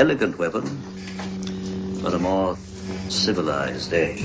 elegant 0.00 0.38
weapon 0.38 0.64
for 2.00 2.14
a 2.14 2.18
more 2.18 2.56
civilized 3.10 3.92
age. 3.92 4.24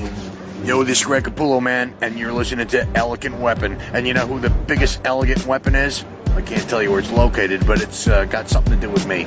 Yo, 0.64 0.82
this 0.84 1.00
is 1.00 1.06
Red 1.06 1.24
Capullo, 1.24 1.60
man, 1.60 1.94
and 2.00 2.18
you're 2.18 2.32
listening 2.32 2.66
to 2.68 2.88
Elegant 2.96 3.38
Weapon. 3.38 3.78
And 3.92 4.06
you 4.06 4.14
know 4.14 4.26
who 4.26 4.40
the 4.40 4.48
biggest 4.48 5.02
elegant 5.04 5.44
weapon 5.44 5.74
is? 5.74 6.02
I 6.34 6.40
can't 6.40 6.66
tell 6.66 6.82
you 6.82 6.90
where 6.90 7.00
it's 7.00 7.12
located, 7.12 7.66
but 7.66 7.82
it's 7.82 8.08
uh, 8.08 8.24
got 8.24 8.48
something 8.48 8.80
to 8.80 8.86
do 8.86 8.90
with 8.90 9.06
me. 9.06 9.26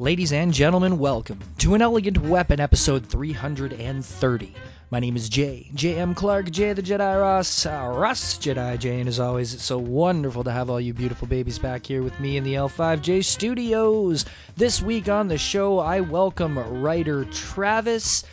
Ladies 0.00 0.32
and 0.32 0.54
gentlemen, 0.54 0.98
welcome 0.98 1.40
to 1.58 1.74
an 1.74 1.82
Elegant 1.82 2.16
Weapon 2.22 2.58
episode 2.58 3.04
330. 3.04 4.54
My 4.90 4.98
name 4.98 5.14
is 5.14 5.28
Jay, 5.28 5.70
J.M. 5.74 6.14
Clark, 6.14 6.50
Jay 6.50 6.72
the 6.72 6.80
Jedi 6.80 7.20
Ross, 7.20 7.66
uh, 7.66 7.92
Ross 7.94 8.38
Jedi 8.38 8.78
Jay, 8.78 9.00
and 9.00 9.10
as 9.10 9.20
always, 9.20 9.52
it's 9.52 9.62
so 9.62 9.76
wonderful 9.76 10.44
to 10.44 10.50
have 10.50 10.70
all 10.70 10.80
you 10.80 10.94
beautiful 10.94 11.28
babies 11.28 11.58
back 11.58 11.84
here 11.84 12.02
with 12.02 12.18
me 12.18 12.38
in 12.38 12.44
the 12.44 12.54
L5J 12.54 13.22
studios. 13.22 14.24
This 14.56 14.80
week 14.80 15.10
on 15.10 15.28
the 15.28 15.36
show, 15.36 15.78
I 15.78 16.00
welcome 16.00 16.58
writer 16.58 17.26
Travis 17.26 18.24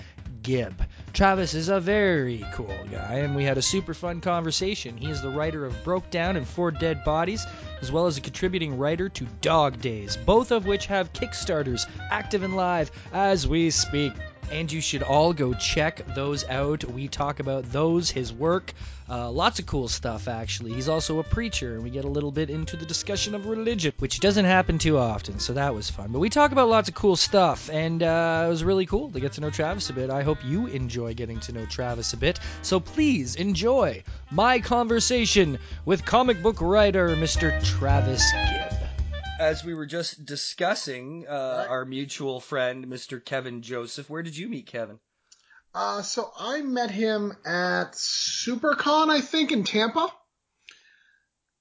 Gibb. 0.42 0.82
Travis 1.14 1.56
is 1.56 1.70
a 1.70 1.80
very 1.80 2.46
cool 2.54 2.78
guy, 2.92 3.16
and 3.16 3.36
we 3.36 3.44
had 3.44 3.58
a 3.58 3.62
super 3.62 3.94
fun 3.94 4.22
conversation. 4.22 4.98
He 4.98 5.10
is 5.10 5.22
the 5.22 5.30
writer 5.30 5.66
of 5.66 5.84
Broke 5.84 6.10
Down 6.12 6.38
and 6.38 6.48
Four 6.48 6.70
Dead 6.72 7.04
Bodies, 7.04 7.46
as 7.82 7.92
well 7.92 8.06
as 8.06 8.18
a 8.18 8.22
contributing 8.22 8.78
writer 8.78 9.10
to 9.10 9.26
Dog 9.42 9.82
Days, 9.82 10.16
both 10.16 10.52
of 10.52 10.68
which 10.68 10.86
have 10.86 11.14
Kickstarters 11.14 11.88
active 12.12 12.44
and 12.44 12.56
live 12.56 12.92
as 13.12 13.48
we 13.48 13.72
speak 13.72 14.14
and 14.52 14.72
you 14.72 14.82
should 14.82 15.04
all 15.04 15.34
go 15.34 15.54
check 15.54 16.16
those 16.16 16.48
out. 16.48 16.84
We 16.86 17.08
talk 17.08 17.40
about 17.40 17.72
those, 17.72 18.10
his 18.10 18.34
work, 18.34 18.74
uh, 19.10 19.32
lots 19.32 19.60
of 19.60 19.66
cool 19.66 19.88
stuff 19.88 20.28
actually. 20.28 20.74
He's 20.74 20.90
also 20.90 21.20
a 21.20 21.24
preacher, 21.24 21.76
and 21.76 21.84
we 21.84 21.90
get 21.90 22.06
a 22.06 22.10
little 22.10 22.32
bit 22.32 22.50
into 22.50 22.78
the 22.78 22.86
discussion 22.86 23.36
of 23.36 23.46
religion, 23.46 23.94
which 24.00 24.20
doesn't 24.20 24.46
happen 24.46 24.78
too 24.78 24.98
often, 24.98 25.40
so 25.40 25.54
that 25.54 25.74
was 25.74 25.90
fun. 25.90 26.12
But 26.12 26.20
we 26.20 26.30
talk 26.30 26.52
about 26.52 26.70
lots 26.70 26.90
of 26.90 26.96
cool 26.96 27.16
stuff, 27.16 27.70
and 27.70 28.04
uh, 28.04 28.44
it 28.46 28.50
was 28.50 28.64
really 28.64 28.86
cool 28.86 29.12
to 29.12 29.20
get 29.20 29.34
to 29.34 29.42
know 29.42 29.50
Travis 29.50 29.90
a 29.90 29.94
bit. 29.94 30.10
I 30.10 30.24
hope 30.24 30.44
you 30.44 30.68
enjoy 30.68 31.14
getting 31.14 31.40
to 31.42 31.52
know 31.52 31.66
Travis 31.66 32.14
a 32.14 32.18
bit, 32.18 32.40
so 32.62 32.80
please 32.80 33.36
enjoy 33.36 34.04
my 34.32 34.60
conversation 34.60 35.60
with 35.86 36.06
comic 36.06 36.42
book 36.42 36.62
writer 36.62 37.10
Mr. 37.16 37.64
Travis 37.64 38.24
Gibb 38.32 38.87
as 39.40 39.64
we 39.64 39.74
were 39.74 39.86
just 39.86 40.26
discussing, 40.26 41.26
uh, 41.28 41.32
right. 41.32 41.68
our 41.70 41.86
mutual 41.86 42.40
friend, 42.40 42.88
Mr. 42.88 43.24
Kevin 43.24 43.62
Joseph. 43.62 44.10
Where 44.10 44.24
did 44.24 44.38
you 44.38 44.48
meet 44.48 44.68
Kevin? 44.68 45.00
Uh, 45.74 46.02
so 46.02 46.32
I 46.40 46.62
met 46.62 46.90
him 46.90 47.34
at 47.46 47.94
SuperCon, 47.94 49.10
I 49.10 49.22
think, 49.22 49.52
in 49.52 49.64
Tampa. 49.64 50.12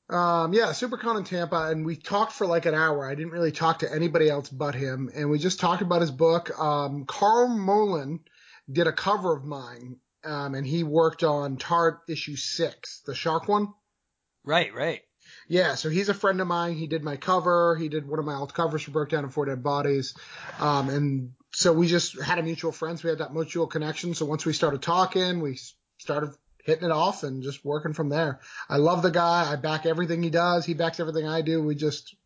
Um, 0.08 0.52
yeah, 0.52 0.66
SuperCon 0.68 1.18
in 1.18 1.24
Tampa, 1.24 1.68
and 1.68 1.84
we 1.84 1.96
talked 1.96 2.32
for 2.32 2.46
like 2.46 2.64
an 2.64 2.74
hour. 2.74 3.10
I 3.10 3.14
didn't 3.14 3.32
really 3.32 3.52
talk 3.52 3.80
to 3.80 3.92
anybody 3.92 4.30
else 4.30 4.48
but 4.48 4.74
him, 4.74 5.10
and 5.14 5.30
we 5.30 5.38
just 5.38 5.58
talked 5.60 5.82
about 5.82 6.00
his 6.00 6.12
book. 6.12 6.56
Um, 6.58 7.04
Carl 7.06 7.48
Molen 7.48 8.20
did 8.70 8.86
a 8.86 8.92
cover 8.92 9.36
of 9.36 9.44
mine, 9.44 9.96
um, 10.24 10.54
and 10.54 10.66
he 10.66 10.84
worked 10.84 11.24
on 11.24 11.56
Tart 11.56 12.00
issue 12.08 12.36
six, 12.36 13.02
the 13.04 13.14
shark 13.14 13.48
one. 13.48 13.74
Right, 14.44 14.72
right. 14.72 15.02
Yeah, 15.48 15.76
so 15.76 15.88
he's 15.88 16.08
a 16.08 16.14
friend 16.14 16.40
of 16.40 16.48
mine. 16.48 16.74
He 16.74 16.86
did 16.86 17.04
my 17.04 17.16
cover. 17.16 17.76
He 17.76 17.88
did 17.88 18.08
one 18.08 18.18
of 18.18 18.24
my 18.24 18.34
old 18.34 18.52
covers 18.52 18.82
for 18.82 18.90
Broke 18.90 19.10
Down 19.10 19.24
and 19.24 19.32
Four 19.32 19.46
Dead 19.46 19.62
Bodies. 19.62 20.14
Um, 20.58 20.88
and 20.88 21.32
so 21.52 21.72
we 21.72 21.86
just 21.86 22.20
had 22.20 22.38
a 22.38 22.42
mutual 22.42 22.72
friends. 22.72 23.04
We 23.04 23.10
had 23.10 23.20
that 23.20 23.32
mutual 23.32 23.66
connection. 23.66 24.14
So 24.14 24.26
once 24.26 24.44
we 24.44 24.52
started 24.52 24.82
talking, 24.82 25.40
we 25.40 25.58
started 25.98 26.34
hitting 26.64 26.84
it 26.84 26.90
off 26.90 27.22
and 27.22 27.44
just 27.44 27.64
working 27.64 27.92
from 27.92 28.08
there. 28.08 28.40
I 28.68 28.78
love 28.78 29.02
the 29.02 29.10
guy. 29.10 29.50
I 29.50 29.54
back 29.54 29.86
everything 29.86 30.22
he 30.22 30.30
does. 30.30 30.66
He 30.66 30.74
backs 30.74 30.98
everything 30.98 31.28
I 31.28 31.42
do. 31.42 31.62
We 31.62 31.76
just 31.76 32.16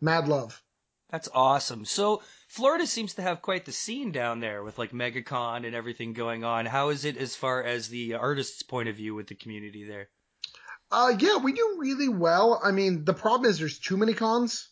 mad 0.00 0.28
love. 0.28 0.62
That's 1.10 1.28
awesome. 1.34 1.86
So 1.86 2.22
Florida 2.48 2.86
seems 2.86 3.14
to 3.14 3.22
have 3.22 3.42
quite 3.42 3.64
the 3.64 3.72
scene 3.72 4.12
down 4.12 4.40
there 4.40 4.62
with 4.62 4.78
like 4.78 4.92
MegaCon 4.92 5.66
and 5.66 5.74
everything 5.74 6.12
going 6.12 6.44
on. 6.44 6.66
How 6.66 6.90
is 6.90 7.04
it 7.06 7.16
as 7.16 7.34
far 7.34 7.62
as 7.62 7.88
the 7.88 8.14
artist's 8.14 8.62
point 8.62 8.88
of 8.88 8.96
view 8.96 9.14
with 9.14 9.26
the 9.26 9.34
community 9.34 9.86
there? 9.86 10.08
Uh, 10.92 11.14
yeah, 11.18 11.38
we 11.38 11.54
do 11.54 11.76
really 11.78 12.10
well. 12.10 12.60
I 12.62 12.70
mean, 12.70 13.04
the 13.06 13.14
problem 13.14 13.50
is 13.50 13.58
there's 13.58 13.78
too 13.78 13.96
many 13.96 14.12
cons. 14.12 14.68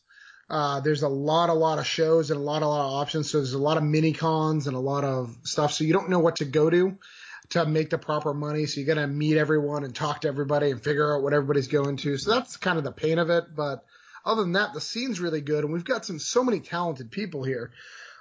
Uh, 0.50 0.80
there's 0.80 1.02
a 1.02 1.08
lot, 1.08 1.48
a 1.48 1.54
lot 1.54 1.78
of 1.78 1.86
shows 1.86 2.30
and 2.30 2.38
a 2.38 2.42
lot, 2.42 2.62
a 2.62 2.68
lot 2.68 2.84
of 2.84 2.92
options. 2.92 3.30
So 3.30 3.38
there's 3.38 3.54
a 3.54 3.58
lot 3.58 3.78
of 3.78 3.84
mini 3.84 4.12
cons 4.12 4.66
and 4.66 4.76
a 4.76 4.80
lot 4.80 5.02
of 5.02 5.34
stuff. 5.44 5.72
So 5.72 5.84
you 5.84 5.94
don't 5.94 6.10
know 6.10 6.18
what 6.18 6.36
to 6.36 6.44
go 6.44 6.68
to 6.68 6.98
to 7.50 7.64
make 7.64 7.88
the 7.88 7.98
proper 7.98 8.34
money. 8.34 8.66
So 8.66 8.80
you 8.80 8.86
got 8.86 8.94
to 8.94 9.06
meet 9.06 9.38
everyone 9.38 9.82
and 9.84 9.94
talk 9.94 10.20
to 10.20 10.28
everybody 10.28 10.70
and 10.70 10.82
figure 10.82 11.16
out 11.16 11.22
what 11.22 11.32
everybody's 11.32 11.68
going 11.68 11.96
to. 11.98 12.18
So 12.18 12.34
that's 12.34 12.58
kind 12.58 12.76
of 12.76 12.84
the 12.84 12.92
pain 12.92 13.18
of 13.18 13.30
it. 13.30 13.44
But 13.56 13.84
other 14.24 14.42
than 14.42 14.52
that, 14.52 14.74
the 14.74 14.80
scene's 14.80 15.20
really 15.20 15.40
good. 15.40 15.64
And 15.64 15.72
we've 15.72 15.84
got 15.84 16.04
some, 16.04 16.18
so 16.18 16.44
many 16.44 16.60
talented 16.60 17.10
people 17.10 17.44
here. 17.44 17.70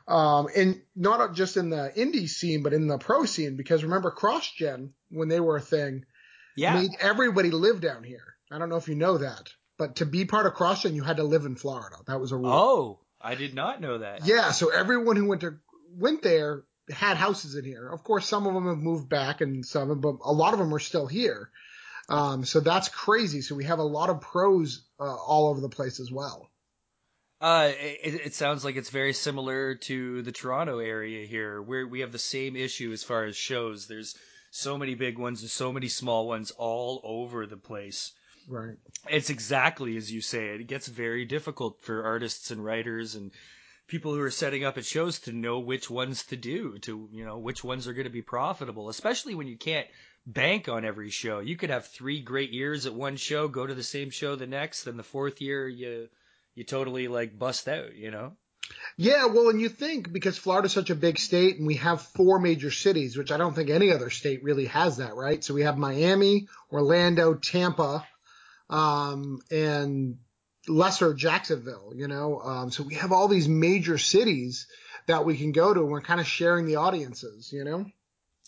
Um, 0.08 0.48
and 0.56 0.82
not 0.96 1.34
just 1.34 1.58
in 1.58 1.70
the 1.70 1.92
indie 1.96 2.30
scene, 2.30 2.64
but 2.64 2.74
in 2.74 2.88
the 2.88 2.98
pro 2.98 3.26
scene, 3.26 3.58
because 3.58 3.84
remember 3.84 4.10
CrossGen, 4.10 4.90
when 5.10 5.28
they 5.28 5.40
were 5.40 5.58
a 5.58 5.62
thing, 5.62 6.06
yeah. 6.56 6.74
made 6.76 6.92
everybody 7.00 7.52
live 7.52 7.82
down 7.82 8.04
here. 8.04 8.36
I 8.52 8.58
don't 8.58 8.70
know 8.70 8.78
if 8.78 8.88
you 8.88 8.96
know 8.96 9.18
that, 9.20 9.50
but 9.78 9.98
to 9.98 10.06
be 10.06 10.26
part 10.26 10.46
of 10.46 10.54
CrossGen, 10.54 10.96
you 10.96 11.04
had 11.04 11.18
to 11.18 11.24
live 11.24 11.46
in 11.46 11.56
Florida. 11.56 11.98
That 12.08 12.20
was 12.20 12.32
a 12.32 12.38
rule. 12.38 12.52
Oh, 12.52 13.00
I 13.22 13.36
did 13.36 13.54
not 13.54 13.82
know 13.82 14.00
that. 14.00 14.26
Yeah, 14.26 14.52
so 14.52 14.70
everyone 14.70 15.16
who 15.16 15.28
went 15.28 15.42
to 15.42 15.58
went 15.92 16.22
there 16.22 16.64
had 16.90 17.18
houses 17.18 17.56
in 17.56 17.66
here. 17.66 17.90
Of 17.90 18.04
course, 18.04 18.28
some 18.28 18.48
of 18.48 18.54
them 18.54 18.68
have 18.68 18.78
moved 18.78 19.10
back, 19.10 19.42
and 19.42 19.66
some, 19.66 20.00
but 20.00 20.16
a 20.24 20.34
lot 20.34 20.54
of 20.54 20.60
them 20.60 20.74
are 20.74 20.80
still 20.80 21.08
here. 21.08 21.50
Um, 22.08 22.44
so 22.44 22.60
that's 22.60 22.90
crazy. 22.90 23.42
So 23.42 23.56
we 23.56 23.66
have 23.66 23.80
a 23.80 23.84
lot 23.84 24.10
of 24.10 24.22
pros 24.22 24.84
uh, 25.00 25.16
all 25.16 25.50
over 25.50 25.62
the 25.62 25.70
place 25.70 26.00
as 26.00 26.12
well. 26.12 26.50
Uh, 27.40 27.72
it, 27.80 28.22
it, 28.26 28.34
sounds 28.34 28.66
like 28.66 28.76
it's 28.76 28.90
very 28.90 29.14
similar 29.14 29.76
to 29.76 30.22
the 30.24 30.32
Toronto 30.32 30.80
area 30.80 31.26
here, 31.26 31.62
where 31.62 31.88
we 31.88 32.02
have 32.02 32.12
the 32.12 32.20
same 32.20 32.58
issue 32.58 32.92
as 32.92 33.02
far 33.02 33.24
as 33.24 33.38
shows. 33.38 33.88
There's 33.88 34.18
so 34.50 34.78
many 34.78 34.96
big 34.96 35.18
ones 35.18 35.42
and 35.42 35.50
so 35.50 35.72
many 35.72 35.88
small 35.88 36.28
ones 36.28 36.52
all 36.52 37.02
over 37.04 37.46
the 37.46 37.58
place. 37.58 38.14
Right. 38.48 38.78
It's 39.08 39.30
exactly 39.30 39.96
as 39.98 40.12
you 40.12 40.22
say. 40.22 40.56
It 40.56 40.68
gets 40.68 40.88
very 40.88 41.26
difficult 41.26 41.82
for 41.82 42.04
artists 42.04 42.50
and 42.50 42.64
writers 42.64 43.16
and 43.16 43.32
people 43.88 44.14
who 44.14 44.22
are 44.22 44.32
setting 44.32 44.64
up 44.64 44.78
at 44.78 44.86
shows 44.86 45.20
to 45.20 45.32
know 45.32 45.60
which 45.60 45.90
ones 45.90 46.24
to 46.26 46.38
do, 46.38 46.78
to 46.80 47.10
you 47.12 47.26
know 47.26 47.38
which 47.38 47.64
ones 47.64 47.88
are 47.88 47.94
going 47.94 48.06
to 48.06 48.12
be 48.12 48.22
profitable, 48.22 48.90
especially 48.90 49.36
when 49.36 49.48
you 49.48 49.58
can't 49.58 49.88
bank 50.26 50.70
on 50.70 50.86
every 50.86 51.10
show. 51.10 51.40
You 51.40 51.58
could 51.58 51.70
have 51.70 51.88
three 51.88 52.22
great 52.22 52.52
years 52.52 52.86
at 52.86 52.94
one 52.94 53.18
show, 53.18 53.48
go 53.48 53.66
to 53.66 53.74
the 53.74 53.84
same 53.84 54.10
show 54.10 54.36
the 54.36 54.48
next, 54.48 54.84
then 54.84 54.98
the 54.98 55.04
fourth 55.04 55.42
year 55.42 55.68
you 55.68 56.10
you 56.56 56.64
totally 56.64 57.08
like 57.08 57.38
bust 57.38 57.68
out, 57.68 57.96
you 57.96 58.12
know? 58.12 58.34
Yeah, 58.98 59.28
well, 59.28 59.50
and 59.50 59.62
you 59.62 59.70
think 59.70 60.12
because 60.12 60.38
Florida's 60.38 60.74
such 60.74 60.90
a 60.90 60.96
big 60.96 61.18
state 61.18 61.58
and 61.58 61.66
we 61.66 61.76
have 61.76 62.02
four 62.02 62.40
major 62.40 62.70
cities, 62.70 63.18
which 63.18 63.32
I 63.32 63.38
don't 63.38 63.56
think 63.56 63.70
any 63.70 63.92
other 63.92 64.10
state 64.10 64.44
really 64.44 64.66
has 64.66 64.98
that, 64.98 65.16
right? 65.16 65.44
So 65.44 65.54
we 65.54 65.64
have 65.64 65.78
Miami, 65.78 66.48
Orlando, 66.72 67.34
Tampa, 67.34 68.06
um, 68.70 69.42
and 69.50 70.18
lesser 70.68 71.14
Jacksonville, 71.14 71.94
you 71.96 72.08
know? 72.08 72.40
Um, 72.42 72.72
so 72.72 72.84
we 72.84 72.96
have 72.96 73.12
all 73.12 73.28
these 73.28 73.48
major 73.48 73.98
cities 73.98 74.68
that 75.08 75.26
we 75.26 75.38
can 75.38 75.52
go 75.52 75.74
to 75.74 75.80
and 75.80 75.90
we're 75.90 76.02
kind 76.02 76.20
of 76.20 76.28
sharing 76.28 76.66
the 76.66 76.76
audiences, 76.76 77.52
you 77.54 77.64
know? 77.64 77.86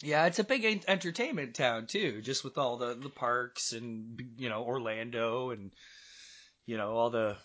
Yeah, 0.03 0.26
it's 0.26 0.40
a 0.40 0.44
big 0.44 0.84
entertainment 0.88 1.56
town 1.56 1.88
too, 1.88 2.22
just 2.22 2.44
with 2.44 2.58
all 2.58 2.78
the, 2.78 2.96
the 2.96 3.09
parks 3.09 3.72
and, 3.72 4.22
you 4.38 4.50
know, 4.50 4.64
Orlando 4.64 5.52
and, 5.52 5.72
you 6.66 6.78
know, 6.78 6.92
all 6.92 7.09
the 7.09 7.38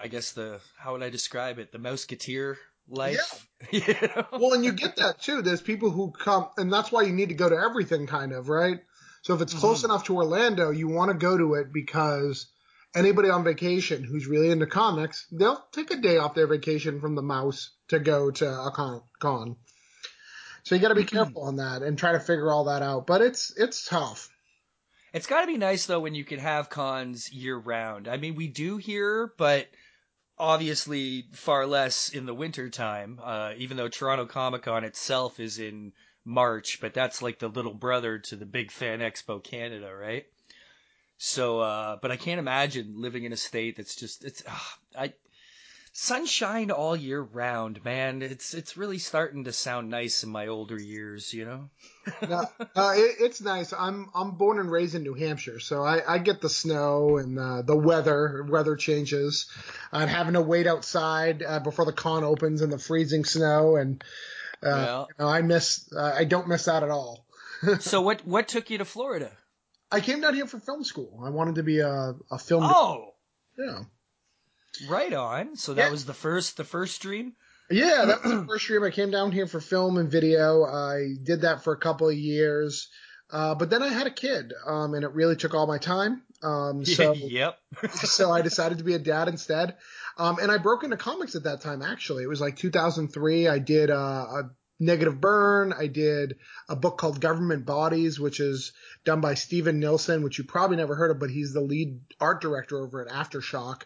I 0.00 0.08
guess 0.08 0.32
the 0.32 0.60
how 0.76 0.92
would 0.92 1.02
I 1.02 1.10
describe 1.10 1.58
it? 1.58 1.72
The 1.72 1.78
Mouseketeer 1.78 2.56
life. 2.88 3.46
Yeah. 3.70 3.80
you 3.86 3.94
know? 4.02 4.26
Well, 4.32 4.52
and 4.52 4.64
you 4.64 4.72
get 4.72 4.96
that 4.96 5.20
too. 5.20 5.42
There's 5.42 5.62
people 5.62 5.90
who 5.90 6.12
come, 6.12 6.48
and 6.56 6.72
that's 6.72 6.92
why 6.92 7.02
you 7.02 7.12
need 7.12 7.30
to 7.30 7.34
go 7.34 7.48
to 7.48 7.56
everything, 7.56 8.06
kind 8.06 8.32
of, 8.32 8.48
right? 8.48 8.80
So 9.22 9.34
if 9.34 9.40
it's 9.40 9.54
close 9.54 9.78
mm-hmm. 9.78 9.86
enough 9.86 10.04
to 10.04 10.16
Orlando, 10.16 10.70
you 10.70 10.88
want 10.88 11.10
to 11.10 11.16
go 11.16 11.36
to 11.36 11.54
it 11.54 11.72
because 11.72 12.46
anybody 12.94 13.30
on 13.30 13.42
vacation 13.42 14.04
who's 14.04 14.26
really 14.26 14.50
into 14.50 14.66
comics, 14.66 15.26
they'll 15.32 15.64
take 15.72 15.90
a 15.90 15.96
day 15.96 16.18
off 16.18 16.34
their 16.34 16.46
vacation 16.46 17.00
from 17.00 17.14
the 17.14 17.22
mouse 17.22 17.70
to 17.88 17.98
go 17.98 18.30
to 18.30 18.46
a 18.46 18.70
con. 18.70 19.02
con. 19.18 19.56
So 20.64 20.74
you 20.74 20.80
got 20.80 20.88
to 20.88 20.94
be 20.94 21.04
mm-hmm. 21.04 21.16
careful 21.16 21.42
on 21.42 21.56
that 21.56 21.82
and 21.82 21.98
try 21.98 22.12
to 22.12 22.20
figure 22.20 22.50
all 22.50 22.64
that 22.64 22.82
out. 22.82 23.06
But 23.06 23.22
it's 23.22 23.52
it's 23.56 23.86
tough. 23.86 24.28
It's 25.12 25.26
got 25.26 25.42
to 25.42 25.46
be 25.46 25.58
nice 25.58 25.86
though 25.86 26.00
when 26.00 26.14
you 26.14 26.24
can 26.24 26.40
have 26.40 26.70
cons 26.70 27.32
year 27.32 27.56
round. 27.56 28.08
I 28.08 28.16
mean, 28.16 28.34
we 28.34 28.48
do 28.48 28.78
here, 28.78 29.32
but 29.38 29.68
obviously 30.38 31.26
far 31.32 31.66
less 31.66 32.08
in 32.08 32.26
the 32.26 32.34
winter 32.34 32.70
time. 32.70 33.20
Uh, 33.22 33.52
even 33.56 33.76
though 33.76 33.88
Toronto 33.88 34.26
Comic 34.26 34.62
Con 34.62 34.84
itself 34.84 35.40
is 35.40 35.58
in 35.58 35.92
March, 36.24 36.80
but 36.80 36.94
that's 36.94 37.22
like 37.22 37.38
the 37.38 37.48
little 37.48 37.74
brother 37.74 38.18
to 38.18 38.36
the 38.36 38.46
big 38.46 38.70
Fan 38.70 39.00
Expo 39.00 39.42
Canada, 39.42 39.94
right? 39.94 40.26
So, 41.16 41.60
uh, 41.60 41.96
but 42.02 42.10
I 42.10 42.16
can't 42.16 42.38
imagine 42.38 43.00
living 43.00 43.24
in 43.24 43.32
a 43.32 43.36
state 43.36 43.76
that's 43.76 43.94
just 43.94 44.24
it's 44.24 44.42
uh, 44.46 44.98
I 44.98 45.12
sunshine 45.94 46.72
all 46.72 46.96
year 46.96 47.22
round, 47.22 47.82
man. 47.84 48.20
It's 48.20 48.52
it's 48.52 48.76
really 48.76 48.98
starting 48.98 49.44
to 49.44 49.52
sound 49.52 49.88
nice 49.88 50.24
in 50.24 50.30
my 50.30 50.48
older 50.48 50.78
years, 50.78 51.32
you 51.32 51.46
know. 51.46 51.70
no, 52.28 52.44
uh, 52.76 52.92
it, 52.96 53.16
it's 53.20 53.40
nice. 53.40 53.72
I'm 53.72 54.10
I'm 54.14 54.32
born 54.32 54.58
and 54.58 54.70
raised 54.70 54.94
in 54.94 55.04
New 55.04 55.14
Hampshire, 55.14 55.60
so 55.60 55.82
I, 55.82 56.14
I 56.14 56.18
get 56.18 56.40
the 56.40 56.48
snow 56.48 57.16
and 57.16 57.38
uh, 57.38 57.62
the 57.62 57.76
weather. 57.76 58.44
Weather 58.48 58.76
changes. 58.76 59.46
I'm 59.92 60.08
having 60.08 60.34
to 60.34 60.42
wait 60.42 60.66
outside 60.66 61.42
uh, 61.42 61.60
before 61.60 61.86
the 61.86 61.92
con 61.92 62.24
opens 62.24 62.60
in 62.60 62.70
the 62.70 62.78
freezing 62.78 63.24
snow, 63.24 63.76
and 63.76 64.02
uh, 64.62 65.06
you 65.08 65.24
know, 65.24 65.30
I 65.30 65.42
miss. 65.42 65.88
Uh, 65.96 66.12
I 66.14 66.24
don't 66.24 66.48
miss 66.48 66.64
that 66.66 66.82
at 66.82 66.90
all. 66.90 67.24
so 67.80 68.02
what 68.02 68.26
what 68.26 68.48
took 68.48 68.68
you 68.68 68.78
to 68.78 68.84
Florida? 68.84 69.30
I 69.92 70.00
came 70.00 70.20
down 70.20 70.34
here 70.34 70.46
for 70.46 70.58
film 70.58 70.82
school. 70.82 71.22
I 71.24 71.30
wanted 71.30 71.54
to 71.54 71.62
be 71.62 71.78
a 71.78 72.14
a 72.30 72.38
film. 72.38 72.64
Oh, 72.64 73.14
Yeah. 73.56 73.84
Right 74.88 75.12
on. 75.12 75.56
So 75.56 75.74
that 75.74 75.86
Yeah. 75.86 75.90
was 75.90 76.04
the 76.04 76.14
first 76.14 76.56
the 76.56 76.64
first 76.64 76.94
stream. 76.94 77.34
Yeah, 77.70 78.04
that 78.06 78.22
was 78.22 78.32
the 78.32 78.46
first 78.48 78.64
stream. 78.64 78.84
I 78.84 78.90
came 78.90 79.10
down 79.10 79.32
here 79.32 79.46
for 79.46 79.60
film 79.60 79.96
and 79.98 80.10
video. 80.10 80.64
I 80.64 81.14
did 81.22 81.42
that 81.42 81.64
for 81.64 81.72
a 81.72 81.78
couple 81.78 82.08
of 82.08 82.14
years. 82.16 82.88
Uh, 83.30 83.54
but 83.54 83.70
then 83.70 83.82
I 83.82 83.88
had 83.88 84.06
a 84.06 84.10
kid, 84.12 84.52
um, 84.66 84.92
and 84.94 85.02
it 85.02 85.12
really 85.12 85.34
took 85.34 85.54
all 85.54 85.66
my 85.66 85.78
time. 85.78 86.22
Um, 86.42 86.84
so, 86.84 87.14
yep. 87.14 87.58
so 87.94 88.30
I 88.30 88.42
decided 88.42 88.78
to 88.78 88.84
be 88.84 88.94
a 88.94 88.98
dad 88.98 89.28
instead. 89.28 89.76
Um, 90.18 90.38
and 90.40 90.52
I 90.52 90.58
broke 90.58 90.84
into 90.84 90.96
comics 90.98 91.34
at 91.34 91.44
that 91.44 91.62
time, 91.62 91.82
actually. 91.82 92.22
It 92.22 92.28
was 92.28 92.40
like 92.40 92.56
2003. 92.56 93.48
I 93.48 93.58
did, 93.58 93.90
uh, 93.90 93.94
a 93.94 94.42
negative 94.78 95.20
burn. 95.20 95.72
I 95.72 95.86
did 95.86 96.36
a 96.68 96.76
book 96.76 96.98
called 96.98 97.20
Government 97.20 97.64
Bodies, 97.64 98.20
which 98.20 98.40
is 98.40 98.72
done 99.04 99.20
by 99.20 99.34
Steven 99.34 99.80
Nilsson, 99.80 100.22
which 100.22 100.36
you 100.38 100.44
probably 100.44 100.76
never 100.76 100.94
heard 100.94 101.10
of, 101.10 101.18
but 101.18 101.30
he's 101.30 101.52
the 101.54 101.60
lead 101.60 102.00
art 102.20 102.40
director 102.42 102.78
over 102.78 103.00
at 103.04 103.12
Aftershock. 103.12 103.82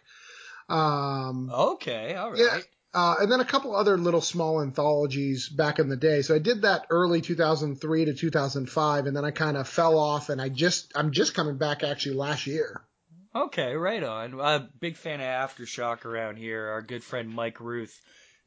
Um, 0.69 1.51
Okay, 1.53 2.15
all 2.15 2.31
right. 2.33 2.41
Yeah. 2.41 2.59
uh, 2.95 3.17
and 3.21 3.31
then 3.33 3.41
a 3.41 3.45
couple 3.45 3.75
other 3.75 3.97
little 3.97 4.21
small 4.21 4.61
anthologies 4.63 5.49
back 5.49 5.79
in 5.79 5.89
the 5.89 5.97
day. 5.97 6.23
So 6.23 6.35
I 6.35 6.39
did 6.39 6.63
that 6.63 6.87
early 6.91 7.21
2003 7.21 8.05
to 8.07 8.15
2005, 8.15 9.07
and 9.07 9.17
then 9.17 9.25
I 9.25 9.31
kind 9.31 9.57
of 9.57 9.69
fell 9.69 9.99
off, 9.99 10.29
and 10.29 10.41
I 10.41 10.49
just 10.49 10.93
I'm 10.95 11.13
just 11.13 11.35
coming 11.35 11.57
back 11.59 11.83
actually 11.83 12.17
last 12.17 12.47
year. 12.47 12.83
Okay, 13.35 13.75
right 13.75 14.03
on. 14.03 14.41
Uh, 14.41 14.67
big 14.81 14.97
fan 14.97 15.21
of 15.21 15.27
Aftershock 15.27 16.05
around 16.05 16.37
here. 16.37 16.69
Our 16.69 16.83
good 16.83 17.05
friend 17.05 17.29
Mike 17.31 17.61
Rooth 17.61 17.95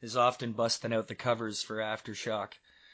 is 0.02 0.16
often 0.16 0.52
busting 0.52 0.92
out 0.92 1.06
the 1.08 1.14
covers 1.14 1.62
for 1.62 1.76
Aftershock. 1.76 2.52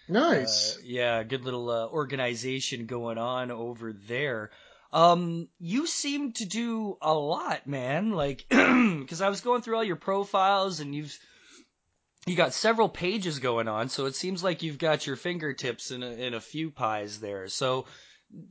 Nice. 0.08 0.76
Uh, 0.76 0.80
yeah, 0.84 1.22
good 1.22 1.44
little 1.44 1.68
uh, 1.70 1.86
organization 1.88 2.86
going 2.86 3.18
on 3.18 3.50
over 3.50 3.92
there. 3.92 4.50
Um, 4.92 5.48
you 5.58 5.86
seem 5.86 6.32
to 6.32 6.46
do 6.46 6.96
a 7.02 7.12
lot, 7.12 7.66
man. 7.66 8.12
Like, 8.12 8.46
because 8.48 9.20
I 9.20 9.28
was 9.28 9.40
going 9.40 9.62
through 9.62 9.76
all 9.76 9.84
your 9.84 9.96
profiles, 9.96 10.80
and 10.80 10.94
you've 10.94 11.18
you 12.26 12.36
got 12.36 12.52
several 12.52 12.88
pages 12.88 13.38
going 13.38 13.68
on, 13.68 13.88
so 13.88 14.06
it 14.06 14.14
seems 14.14 14.42
like 14.42 14.62
you've 14.62 14.78
got 14.78 15.06
your 15.06 15.16
fingertips 15.16 15.90
in 15.90 16.02
a, 16.02 16.10
in 16.10 16.34
a 16.34 16.40
few 16.40 16.70
pies 16.70 17.20
there. 17.20 17.48
So, 17.48 17.86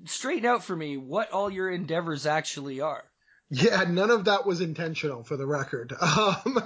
straighten 0.05 0.45
out 0.45 0.63
for 0.63 0.75
me 0.75 0.97
what 0.97 1.31
all 1.31 1.49
your 1.49 1.69
endeavors 1.69 2.25
actually 2.25 2.81
are. 2.81 3.03
Yeah, 3.49 3.85
none 3.87 4.11
of 4.11 4.25
that 4.25 4.45
was 4.45 4.59
intentional 4.59 5.23
for 5.23 5.37
the 5.37 5.47
record. 5.47 5.93
Um, 6.01 6.61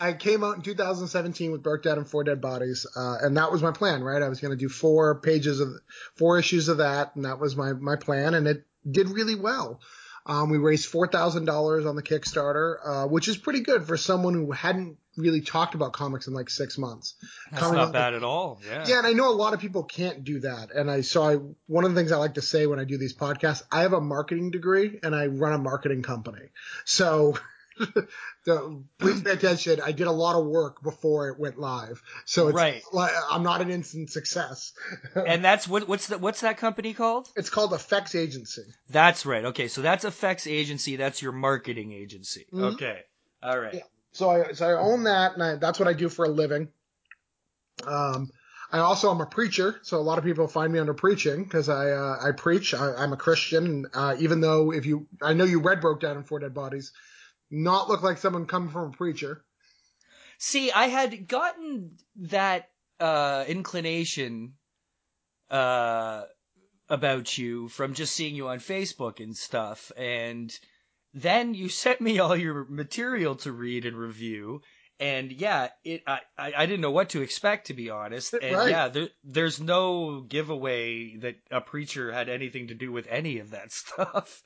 I 0.00 0.12
came 0.12 0.42
out 0.42 0.56
in 0.56 0.62
2017 0.62 1.52
with 1.52 1.62
Broke 1.62 1.82
Down 1.82 1.98
and 1.98 2.08
Four 2.08 2.24
Dead 2.24 2.40
Bodies, 2.40 2.86
uh, 2.96 3.16
and 3.22 3.36
that 3.36 3.52
was 3.52 3.62
my 3.62 3.70
plan, 3.70 4.02
right? 4.02 4.22
I 4.22 4.28
was 4.28 4.40
going 4.40 4.50
to 4.50 4.56
do 4.56 4.68
four 4.68 5.20
pages 5.20 5.60
of, 5.60 5.68
four 6.16 6.38
issues 6.38 6.68
of 6.68 6.78
that, 6.78 7.14
and 7.14 7.24
that 7.24 7.38
was 7.38 7.56
my, 7.56 7.72
my 7.72 7.96
plan, 7.96 8.34
and 8.34 8.46
it 8.46 8.66
did 8.88 9.08
really 9.08 9.34
well. 9.34 9.80
Um, 10.26 10.50
we 10.50 10.58
raised 10.58 10.92
$4,000 10.92 11.88
on 11.88 11.96
the 11.96 12.02
Kickstarter, 12.02 12.76
uh, 12.84 13.06
which 13.08 13.26
is 13.26 13.36
pretty 13.36 13.60
good 13.60 13.86
for 13.86 13.96
someone 13.96 14.34
who 14.34 14.52
hadn't 14.52 14.98
really 15.16 15.40
talked 15.40 15.74
about 15.74 15.92
comics 15.92 16.26
in 16.26 16.34
like 16.34 16.50
six 16.50 16.78
months. 16.78 17.14
That's 17.50 17.62
Coming 17.62 17.78
not 17.78 17.92
bad 17.92 18.14
at 18.14 18.22
all. 18.22 18.60
Yeah. 18.66 18.84
Yeah, 18.86 18.98
and 18.98 19.06
I 19.06 19.12
know 19.12 19.30
a 19.30 19.34
lot 19.34 19.54
of 19.54 19.60
people 19.60 19.82
can't 19.82 20.22
do 20.22 20.40
that. 20.40 20.70
And 20.72 20.90
I 20.90 21.00
so 21.00 21.22
I 21.22 21.36
one 21.66 21.84
of 21.84 21.94
the 21.94 22.00
things 22.00 22.12
I 22.12 22.16
like 22.16 22.34
to 22.34 22.42
say 22.42 22.66
when 22.66 22.78
I 22.78 22.84
do 22.84 22.96
these 22.96 23.14
podcasts, 23.14 23.62
I 23.72 23.82
have 23.82 23.92
a 23.92 24.00
marketing 24.00 24.50
degree 24.50 25.00
and 25.02 25.14
I 25.14 25.26
run 25.26 25.52
a 25.52 25.58
marketing 25.58 26.02
company. 26.02 26.50
So 26.84 27.36
so 28.44 28.84
please 28.98 29.22
pay 29.22 29.32
attention. 29.32 29.80
I 29.80 29.92
did 29.92 30.06
a 30.06 30.12
lot 30.12 30.38
of 30.38 30.46
work 30.46 30.82
before 30.82 31.28
it 31.28 31.38
went 31.38 31.58
live. 31.58 32.02
So 32.24 32.48
it's 32.48 32.56
Right. 32.56 32.82
I'm 33.30 33.42
not 33.42 33.60
an 33.60 33.70
instant 33.70 34.10
success. 34.10 34.72
And 35.14 35.44
that's 35.44 35.68
what 35.68 35.88
what's 35.88 36.08
that 36.08 36.20
what's 36.20 36.40
that 36.40 36.58
company 36.58 36.94
called? 36.94 37.28
It's 37.36 37.50
called 37.50 37.72
Effects 37.72 38.14
Agency. 38.14 38.62
That's 38.88 39.26
right. 39.26 39.44
Okay, 39.46 39.68
so 39.68 39.82
that's 39.82 40.04
Effects 40.04 40.46
Agency. 40.46 40.96
That's 40.96 41.20
your 41.22 41.32
marketing 41.32 41.92
agency. 41.92 42.46
Mhm. 42.52 42.74
Okay. 42.74 43.00
All 43.42 43.58
right. 43.58 43.74
Yeah. 43.74 43.82
So 44.12 44.30
I 44.30 44.52
so 44.52 44.68
I 44.68 44.72
own 44.78 45.04
that 45.04 45.34
and 45.34 45.42
I, 45.42 45.56
that's 45.56 45.78
what 45.78 45.88
I 45.88 45.92
do 45.92 46.08
for 46.08 46.24
a 46.24 46.28
living. 46.28 46.68
Um 47.86 48.30
I 48.72 48.78
also 48.78 49.10
am 49.10 49.20
a 49.20 49.26
preacher, 49.26 49.80
so 49.82 49.98
a 49.98 50.00
lot 50.00 50.18
of 50.18 50.24
people 50.24 50.46
find 50.46 50.72
me 50.72 50.78
under 50.78 50.94
preaching 50.94 51.42
because 51.42 51.68
I 51.68 51.90
uh, 51.90 52.18
I 52.22 52.30
preach. 52.30 52.72
I, 52.72 52.94
I'm 52.94 53.12
a 53.12 53.16
Christian, 53.16 53.86
uh, 53.92 54.14
even 54.20 54.40
though 54.40 54.72
if 54.72 54.86
you 54.86 55.08
I 55.20 55.32
know 55.32 55.44
you 55.44 55.60
read 55.60 55.80
Broke 55.80 55.98
Down 56.00 56.16
in 56.16 56.22
Four 56.22 56.38
Dead 56.38 56.54
Bodies, 56.54 56.92
not 57.50 57.88
look 57.88 58.02
like 58.02 58.18
someone 58.18 58.46
coming 58.46 58.70
from 58.70 58.90
a 58.90 58.96
preacher. 58.96 59.44
See, 60.38 60.70
I 60.72 60.86
had 60.86 61.28
gotten 61.28 61.98
that 62.16 62.70
uh, 62.98 63.44
inclination 63.46 64.54
uh, 65.50 66.22
about 66.88 67.36
you 67.36 67.68
from 67.68 67.94
just 67.94 68.14
seeing 68.14 68.34
you 68.34 68.48
on 68.48 68.58
Facebook 68.58 69.20
and 69.20 69.36
stuff, 69.36 69.92
and 69.96 70.56
then 71.12 71.54
you 71.54 71.68
sent 71.68 72.00
me 72.00 72.18
all 72.20 72.36
your 72.36 72.64
material 72.68 73.34
to 73.36 73.52
read 73.52 73.84
and 73.84 73.96
review. 73.96 74.62
And 74.98 75.32
yeah, 75.32 75.68
it 75.82 76.02
I, 76.06 76.20
I 76.38 76.52
I 76.56 76.66
didn't 76.66 76.82
know 76.82 76.90
what 76.90 77.10
to 77.10 77.22
expect 77.22 77.68
to 77.68 77.74
be 77.74 77.88
honest. 77.90 78.34
And 78.34 78.54
Right. 78.56 78.70
yeah, 78.70 78.88
there, 78.88 79.08
there's 79.24 79.58
no 79.58 80.20
giveaway 80.20 81.16
that 81.18 81.36
a 81.50 81.60
preacher 81.62 82.12
had 82.12 82.28
anything 82.28 82.68
to 82.68 82.74
do 82.74 82.92
with 82.92 83.06
any 83.08 83.38
of 83.38 83.50
that 83.50 83.72
stuff. 83.82 84.42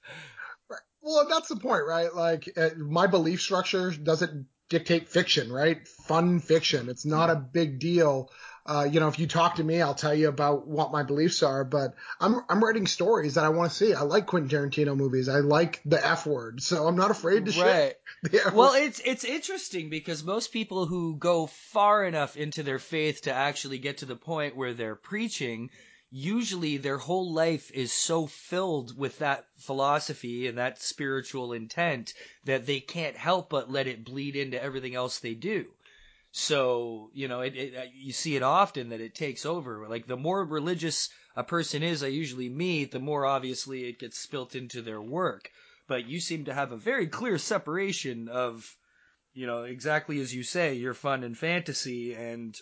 Well, 1.04 1.26
that's 1.28 1.48
the 1.48 1.56
point, 1.56 1.86
right? 1.86 2.14
Like 2.14 2.48
uh, 2.56 2.70
my 2.78 3.06
belief 3.06 3.42
structure 3.42 3.90
doesn't 3.90 4.46
dictate 4.70 5.10
fiction, 5.10 5.52
right? 5.52 5.86
Fun 5.86 6.40
fiction. 6.40 6.88
It's 6.88 7.04
not 7.04 7.28
a 7.28 7.36
big 7.36 7.78
deal. 7.78 8.30
Uh, 8.66 8.88
you 8.90 8.98
know, 8.98 9.08
if 9.08 9.18
you 9.18 9.26
talk 9.26 9.56
to 9.56 9.64
me, 9.64 9.82
I'll 9.82 9.94
tell 9.94 10.14
you 10.14 10.28
about 10.28 10.66
what 10.66 10.90
my 10.90 11.02
beliefs 11.02 11.42
are, 11.42 11.64
but 11.64 11.94
I'm, 12.18 12.40
I'm 12.48 12.64
writing 12.64 12.86
stories 12.86 13.34
that 13.34 13.44
I 13.44 13.50
want 13.50 13.70
to 13.70 13.76
see. 13.76 13.92
I 13.92 14.00
like 14.00 14.24
Quentin 14.24 14.48
Tarantino 14.48 14.96
movies. 14.96 15.28
I 15.28 15.40
like 15.40 15.82
the 15.84 16.04
F 16.04 16.26
word, 16.26 16.62
so 16.62 16.86
I'm 16.86 16.96
not 16.96 17.10
afraid 17.10 17.44
to 17.44 17.52
share 17.52 17.92
the 18.22 18.52
Well, 18.54 18.72
word. 18.72 18.84
it's 18.84 19.00
it's 19.04 19.24
interesting 19.24 19.90
because 19.90 20.24
most 20.24 20.50
people 20.50 20.86
who 20.86 21.16
go 21.16 21.46
far 21.46 22.06
enough 22.06 22.38
into 22.38 22.62
their 22.62 22.78
faith 22.78 23.22
to 23.22 23.32
actually 23.34 23.76
get 23.76 23.98
to 23.98 24.06
the 24.06 24.16
point 24.16 24.56
where 24.56 24.72
they're 24.72 24.96
preaching, 24.96 25.68
usually 26.16 26.76
their 26.76 26.98
whole 26.98 27.32
life 27.32 27.70
is 27.72 27.92
so 27.92 28.26
filled 28.26 28.96
with 28.96 29.18
that 29.18 29.46
philosophy 29.56 30.46
and 30.46 30.58
that 30.58 30.80
spiritual 30.80 31.52
intent 31.52 32.14
that 32.44 32.66
they 32.66 32.78
can't 32.78 33.16
help 33.16 33.50
but 33.50 33.70
let 33.70 33.86
it 33.86 34.04
bleed 34.04 34.36
into 34.36 34.62
everything 34.62 34.94
else 34.94 35.18
they 35.18 35.34
do. 35.34 35.66
So, 36.30 37.10
you 37.12 37.26
know, 37.28 37.40
it, 37.40 37.56
it 37.56 37.76
uh, 37.76 37.82
you 37.92 38.12
see 38.12 38.36
it 38.36 38.42
often 38.42 38.90
that 38.90 39.00
it 39.00 39.14
takes 39.14 39.44
over. 39.44 39.88
Like 39.88 40.06
the 40.06 40.16
more 40.16 40.44
religious 40.44 41.08
a 41.36 41.42
person 41.42 41.82
is 41.82 42.02
I 42.02 42.08
usually 42.08 42.48
meet, 42.48 42.92
the 42.92 43.00
more 43.00 43.26
obviously 43.26 43.88
it 43.88 43.98
gets 43.98 44.18
spilt 44.18 44.54
into 44.54 44.82
their 44.82 45.02
work 45.02 45.50
but 45.86 46.06
you 46.06 46.20
seem 46.20 46.46
to 46.46 46.54
have 46.54 46.72
a 46.72 46.76
very 46.76 47.06
clear 47.06 47.38
separation 47.38 48.28
of, 48.28 48.76
you 49.32 49.46
know, 49.46 49.64
exactly 49.64 50.20
as 50.20 50.34
you 50.34 50.42
say, 50.42 50.74
your 50.74 50.94
fun 50.94 51.24
and 51.24 51.36
fantasy 51.36 52.14
and 52.14 52.56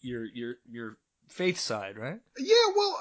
your 0.00 0.24
your 0.24 0.54
your 0.70 0.96
faith 1.28 1.58
side, 1.58 1.98
right? 1.98 2.18
Yeah, 2.38 2.54
well, 2.76 2.98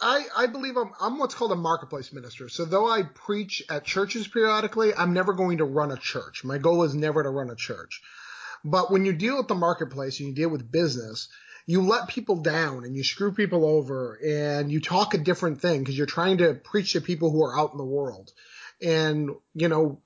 I, 0.00 0.26
I 0.36 0.46
believe 0.46 0.76
I'm, 0.76 0.92
I'm 1.00 1.18
what's 1.18 1.34
called 1.34 1.52
a 1.52 1.56
marketplace 1.56 2.12
minister. 2.12 2.48
So 2.48 2.64
though 2.64 2.88
I 2.88 3.02
preach 3.02 3.62
at 3.70 3.84
churches 3.84 4.28
periodically, 4.28 4.92
I'm 4.94 5.12
never 5.12 5.32
going 5.32 5.58
to 5.58 5.64
run 5.64 5.90
a 5.90 5.96
church. 5.96 6.44
My 6.44 6.58
goal 6.58 6.82
is 6.82 6.94
never 6.94 7.22
to 7.22 7.30
run 7.30 7.50
a 7.50 7.56
church. 7.56 8.02
But 8.64 8.90
when 8.90 9.04
you 9.04 9.12
deal 9.12 9.36
with 9.36 9.48
the 9.48 9.54
marketplace 9.54 10.20
and 10.20 10.28
you 10.28 10.34
deal 10.34 10.48
with 10.48 10.70
business, 10.70 11.28
you 11.66 11.82
let 11.82 12.08
people 12.08 12.36
down 12.36 12.84
and 12.84 12.94
you 12.94 13.04
screw 13.04 13.32
people 13.32 13.64
over 13.64 14.18
and 14.24 14.70
you 14.70 14.80
talk 14.80 15.14
a 15.14 15.18
different 15.18 15.60
thing 15.60 15.80
because 15.80 15.96
you're 15.96 16.06
trying 16.06 16.38
to 16.38 16.54
preach 16.54 16.92
to 16.92 17.00
people 17.00 17.30
who 17.30 17.42
are 17.42 17.58
out 17.58 17.72
in 17.72 17.78
the 17.78 17.84
world. 17.84 18.32
And, 18.82 19.30
you 19.54 19.68
know, 19.68 20.00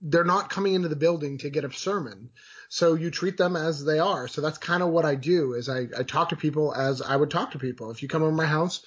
they're 0.00 0.24
not 0.24 0.50
coming 0.50 0.74
into 0.74 0.88
the 0.88 0.96
building 0.96 1.38
to 1.38 1.50
get 1.50 1.64
a 1.64 1.72
sermon. 1.72 2.30
So 2.70 2.94
you 2.94 3.10
treat 3.10 3.36
them 3.36 3.54
as 3.56 3.84
they 3.84 3.98
are. 3.98 4.26
So 4.28 4.40
that's 4.40 4.56
kind 4.56 4.82
of 4.82 4.88
what 4.88 5.04
I 5.04 5.16
do 5.16 5.52
is 5.52 5.68
I, 5.68 5.88
I 5.96 6.02
talk 6.02 6.30
to 6.30 6.36
people 6.36 6.72
as 6.74 7.02
I 7.02 7.14
would 7.14 7.30
talk 7.30 7.50
to 7.50 7.58
people. 7.58 7.90
If 7.90 8.02
you 8.02 8.08
come 8.08 8.22
over 8.22 8.32
my 8.32 8.46
house 8.46 8.82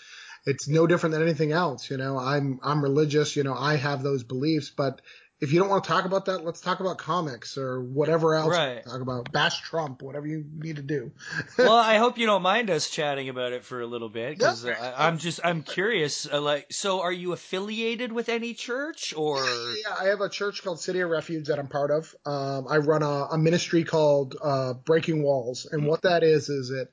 it's 0.46 0.68
no 0.68 0.88
different 0.88 1.14
than 1.14 1.22
anything 1.22 1.52
else. 1.52 1.90
You 1.90 1.98
know, 1.98 2.18
I'm 2.18 2.60
I'm 2.64 2.84
religious. 2.84 3.36
You 3.36 3.44
know, 3.44 3.56
I 3.56 3.76
have 3.76 4.04
those 4.04 4.24
beliefs, 4.24 4.72
but 4.76 5.02
if 5.44 5.52
you 5.52 5.60
don't 5.60 5.68
want 5.68 5.84
to 5.84 5.88
talk 5.90 6.06
about 6.06 6.24
that, 6.26 6.46
let's 6.46 6.62
talk 6.62 6.80
about 6.80 6.98
comics 6.98 7.58
or 7.58 7.84
whatever 7.84 8.34
else. 8.34 8.56
Right. 8.56 8.82
Talk 8.86 9.02
about 9.02 9.30
bash 9.34 9.60
Trump, 9.62 10.02
whatever 10.02 10.26
you 10.26 10.46
need 10.56 10.78
to 10.78 10.82
do. 10.82 11.12
well, 11.58 11.76
I 11.76 11.98
hope 11.98 12.18
you 12.18 12.26
don't 12.26 12.42
mind 12.42 12.70
us 12.70 12.90
chatting 12.90 13.28
about 13.28 13.52
it 13.52 13.66
for 13.66 13.82
a 13.82 13.86
little 13.86 14.08
bit 14.08 14.38
because 14.38 14.64
Yeah. 14.64 14.94
I'm 14.96 15.18
just 15.18 15.42
I'm 15.44 15.62
curious. 15.62 16.32
Uh, 16.32 16.40
like, 16.40 16.68
so 16.72 17.02
are 17.02 17.12
you 17.12 17.34
affiliated 17.34 18.14
with 18.14 18.30
any 18.30 18.54
church 18.54 19.14
or? 19.18 19.44
Yeah, 19.86 19.94
I 20.00 20.06
have 20.06 20.22
a 20.22 20.30
church 20.30 20.64
called 20.64 20.80
City 20.80 21.02
of 21.02 21.10
Refuge 21.10 21.48
that 21.48 21.60
I'm 21.60 21.68
part 21.68 21.92
of. 21.92 22.16
Um, 22.26 22.66
I 22.70 22.78
run 22.78 23.04
a, 23.04 23.26
a 23.32 23.38
ministry 23.38 23.84
called 23.84 24.38
uh, 24.42 24.76
Breaking 24.76 25.24
Walls, 25.24 25.68
and 25.70 25.86
what 25.86 26.04
that 26.04 26.24
is 26.24 26.48
is 26.48 26.72
it 26.72 26.88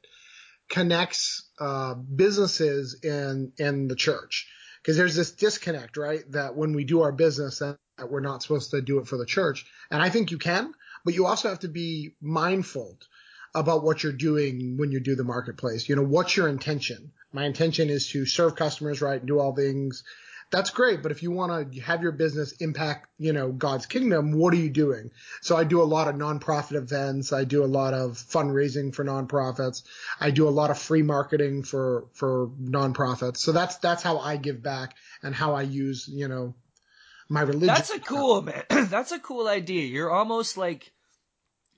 connects 0.68 1.48
uh, 1.60 1.94
businesses 1.94 2.98
in 3.04 3.52
in 3.58 3.86
the 3.86 3.94
church 3.96 4.48
because 4.82 4.96
there's 4.96 5.14
this 5.14 5.30
disconnect, 5.30 5.96
right? 5.96 6.22
That 6.32 6.56
when 6.56 6.74
we 6.74 6.82
do 6.82 7.02
our 7.02 7.12
business, 7.12 7.60
that, 7.60 7.76
we're 8.08 8.20
not 8.20 8.42
supposed 8.42 8.70
to 8.70 8.80
do 8.80 8.98
it 8.98 9.08
for 9.08 9.16
the 9.16 9.26
church, 9.26 9.66
and 9.90 10.02
I 10.02 10.10
think 10.10 10.30
you 10.30 10.38
can, 10.38 10.72
but 11.04 11.14
you 11.14 11.26
also 11.26 11.48
have 11.48 11.60
to 11.60 11.68
be 11.68 12.14
mindful 12.20 12.98
about 13.54 13.82
what 13.82 14.02
you're 14.02 14.12
doing 14.12 14.76
when 14.76 14.92
you 14.92 15.00
do 15.00 15.16
the 15.16 15.24
marketplace. 15.24 15.88
You 15.88 15.96
know, 15.96 16.04
what's 16.04 16.36
your 16.36 16.48
intention? 16.48 17.10
My 17.32 17.44
intention 17.44 17.90
is 17.90 18.08
to 18.10 18.26
serve 18.26 18.54
customers 18.54 19.02
right 19.02 19.18
and 19.18 19.26
do 19.26 19.40
all 19.40 19.54
things 19.54 20.04
that's 20.50 20.70
great. 20.70 21.02
But 21.02 21.12
if 21.12 21.22
you 21.22 21.30
want 21.30 21.72
to 21.72 21.80
have 21.80 22.02
your 22.02 22.12
business 22.12 22.52
impact, 22.52 23.08
you 23.18 23.32
know, 23.32 23.52
God's 23.52 23.86
kingdom, 23.86 24.32
what 24.32 24.52
are 24.52 24.58
you 24.58 24.70
doing? 24.70 25.10
So 25.42 25.56
I 25.56 25.64
do 25.64 25.80
a 25.80 25.84
lot 25.84 26.08
of 26.08 26.16
nonprofit 26.16 26.74
events. 26.74 27.32
I 27.32 27.44
do 27.44 27.64
a 27.64 27.66
lot 27.66 27.94
of 27.94 28.12
fundraising 28.12 28.94
for 28.94 29.04
nonprofits. 29.04 29.82
I 30.20 30.30
do 30.30 30.48
a 30.48 30.50
lot 30.50 30.70
of 30.70 30.78
free 30.78 31.02
marketing 31.02 31.62
for, 31.62 32.06
for 32.12 32.50
nonprofits. 32.60 33.38
So 33.38 33.52
that's, 33.52 33.76
that's 33.76 34.02
how 34.02 34.18
I 34.18 34.36
give 34.36 34.62
back 34.62 34.96
and 35.22 35.34
how 35.34 35.54
I 35.54 35.62
use, 35.62 36.08
you 36.08 36.28
know, 36.28 36.54
my 37.30 37.42
religion. 37.42 37.66
That's 37.68 37.90
a 37.90 38.00
cool 38.00 38.42
man. 38.42 38.64
That's 38.70 39.12
a 39.12 39.18
cool 39.18 39.48
idea. 39.48 39.86
You're 39.86 40.10
almost 40.10 40.56
like 40.56 40.92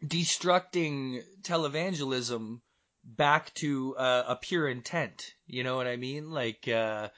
destructing 0.04 1.22
televangelism 1.42 2.60
back 3.04 3.52
to 3.54 3.96
uh, 3.96 4.24
a 4.28 4.36
pure 4.36 4.68
intent. 4.68 5.34
You 5.46 5.64
know 5.64 5.76
what 5.76 5.86
I 5.86 5.96
mean? 5.96 6.30
Like, 6.30 6.66
uh, 6.68 7.08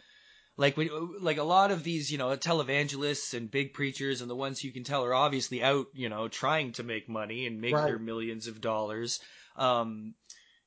like 0.56 0.76
when, 0.76 0.88
like 1.20 1.38
a 1.38 1.44
lot 1.44 1.70
of 1.70 1.82
these, 1.82 2.10
you 2.10 2.18
know, 2.18 2.36
televangelists 2.36 3.34
and 3.34 3.50
big 3.50 3.72
preachers 3.72 4.20
and 4.20 4.30
the 4.30 4.36
ones 4.36 4.62
you 4.62 4.72
can 4.72 4.84
tell 4.84 5.04
are 5.04 5.14
obviously 5.14 5.62
out, 5.62 5.86
you 5.94 6.08
know, 6.08 6.28
trying 6.28 6.72
to 6.72 6.82
make 6.82 7.08
money 7.08 7.46
and 7.46 7.60
make 7.60 7.72
Right. 7.74 7.86
their 7.86 7.98
millions 7.98 8.46
of 8.46 8.60
dollars. 8.60 9.20
Um, 9.56 10.14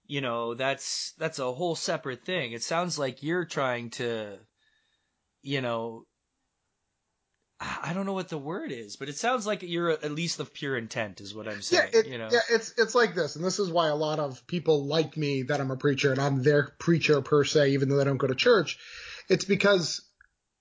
you 0.06 0.22
know, 0.22 0.54
that's 0.56 1.14
that's 1.18 1.40
a 1.40 1.52
whole 1.52 1.76
separate 1.76 2.24
thing. 2.24 2.54
It 2.54 2.64
sounds 2.64 2.98
like 2.98 3.24
you're 3.24 3.46
trying 3.46 3.90
to, 3.92 4.38
you 5.42 5.62
know, 5.62 6.06
I 7.60 7.94
don't 7.94 8.06
know 8.06 8.14
what 8.14 8.30
the 8.30 8.38
word 8.38 8.72
is, 8.72 8.98
but 8.98 9.10
it 9.10 9.18
sounds 9.18 9.48
like 9.48 9.64
you're 9.64 9.90
at 9.90 10.12
least 10.12 10.40
of 10.40 10.54
pure 10.54 10.78
intent, 10.78 11.22
is 11.22 11.34
what 11.34 11.48
I'm 11.48 11.60
Yeah, 11.72 11.82
saying. 11.82 11.92
it, 11.94 12.06
you 12.06 12.18
know, 12.20 12.30
yeah, 12.32 12.40
it's 12.52 12.74
it's 12.78 12.94
like 12.94 13.16
this, 13.16 13.36
and 13.36 13.44
this 13.44 13.58
is 13.58 13.72
why 13.72 13.88
a 13.88 13.96
lot 13.96 14.20
of 14.20 14.46
people 14.46 14.86
like 14.86 15.18
me 15.18 15.44
that 15.44 15.60
I'm 15.60 15.72
a 15.72 15.78
preacher 15.78 16.12
and 16.12 16.22
I'm 16.22 16.44
their 16.44 16.70
preacher 16.78 17.22
per 17.22 17.44
se, 17.44 17.72
even 17.72 17.90
though 17.90 17.98
they 17.98 18.04
don't 18.04 18.18
go 18.18 18.28
to 18.28 18.36
church. 18.36 18.78
It's 19.28 19.46
because 19.46 20.02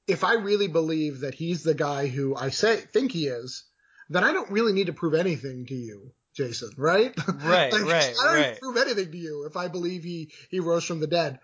if 0.06 0.24
I 0.24 0.34
really 0.34 0.68
believe 0.68 1.20
that 1.20 1.34
he's 1.34 1.62
the 1.62 1.74
guy 1.74 2.06
who 2.06 2.34
I 2.34 2.48
say 2.48 2.76
think 2.76 3.12
he 3.12 3.26
is, 3.26 3.64
then 4.08 4.24
I 4.24 4.32
don't 4.32 4.50
really 4.50 4.72
need 4.72 4.86
to 4.86 4.92
prove 4.94 5.14
anything 5.14 5.66
to 5.66 5.74
you, 5.74 6.12
Jason, 6.34 6.70
right? 6.78 7.14
Right, 7.44 7.72
Like, 7.72 7.82
right, 7.82 8.14
I 8.18 8.24
don't 8.24 8.36
need 8.36 8.42
right. 8.42 8.54
to 8.54 8.60
prove 8.60 8.76
anything 8.78 9.12
to 9.12 9.18
you 9.18 9.44
if 9.46 9.56
I 9.56 9.68
believe 9.68 10.02
he 10.02 10.32
he 10.50 10.60
rose 10.60 10.84
from 10.84 11.00
the 11.00 11.06
dead. 11.06 11.40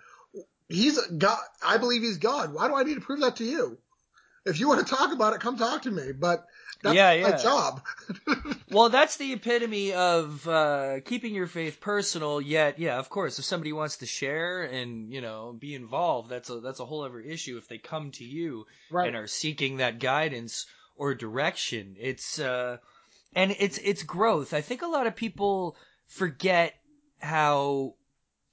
He's 0.69 0.99
God. 1.09 1.39
I 1.63 1.77
believe 1.77 2.01
he's 2.03 2.17
God. 2.17 2.55
Why 2.55 2.69
do 2.69 2.75
I 2.75 2.85
need 2.85 2.95
to 2.95 3.01
prove 3.03 3.21
that 3.21 3.37
to 3.37 3.45
you? 3.45 3.77
If 4.45 4.59
you 4.61 4.69
want 4.69 4.87
to 4.87 4.95
talk 4.95 5.13
about 5.13 5.35
it, 5.35 5.41
come 5.41 5.57
talk 5.57 5.83
to 5.83 5.91
me. 5.91 6.13
But 6.13 6.45
that's 6.83 6.95
Yeah, 6.95 7.31
my 7.31 7.43
job. 7.43 7.83
Well, 8.73 8.89
that's 8.89 9.19
the 9.19 9.35
epitome 9.35 9.93
of 9.93 10.49
uh, 10.49 11.01
keeping 11.05 11.35
your 11.35 11.47
faith 11.47 11.79
personal. 11.81 12.41
Yet, 12.41 12.79
yeah, 12.79 12.99
of 12.99 13.11
course, 13.11 13.39
if 13.39 13.45
somebody 13.45 13.73
wants 13.73 13.99
to 13.99 14.07
share 14.07 14.63
and 14.63 15.13
you 15.13 15.21
know 15.21 15.55
be 15.59 15.75
involved, 15.75 16.31
that's 16.31 16.49
a 16.49 16.61
that's 16.61 16.81
a 16.81 16.87
whole 16.87 17.03
other 17.03 17.21
issue. 17.21 17.59
If 17.59 17.69
they 17.69 17.79
come 17.79 18.11
to 18.13 18.25
you 18.25 18.65
Right. 18.91 19.09
and 19.09 19.17
are 19.17 19.27
seeking 19.27 19.77
that 19.77 19.99
guidance 19.99 20.67
or 20.97 21.15
direction, 21.15 21.97
it's 21.99 22.39
uh, 22.39 22.79
and 23.35 23.55
it's 23.59 23.79
it's 23.79 24.03
growth. 24.05 24.55
I 24.55 24.63
think 24.63 24.81
a 24.83 24.87
lot 24.87 25.07
of 25.07 25.17
people 25.17 25.77
forget 26.07 26.75
how 27.21 27.95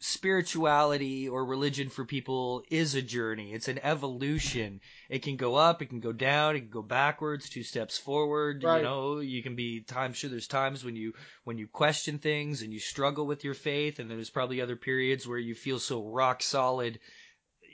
spirituality 0.02 1.28
or 1.28 1.46
religion 1.46 1.90
for 1.90 2.06
people 2.06 2.64
is 2.70 2.96
a 2.96 3.02
journey. 3.02 3.54
It's 3.54 3.68
an 3.68 3.80
evolution. 3.84 4.80
It 5.10 5.24
can 5.24 5.36
go 5.36 5.56
up, 5.56 5.82
it 5.82 5.88
can 5.88 6.00
go 6.00 6.14
down, 6.14 6.56
it 6.56 6.62
can 6.62 6.70
go 6.70 6.82
backwards, 6.82 7.50
two 7.50 7.64
steps 7.64 7.98
forward. 7.98 8.64
Right. 8.64 8.78
You 8.78 8.84
know, 8.84 9.20
you 9.20 9.44
can 9.44 9.56
be 9.56 9.82
time 9.82 10.14
sure 10.14 10.30
there's 10.30 10.48
times 10.48 10.84
when 10.86 10.96
you 10.96 11.14
when 11.44 11.58
you 11.58 11.68
question 11.68 12.18
things 12.18 12.62
and 12.62 12.74
you 12.74 12.80
struggle 12.80 13.28
with 13.28 13.44
your 13.44 13.54
faith, 13.54 14.00
and 14.00 14.10
there's 14.10 14.30
probably 14.30 14.62
other 14.62 14.78
periods 14.78 15.28
where 15.28 15.38
you 15.38 15.54
feel 15.54 15.80
so 15.80 16.04
rock 16.04 16.42
solid, 16.42 17.00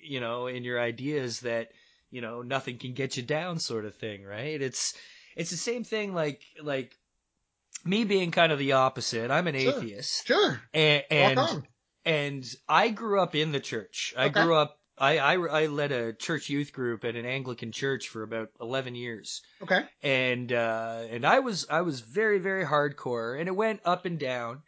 you 0.04 0.20
know, 0.20 0.48
in 0.48 0.64
your 0.64 0.80
ideas 0.80 1.42
that 1.42 1.70
you 2.10 2.22
know 2.22 2.42
nothing 2.42 2.80
can 2.80 2.94
get 2.94 3.18
you 3.18 3.24
down, 3.24 3.60
sort 3.60 3.86
of 3.86 3.96
thing, 3.96 4.24
right? 4.24 4.60
It's 4.62 4.96
it's 5.36 5.52
the 5.52 5.58
same 5.58 5.84
thing 5.84 6.14
like 6.14 6.42
like 6.62 6.96
me 7.84 8.04
being 8.04 8.32
kind 8.32 8.52
of 8.52 8.58
the 8.58 8.72
opposite. 8.72 9.30
I'm 9.30 9.46
an 9.46 9.60
Sure. 9.60 9.78
atheist, 9.78 10.26
Sure. 10.26 10.60
and 10.74 11.04
and. 11.12 11.68
And 12.06 12.46
I 12.70 12.90
grew 12.90 13.20
up 13.20 13.36
in 13.36 13.52
the 13.52 13.60
church. 13.60 14.14
I 14.18 14.28
Okay. 14.28 14.42
grew 14.42 14.56
up. 14.56 14.80
I, 14.98 15.18
I 15.18 15.34
I 15.36 15.66
led 15.66 15.92
a 15.92 16.14
church 16.14 16.50
youth 16.50 16.72
group 16.72 17.04
at 17.04 17.16
an 17.16 17.26
Anglican 17.26 17.72
church 17.72 18.08
for 18.08 18.24
about 18.24 18.50
eleven 18.62 18.96
years, 18.96 19.42
Okay. 19.62 19.84
and 20.02 20.52
uh, 20.54 21.04
and 21.10 21.26
I 21.26 21.40
was 21.40 21.68
I 21.70 21.82
was 21.82 22.00
very 22.00 22.40
very 22.40 22.64
hardcore, 22.64 23.38
and 23.38 23.50
it 23.50 23.56
went 23.56 23.82
up 23.84 24.06
and 24.06 24.18
down, 24.18 24.62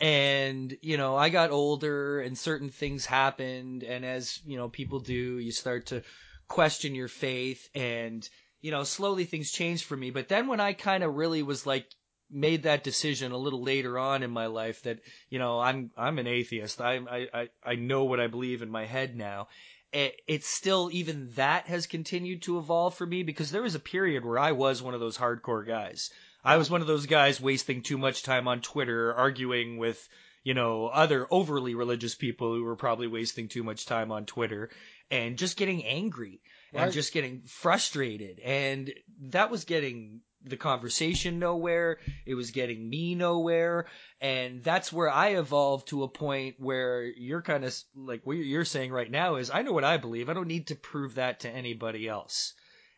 and 0.00 0.76
you 0.82 0.96
know 0.96 1.16
I 1.16 1.30
got 1.30 1.50
older, 1.50 2.20
and 2.20 2.36
certain 2.38 2.70
things 2.70 3.06
happened, 3.06 3.82
and 3.82 4.04
as 4.04 4.40
you 4.44 4.56
know 4.56 4.68
people 4.68 5.00
do, 5.00 5.38
you 5.38 5.50
start 5.52 5.86
to 5.86 6.02
question 6.48 6.94
your 6.94 7.08
faith, 7.08 7.68
and 7.74 8.28
you 8.60 8.70
know 8.70 8.84
slowly 8.84 9.24
things 9.24 9.50
changed 9.50 9.84
for 9.84 9.96
me. 9.96 10.10
But 10.10 10.28
then 10.28 10.46
when 10.46 10.60
I 10.60 10.74
kind 10.74 11.02
of 11.02 11.14
really 11.16 11.42
was 11.42 11.66
like 11.66 11.86
made 12.32 12.62
that 12.62 12.82
decision 12.82 13.32
a 13.32 13.36
little 13.36 13.62
later 13.62 13.98
on 13.98 14.22
in 14.22 14.30
my 14.30 14.46
life 14.46 14.82
that 14.82 15.00
you 15.28 15.38
know 15.38 15.60
I'm 15.60 15.90
I'm 15.96 16.18
an 16.18 16.26
atheist. 16.26 16.80
I 16.80 17.28
I 17.34 17.48
I, 17.64 17.74
know 17.74 18.04
what 18.04 18.20
I 18.20 18.26
believe 18.26 18.62
in 18.62 18.70
my 18.70 18.86
head 18.86 19.16
now. 19.16 19.48
It, 19.92 20.20
it's 20.26 20.48
still 20.48 20.88
even 20.92 21.30
that 21.34 21.66
has 21.66 21.86
continued 21.86 22.42
to 22.42 22.58
evolve 22.58 22.94
for 22.94 23.04
me 23.04 23.22
because 23.22 23.50
there 23.50 23.62
was 23.62 23.74
a 23.74 23.80
period 23.80 24.24
where 24.24 24.38
I 24.38 24.52
was 24.52 24.82
one 24.82 24.94
of 24.94 25.00
those 25.00 25.18
hardcore 25.18 25.66
guys. 25.66 26.10
I 26.42 26.56
was 26.56 26.70
one 26.70 26.80
of 26.80 26.86
those 26.86 27.04
guys 27.04 27.40
wasting 27.40 27.82
too 27.82 27.98
much 27.98 28.22
time 28.22 28.48
on 28.48 28.62
Twitter 28.62 29.12
arguing 29.14 29.76
with 29.76 30.08
you 30.44 30.54
know 30.54 30.86
other 30.86 31.26
overly 31.30 31.74
religious 31.74 32.14
people 32.14 32.54
who 32.54 32.64
were 32.64 32.76
probably 32.76 33.06
wasting 33.06 33.48
too 33.48 33.62
much 33.62 33.86
time 33.86 34.10
on 34.10 34.24
Twitter 34.26 34.70
and 35.10 35.36
just 35.36 35.56
getting 35.56 35.84
angry 35.84 36.40
and 36.72 36.84
Right. 36.84 36.92
just 36.92 37.12
getting 37.12 37.42
frustrated 37.46 38.40
and 38.40 38.92
that 39.20 39.50
was 39.50 39.64
getting 39.64 40.22
the 40.44 40.56
conversation 40.56 41.38
nowhere. 41.38 41.98
It 42.26 42.34
was 42.34 42.50
getting 42.50 42.88
me 42.88 43.14
nowhere. 43.14 43.86
And 44.20 44.62
that's 44.62 44.92
where 44.92 45.10
i 45.10 45.30
evolved 45.30 45.88
to 45.88 46.02
a 46.02 46.08
point 46.08 46.56
where 46.58 47.04
you're 47.04 47.42
kind 47.42 47.64
of 47.64 47.76
like 47.94 48.22
what 48.24 48.36
you're 48.36 48.64
saying 48.64 48.92
right 48.92 49.10
now 49.10 49.36
is 49.36 49.50
i 49.50 49.62
know 49.62 49.72
what 49.72 49.84
i 49.84 49.96
believe. 49.96 50.28
I 50.28 50.34
don't 50.34 50.48
need 50.48 50.68
to 50.68 50.76
prove 50.76 51.16
that 51.16 51.40
to 51.40 51.50
anybody 51.50 52.08
else. 52.08 52.54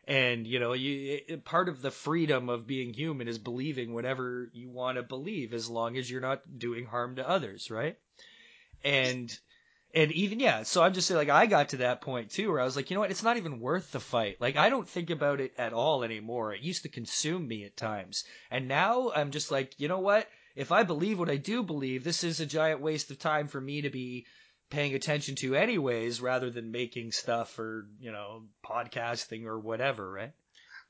And 0.07 0.45
you 0.45 0.59
know 0.59 0.73
you 0.73 1.19
it, 1.27 1.45
part 1.45 1.67
of 1.67 1.81
the 1.81 1.91
freedom 1.91 2.49
of 2.49 2.67
being 2.67 2.93
human 2.93 3.27
is 3.27 3.39
believing 3.39 3.93
whatever 3.93 4.49
you 4.53 4.69
want 4.69 4.97
to 4.97 5.03
believe 5.03 5.53
as 5.53 5.69
long 5.69 5.97
as 5.97 6.09
you're 6.09 6.21
not 6.21 6.41
doing 6.57 6.85
harm 6.85 7.15
to 7.15 7.27
others 7.27 7.71
right? 7.71 7.97
And 8.83 9.35
and 9.95 10.11
even 10.11 10.39
yeah 10.39 10.63
so 10.63 10.83
i'm 10.83 10.93
just 10.93 11.07
saying 11.07 11.17
like 11.17 11.29
i 11.29 11.45
got 11.45 11.69
to 11.69 11.77
that 11.77 12.01
point 12.01 12.29
too 12.29 12.51
where 12.51 12.59
i 12.59 12.65
was 12.65 12.75
like 12.75 12.89
you 12.89 12.95
know 12.95 13.01
what? 13.01 13.11
It's 13.11 13.23
not 13.23 13.37
even 13.37 13.59
worth 13.59 13.91
the 13.91 13.99
fight. 13.99 14.37
Like 14.39 14.57
i 14.57 14.69
don't 14.69 14.87
think 14.87 15.09
about 15.09 15.39
it 15.39 15.53
at 15.57 15.73
all 15.73 16.03
anymore. 16.03 16.53
It 16.53 16.61
used 16.61 16.83
to 16.83 16.89
consume 16.89 17.47
me 17.47 17.63
at 17.63 17.77
times. 17.77 18.25
And 18.51 18.67
now 18.67 19.11
i'm 19.15 19.31
just 19.31 19.51
like 19.51 19.79
you 19.79 19.87
know 19.87 19.99
what? 19.99 20.27
If 20.55 20.71
i 20.71 20.83
believe 20.83 21.17
what 21.17 21.29
i 21.29 21.37
do 21.37 21.63
believe 21.63 22.03
this 22.03 22.23
is 22.23 22.39
a 22.39 22.45
giant 22.45 22.81
waste 22.81 23.09
of 23.09 23.19
time 23.19 23.47
for 23.47 23.59
me 23.59 23.81
to 23.81 23.89
be 23.89 24.25
paying 24.69 24.95
attention 24.95 25.35
to 25.35 25.55
anyways 25.55 26.21
rather 26.21 26.49
than 26.49 26.71
making 26.71 27.11
stuff 27.11 27.57
or 27.57 27.87
you 27.99 28.11
know 28.11 28.43
podcasting 28.65 29.45
or 29.45 29.59
whatever 29.59 30.11
right? 30.11 30.33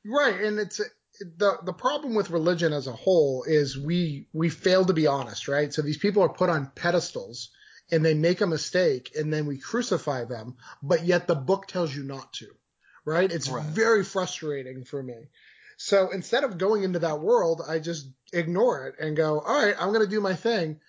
Right, 0.06 0.40
and 0.40 0.60
it's 0.60 0.82
the 1.20 1.58
the 1.64 1.74
problem 1.74 2.14
with 2.16 2.30
religion 2.30 2.74
as 2.74 2.88
a 2.88 2.92
whole 2.92 3.44
is 3.48 3.78
we 3.78 4.28
we 4.34 4.50
fail 4.50 4.86
to 4.86 4.94
be 4.94 5.08
honest, 5.08 5.48
right? 5.48 5.74
So 5.74 5.82
these 5.82 5.98
people 5.98 6.24
are 6.24 6.30
put 6.30 6.50
on 6.50 6.72
pedestals 6.76 7.52
and 7.92 8.04
they 8.04 8.14
make 8.14 8.42
a 8.42 8.48
mistake 8.48 9.12
and 9.16 9.32
then 9.32 9.46
we 9.46 9.58
crucify 9.58 10.26
them, 10.26 10.56
but 10.82 11.06
yet 11.06 11.28
the 11.28 11.36
book 11.36 11.68
tells 11.68 11.96
you 11.96 12.04
not 12.04 12.34
to. 12.34 12.48
Right? 13.06 13.32
It's 13.32 13.50
Right. 13.50 13.64
very 13.64 14.04
frustrating 14.04 14.84
for 14.84 15.02
me. 15.04 15.30
So 15.78 16.10
instead 16.10 16.44
of 16.44 16.58
going 16.58 16.84
into 16.84 17.00
that 17.00 17.20
world, 17.20 17.62
I 17.68 17.80
just 17.80 18.08
ignore 18.34 18.88
it 18.88 18.96
and 19.00 19.16
go, 19.16 19.40
"All 19.40 19.64
right, 19.66 19.76
I'm 19.80 19.90
going 19.90 20.06
to 20.06 20.10
do 20.10 20.22
my 20.22 20.34
thing." 20.34 20.80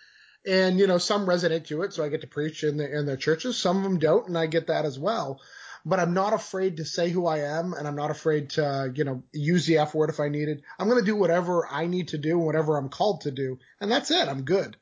And 0.46 0.78
you 0.78 0.86
know, 0.86 0.98
some 0.98 1.26
resonate 1.26 1.66
to 1.66 1.82
it, 1.82 1.92
so 1.92 2.04
I 2.04 2.08
get 2.08 2.20
to 2.22 2.26
preach 2.26 2.62
in 2.64 2.76
the 2.76 2.90
in 2.90 3.04
their 3.04 3.16
churches. 3.16 3.58
Some 3.58 3.76
of 3.78 3.82
them 3.82 3.98
don't, 3.98 4.28
and 4.28 4.38
I 4.38 4.46
get 4.46 4.68
that 4.68 4.84
as 4.86 4.98
well. 4.98 5.40
but 5.88 6.00
I'm 6.00 6.14
not 6.14 6.32
afraid 6.32 6.78
to 6.78 6.84
say 6.84 7.10
who 7.10 7.26
I 7.26 7.38
am, 7.58 7.72
and 7.72 7.86
I'm 7.86 7.94
not 7.94 8.10
afraid 8.10 8.50
to, 8.50 8.92
you 8.92 9.04
know, 9.04 9.22
use 9.32 9.66
the 9.66 9.78
F 9.78 9.94
word 9.94 10.10
if 10.10 10.18
I 10.18 10.28
needed. 10.28 10.62
I'm 10.80 10.88
going 10.88 10.98
to 11.00 11.06
do 11.06 11.14
whatever 11.14 11.64
I 11.64 11.86
need 11.86 12.08
to 12.08 12.18
do, 12.18 12.36
whatever 12.40 12.76
I'm 12.76 12.88
called 12.88 13.20
to 13.20 13.30
do, 13.30 13.60
and 13.80 13.88
that's 13.88 14.10
it. 14.10 14.26
I'm 14.28 14.42
good. 14.42 14.76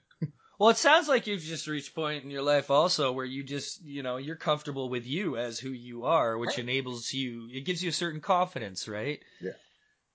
Well, 0.59 0.71
it 0.71 0.77
sounds 0.77 1.09
like 1.09 1.27
you've 1.29 1.43
just 1.43 1.67
reached 1.69 1.91
a 1.91 1.93
point 1.95 2.25
in 2.25 2.31
your 2.31 2.43
life 2.43 2.71
also 2.71 3.13
where 3.13 3.25
you 3.25 3.43
just, 3.45 3.83
you 3.85 4.03
know, 4.03 4.17
you're 4.17 4.35
comfortable 4.37 4.89
with 4.89 5.07
you 5.07 5.37
as 5.37 5.59
who 5.61 5.71
you 5.71 6.05
are, 6.05 6.37
which 6.39 6.57
Right. 6.57 6.59
enables 6.59 7.13
you, 7.13 7.49
it 7.53 7.65
gives 7.65 7.83
you 7.83 7.91
a 7.91 7.93
certain 7.93 8.21
confidence, 8.21 8.89
right? 8.89 9.23
Yeah. 9.41 9.53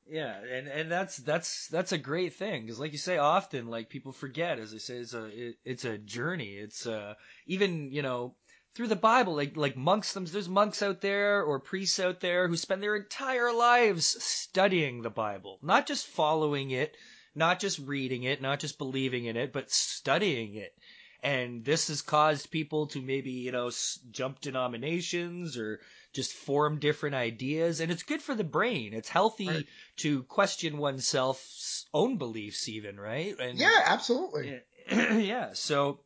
Yeah, 0.08 0.40
and 0.44 0.68
and 0.68 0.92
that's 0.92 1.18
that's 1.18 1.68
that's 1.68 1.92
a 1.92 1.98
great 1.98 2.34
thing 2.34 2.64
because, 2.64 2.80
like 2.80 2.92
you 2.94 2.98
say, 2.98 3.18
often 3.18 3.68
like 3.68 3.90
people 3.90 4.12
forget, 4.12 4.58
as 4.60 4.74
I 4.74 4.78
say, 4.80 4.98
it's 4.98 5.14
a 5.14 5.26
it, 5.26 5.56
it's 5.64 5.86
a 5.86 5.98
journey. 6.00 6.56
It's 6.56 6.86
uh 6.88 7.14
even 7.46 7.92
you 7.92 8.02
know 8.02 8.36
through 8.76 8.88
the 8.88 8.96
Bible, 8.96 9.36
like 9.36 9.56
like 9.56 9.78
monks. 9.78 10.14
them- 10.14 10.26
There's 10.26 10.50
monks 10.50 10.82
out 10.82 11.02
there 11.02 11.44
or 11.44 11.60
priests 11.60 12.00
out 12.00 12.22
there 12.22 12.48
who 12.48 12.58
spend 12.58 12.82
their 12.82 12.96
entire 12.96 13.54
lives 13.54 14.06
studying 14.24 15.02
the 15.04 15.12
Bible, 15.12 15.60
not 15.62 15.86
just 15.86 16.08
following 16.08 16.72
it, 16.72 16.98
not 17.36 17.60
just 17.60 17.80
reading 17.80 18.24
it, 18.24 18.42
not 18.42 18.60
just 18.60 18.78
believing 18.78 19.26
in 19.26 19.38
it, 19.38 19.54
but 19.54 19.72
studying 19.72 20.56
it. 20.56 20.74
And 21.22 21.66
this 21.66 21.90
has 21.90 22.02
caused 22.02 22.50
people 22.50 22.88
to 22.88 23.02
maybe 23.02 23.32
you 23.32 23.52
know 23.52 23.68
s- 23.68 24.00
jump 24.12 24.40
denominations 24.40 25.58
or 25.58 25.82
just 26.14 26.34
form 26.34 26.80
different 26.80 27.16
ideas, 27.16 27.82
and 27.82 27.92
it's 27.92 28.04
good 28.04 28.22
for 28.22 28.36
the 28.36 28.44
brain. 28.44 28.94
It's 28.94 29.10
healthy 29.10 29.48
Right. 29.48 29.68
to 29.98 30.24
question 30.24 30.78
oneself's 30.78 31.86
own 31.94 32.18
beliefs, 32.18 32.70
even 32.70 33.00
right? 33.00 33.38
And 33.40 33.60
Yeah, 33.60 33.82
absolutely. 33.86 34.62
yeah, 34.90 35.14
yeah. 35.18 35.50
So, 35.54 36.00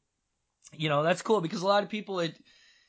you 0.75 0.89
know, 0.89 1.03
that's 1.03 1.21
cool 1.21 1.41
because 1.41 1.61
a 1.61 1.67
lot 1.67 1.83
of 1.83 1.89
people 1.89 2.19
it 2.19 2.35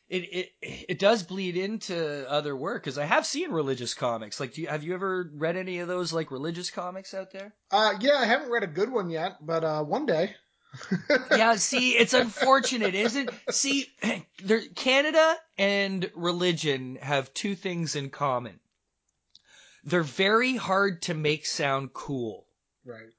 it 0.09 0.17
it 0.17 0.53
it 0.61 0.99
does 0.99 1.23
bleed 1.23 1.57
into 1.57 2.29
other 2.31 2.55
work 2.57 2.83
because 2.83 2.99
I 2.99 3.05
have 3.05 3.27
seen 3.27 3.51
religious 3.51 3.95
comics. 3.95 4.39
Like, 4.39 4.55
do 4.55 4.63
you, 4.63 4.69
have 4.69 4.85
you 4.85 4.95
ever 4.95 5.31
read 5.35 5.57
any 5.57 5.79
of 5.79 5.89
those 5.89 6.13
like 6.13 6.31
religious 6.31 6.71
comics 6.71 7.15
out 7.15 7.33
there? 7.33 7.55
Uh, 7.71 7.95
yeah, 8.01 8.17
I 8.17 8.27
haven't 8.27 8.51
read 8.51 8.63
a 8.63 8.69
good 8.69 8.91
one 8.91 9.11
yet, 9.11 9.45
but 9.45 9.65
uh, 9.65 9.83
one 9.83 10.07
day. 10.07 10.35
yeah, 11.31 11.55
see, 11.55 11.93
it's 11.93 12.15
unfortunate, 12.15 12.95
isn't? 12.95 13.31
See, 13.51 13.87
there, 14.45 14.61
Canada 14.75 15.37
and 15.57 16.11
religion 16.15 16.99
have 17.01 17.33
two 17.33 17.55
things 17.55 17.97
in 17.97 18.11
common. 18.11 18.59
They're 19.85 20.03
very 20.03 20.57
hard 20.57 21.03
to 21.03 21.15
make 21.15 21.47
sound 21.47 21.93
cool. 21.93 22.47
Right. 22.85 23.13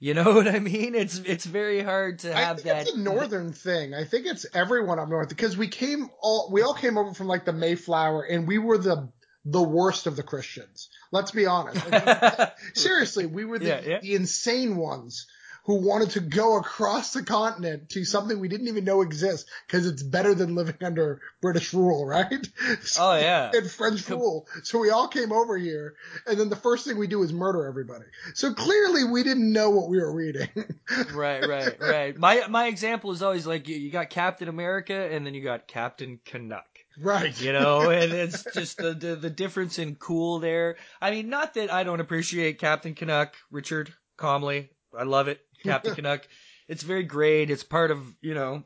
You 0.00 0.14
know 0.14 0.24
what 0.34 0.48
I 0.48 0.58
mean? 0.58 0.94
It's 0.94 1.18
it's 1.18 1.44
very 1.44 1.82
hard 1.82 2.20
to 2.20 2.34
I 2.36 2.40
have 2.40 2.56
think 2.56 2.68
that. 2.68 2.82
it's 2.88 2.92
a 2.96 2.98
northern 2.98 3.52
thing. 3.52 3.94
I 3.94 4.04
think 4.04 4.26
it's 4.26 4.46
everyone 4.54 4.98
up 4.98 5.08
north 5.08 5.28
because 5.28 5.56
we 5.56 5.68
came 5.68 6.08
all 6.20 6.48
we 6.50 6.62
all 6.62 6.74
came 6.74 6.96
over 6.98 7.12
from 7.14 7.26
like 7.28 7.44
the 7.44 7.52
Mayflower 7.52 8.22
and 8.22 8.48
we 8.48 8.58
were 8.58 8.78
the 8.78 9.10
the 9.44 9.62
worst 9.62 10.06
of 10.06 10.16
the 10.16 10.22
Christians. 10.22 10.88
Let's 11.12 11.30
be 11.30 11.46
honest. 11.46 11.90
Like, 11.90 12.52
seriously, 12.74 13.26
we 13.26 13.44
were 13.44 13.58
the, 13.58 13.66
Yeah, 13.66 13.80
yeah. 13.86 14.00
the 14.00 14.14
insane 14.14 14.76
ones 14.76 15.26
who 15.64 15.86
wanted 15.86 16.10
to 16.10 16.20
go 16.20 16.56
across 16.56 17.12
the 17.12 17.22
continent 17.22 17.90
to 17.90 18.04
something 18.04 18.40
we 18.40 18.48
didn't 18.48 18.68
even 18.68 18.84
know 18.84 19.02
exists 19.02 19.48
because 19.66 19.86
it's 19.86 20.02
better 20.02 20.34
than 20.34 20.54
living 20.54 20.76
under 20.82 21.20
British 21.40 21.72
rule, 21.74 22.06
right? 22.06 22.48
oh 22.98 23.16
yeah. 23.16 23.50
and 23.52 23.70
French 23.70 24.08
rule. 24.08 24.46
So 24.62 24.78
we 24.78 24.90
all 24.90 25.08
came 25.08 25.32
over 25.32 25.56
here, 25.56 25.94
and 26.26 26.38
then 26.38 26.48
the 26.48 26.56
first 26.56 26.86
thing 26.86 26.98
we 26.98 27.06
do 27.06 27.22
is 27.22 27.32
murder 27.32 27.66
everybody. 27.66 28.04
So 28.34 28.54
clearly 28.54 29.04
we 29.04 29.22
didn't 29.22 29.52
know 29.52 29.70
what 29.70 29.88
we 29.88 29.98
were 29.98 30.12
reading. 30.12 30.48
right, 31.14 31.46
right, 31.46 31.76
right. 31.80 32.16
My 32.16 32.46
my 32.48 32.66
example 32.66 33.10
is 33.12 33.22
always 33.22 33.46
like 33.46 33.68
you, 33.68 33.76
you 33.76 33.90
got 33.90 34.10
Captain 34.10 34.48
America 34.48 34.94
and 34.94 35.26
then 35.26 35.34
you 35.34 35.42
got 35.42 35.66
Captain 35.66 36.20
Canuck. 36.24 36.66
right. 37.00 37.38
You 37.40 37.52
know, 37.52 37.90
and 37.90 38.12
it's 38.12 38.44
just 38.54 38.78
the, 38.78 38.94
the 38.94 39.16
the 39.16 39.30
difference 39.30 39.78
in 39.78 39.94
cool 39.96 40.38
there. 40.38 40.76
I 41.00 41.10
mean, 41.10 41.28
not 41.28 41.54
that 41.54 41.72
I 41.72 41.84
don't 41.84 42.00
appreciate 42.00 42.58
Captain 42.58 42.94
Canuck, 42.94 43.34
Richard 43.50 43.92
Comely. 44.16 44.70
I 44.96 45.04
love 45.04 45.28
it, 45.28 45.40
Captain 45.64 45.94
Canuck. 45.94 46.26
It's 46.68 46.82
very 46.82 47.02
great. 47.02 47.50
It's 47.50 47.62
part 47.64 47.90
of 47.90 48.00
you 48.20 48.34
know, 48.34 48.64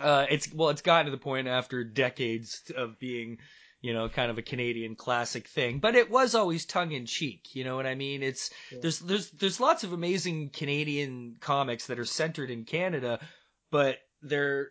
uh, 0.00 0.26
it's 0.30 0.52
well, 0.52 0.70
it's 0.70 0.82
gotten 0.82 1.06
to 1.06 1.10
the 1.10 1.22
point 1.22 1.48
after 1.48 1.84
decades 1.84 2.62
of 2.76 2.98
being. 2.98 3.38
You 3.84 3.92
know, 3.92 4.08
kind 4.08 4.30
of 4.30 4.38
a 4.38 4.42
Canadian 4.42 4.94
classic 4.94 5.48
thing, 5.48 5.80
but 5.80 5.96
it 5.96 6.08
was 6.08 6.36
always 6.36 6.64
tongue 6.64 6.92
in 6.92 7.04
cheek. 7.04 7.56
You 7.56 7.64
know 7.64 7.74
what 7.74 7.84
I 7.84 7.96
mean? 7.96 8.22
It's 8.22 8.50
Yeah. 8.70 8.78
there's 8.82 9.00
there's 9.00 9.30
there's 9.30 9.58
lots 9.58 9.82
of 9.82 9.92
amazing 9.92 10.50
Canadian 10.50 11.34
comics 11.40 11.88
that 11.88 11.98
are 11.98 12.04
centered 12.04 12.48
in 12.48 12.64
Canada, 12.64 13.18
but 13.72 13.98
they're 14.20 14.70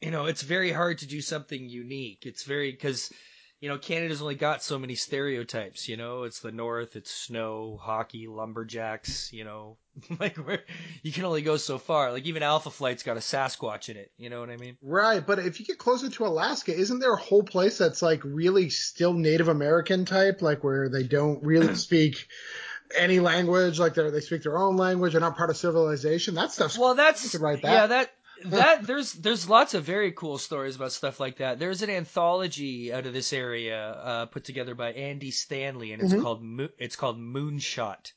you 0.00 0.12
know 0.12 0.26
it's 0.26 0.42
very 0.42 0.70
hard 0.70 0.98
to 0.98 1.08
do 1.08 1.20
something 1.20 1.68
unique. 1.68 2.24
It's 2.24 2.44
very 2.44 2.70
because 2.70 3.12
you 3.62 3.68
know 3.68 3.78
Canada's 3.78 4.20
only 4.20 4.34
got 4.34 4.60
so 4.62 4.76
many 4.76 4.96
stereotypes. 4.96 5.88
You 5.88 5.96
know, 5.96 6.24
it's 6.24 6.40
the 6.40 6.50
North, 6.50 6.96
it's 6.96 7.12
snow, 7.12 7.78
hockey, 7.80 8.26
lumberjacks. 8.26 9.32
You 9.32 9.44
know, 9.44 9.76
like 10.18 10.36
where 10.36 10.64
you 11.04 11.12
can 11.12 11.24
only 11.24 11.42
go 11.42 11.56
so 11.56 11.78
far. 11.78 12.10
Like 12.10 12.24
even 12.26 12.42
Alpha 12.42 12.70
Flight's 12.70 13.04
got 13.04 13.16
a 13.16 13.20
Sasquatch 13.20 13.88
in 13.88 13.96
it. 13.96 14.10
You 14.18 14.30
know 14.30 14.40
what 14.40 14.50
I 14.50 14.56
mean? 14.56 14.76
Right, 14.82 15.24
but 15.24 15.38
if 15.38 15.60
you 15.60 15.64
get 15.64 15.78
closer 15.78 16.10
to 16.10 16.26
Alaska, 16.26 16.74
isn't 16.76 16.98
there 16.98 17.14
a 17.14 17.16
whole 17.20 17.44
place 17.44 17.78
that's 17.78 18.02
like 18.02 18.24
really 18.24 18.68
still 18.68 19.12
Native 19.14 19.46
American 19.46 20.06
type, 20.06 20.42
like 20.42 20.64
where 20.64 20.88
they 20.88 21.04
don't 21.04 21.40
really 21.44 21.74
speak 21.76 22.26
any 22.98 23.20
language, 23.20 23.78
like 23.78 23.94
they 23.94 24.10
they 24.10 24.20
speak 24.20 24.42
their 24.42 24.58
own 24.58 24.76
language, 24.76 25.12
they're 25.12 25.20
not 25.20 25.36
part 25.36 25.50
of 25.50 25.56
civilization? 25.56 26.34
That 26.34 26.50
stuff's 26.50 26.76
Well, 26.76 26.96
that's 26.96 27.32
right. 27.36 27.62
that. 27.62 27.72
yeah 27.72 27.86
that. 27.86 28.10
That 28.46 28.86
there's 28.86 29.12
there's 29.12 29.48
lots 29.48 29.74
of 29.74 29.84
very 29.84 30.12
cool 30.12 30.38
stories 30.38 30.76
about 30.76 30.92
stuff 30.92 31.20
like 31.20 31.36
that. 31.38 31.58
There's 31.58 31.82
an 31.82 31.90
anthology 31.90 32.92
out 32.92 33.06
of 33.06 33.12
this 33.12 33.32
area 33.32 33.78
uh, 33.80 34.26
put 34.26 34.44
together 34.44 34.74
by 34.74 34.92
Andy 34.92 35.30
Stanley, 35.30 35.92
and 35.92 36.02
it's 36.02 36.12
Mhm. 36.14 36.22
called 36.22 36.42
Mo- 36.42 36.68
it's 36.78 36.96
called 36.96 37.18
Moonshot, 37.18 38.12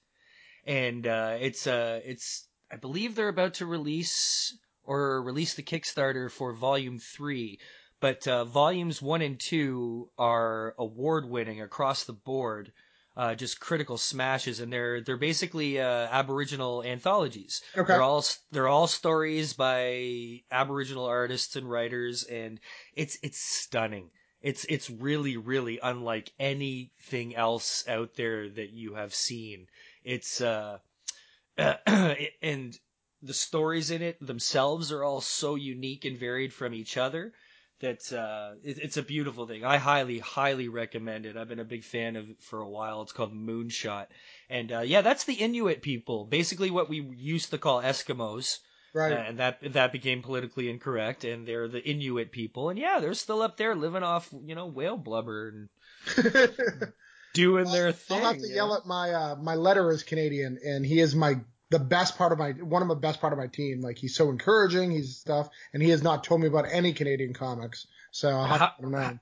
and 0.66 1.06
uh, 1.08 1.38
it's 1.40 1.68
uh 1.68 2.02
it's 2.06 2.48
I 2.72 2.78
believe 2.78 3.16
they're 3.16 3.28
about 3.30 3.56
to 3.56 3.66
release 3.66 4.58
or 4.84 5.22
release 5.22 5.54
the 5.56 5.64
Kickstarter 5.64 6.32
for 6.32 6.54
Volume 6.54 7.00
Three, 7.00 7.60
but 8.00 8.28
uh, 8.28 8.46
Volumes 8.46 9.02
One 9.02 9.22
and 9.22 9.40
Two 9.40 10.10
are 10.18 10.76
award 10.78 11.26
winning 11.30 11.62
across 11.62 12.04
the 12.06 12.14
board. 12.14 12.72
Uh, 13.18 13.34
just 13.34 13.62
critical 13.62 13.98
smashes, 13.98 14.60
and 14.60 14.74
they're 14.74 15.00
they're 15.02 15.16
basically 15.16 15.80
uh, 15.80 16.08
Aboriginal 16.12 16.84
anthologies. 16.84 17.62
okay. 17.78 17.94
They're 17.94 18.02
all 18.02 18.26
they're 18.52 18.68
all 18.68 18.88
stories 18.88 19.54
by 19.54 20.42
Aboriginal 20.52 21.06
artists 21.06 21.56
and 21.56 21.70
writers, 21.70 22.24
and 22.24 22.60
it's 22.94 23.18
it's 23.24 23.40
stunning. 23.40 24.10
It's 24.42 24.66
it's 24.66 24.90
really 24.90 25.38
really 25.38 25.80
unlike 25.82 26.32
anything 26.40 27.36
else 27.36 27.88
out 27.88 28.16
there 28.16 28.50
that 28.50 28.72
you 28.72 28.96
have 28.96 29.14
seen. 29.14 29.68
It's 30.04 30.42
uh, 30.42 30.80
and 31.58 32.78
the 33.22 33.34
stories 33.34 33.92
in 33.92 34.02
it 34.02 34.18
themselves 34.20 34.92
are 34.92 35.04
all 35.04 35.22
so 35.22 35.56
unique 35.56 36.04
and 36.04 36.18
varied 36.18 36.54
from 36.54 36.74
each 36.74 36.98
other 36.98 37.34
that 37.82 38.12
uh, 38.14 38.56
it, 38.64 38.78
it's 38.80 38.98
a 38.98 39.04
beautiful 39.04 39.48
thing. 39.48 39.66
I 39.66 39.78
highly 39.78 40.20
highly 40.20 40.68
recommend 40.70 41.26
it. 41.26 41.38
I've 41.38 41.50
been 41.50 41.60
a 41.60 41.66
big 41.66 41.84
fan 41.84 42.16
of 42.16 42.30
it 42.30 42.42
for 42.42 42.60
a 42.60 42.70
while. 42.70 43.02
It's 43.02 43.12
called 43.12 43.34
Moonshot. 43.34 44.08
And 44.50 44.72
uh, 44.72 44.80
yeah, 44.82 45.02
that's 45.02 45.26
the 45.26 45.34
Inuit 45.34 45.82
people, 45.82 46.26
basically 46.26 46.72
what 46.72 46.90
we 46.90 47.02
used 47.02 47.52
to 47.52 47.58
call 47.58 47.82
Eskimos, 47.82 48.60
right. 48.94 49.12
uh, 49.12 49.16
and 49.16 49.40
that 49.40 49.74
that 49.74 49.92
became 49.92 50.22
politically 50.22 50.70
incorrect. 50.70 51.24
And 51.26 51.48
they're 51.48 51.68
the 51.68 51.84
Inuit 51.84 52.32
people, 52.32 52.70
and 52.70 52.80
yeah, 52.80 53.00
they're 53.00 53.14
still 53.14 53.42
up 53.42 53.58
there 53.58 53.76
living 53.76 54.04
off 54.04 54.34
you 54.46 54.56
know 54.56 54.68
whale 54.68 54.98
blubber 54.98 55.50
and 55.50 55.70
doing 57.34 57.66
their 57.66 57.92
thing. 57.92 58.20
I'll 58.20 58.34
have 58.34 58.42
to 58.42 58.48
yell 58.48 58.70
know? 58.70 58.78
at 58.78 58.86
my 58.86 59.12
uh 59.12 59.36
my 59.36 59.56
letter 59.56 59.92
is 59.92 60.04
Canadian 60.04 60.60
and 60.66 60.86
he 60.86 61.00
is 61.00 61.16
my 61.16 61.42
the 61.72 61.80
best 61.80 62.18
part 62.18 62.32
of 62.32 62.38
my 62.38 62.52
one 62.52 62.82
of 62.82 62.88
the 62.88 62.96
best 62.96 63.20
part 63.20 63.34
of 63.34 63.40
my 63.40 63.48
team. 63.48 63.82
Like 63.82 63.98
he's 63.98 64.16
so 64.16 64.30
encouraging, 64.30 64.92
he's 64.92 65.18
stuff, 65.18 65.50
and 65.74 65.82
he 65.82 65.90
has 65.90 66.04
not 66.04 66.24
told 66.24 66.42
me 66.42 66.48
about 66.48 66.66
any 66.72 66.94
Canadian 66.94 67.34
comics. 67.34 67.88
So 68.12 68.30
I'll 68.30 68.46
have 68.46 68.60
How- 68.60 68.74
to 68.80 68.90
know. 68.90 69.20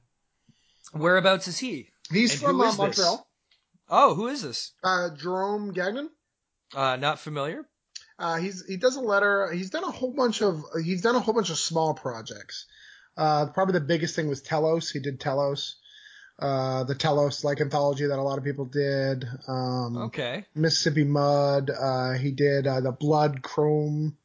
Whereabouts 0.94 1.48
is 1.48 1.58
he? 1.58 1.90
He's 2.12 2.34
and 2.34 2.42
from 2.42 2.62
uh, 2.62 2.66
is 2.66 2.72
this? 2.72 2.78
Montreal. 2.78 3.28
Oh, 3.90 4.14
who 4.16 4.28
is 4.28 4.42
this? 4.42 4.74
Uh, 4.84 5.10
Jerome 5.16 5.72
Gagnon. 5.74 6.10
Uh, 6.76 6.96
not 6.98 7.20
familiar. 7.20 7.66
Uh, 8.20 8.38
he's 8.38 8.66
he 8.68 8.78
does 8.78 8.96
a 8.96 9.02
letter. 9.02 9.52
He's 9.52 9.70
done 9.70 9.84
a 9.84 9.92
whole 9.92 10.14
bunch 10.14 10.42
of 10.42 10.64
he's 10.84 11.02
done 11.02 11.16
a 11.16 11.20
whole 11.20 11.34
bunch 11.34 11.50
of 11.50 11.58
small 11.58 11.94
projects. 11.94 12.68
Uh, 13.18 13.48
probably 13.48 13.74
the 13.74 13.86
biggest 13.86 14.16
thing 14.16 14.28
was 14.28 14.42
Telos. 14.42 14.92
He 14.92 15.00
did 15.00 15.20
Telos, 15.20 15.76
uh, 16.40 16.84
the 16.84 16.96
Telos 16.96 17.44
like 17.44 17.62
anthology 17.62 18.06
that 18.08 18.20
a 18.20 18.22
lot 18.24 18.38
of 18.38 18.44
people 18.44 18.66
did. 18.66 19.26
Um, 19.48 19.98
Okay. 19.98 20.46
Mississippi 20.56 21.04
Mud. 21.04 21.70
Uh, 21.70 22.14
he 22.14 22.32
did 22.32 22.68
uh, 22.68 22.82
the 22.82 22.92
Blood 22.92 23.42
Chrome, 23.44 24.18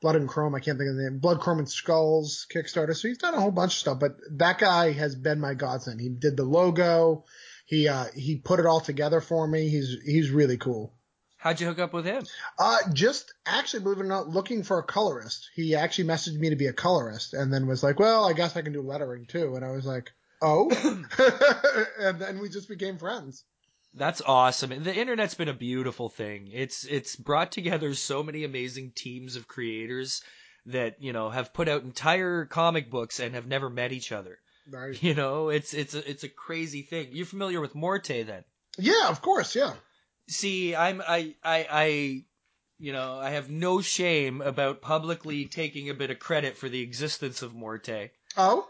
Blood 0.00 0.16
and 0.16 0.28
Chrome. 0.28 0.54
I 0.54 0.60
can't 0.60 0.78
think 0.78 0.90
of 0.90 0.96
the 0.96 1.02
name. 1.02 1.18
Blood 1.18 1.40
Chrome 1.40 1.58
and 1.58 1.68
Skulls 1.68 2.46
Kickstarter. 2.54 2.94
So 2.94 3.08
he's 3.08 3.18
done 3.18 3.34
a 3.34 3.40
whole 3.40 3.50
bunch 3.50 3.72
of 3.72 3.78
stuff. 3.78 3.98
But 4.00 4.16
that 4.32 4.58
guy 4.58 4.92
has 4.92 5.14
been 5.14 5.40
my 5.40 5.54
godsend. 5.54 6.00
He 6.00 6.08
did 6.10 6.36
the 6.36 6.44
logo. 6.44 7.24
He 7.66 7.88
uh, 7.88 8.04
he 8.14 8.36
put 8.36 8.60
it 8.60 8.66
all 8.66 8.80
together 8.80 9.20
for 9.22 9.48
me. 9.48 9.68
He's 9.70 9.96
he's 10.04 10.30
really 10.30 10.58
cool. 10.58 10.92
How'd 11.38 11.60
you 11.60 11.66
hook 11.66 11.78
up 11.78 11.92
with 11.92 12.06
him? 12.06 12.24
Uh, 12.58 12.78
just 12.92 13.34
actually, 13.44 13.82
believe 13.82 13.98
it 13.98 14.02
or 14.02 14.06
not, 14.06 14.28
looking 14.28 14.62
for 14.62 14.78
a 14.78 14.82
colorist. 14.82 15.50
He 15.54 15.74
actually 15.74 16.04
messaged 16.08 16.38
me 16.38 16.48
to 16.50 16.56
be 16.56 16.68
a 16.68 16.72
colorist 16.72 17.34
and 17.34 17.52
then 17.52 17.66
was 17.66 17.82
like, 17.82 17.98
well, 17.98 18.24
I 18.26 18.32
guess 18.32 18.56
I 18.56 18.62
can 18.62 18.72
do 18.72 18.80
lettering 18.80 19.26
too. 19.26 19.54
And 19.54 19.62
I 19.62 19.70
was 19.72 19.84
like, 19.84 20.10
Oh, 20.46 20.68
and 21.98 22.18
then 22.20 22.38
we 22.38 22.50
just 22.50 22.68
became 22.68 22.98
friends. 22.98 23.44
That's 23.94 24.20
awesome. 24.20 24.72
And 24.72 24.84
the 24.84 24.94
internet's 24.94 25.34
been 25.34 25.48
a 25.48 25.54
beautiful 25.54 26.10
thing. 26.10 26.50
It's 26.52 26.84
it's 26.84 27.16
brought 27.16 27.50
together 27.50 27.94
so 27.94 28.22
many 28.22 28.44
amazing 28.44 28.92
teams 28.94 29.36
of 29.36 29.48
creators 29.48 30.22
that, 30.66 31.00
you 31.00 31.14
know, 31.14 31.30
have 31.30 31.54
put 31.54 31.68
out 31.68 31.82
entire 31.82 32.44
comic 32.44 32.90
books 32.90 33.20
and 33.20 33.34
have 33.34 33.46
never 33.46 33.70
met 33.70 33.92
each 33.92 34.12
other. 34.12 34.38
Right. 34.70 35.00
You 35.02 35.14
know, 35.14 35.48
it's 35.48 35.72
it's 35.72 35.94
a 35.94 36.10
it's 36.10 36.24
a 36.24 36.28
crazy 36.28 36.82
thing. 36.82 37.08
You're 37.12 37.24
familiar 37.24 37.60
with 37.60 37.74
Morte 37.74 38.24
then? 38.24 38.44
Yeah, 38.76 39.08
of 39.08 39.22
course. 39.22 39.54
Yeah. 39.54 39.72
See, 40.28 40.74
I'm 40.74 41.00
I 41.00 41.36
I 41.42 41.66
I 41.70 42.24
you 42.78 42.92
know, 42.92 43.18
I 43.18 43.30
have 43.30 43.48
no 43.48 43.80
shame 43.80 44.42
about 44.42 44.82
publicly 44.82 45.46
taking 45.46 45.88
a 45.88 45.94
bit 45.94 46.10
of 46.10 46.18
credit 46.18 46.58
for 46.58 46.68
the 46.68 46.82
existence 46.82 47.40
of 47.40 47.54
Morte 47.54 48.10
Oh. 48.36 48.68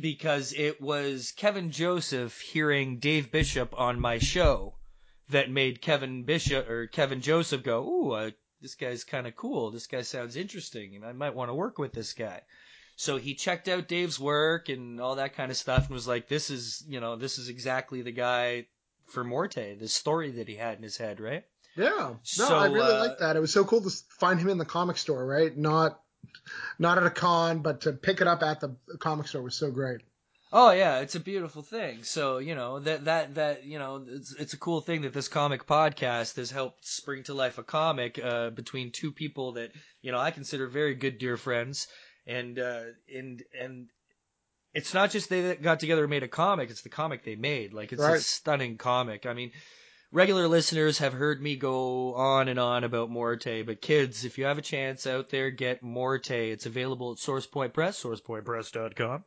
Because 0.00 0.52
it 0.52 0.80
was 0.80 1.32
Kevin 1.36 1.70
Joseph 1.70 2.40
hearing 2.40 2.98
Dave 2.98 3.30
Bishop 3.30 3.74
on 3.78 4.00
my 4.00 4.18
show 4.18 4.74
that 5.30 5.50
made 5.50 5.82
Kevin 5.82 6.24
Bishop 6.24 6.68
or 6.68 6.86
Kevin 6.86 7.20
Joseph 7.20 7.62
go, 7.62 7.82
"Ooh, 7.82 8.12
uh, 8.12 8.30
this 8.60 8.74
guy's 8.74 9.04
kind 9.04 9.26
of 9.26 9.36
cool. 9.36 9.70
This 9.70 9.86
guy 9.86 10.02
sounds 10.02 10.36
interesting, 10.36 10.96
and 10.96 11.04
I 11.04 11.12
might 11.12 11.34
want 11.34 11.50
to 11.50 11.54
work 11.54 11.78
with 11.78 11.92
this 11.92 12.12
guy." 12.12 12.42
So 12.96 13.16
he 13.16 13.34
checked 13.34 13.68
out 13.68 13.86
Dave's 13.88 14.18
work 14.18 14.68
and 14.68 15.00
all 15.00 15.16
that 15.16 15.36
kind 15.36 15.50
of 15.50 15.56
stuff, 15.56 15.86
and 15.86 15.94
was 15.94 16.08
like, 16.08 16.28
"This 16.28 16.50
is, 16.50 16.84
you 16.88 17.00
know, 17.00 17.16
this 17.16 17.38
is 17.38 17.48
exactly 17.48 18.02
the 18.02 18.12
guy 18.12 18.66
for 19.06 19.22
Morte. 19.22 19.76
The 19.76 19.88
story 19.88 20.32
that 20.32 20.48
he 20.48 20.56
had 20.56 20.78
in 20.78 20.82
his 20.82 20.96
head, 20.96 21.20
right?" 21.20 21.44
Yeah. 21.76 21.90
No, 21.90 22.18
So, 22.24 22.56
I 22.56 22.66
really 22.66 22.94
uh, 22.94 22.98
like 23.06 23.18
that. 23.18 23.36
It 23.36 23.40
was 23.40 23.52
so 23.52 23.64
cool 23.64 23.80
to 23.82 23.90
find 24.18 24.40
him 24.40 24.48
in 24.48 24.58
the 24.58 24.64
comic 24.64 24.96
store, 24.96 25.24
right? 25.24 25.56
Not, 25.56 26.00
not 26.78 26.98
at 26.98 27.06
a 27.06 27.10
con, 27.10 27.60
but 27.60 27.82
to 27.82 27.92
pick 27.92 28.20
it 28.20 28.26
up 28.26 28.42
at 28.42 28.60
the 28.60 28.76
comic 28.98 29.26
store 29.26 29.42
was 29.42 29.54
so 29.54 29.70
great. 29.70 30.00
Oh 30.50 30.70
yeah, 30.70 31.00
it's 31.00 31.14
a 31.14 31.20
beautiful 31.20 31.62
thing. 31.62 32.04
So 32.04 32.38
you 32.38 32.54
know 32.54 32.78
that 32.80 33.04
that 33.04 33.34
that 33.34 33.64
you 33.64 33.78
know 33.78 34.04
it's 34.08 34.34
it's 34.34 34.54
a 34.54 34.58
cool 34.58 34.80
thing 34.80 35.02
that 35.02 35.12
this 35.12 35.28
comic 35.28 35.66
podcast 35.66 36.36
has 36.36 36.50
helped 36.50 36.86
spring 36.86 37.22
to 37.24 37.34
life 37.34 37.58
a 37.58 37.62
comic 37.62 38.18
uh, 38.22 38.50
between 38.50 38.90
two 38.90 39.12
people 39.12 39.52
that 39.52 39.72
you 40.00 40.10
know 40.10 40.18
I 40.18 40.30
consider 40.30 40.66
very 40.66 40.94
good 40.94 41.18
dear 41.18 41.36
friends, 41.36 41.86
and 42.26 42.58
uh, 42.58 42.84
and 43.14 43.42
and 43.60 43.88
it's 44.72 44.94
not 44.94 45.10
just 45.10 45.28
they 45.28 45.42
that 45.42 45.62
got 45.62 45.80
together 45.80 46.04
and 46.04 46.10
made 46.10 46.22
a 46.22 46.28
comic; 46.28 46.70
it's 46.70 46.82
the 46.82 46.88
comic 46.88 47.24
they 47.24 47.36
made. 47.36 47.74
Like 47.74 47.92
it's 47.92 48.02
a 48.02 48.20
stunning 48.20 48.78
comic. 48.78 49.26
I 49.26 49.34
mean. 49.34 49.52
Regular 50.10 50.48
listeners 50.48 50.98
have 50.98 51.12
heard 51.12 51.42
me 51.42 51.56
go 51.56 52.14
on 52.14 52.48
and 52.48 52.58
on 52.58 52.82
about 52.82 53.10
Morte, 53.10 53.62
but 53.62 53.82
kids, 53.82 54.24
if 54.24 54.38
you 54.38 54.46
have 54.46 54.56
a 54.56 54.62
chance 54.62 55.06
out 55.06 55.28
there, 55.28 55.50
get 55.50 55.82
Morte. 55.82 56.50
It's 56.50 56.64
available 56.64 57.12
at 57.12 57.18
SourcePoint 57.18 57.74
Press, 57.74 58.02
sourcepointpress.com 58.02 59.24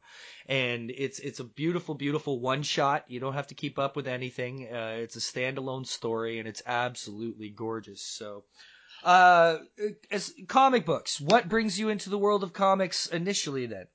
and 0.48 0.92
it's 0.92 1.20
it's 1.20 1.40
a 1.40 1.44
beautiful, 1.44 1.96
beautiful 1.96 2.40
one 2.40 2.64
shot. 2.64 3.06
You 3.08 3.20
don't 3.20 3.34
have 3.34 3.48
to 3.48 3.56
keep 3.56 3.80
up 3.80 3.96
with 3.96 4.08
anything. 4.08 4.68
Uh, 4.72 4.96
it's 4.98 5.16
a 5.16 5.20
standalone 5.20 5.86
story, 5.86 6.40
and 6.40 6.48
it's 6.48 6.62
absolutely 6.66 7.50
gorgeous. 7.50 8.02
So, 8.02 8.44
uh, 9.04 9.60
as 10.10 10.34
comic 10.48 10.86
books, 10.86 11.22
what 11.22 11.48
brings 11.48 11.80
you 11.80 11.90
into 11.90 12.10
the 12.10 12.18
world 12.18 12.44
of 12.44 12.54
comics 12.54 13.08
initially? 13.08 13.68
Then, 13.68 13.86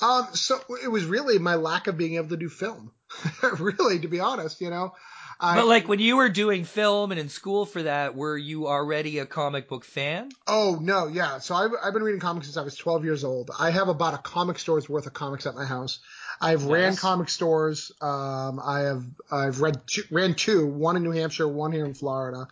Um, 0.00 0.28
so 0.34 0.60
it 0.82 0.88
was 0.88 1.04
really 1.04 1.38
my 1.38 1.56
lack 1.56 1.88
of 1.88 1.98
being 1.98 2.14
able 2.14 2.28
to 2.28 2.36
do 2.36 2.48
film. 2.48 2.92
really, 3.58 3.98
to 3.98 4.08
be 4.08 4.20
honest, 4.20 4.60
you 4.60 4.70
know. 4.70 4.94
I, 5.40 5.56
but 5.56 5.66
like 5.66 5.88
when 5.88 6.00
you 6.00 6.16
were 6.16 6.28
doing 6.28 6.64
film 6.64 7.12
and 7.12 7.18
in 7.18 7.30
school 7.30 7.64
for 7.64 7.82
that, 7.82 8.14
were 8.14 8.36
you 8.36 8.68
already 8.68 9.18
a 9.18 9.26
comic 9.26 9.68
book 9.68 9.84
fan? 9.84 10.30
Oh 10.46 10.78
no, 10.80 11.06
yeah. 11.06 11.38
So 11.38 11.54
I've, 11.54 11.70
I've 11.82 11.94
been 11.94 12.02
reading 12.02 12.20
comics 12.20 12.46
since 12.46 12.58
I 12.58 12.62
was 12.62 12.76
12 12.76 13.04
years 13.04 13.24
old. 13.24 13.50
I 13.58 13.70
have 13.70 13.88
about 13.88 14.12
a 14.12 14.18
comic 14.18 14.58
store's 14.58 14.88
worth 14.88 15.06
of 15.06 15.14
comics 15.14 15.46
at 15.46 15.54
my 15.54 15.64
house. 15.64 15.98
I've 16.42 16.64
ran 16.64 16.96
comic 16.96 17.28
stores. 17.30 17.90
Um, 18.00 18.60
I 18.62 18.80
have 18.80 19.04
I've 19.30 19.60
read 19.60 19.80
two, 19.86 20.02
ran 20.10 20.34
two, 20.34 20.66
one 20.66 20.96
in 20.96 21.02
New 21.02 21.10
Hampshire, 21.10 21.48
one 21.48 21.72
here 21.72 21.84
in 21.84 21.94
Florida. 21.94 22.46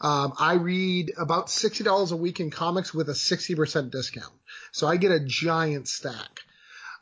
Um, 0.00 0.32
I 0.38 0.54
read 0.54 1.12
about 1.16 1.50
sixty 1.50 1.84
dollars 1.84 2.12
a 2.12 2.16
week 2.16 2.40
in 2.40 2.50
comics 2.50 2.92
with 2.92 3.08
a 3.08 3.14
sixty 3.14 3.54
percent 3.54 3.90
discount. 3.90 4.32
So 4.72 4.86
I 4.86 4.96
get 4.96 5.12
a 5.12 5.20
giant 5.20 5.88
stack 5.88 6.40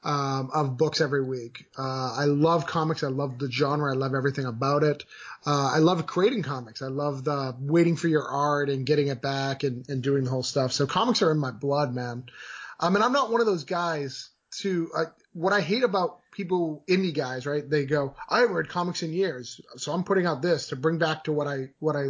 um, 0.04 0.50
of 0.52 0.76
books 0.76 1.00
every 1.00 1.24
week. 1.24 1.66
Uh, 1.78 2.14
I 2.18 2.24
love 2.24 2.66
comics. 2.66 3.02
I 3.02 3.08
love 3.08 3.38
the 3.38 3.50
genre. 3.50 3.92
I 3.92 3.96
love 3.96 4.14
everything 4.14 4.46
about 4.46 4.82
it. 4.82 5.04
Uh, 5.46 5.70
I 5.74 5.78
love 5.78 6.06
creating 6.06 6.42
comics. 6.42 6.82
I 6.82 6.88
love 6.88 7.24
the 7.24 7.54
waiting 7.60 7.96
for 7.96 8.08
your 8.08 8.26
art 8.26 8.68
and 8.68 8.86
getting 8.86 9.08
it 9.08 9.22
back 9.22 9.62
and, 9.62 9.88
and 9.88 10.02
doing 10.02 10.24
the 10.24 10.30
whole 10.30 10.42
stuff. 10.42 10.72
So 10.72 10.86
comics 10.86 11.22
are 11.22 11.30
in 11.30 11.38
my 11.38 11.52
blood, 11.52 11.94
man. 11.94 12.24
I 12.80 12.90
mean, 12.90 13.02
I'm 13.02 13.12
not 13.12 13.30
one 13.30 13.40
of 13.40 13.46
those 13.46 13.64
guys 13.64 14.30
to, 14.58 14.90
uh, 14.96 15.04
what 15.32 15.52
I 15.52 15.60
hate 15.60 15.84
about 15.84 16.20
people, 16.32 16.82
indie 16.88 17.14
guys, 17.14 17.46
right? 17.46 17.68
They 17.68 17.84
go, 17.84 18.16
I 18.28 18.40
haven't 18.40 18.56
read 18.56 18.68
comics 18.68 19.02
in 19.02 19.12
years. 19.12 19.60
So 19.76 19.92
I'm 19.92 20.04
putting 20.04 20.26
out 20.26 20.42
this 20.42 20.68
to 20.68 20.76
bring 20.76 20.98
back 20.98 21.24
to 21.24 21.32
what 21.32 21.46
I, 21.46 21.70
what 21.78 21.94
I, 21.94 22.06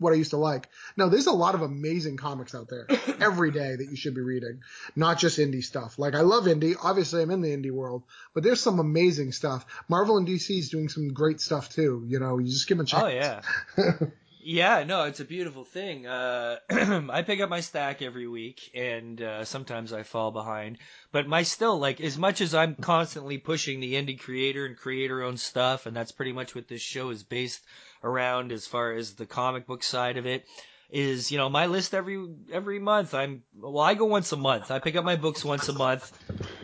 what 0.00 0.12
I 0.12 0.16
used 0.16 0.30
to 0.30 0.36
like. 0.36 0.68
No, 0.96 1.08
there's 1.08 1.26
a 1.26 1.32
lot 1.32 1.54
of 1.54 1.62
amazing 1.62 2.16
comics 2.16 2.54
out 2.54 2.68
there 2.68 2.86
every 3.20 3.52
day 3.52 3.76
that 3.76 3.88
you 3.88 3.96
should 3.96 4.14
be 4.14 4.20
reading, 4.22 4.60
not 4.96 5.18
just 5.18 5.38
indie 5.38 5.62
stuff. 5.62 5.98
Like 5.98 6.14
I 6.14 6.22
love 6.22 6.44
indie. 6.46 6.74
Obviously, 6.82 7.22
I'm 7.22 7.30
in 7.30 7.42
the 7.42 7.56
indie 7.56 7.70
world, 7.70 8.02
but 8.34 8.42
there's 8.42 8.60
some 8.60 8.80
amazing 8.80 9.32
stuff. 9.32 9.64
Marvel 9.88 10.16
and 10.16 10.26
DC 10.26 10.58
is 10.58 10.70
doing 10.70 10.88
some 10.88 11.12
great 11.12 11.40
stuff 11.40 11.68
too. 11.68 12.04
You 12.08 12.18
know, 12.18 12.38
you 12.38 12.46
just 12.46 12.66
give 12.66 12.78
them 12.78 12.86
a 12.86 12.88
chance. 12.88 13.04
Oh 13.04 13.08
yeah. 13.08 13.92
Yeah, 14.42 14.84
no, 14.84 15.04
it's 15.04 15.20
a 15.20 15.24
beautiful 15.26 15.64
thing. 15.64 16.06
Uh, 16.06 16.56
I 16.70 17.22
pick 17.22 17.40
up 17.40 17.50
my 17.50 17.60
stack 17.60 18.00
every 18.00 18.26
week, 18.26 18.70
and 18.74 19.20
uh, 19.20 19.44
sometimes 19.44 19.92
I 19.92 20.02
fall 20.02 20.30
behind. 20.30 20.78
But 21.12 21.28
my 21.28 21.42
still, 21.42 21.78
like, 21.78 22.00
as 22.00 22.16
much 22.16 22.40
as 22.40 22.54
I'm 22.54 22.74
constantly 22.74 23.36
pushing 23.36 23.80
the 23.80 23.94
indie 23.94 24.18
creator 24.18 24.64
and 24.64 24.76
creator-owned 24.76 25.38
stuff, 25.38 25.84
and 25.84 25.94
that's 25.94 26.12
pretty 26.12 26.32
much 26.32 26.54
what 26.54 26.68
this 26.68 26.80
show 26.80 27.10
is 27.10 27.22
based 27.22 27.60
around, 28.02 28.52
as 28.52 28.66
far 28.66 28.92
as 28.92 29.14
the 29.14 29.26
comic 29.26 29.66
book 29.66 29.82
side 29.82 30.16
of 30.16 30.26
it, 30.26 30.44
is 30.90 31.30
you 31.30 31.38
know 31.38 31.48
my 31.48 31.66
list 31.66 31.94
every 31.94 32.26
every 32.52 32.78
month. 32.78 33.14
I'm 33.14 33.42
well, 33.54 33.80
I 33.80 33.94
go 33.94 34.06
once 34.06 34.32
a 34.32 34.36
month. 34.36 34.70
I 34.70 34.78
pick 34.78 34.96
up 34.96 35.04
my 35.04 35.16
books 35.16 35.44
once 35.44 35.68
a 35.68 35.72
month, 35.72 36.12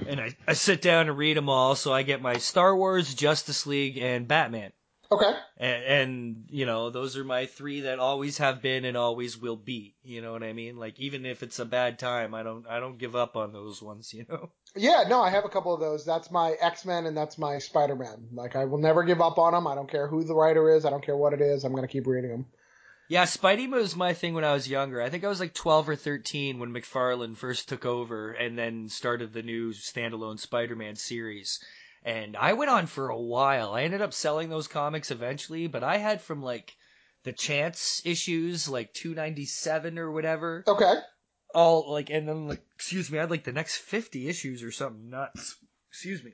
and 0.06 0.20
I 0.20 0.36
I 0.46 0.54
sit 0.54 0.82
down 0.82 1.08
and 1.08 1.16
read 1.16 1.36
them 1.36 1.48
all. 1.48 1.74
So 1.76 1.92
I 1.92 2.02
get 2.02 2.22
my 2.22 2.38
Star 2.38 2.76
Wars, 2.76 3.14
Justice 3.14 3.66
League, 3.66 3.98
and 3.98 4.26
Batman. 4.26 4.72
Okay. 5.10 5.32
And, 5.56 5.84
and 5.84 6.44
you 6.50 6.66
know 6.66 6.90
those 6.90 7.16
are 7.16 7.24
my 7.24 7.46
three 7.46 7.82
that 7.82 7.98
always 7.98 8.38
have 8.38 8.60
been 8.60 8.84
and 8.84 8.96
always 8.96 9.38
will 9.38 9.56
be 9.56 9.94
you 10.02 10.20
know 10.20 10.32
what 10.32 10.42
i 10.42 10.52
mean 10.52 10.76
like 10.76 10.98
even 10.98 11.24
if 11.24 11.42
it's 11.42 11.58
a 11.58 11.64
bad 11.64 11.98
time 11.98 12.34
i 12.34 12.42
don't 12.42 12.66
i 12.66 12.80
don't 12.80 12.98
give 12.98 13.14
up 13.14 13.36
on 13.36 13.52
those 13.52 13.80
ones 13.80 14.12
you 14.12 14.26
know 14.28 14.50
Yeah, 14.76 15.04
no, 15.08 15.20
I 15.22 15.30
have 15.30 15.44
a 15.44 15.48
couple 15.48 15.72
of 15.74 15.80
those. 15.80 16.04
That's 16.04 16.30
my 16.30 16.52
X 16.60 16.84
Men 16.84 17.06
and 17.06 17.16
that's 17.16 17.38
my 17.38 17.58
Spider 17.58 17.96
Man. 17.96 18.28
Like 18.32 18.56
I 18.56 18.64
will 18.66 18.78
never 18.78 19.02
give 19.04 19.20
up 19.20 19.38
on 19.38 19.52
them. 19.52 19.66
I 19.66 19.74
don't 19.74 19.90
care 19.90 20.06
who 20.06 20.22
the 20.24 20.34
writer 20.34 20.70
is. 20.74 20.84
I 20.84 20.90
don't 20.90 21.04
care 21.04 21.16
what 21.16 21.32
it 21.32 21.40
is. 21.40 21.64
I'm 21.64 21.74
gonna 21.74 21.88
keep 21.88 22.06
reading 22.06 22.30
them. 22.30 22.46
yeah 23.08 23.24
spidey 23.24 23.70
was 23.70 23.94
my 23.94 24.12
thing 24.14 24.34
when 24.34 24.44
i 24.44 24.52
was 24.52 24.68
younger 24.68 25.00
i 25.00 25.08
think 25.10 25.22
i 25.24 25.28
was 25.28 25.38
like 25.38 25.54
12 25.54 25.90
or 25.90 25.96
13 25.96 26.58
when 26.58 26.72
mcfarlane 26.72 27.36
first 27.36 27.68
took 27.68 27.86
over 27.86 28.32
and 28.32 28.58
then 28.58 28.88
started 28.88 29.32
the 29.32 29.42
new 29.42 29.70
standalone 29.72 30.40
spider-man 30.40 30.96
series 30.96 31.60
and 32.04 32.36
i 32.36 32.52
went 32.54 32.68
on 32.70 32.86
for 32.86 33.08
a 33.08 33.20
while 33.20 33.72
i 33.74 33.82
ended 33.82 34.02
up 34.02 34.12
selling 34.12 34.48
those 34.48 34.66
comics 34.66 35.12
eventually 35.12 35.68
but 35.68 35.84
i 35.84 35.98
had 35.98 36.20
from 36.20 36.42
like 36.42 36.74
the 37.22 37.32
chance 37.32 38.02
issues 38.04 38.68
like 38.68 38.92
297 38.94 39.98
or 40.00 40.10
whatever 40.10 40.64
Okay. 40.66 40.94
All 41.54 41.90
like 41.90 42.10
and 42.10 42.28
then 42.28 42.48
like 42.48 42.62
excuse 42.74 43.10
me, 43.10 43.18
I 43.18 43.22
had 43.22 43.30
like 43.30 43.44
the 43.44 43.52
next 43.52 43.76
fifty 43.76 44.28
issues 44.28 44.62
or 44.62 44.70
something 44.70 45.10
nuts. 45.10 45.56
Excuse 45.90 46.22
me. 46.22 46.32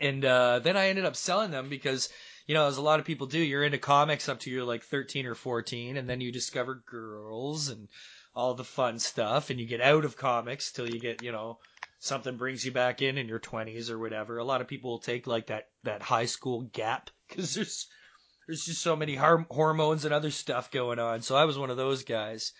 And 0.00 0.24
uh 0.24 0.58
then 0.60 0.76
I 0.76 0.88
ended 0.88 1.04
up 1.04 1.16
selling 1.16 1.50
them 1.50 1.68
because 1.68 2.08
you 2.46 2.54
know, 2.54 2.66
as 2.66 2.76
a 2.76 2.82
lot 2.82 3.00
of 3.00 3.06
people 3.06 3.26
do, 3.26 3.40
you're 3.40 3.64
into 3.64 3.78
comics 3.78 4.28
up 4.28 4.40
to 4.40 4.50
you're 4.50 4.64
like 4.64 4.84
13 4.84 5.26
or 5.26 5.34
14, 5.34 5.96
and 5.96 6.08
then 6.08 6.20
you 6.20 6.30
discover 6.30 6.82
girls 6.86 7.68
and 7.68 7.88
all 8.34 8.54
the 8.54 8.64
fun 8.64 8.98
stuff, 9.00 9.50
and 9.50 9.58
you 9.58 9.66
get 9.66 9.80
out 9.80 10.04
of 10.04 10.16
comics 10.16 10.70
till 10.70 10.88
you 10.88 11.00
get, 11.00 11.22
you 11.22 11.32
know, 11.32 11.58
something 11.98 12.36
brings 12.36 12.64
you 12.64 12.70
back 12.70 13.02
in 13.02 13.18
in 13.18 13.26
your 13.26 13.40
20s 13.40 13.90
or 13.90 13.98
whatever. 13.98 14.38
A 14.38 14.44
lot 14.44 14.60
of 14.60 14.68
people 14.68 14.92
will 14.92 14.98
take 15.00 15.26
like 15.26 15.48
that 15.48 15.68
that 15.82 16.02
high 16.02 16.26
school 16.26 16.62
gap 16.72 17.10
because 17.28 17.54
there's 17.54 17.88
there's 18.46 18.64
just 18.64 18.82
so 18.82 18.94
many 18.94 19.16
hormones 19.16 20.04
and 20.04 20.14
other 20.14 20.30
stuff 20.30 20.70
going 20.70 21.00
on. 21.00 21.22
So 21.22 21.34
I 21.34 21.46
was 21.46 21.58
one 21.58 21.70
of 21.70 21.76
those 21.76 22.04
guys 22.04 22.52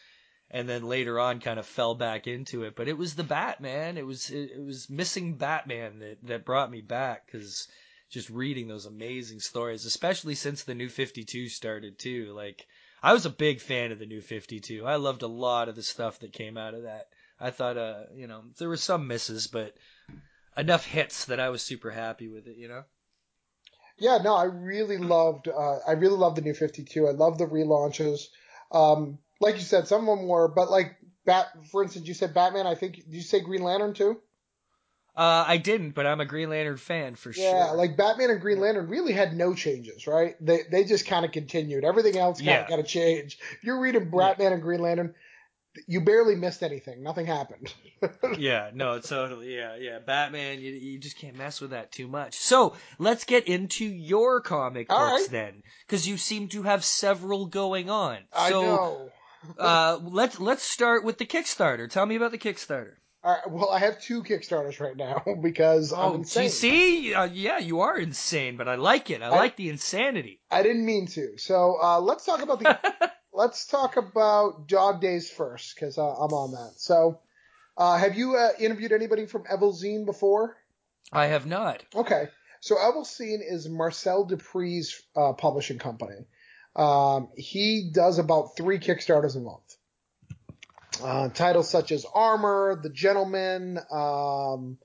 and 0.51 0.69
then 0.69 0.85
later 0.85 1.19
on 1.19 1.41
kind 1.41 1.59
of 1.59 1.67
fell 1.67 1.95
back 1.95 2.27
into 2.27 2.63
it. 2.63 2.77
But 2.77 2.89
it 2.89 2.97
was 2.97 3.15
the 3.15 3.25
Batman. 3.25 3.97
It 3.97 4.07
was 4.07 4.31
it, 4.31 4.51
it 4.57 4.65
was 4.65 4.89
missing 4.89 5.37
Batman 5.37 5.99
that 6.01 6.19
that 6.25 6.45
brought 6.45 6.71
me 6.71 6.81
back 6.81 7.27
because 7.27 7.69
just 8.11 8.31
reading 8.31 8.69
those 8.69 8.87
amazing 8.87 9.41
stories, 9.41 9.85
especially 9.85 10.35
since 10.35 10.63
the 10.63 10.75
New 10.75 10.89
Fifty 10.89 11.25
Two 11.25 11.49
started 11.49 11.99
too. 11.99 12.33
Like 12.35 12.67
I 13.03 13.13
was 13.13 13.27
a 13.27 13.31
big 13.31 13.61
fan 13.61 13.93
of 13.93 13.99
the 13.99 14.07
New 14.07 14.21
Fifty 14.21 14.61
Two. 14.61 14.87
I 14.87 14.97
loved 14.97 15.23
a 15.23 15.29
lot 15.29 15.69
of 15.69 15.77
the 15.77 15.83
stuff 15.83 16.21
that 16.21 16.33
came 16.33 16.57
out 16.57 16.75
of 16.75 16.85
that. 16.85 17.09
I 17.39 17.51
thought, 17.51 17.77
uh, 17.77 18.05
you 18.15 18.27
know, 18.27 18.43
there 18.59 18.69
were 18.69 18.77
some 18.77 19.09
misses, 19.09 19.47
but 19.49 19.75
enough 20.57 20.87
hits 20.87 21.27
that 21.27 21.41
I 21.41 21.51
was 21.51 21.63
super 21.63 21.91
happy 21.91 22.29
with 22.29 22.47
it. 22.47 22.57
You 22.57 22.69
know. 22.69 22.85
Yeah, 23.99 24.19
no, 24.23 24.35
I 24.35 24.45
really 24.45 24.99
loved. 24.99 25.49
Uh, 25.49 25.79
I 25.87 25.93
really 25.93 26.17
loved 26.17 26.37
the 26.37 26.43
new 26.43 26.55
Fifty 26.55 26.85
Two. 26.85 27.09
I 27.09 27.13
love 27.13 27.39
the 27.39 27.47
relaunches. 27.47 28.21
Um, 28.71 29.19
like 29.41 29.55
you 29.57 29.61
said, 29.63 29.87
some 29.87 30.09
of 30.09 30.19
them 30.19 30.29
were, 30.29 30.49
but 30.49 30.71
like 30.71 30.97
Bat. 31.25 31.47
For 31.71 31.83
instance, 31.83 32.07
you 32.07 32.15
said 32.15 32.35
Batman. 32.35 32.67
I 32.67 32.75
think 32.75 32.97
did 32.97 33.15
you 33.15 33.23
say 33.23 33.41
Green 33.41 33.63
Lantern 33.63 33.95
too? 33.95 34.21
Uh, 35.17 35.45
I 35.49 35.57
didn't, 35.57 35.93
but 35.93 36.07
I'm 36.07 36.21
a 36.21 36.27
Green 36.27 36.51
Lantern 36.51 36.77
fan 36.77 37.15
for 37.15 37.31
Yeah, 37.31 37.51
sure. 37.51 37.59
Yeah, 37.59 37.71
like 37.73 37.97
Batman 37.97 38.31
and 38.31 38.41
Green 38.41 38.61
Lantern 38.61 38.89
really 38.89 39.15
had 39.15 39.35
no 39.35 39.55
changes, 39.55 40.07
right? 40.07 40.37
They 40.41 40.61
they 40.71 40.85
just 40.85 41.07
kind 41.07 41.25
of 41.25 41.33
continued. 41.33 41.85
Everything 41.85 42.19
else 42.19 42.39
kind 42.39 42.49
Yeah. 42.49 42.63
of 42.63 42.69
got 42.69 42.77
to 42.77 42.83
change. 42.83 43.39
You're 43.63 43.81
reading 43.81 44.11
Batman 44.11 44.53
and 44.53 44.63
Green 44.63 44.81
Lantern, 44.81 45.15
you 45.87 46.01
barely 46.01 46.37
missed 46.37 46.63
anything. 46.63 47.03
Nothing 47.03 47.27
happened. 47.27 47.73
yeah, 48.39 48.71
no, 48.75 48.99
totally. 49.01 49.55
Yeah, 49.57 49.77
yeah. 49.77 49.99
Batman, 49.99 50.61
you, 50.61 50.73
you 50.73 50.99
just 50.99 51.17
can't 51.19 51.37
mess 51.37 51.61
with 51.61 51.71
that 51.71 51.93
too 51.93 52.09
much. 52.09 52.35
So 52.35 52.75
let's 52.99 53.25
get 53.25 53.49
into 53.49 53.85
your 53.85 54.41
comic 54.41 54.89
All 54.91 54.99
books 54.99 55.23
right. 55.23 55.31
then, 55.31 55.63
because 55.87 56.07
you 56.07 56.17
seem 56.17 56.49
to 56.49 56.63
have 56.63 56.85
several 56.85 57.47
going 57.47 57.91
on. 57.91 58.19
I 58.33 58.51
so, 58.51 58.63
know. 58.63 59.11
Uh, 59.59 59.99
let's 60.03 60.39
let's 60.41 60.63
start 60.63 61.05
with 61.05 61.19
the 61.19 61.27
Kickstarter. 61.27 61.89
Tell 61.91 62.07
me 62.07 62.17
about 62.17 62.31
the 62.33 62.39
Kickstarter. 62.39 62.95
All 63.25 63.33
right, 63.33 63.51
well, 63.51 63.71
I 63.71 63.81
have 63.81 64.01
two 64.01 64.23
Kickstarters 64.23 64.79
right 64.79 64.97
now 64.97 65.25
because 65.43 65.93
I'm 65.93 65.99
Oh, 65.99 66.15
insane. 66.15 66.45
you 66.45 66.49
see, 66.49 67.15
uh, 67.15 67.25
yeah, 67.25 67.59
you 67.59 67.81
are 67.81 67.99
insane, 67.99 68.57
but 68.57 68.69
I 68.69 68.77
like 68.77 69.11
it. 69.11 69.21
I, 69.23 69.27
I- 69.27 69.37
like 69.37 69.57
the 69.57 69.69
insanity. 69.69 70.41
I 70.51 70.63
didn't 70.63 70.87
mean 70.87 71.07
to. 71.09 71.37
So 71.39 71.77
uh, 71.83 72.01
let's 72.01 72.25
talk 72.25 72.41
about 72.43 72.61
the 72.61 72.79
let's 73.33 73.67
talk 73.67 73.97
about 73.97 74.69
Dog 74.69 75.01
Days 75.01 75.29
first 75.31 75.75
because 75.75 75.99
uh, 75.99 76.07
I'm 76.09 76.33
on 76.33 76.53
that. 76.53 76.75
So, 76.77 77.19
uh, 77.77 77.99
have 77.99 78.17
you 78.17 78.37
uh, 78.37 78.51
interviewed 78.61 78.93
anybody 78.93 79.27
from 79.27 79.43
Evelzine 79.45 80.07
before? 80.07 80.57
I 81.13 81.27
have 81.27 81.47
not. 81.47 81.83
Okay, 81.95 82.29
so 82.61 82.77
Evelzine 82.77 83.41
is 83.49 83.69
Marcel 83.69 84.27
Dupree's 84.27 85.03
uh, 85.17 85.33
publishing 85.33 85.79
company. 85.79 86.27
Um, 86.77 87.29
he 87.37 87.91
does 87.93 88.19
about 88.19 88.57
three 88.57 88.79
Kickstarters 88.79 89.37
a 89.37 89.41
month. 89.41 89.77
Uh, 91.03 91.29
titles 91.29 91.71
such 91.71 91.93
as 91.93 92.07
Armor, 92.15 92.81
The 92.83 92.91
Gentleman, 92.91 93.79
um, 93.91 94.79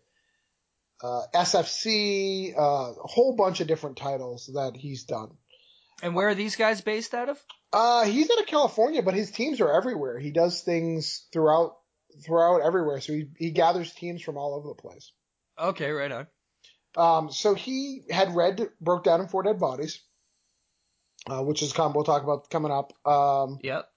uh, 1.03 1.21
SFC, 1.33 2.53
uh, 2.57 2.61
a 2.61 3.07
whole 3.07 3.35
bunch 3.35 3.59
of 3.61 3.67
different 3.67 3.97
titles 3.97 4.49
that 4.53 4.75
he's 4.75 5.03
done. 5.03 5.29
And 6.01 6.15
where 6.15 6.29
are 6.29 6.35
these 6.35 6.55
guys 6.55 6.81
based 6.81 7.13
out 7.13 7.29
of? 7.29 7.39
Uh, 7.71 8.05
he's 8.05 8.29
out 8.29 8.39
of 8.39 8.47
California, 8.47 9.01
but 9.01 9.13
his 9.13 9.31
teams 9.31 9.61
are 9.61 9.71
everywhere. 9.71 10.19
He 10.19 10.31
does 10.31 10.61
things 10.61 11.27
throughout 11.31 11.75
throughout 12.25 12.61
everywhere. 12.61 12.99
So 12.99 13.13
he, 13.13 13.27
he 13.37 13.51
gathers 13.51 13.93
teams 13.93 14.21
from 14.21 14.37
all 14.37 14.55
over 14.55 14.67
the 14.67 14.81
place. 14.81 15.11
Okay, 15.57 15.91
right 15.91 16.11
on. 16.11 16.27
Um, 16.97 17.31
so 17.31 17.53
he 17.53 18.03
had 18.09 18.35
read 18.35 18.67
Broke 18.81 19.05
Down 19.05 19.21
in 19.21 19.27
Four 19.27 19.43
Dead 19.43 19.59
Bodies, 19.59 20.01
uh, 21.29 21.41
which 21.43 21.61
is 21.61 21.73
we'll 21.77 22.03
talk 22.03 22.23
about 22.23 22.49
coming 22.49 22.71
up. 22.71 22.93
Um, 23.05 23.59
Yep. 23.61 23.87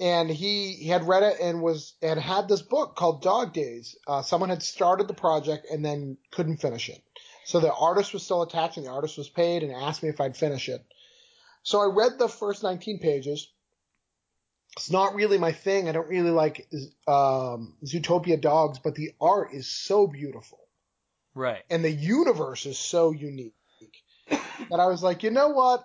and 0.00 0.30
he, 0.30 0.72
he 0.74 0.88
had 0.88 1.06
read 1.06 1.22
it 1.22 1.36
and 1.40 1.62
was 1.62 1.94
and 2.02 2.18
had 2.18 2.48
this 2.48 2.62
book 2.62 2.96
called 2.96 3.22
Dog 3.22 3.52
Days. 3.52 3.96
Uh, 4.06 4.22
someone 4.22 4.48
had 4.50 4.62
started 4.62 5.08
the 5.08 5.14
project 5.14 5.66
and 5.70 5.84
then 5.84 6.16
couldn't 6.32 6.58
finish 6.58 6.88
it. 6.88 7.02
So 7.44 7.60
the 7.60 7.72
artist 7.72 8.12
was 8.12 8.22
still 8.22 8.42
attached 8.42 8.76
and 8.76 8.86
the 8.86 8.90
artist 8.90 9.18
was 9.18 9.28
paid 9.28 9.62
and 9.62 9.72
asked 9.72 10.02
me 10.02 10.08
if 10.08 10.20
I'd 10.20 10.36
finish 10.36 10.68
it. 10.68 10.84
So 11.62 11.80
I 11.80 11.92
read 11.92 12.12
the 12.18 12.28
first 12.28 12.62
19 12.62 13.00
pages. 13.00 13.48
It's 14.76 14.90
not 14.90 15.14
really 15.14 15.36
my 15.36 15.52
thing. 15.52 15.88
I 15.88 15.92
don't 15.92 16.08
really 16.08 16.30
like 16.30 16.68
um, 17.08 17.76
Zootopia 17.84 18.40
dogs, 18.40 18.78
but 18.78 18.94
the 18.94 19.10
art 19.20 19.52
is 19.52 19.66
so 19.66 20.06
beautiful 20.06 20.60
Right. 21.34 21.62
and 21.68 21.84
the 21.84 21.90
universe 21.90 22.66
is 22.66 22.78
so 22.78 23.10
unique 23.10 23.54
that 24.30 24.78
I 24.80 24.86
was 24.86 25.02
like, 25.02 25.22
you 25.24 25.30
know 25.30 25.48
what? 25.48 25.84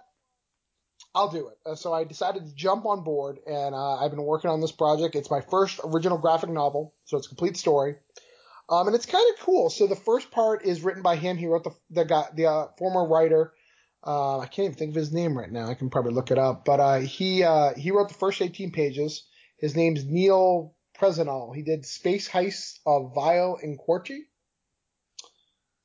I'll 1.16 1.30
do 1.32 1.48
it. 1.50 1.78
So 1.78 1.94
I 1.94 2.04
decided 2.04 2.46
to 2.46 2.54
jump 2.56 2.86
on 2.86 3.04
board, 3.04 3.40
and 3.48 3.74
uh, 3.74 3.96
I've 3.96 4.12
been 4.12 4.22
working 4.24 4.52
on 4.52 4.62
this 4.62 4.72
project. 4.72 5.16
It's 5.16 5.32
my 5.32 5.42
first 5.42 5.80
original 5.84 6.18
graphic 6.18 6.50
novel, 6.50 6.94
so 7.06 7.18
it's 7.18 7.28
a 7.28 7.30
complete 7.30 7.58
story, 7.58 7.96
um, 8.70 8.88
and 8.88 8.96
it's 8.96 9.06
kind 9.06 9.26
of 9.34 9.44
cool. 9.44 9.70
So 9.70 9.88
the 9.88 9.96
first 9.96 10.30
part 10.32 10.66
is 10.66 10.82
written 10.84 11.02
by 11.02 11.16
him. 11.16 11.38
He 11.38 11.48
wrote 11.48 11.64
the 11.64 11.72
the 11.90 12.04
guy, 12.06 12.26
the 12.36 12.48
uh, 12.48 12.68
former 12.78 13.08
writer. 13.08 13.54
Uh, 14.06 14.40
I 14.40 14.46
can't 14.46 14.66
even 14.66 14.76
think 14.78 14.90
of 14.90 14.96
his 14.96 15.12
name 15.14 15.36
right 15.36 15.52
now. 15.52 15.68
I 15.68 15.74
can 15.74 15.90
probably 15.90 16.14
look 16.14 16.30
it 16.30 16.38
up, 16.38 16.66
but 16.66 16.80
uh, 16.80 17.00
he 17.00 17.44
uh, 17.44 17.74
he 17.76 17.92
wrote 17.92 18.10
the 18.10 18.14
first 18.16 18.42
18 18.42 18.72
pages. 18.72 19.26
His 19.58 19.76
name's 19.76 20.06
Neil 20.06 20.76
Presenol. 21.00 21.56
He 21.56 21.62
did 21.64 21.86
Space 21.86 22.30
Heist 22.30 22.80
of 22.86 23.14
Vile 23.16 23.58
and 23.64 23.80
Quarchi. 23.80 24.20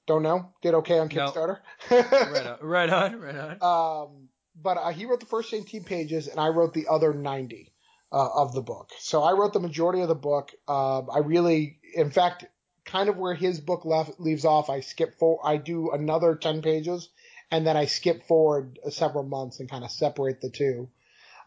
Don't 0.06 0.22
know. 0.24 0.50
Did 0.60 0.74
okay 0.74 0.98
on 0.98 1.08
No. 1.08 1.30
Kickstarter. 1.30 1.58
Right 1.90 2.46
on. 2.46 2.58
Right 2.62 2.90
on. 2.90 3.20
Right 3.20 3.36
on. 3.36 3.58
Um, 3.62 4.28
but 4.62 4.76
uh, 4.76 4.90
he 4.90 5.06
wrote 5.06 5.20
the 5.20 5.26
first 5.26 5.52
18 5.52 5.84
pages, 5.84 6.28
and 6.28 6.38
I 6.38 6.48
wrote 6.48 6.74
the 6.74 6.88
other 6.88 7.12
90 7.14 7.72
uh, 8.12 8.28
of 8.34 8.52
the 8.52 8.62
book. 8.62 8.90
So 8.98 9.22
I 9.22 9.32
wrote 9.32 9.52
the 9.52 9.60
majority 9.60 10.02
of 10.02 10.08
the 10.08 10.14
book. 10.14 10.52
Um, 10.68 11.08
I 11.12 11.18
really, 11.18 11.78
in 11.94 12.10
fact, 12.10 12.44
kind 12.84 13.08
of 13.08 13.16
where 13.16 13.34
his 13.34 13.60
book 13.60 13.84
left 13.84 14.18
leaves 14.18 14.44
off, 14.44 14.70
I 14.70 14.80
skip 14.80 15.18
for. 15.18 15.40
I 15.44 15.56
do 15.56 15.90
another 15.92 16.34
10 16.34 16.62
pages, 16.62 17.08
and 17.50 17.66
then 17.66 17.76
I 17.76 17.86
skip 17.86 18.26
forward 18.26 18.78
several 18.90 19.24
months 19.24 19.60
and 19.60 19.70
kind 19.70 19.84
of 19.84 19.90
separate 19.90 20.40
the 20.40 20.50
two. 20.50 20.90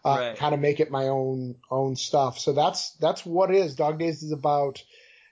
Uh, 0.05 0.17
Right. 0.19 0.37
kind 0.37 0.53
of 0.53 0.59
make 0.59 0.81
it 0.81 0.91
my 0.91 1.07
own 1.07 1.55
own 1.71 1.95
stuff. 1.95 2.37
So 2.37 2.51
that's 2.51 2.91
that's 2.99 3.25
what 3.25 3.51
it 3.51 3.55
is. 3.55 3.75
Dog 3.75 3.99
Days 3.99 4.21
is 4.21 4.33
about, 4.33 4.83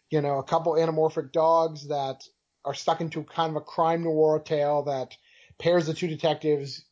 you 0.10 0.22
know, 0.22 0.38
a 0.38 0.44
couple 0.44 0.74
anamorphic 0.74 1.34
dogs 1.34 1.90
that 1.90 2.24
are 2.64 2.74
stuck 2.74 3.02
into 3.02 3.24
kind 3.24 3.50
of 3.50 3.58
a 3.58 3.66
crime 3.66 4.04
noir 4.04 4.40
tale 4.40 4.84
that 4.84 5.18
pairs 5.58 5.88
the 5.88 5.94
two 5.94 6.08
detectives 6.08 6.86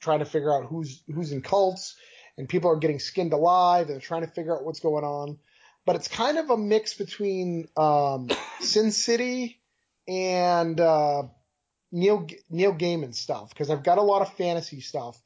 trying 0.00 0.20
to 0.20 0.24
figure 0.24 0.52
out 0.52 0.66
who's 0.66 1.02
who's 1.12 1.32
in 1.32 1.42
cults 1.42 1.96
and 2.36 2.48
people 2.48 2.70
are 2.70 2.76
getting 2.76 3.00
skinned 3.00 3.32
alive 3.32 3.86
and 3.86 3.94
they're 3.94 4.00
trying 4.00 4.22
to 4.22 4.30
figure 4.30 4.56
out 4.56 4.64
what's 4.64 4.80
going 4.80 5.04
on. 5.04 5.38
But 5.84 5.96
it's 5.96 6.08
kind 6.08 6.38
of 6.38 6.50
a 6.50 6.56
mix 6.56 6.94
between 6.94 7.68
um, 7.76 8.28
Sin 8.60 8.92
City 8.92 9.60
and 10.06 10.80
uh, 10.80 11.22
Neil 11.92 12.26
Neil 12.50 12.74
Gaiman 12.74 13.14
stuff 13.14 13.50
because 13.50 13.70
I've 13.70 13.84
got 13.84 13.98
a 13.98 14.02
lot 14.02 14.22
of 14.22 14.32
fantasy 14.34 14.80
stuff 14.80 15.20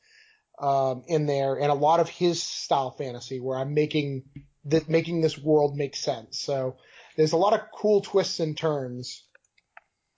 um, 0.58 1.02
in 1.06 1.26
there 1.26 1.54
and 1.54 1.70
a 1.70 1.74
lot 1.74 2.00
of 2.00 2.08
his 2.08 2.42
style 2.42 2.90
fantasy 2.90 3.40
where 3.40 3.58
I'm 3.58 3.74
making 3.74 4.24
that 4.66 4.88
making 4.88 5.20
this 5.20 5.38
world 5.38 5.76
make 5.76 5.96
sense. 5.96 6.40
So 6.40 6.76
there's 7.16 7.32
a 7.32 7.36
lot 7.36 7.52
of 7.52 7.60
cool 7.74 8.00
twists 8.00 8.40
and 8.40 8.56
turns. 8.56 9.24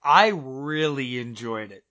I 0.03 0.27
really 0.27 1.17
enjoyed 1.17 1.71
it. 1.71 1.84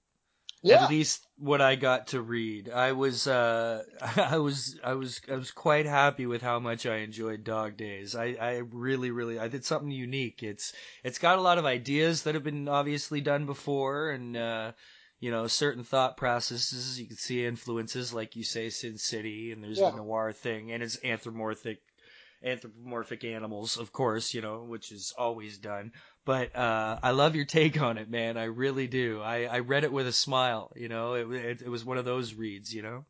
Yeah. 0.64 0.85
At 0.85 0.90
least 0.90 1.27
what 1.37 1.61
I 1.61 1.77
got 1.77 2.09
to 2.09 2.20
read. 2.22 2.70
I 2.70 2.92
was 2.92 3.27
uh 3.27 3.85
I 4.16 4.38
was 4.38 4.79
I 4.83 4.94
was 4.94 5.20
I 5.31 5.37
was 5.37 5.50
quite 5.50 5.87
happy 5.87 6.27
with 6.27 6.42
how 6.42 6.59
much 6.59 6.87
I 6.87 6.96
enjoyed 6.96 7.44
Dog 7.44 7.77
Days. 7.77 8.14
I 8.16 8.37
I 8.40 8.57
really 8.72 9.11
really 9.11 9.38
I 9.38 9.48
did 9.48 9.64
something 9.64 9.90
unique. 9.90 10.42
It's 10.42 10.72
it's 11.05 11.18
got 11.18 11.38
a 11.38 11.42
lot 11.42 11.59
of 11.59 11.66
ideas 11.66 12.22
that 12.22 12.35
have 12.35 12.44
been 12.44 12.66
obviously 12.68 13.20
done 13.20 13.46
before 13.46 14.11
and 14.11 14.37
uh 14.37 14.72
you 15.20 15.31
know, 15.31 15.46
certain 15.46 15.85
thought 15.85 16.16
processes. 16.18 17.00
You 17.00 17.07
can 17.07 17.16
see 17.16 17.46
influences, 17.46 18.12
like 18.12 18.37
you 18.37 18.44
say, 18.44 18.68
Sin 18.68 18.98
City, 18.98 19.53
and 19.53 19.64
there's 19.64 19.79
Yeah. 19.79 19.90
the 19.90 19.96
noir 19.96 20.33
thing, 20.35 20.70
and 20.72 20.83
it's 20.83 21.03
anthropomorphic, 21.03 21.81
anthropomorphic 22.44 23.24
animals, 23.24 23.76
of 23.76 23.92
course, 23.92 24.35
you 24.35 24.42
know, 24.42 24.62
which 24.62 24.92
is 24.92 25.14
always 25.16 25.59
done. 25.59 25.92
But 26.24 26.54
uh, 26.54 26.98
I 27.02 27.11
love 27.11 27.35
your 27.35 27.44
take 27.44 27.80
on 27.80 27.98
it, 27.98 28.11
man. 28.11 28.37
I 28.37 28.44
really 28.44 28.87
do. 28.87 29.20
I, 29.20 29.44
I 29.44 29.59
read 29.61 29.85
it 29.85 29.92
with 29.92 30.07
a 30.07 30.12
smile. 30.12 30.72
You 30.76 30.88
know, 30.88 31.14
it, 31.14 31.30
it 31.30 31.62
it 31.62 31.68
was 31.68 31.85
one 31.85 31.98
of 31.98 32.04
those 32.04 32.35
reads. 32.35 32.74
You 32.74 32.83
know. 32.83 33.04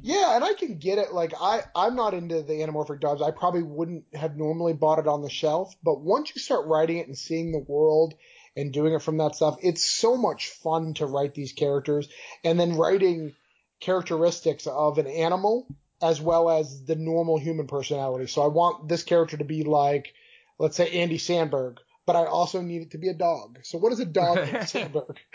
Yeah, 0.00 0.34
and 0.34 0.44
I 0.44 0.52
can 0.54 0.78
get 0.78 0.98
it. 0.98 1.12
Like 1.12 1.32
I, 1.40 1.62
I'm 1.74 1.96
not 1.96 2.14
into 2.14 2.42
the 2.42 2.54
anamorphic 2.54 3.00
dogs. 3.00 3.22
I 3.22 3.30
probably 3.30 3.62
wouldn't 3.62 4.04
have 4.14 4.36
normally 4.36 4.74
bought 4.74 4.98
it 4.98 5.06
on 5.06 5.22
the 5.22 5.30
shelf. 5.30 5.74
But 5.82 6.00
once 6.00 6.32
you 6.34 6.40
start 6.40 6.66
writing 6.66 6.98
it 6.98 7.06
and 7.06 7.16
seeing 7.16 7.52
the 7.52 7.64
world 7.66 8.14
and 8.56 8.72
doing 8.72 8.92
it 8.92 9.02
from 9.02 9.18
that 9.18 9.34
stuff, 9.34 9.56
it's 9.62 9.84
so 9.84 10.16
much 10.16 10.48
fun 10.48 10.94
to 10.94 11.06
write 11.06 11.34
these 11.34 11.52
characters 11.52 12.08
and 12.42 12.58
then 12.58 12.76
writing 12.76 13.34
characteristics 13.80 14.66
of 14.66 14.98
an 14.98 15.06
animal 15.06 15.66
as 16.04 16.20
well 16.20 16.50
as 16.50 16.84
the 16.84 16.96
normal 16.96 17.38
human 17.38 17.66
personality. 17.66 18.26
So 18.26 18.42
I 18.42 18.48
want 18.48 18.88
this 18.88 19.02
character 19.02 19.38
to 19.38 19.44
be 19.44 19.64
like, 19.64 20.12
let's 20.58 20.76
say 20.76 20.90
Andy 20.90 21.16
Samberg, 21.16 21.78
but 22.06 22.14
I 22.14 22.26
also 22.26 22.60
need 22.60 22.82
it 22.82 22.90
to 22.90 22.98
be 22.98 23.08
a 23.08 23.14
dog. 23.14 23.60
So 23.62 23.78
what 23.78 23.90
is 23.90 24.00
a 24.00 24.04
dog 24.04 24.36
Samberg? 24.68 25.16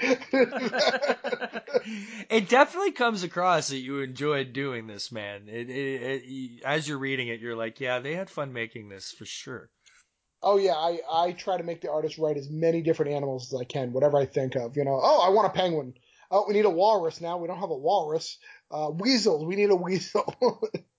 it 2.29 2.49
definitely 2.49 2.91
comes 2.91 3.23
across 3.23 3.69
that 3.69 3.79
you 3.79 4.01
enjoyed 4.01 4.53
doing 4.53 4.85
this, 4.85 5.11
man. 5.11 5.49
It, 5.49 5.71
it, 5.71 6.23
it, 6.23 6.63
as 6.63 6.87
you're 6.87 6.99
reading 6.99 7.29
it, 7.29 7.39
you're 7.39 7.55
like, 7.55 7.79
yeah, 7.79 7.97
they 7.97 8.13
had 8.13 8.29
fun 8.29 8.53
making 8.53 8.89
this 8.89 9.11
for 9.11 9.25
sure. 9.25 9.71
Oh 10.43 10.57
yeah, 10.57 10.75
I, 10.75 10.99
I 11.11 11.31
try 11.31 11.57
to 11.57 11.63
make 11.63 11.81
the 11.81 11.91
artist 11.91 12.19
write 12.19 12.37
as 12.37 12.47
many 12.49 12.81
different 12.81 13.11
animals 13.11 13.51
as 13.51 13.59
I 13.59 13.65
can, 13.65 13.91
whatever 13.91 14.17
I 14.17 14.25
think 14.25 14.55
of. 14.55 14.77
You 14.77 14.85
know, 14.85 14.99
oh, 15.01 15.21
I 15.25 15.29
want 15.29 15.47
a 15.47 15.57
penguin. 15.57 15.95
Oh, 16.31 16.45
we 16.47 16.53
need 16.53 16.65
a 16.65 16.69
walrus 16.69 17.21
now. 17.21 17.37
We 17.37 17.47
don't 17.47 17.59
have 17.59 17.71
a 17.71 17.75
walrus. 17.75 18.37
Uh, 18.71 18.91
weasels. 18.93 19.45
We 19.45 19.55
need 19.55 19.71
a 19.71 19.75
weasel. 19.75 20.61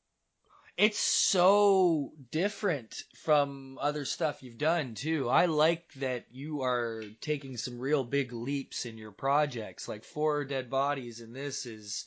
It's 0.80 0.98
so 0.98 2.14
different 2.30 3.04
from 3.14 3.76
other 3.82 4.06
stuff 4.06 4.42
you've 4.42 4.56
done 4.56 4.94
too. 4.94 5.28
I 5.28 5.44
like 5.44 5.92
that 5.96 6.24
you 6.30 6.62
are 6.62 7.02
taking 7.20 7.58
some 7.58 7.78
real 7.78 8.02
big 8.02 8.32
leaps 8.32 8.86
in 8.86 8.96
your 8.96 9.12
projects. 9.12 9.88
Like 9.88 10.04
four 10.04 10.46
dead 10.46 10.70
bodies, 10.70 11.20
and 11.20 11.36
this 11.36 11.66
is, 11.66 12.06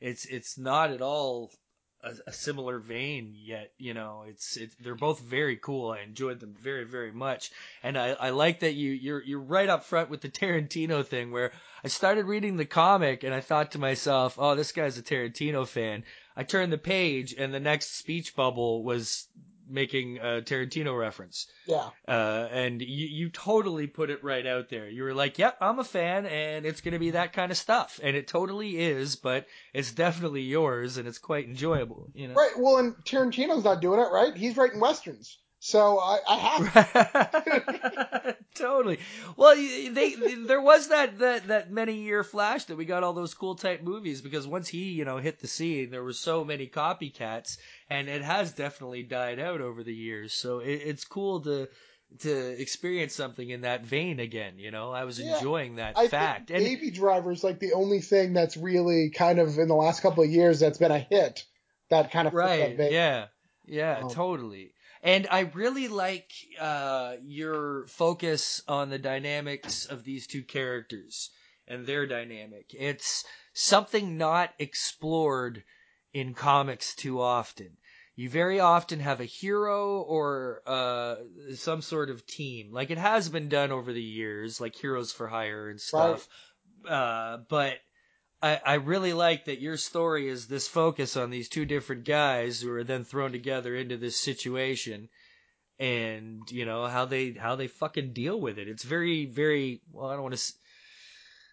it's 0.00 0.24
it's 0.24 0.56
not 0.56 0.90
at 0.90 1.02
all 1.02 1.52
a, 2.04 2.14
a 2.28 2.32
similar 2.32 2.78
vein 2.78 3.34
yet. 3.36 3.72
You 3.78 3.94
know, 3.94 4.24
it's 4.28 4.56
it's 4.56 4.74
they're 4.76 4.94
both 4.94 5.20
very 5.20 5.56
cool. 5.56 5.90
I 5.90 6.00
enjoyed 6.00 6.40
them 6.40 6.54
very 6.60 6.84
very 6.84 7.12
much, 7.12 7.50
and 7.82 7.98
I 7.98 8.10
I 8.12 8.30
like 8.30 8.60
that 8.60 8.74
you 8.74 8.90
you're 8.92 9.22
you're 9.22 9.40
right 9.40 9.68
up 9.68 9.84
front 9.84 10.10
with 10.10 10.20
the 10.20 10.28
Tarantino 10.28 11.04
thing 11.04 11.30
where 11.30 11.52
I 11.82 11.88
started 11.88 12.26
reading 12.26 12.56
the 12.56 12.64
comic 12.64 13.24
and 13.24 13.34
I 13.34 13.40
thought 13.40 13.72
to 13.72 13.78
myself, 13.78 14.36
oh, 14.38 14.54
this 14.54 14.72
guy's 14.72 14.98
a 14.98 15.02
Tarantino 15.02 15.66
fan. 15.66 16.04
I 16.36 16.42
turned 16.42 16.72
the 16.72 16.78
page 16.78 17.34
and 17.36 17.52
the 17.52 17.60
next 17.60 17.96
speech 17.96 18.34
bubble 18.34 18.82
was 18.82 19.28
making 19.68 20.18
a 20.18 20.42
Tarantino 20.42 20.98
reference. 20.98 21.46
Yeah. 21.66 21.88
Uh, 22.06 22.48
and 22.50 22.80
you, 22.82 23.06
you 23.06 23.28
totally 23.30 23.86
put 23.86 24.10
it 24.10 24.22
right 24.24 24.46
out 24.46 24.68
there. 24.68 24.88
You 24.88 25.04
were 25.04 25.14
like, 25.14 25.38
yep, 25.38 25.56
I'm 25.60 25.78
a 25.78 25.84
fan 25.84 26.26
and 26.26 26.66
it's 26.66 26.80
going 26.80 26.92
to 26.92 26.98
be 26.98 27.12
that 27.12 27.32
kind 27.32 27.50
of 27.50 27.58
stuff. 27.58 28.00
And 28.02 28.16
it 28.16 28.28
totally 28.28 28.78
is, 28.78 29.16
but 29.16 29.46
it's 29.72 29.92
definitely 29.92 30.42
yours 30.42 30.96
and 30.96 31.08
it's 31.08 31.18
quite 31.18 31.46
enjoyable, 31.46 32.10
you 32.14 32.28
know? 32.28 32.34
Right. 32.34 32.52
Well, 32.56 32.78
and 32.78 32.94
Tarantino's 33.04 33.64
not 33.64 33.80
doing 33.80 34.00
it, 34.00 34.10
right? 34.12 34.36
He's 34.36 34.56
writing 34.56 34.80
westerns. 34.80 35.38
So 35.66 35.98
I, 35.98 36.18
I 36.28 36.36
have 36.36 38.36
totally. 38.54 38.98
Well, 39.36 39.56
they 39.56 40.14
there 40.46 40.60
was 40.60 40.88
that 40.88 41.18
that 41.20 41.46
that 41.46 41.70
many 41.70 42.02
year 42.02 42.22
flash 42.22 42.64
that 42.64 42.76
we 42.76 42.84
got 42.84 43.02
all 43.02 43.14
those 43.14 43.32
cool 43.32 43.54
type 43.54 43.82
movies 43.82 44.20
because 44.20 44.46
once 44.46 44.68
he 44.68 44.90
you 44.90 45.06
know 45.06 45.16
hit 45.16 45.38
the 45.38 45.48
scene, 45.48 45.88
there 45.88 46.04
were 46.04 46.12
so 46.12 46.44
many 46.44 46.66
copycats, 46.66 47.56
and 47.88 48.10
it 48.10 48.20
has 48.20 48.52
definitely 48.52 49.04
died 49.04 49.40
out 49.40 49.62
over 49.62 49.82
the 49.82 49.94
years. 49.94 50.34
So 50.34 50.58
it, 50.58 50.82
it's 50.84 51.06
cool 51.06 51.40
to 51.44 51.66
to 52.18 52.60
experience 52.60 53.14
something 53.14 53.48
in 53.48 53.62
that 53.62 53.86
vein 53.86 54.20
again. 54.20 54.58
You 54.58 54.70
know, 54.70 54.92
I 54.92 55.04
was 55.04 55.18
Yeah, 55.18 55.34
enjoying 55.36 55.76
that 55.76 55.96
I 55.96 56.08
fact. 56.08 56.50
think 56.50 56.50
And 56.50 56.64
Baby 56.64 56.90
Driver's 56.90 57.42
like 57.42 57.58
the 57.58 57.72
only 57.72 58.02
thing 58.02 58.34
that's 58.34 58.58
really 58.58 59.12
kind 59.16 59.38
of 59.38 59.58
in 59.58 59.68
the 59.68 59.74
last 59.74 60.02
couple 60.02 60.24
of 60.24 60.30
years 60.30 60.60
that's 60.60 60.76
been 60.78 60.92
a 60.92 60.98
hit. 60.98 61.42
That 61.88 62.10
kind 62.10 62.28
of 62.28 62.34
right, 62.34 62.76
yeah, 62.78 63.28
yeah, 63.66 64.00
Um, 64.02 64.10
totally. 64.10 64.73
And 65.04 65.26
I 65.30 65.40
really 65.40 65.88
like 65.88 66.32
uh, 66.58 67.16
your 67.22 67.86
focus 67.88 68.62
on 68.66 68.88
the 68.88 68.98
dynamics 68.98 69.84
of 69.84 70.02
these 70.02 70.26
two 70.26 70.42
characters 70.42 71.28
and 71.68 71.86
their 71.86 72.06
dynamic. 72.06 72.74
It's 72.76 73.22
something 73.52 74.16
not 74.16 74.54
explored 74.58 75.62
in 76.14 76.32
comics 76.32 76.94
too 76.94 77.20
often. 77.20 77.76
You 78.16 78.30
very 78.30 78.60
often 78.60 79.00
have 79.00 79.20
a 79.20 79.26
hero 79.26 80.00
or 80.00 80.62
uh, 80.66 81.16
some 81.54 81.82
sort 81.82 82.08
of 82.08 82.26
team, 82.26 82.72
like 82.72 82.90
it 82.90 82.96
has 82.98 83.28
been 83.28 83.50
done 83.50 83.72
over 83.72 83.92
the 83.92 84.02
years, 84.02 84.58
like 84.58 84.74
Heroes 84.74 85.12
for 85.12 85.28
Hire 85.28 85.68
and 85.68 85.80
stuff. 85.80 86.26
Uh, 86.88 87.38
but 87.50 87.74
I, 88.44 88.60
I 88.62 88.74
really 88.74 89.14
like 89.14 89.46
that 89.46 89.62
your 89.62 89.78
story 89.78 90.28
is 90.28 90.46
this 90.46 90.68
focus 90.68 91.16
on 91.16 91.30
these 91.30 91.48
two 91.48 91.64
different 91.64 92.04
guys 92.04 92.60
who 92.60 92.70
are 92.72 92.84
then 92.84 93.04
thrown 93.04 93.32
together 93.32 93.74
into 93.74 93.96
this 93.96 94.20
situation 94.20 95.08
and 95.78 96.42
you 96.50 96.66
know 96.66 96.86
how 96.86 97.06
they 97.06 97.32
how 97.32 97.56
they 97.56 97.68
fucking 97.68 98.12
deal 98.12 98.38
with 98.38 98.58
it. 98.58 98.68
It's 98.68 98.84
very 98.84 99.24
very 99.24 99.80
well 99.90 100.10
i 100.10 100.12
don't 100.12 100.22
want 100.22 100.36
to 100.36 100.52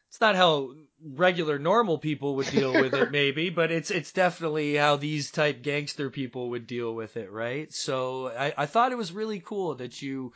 it's 0.09 0.19
not 0.19 0.35
how 0.35 0.73
regular 1.01 1.57
normal 1.57 1.97
people 1.97 2.35
would 2.35 2.51
deal 2.51 2.73
with 2.73 2.93
it 2.93 3.11
maybe 3.19 3.49
but 3.49 3.71
it's 3.71 3.89
it's 3.89 4.11
definitely 4.11 4.75
how 4.75 4.97
these 4.97 5.31
type 5.31 5.63
gangster 5.63 6.09
people 6.09 6.49
would 6.49 6.67
deal 6.67 6.93
with 6.93 7.15
it 7.15 7.31
right? 7.31 7.71
So 7.71 8.27
i 8.27 8.53
i 8.57 8.65
thought 8.65 8.91
it 8.91 8.97
was 8.97 9.13
really 9.13 9.39
cool 9.39 9.75
that 9.75 10.01
you 10.01 10.33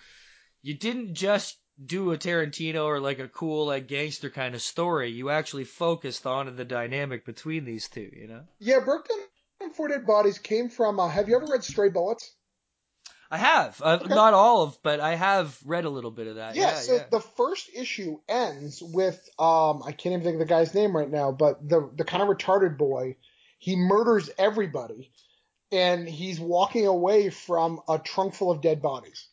you 0.62 0.74
didn't 0.74 1.16
just 1.16 1.58
do 1.84 2.12
a 2.12 2.18
Tarantino 2.18 2.86
or 2.86 3.00
like 3.00 3.20
a 3.20 3.28
cool 3.28 3.68
like 3.68 3.88
gangster 3.88 4.30
kind 4.30 4.56
of 4.56 4.62
story. 4.62 5.12
You 5.12 5.30
actually 5.30 5.66
focused 5.66 6.26
on 6.26 6.56
the 6.56 6.66
dynamic 6.66 7.26
between 7.26 7.66
these 7.66 7.88
two, 7.90 8.10
you 8.16 8.28
know? 8.28 8.42
Yeah, 8.60 8.80
Broken 8.80 9.18
Four 9.74 9.90
Dead 9.90 10.06
Bodies 10.06 10.40
came 10.40 10.70
from. 10.70 11.00
Uh, 11.00 11.08
have 11.10 11.28
you 11.28 11.36
ever 11.36 11.48
read 11.52 11.64
Stray 11.64 11.90
Bullets? 11.90 12.34
I 13.32 13.38
have. 13.38 13.82
Uh, 13.82 14.00
Okay. 14.02 14.14
Not 14.14 14.34
all 14.34 14.64
of, 14.64 14.78
but 14.84 15.00
I 15.00 15.16
have 15.16 15.58
read 15.66 15.86
a 15.86 15.90
little 15.90 16.12
bit 16.12 16.28
of 16.28 16.36
that. 16.36 16.56
Yeah, 16.56 16.70
Yeah, 16.70 16.76
so 16.76 16.96
yeah. 16.96 17.04
the 17.10 17.20
first 17.20 17.70
issue 17.76 18.20
ends 18.30 18.82
with 18.82 19.18
um 19.40 19.82
I 19.84 19.92
can't 19.92 20.14
even 20.14 20.24
think 20.24 20.36
of 20.36 20.40
the 20.40 20.46
guy's 20.46 20.74
name 20.74 20.96
right 20.96 21.10
now, 21.10 21.32
but 21.32 21.68
the 21.68 21.90
the 21.96 22.06
kind 22.06 22.24
of 22.24 22.30
retarded 22.30 22.78
boy, 22.78 23.18
he 23.58 23.76
murders 23.76 24.30
everybody 24.38 25.12
and 25.72 26.08
he's 26.08 26.40
walking 26.40 26.86
away 26.86 27.30
from 27.30 27.82
a 27.90 27.98
trunk 27.98 28.36
full 28.36 28.52
of 28.52 28.62
dead 28.62 28.82
bodies. 28.82 29.28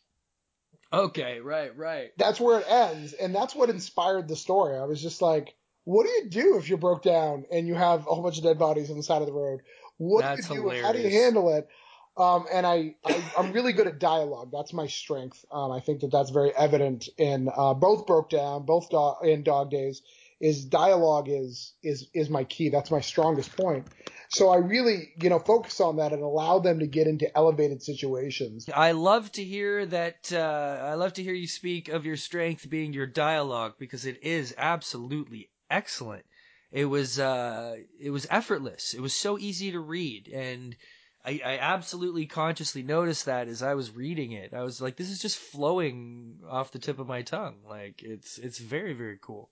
Okay, 0.93 1.39
right, 1.39 1.75
right. 1.75 2.11
That's 2.17 2.39
where 2.39 2.59
it 2.59 2.65
ends 2.69 3.13
and 3.13 3.33
that's 3.33 3.55
what 3.55 3.69
inspired 3.69 4.27
the 4.27 4.35
story. 4.35 4.77
I 4.77 4.83
was 4.83 5.01
just 5.01 5.21
like, 5.21 5.55
what 5.85 6.05
do 6.05 6.11
you 6.11 6.29
do 6.29 6.57
if 6.57 6.69
you're 6.69 6.77
broke 6.77 7.03
down 7.03 7.45
and 7.51 7.67
you 7.67 7.73
have 7.75 8.01
a 8.01 8.13
whole 8.13 8.23
bunch 8.23 8.37
of 8.37 8.43
dead 8.43 8.59
bodies 8.59 8.89
on 8.91 8.97
the 8.97 9.03
side 9.03 9.21
of 9.21 9.27
the 9.27 9.33
road? 9.33 9.61
What 9.97 10.21
That's 10.21 10.47
do 10.47 10.53
you 10.53 10.71
do? 10.71 10.81
How 10.81 10.91
do 10.91 10.99
you 10.99 11.09
handle 11.09 11.53
it? 11.55 11.67
Um, 12.15 12.45
and 12.53 12.65
I, 12.65 12.95
I, 13.03 13.23
I'm 13.37 13.51
really 13.53 13.73
good 13.73 13.87
at 13.87 13.99
dialogue. 13.99 14.51
That's 14.51 14.71
my 14.71 14.85
strength. 14.85 15.43
Um, 15.51 15.71
I 15.71 15.79
think 15.79 16.01
that 16.01 16.11
that's 16.11 16.29
very 16.29 16.55
evident 16.55 17.09
in 17.17 17.49
uh, 17.55 17.73
both 17.73 18.05
Broke 18.05 18.29
Down, 18.29 18.65
both 18.65 18.89
dog, 18.91 19.25
in 19.25 19.43
Dog 19.43 19.71
Days. 19.71 20.03
Is 20.43 20.65
dialogue 20.65 21.29
is 21.29 21.73
is 21.83 22.09
is 22.13 22.29
my 22.29 22.43
key. 22.43 22.67
That's 22.67 22.91
my 22.91 22.99
strongest 22.99 23.55
point. 23.55 23.87
So 24.27 24.49
I 24.49 24.57
really, 24.57 25.13
you 25.21 25.29
know, 25.29 25.39
focus 25.39 25.79
on 25.79 25.95
that 25.97 26.11
and 26.11 26.21
allow 26.21 26.59
them 26.59 26.79
to 26.79 26.87
get 26.87 27.07
into 27.07 27.31
elevated 27.37 27.81
situations. 27.81 28.67
I 28.75 28.91
love 28.91 29.31
to 29.33 29.43
hear 29.43 29.85
that. 29.85 30.33
Uh, 30.33 30.79
I 30.83 30.95
love 30.95 31.13
to 31.13 31.23
hear 31.23 31.33
you 31.33 31.47
speak 31.47 31.87
of 31.87 32.05
your 32.05 32.17
strength 32.17 32.69
being 32.69 32.91
your 32.91 33.07
dialogue 33.07 33.75
because 33.79 34.05
it 34.05 34.21
is 34.23 34.53
absolutely 34.57 35.49
excellent. 35.71 36.25
It 36.73 36.85
was 36.85 37.19
uh, 37.19 37.77
it 37.97 38.09
was 38.09 38.27
effortless. 38.29 38.93
It 38.93 39.01
was 39.01 39.15
so 39.15 39.39
easy 39.39 39.71
to 39.71 39.79
read, 39.79 40.27
and 40.27 40.75
I, 41.23 41.39
I 41.45 41.57
absolutely 41.59 42.25
consciously 42.25 42.83
noticed 42.83 43.27
that 43.27 43.47
as 43.47 43.63
I 43.63 43.75
was 43.75 43.95
reading 43.95 44.33
it. 44.33 44.53
I 44.53 44.63
was 44.63 44.81
like, 44.81 44.97
this 44.97 45.09
is 45.09 45.21
just 45.21 45.37
flowing 45.37 46.39
off 46.49 46.71
the 46.71 46.79
tip 46.79 46.99
of 46.99 47.07
my 47.07 47.21
tongue. 47.21 47.59
Like 47.65 48.03
it's 48.03 48.39
it's 48.39 48.59
very 48.59 48.93
very 48.93 49.19
cool. 49.21 49.49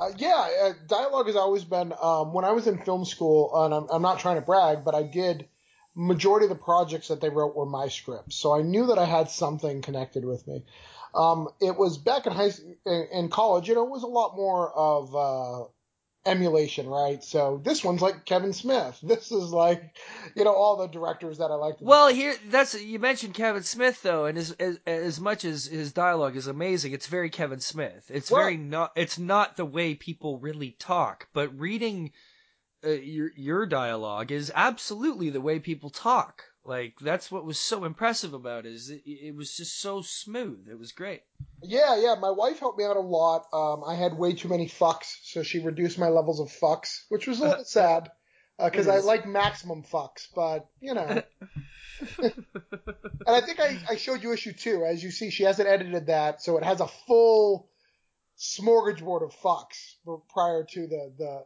Uh, 0.00 0.12
yeah, 0.16 0.48
uh, 0.62 0.72
dialogue 0.88 1.26
has 1.26 1.36
always 1.36 1.62
been. 1.62 1.92
Um, 2.00 2.32
when 2.32 2.46
I 2.46 2.52
was 2.52 2.66
in 2.66 2.78
film 2.78 3.04
school, 3.04 3.50
and 3.54 3.74
I'm, 3.74 3.86
I'm 3.90 4.02
not 4.02 4.18
trying 4.18 4.36
to 4.36 4.40
brag, 4.40 4.82
but 4.84 4.94
I 4.94 5.02
did. 5.02 5.46
Majority 5.94 6.46
of 6.46 6.50
the 6.50 6.56
projects 6.56 7.08
that 7.08 7.20
they 7.20 7.28
wrote 7.28 7.54
were 7.54 7.66
my 7.66 7.88
scripts, 7.88 8.36
so 8.36 8.56
I 8.56 8.62
knew 8.62 8.86
that 8.86 8.98
I 8.98 9.04
had 9.04 9.28
something 9.28 9.82
connected 9.82 10.24
with 10.24 10.46
me. 10.46 10.64
Um, 11.14 11.48
it 11.60 11.76
was 11.76 11.98
back 11.98 12.26
in 12.26 12.32
high 12.32 12.52
in, 12.86 13.08
in 13.12 13.28
college, 13.28 13.68
you 13.68 13.74
know, 13.74 13.84
it 13.84 13.90
was 13.90 14.04
a 14.04 14.06
lot 14.06 14.36
more 14.36 14.72
of 14.72 15.14
uh, 15.14 15.68
emulation, 16.26 16.86
right? 16.86 17.22
So 17.24 17.60
this 17.64 17.82
one's 17.82 18.02
like 18.02 18.24
Kevin 18.24 18.52
Smith. 18.52 18.98
This 19.10 19.32
is 19.32 19.50
like, 19.52 19.96
you 20.36 20.44
know, 20.44 20.52
all 20.52 20.76
the 20.76 20.86
directors 20.86 21.38
that 21.38 21.50
I 21.50 21.54
like. 21.54 21.78
to- 21.78 21.84
Well, 21.84 22.08
here 22.08 22.34
that's 22.48 22.80
you 22.80 22.98
mentioned 22.98 23.34
Kevin 23.34 23.62
Smith 23.62 24.02
though, 24.02 24.26
and 24.26 24.36
as 24.38 24.52
as, 24.52 24.78
as 24.86 25.20
much 25.20 25.44
as 25.44 25.66
his 25.66 25.92
dialogue 25.92 26.36
is 26.36 26.46
amazing, 26.46 26.92
it's 26.92 27.06
very 27.06 27.30
Kevin 27.30 27.60
Smith. 27.60 28.10
It's 28.10 28.28
very 28.28 28.56
not. 28.56 28.92
It's 28.96 29.18
not 29.18 29.56
the 29.56 29.64
way 29.64 29.94
people 29.94 30.38
really 30.38 30.72
talk. 30.78 31.28
But 31.32 31.58
reading 31.58 32.12
uh, 32.84 32.90
your 32.90 33.30
your 33.36 33.66
dialogue 33.66 34.30
is 34.32 34.52
absolutely 34.54 35.30
the 35.30 35.40
way 35.40 35.58
people 35.58 35.90
talk. 35.90 36.44
Like 36.64 36.94
that's 37.00 37.30
what 37.30 37.44
was 37.46 37.58
so 37.58 37.84
impressive 37.84 38.34
about 38.34 38.66
it. 38.66 38.72
Is 38.72 38.90
it, 38.90 39.02
it 39.06 39.34
was 39.34 39.56
just 39.56 39.80
so 39.80 40.02
smooth. 40.02 40.68
It 40.70 40.78
was 40.78 40.92
great. 40.92 41.22
Yeah, 41.62 42.00
yeah. 42.00 42.16
My 42.20 42.30
wife 42.30 42.60
helped 42.60 42.78
me 42.78 42.84
out 42.84 42.96
a 42.96 43.00
lot. 43.00 43.46
Um, 43.52 43.82
I 43.86 43.94
had 43.94 44.16
way 44.16 44.34
too 44.34 44.48
many 44.48 44.68
fucks, 44.68 45.16
so 45.22 45.42
she 45.42 45.60
reduced 45.60 45.98
my 45.98 46.08
levels 46.08 46.38
of 46.38 46.48
fucks, 46.48 47.04
which 47.08 47.26
was 47.26 47.40
a 47.40 47.48
little 47.48 47.64
sad 47.66 48.10
because 48.62 48.86
It 48.86 48.90
I 48.90 48.98
like 48.98 49.26
maximum 49.26 49.82
fucks, 49.82 50.26
but 50.34 50.68
you 50.80 50.94
know. 50.94 51.22
and 52.18 52.34
I 53.26 53.40
think 53.40 53.60
I, 53.60 53.78
I 53.88 53.96
showed 53.96 54.22
you 54.22 54.32
issue 54.32 54.52
two. 54.52 54.84
As 54.84 55.02
you 55.02 55.10
see, 55.10 55.30
she 55.30 55.44
hasn't 55.44 55.68
edited 55.68 56.06
that, 56.06 56.42
so 56.42 56.58
it 56.58 56.64
has 56.64 56.80
a 56.80 56.88
full 57.06 57.68
smorgasbord 58.38 59.22
of 59.22 59.34
fucks 59.42 59.94
prior 60.32 60.64
to 60.64 60.86
the 60.86 61.12
the 61.18 61.44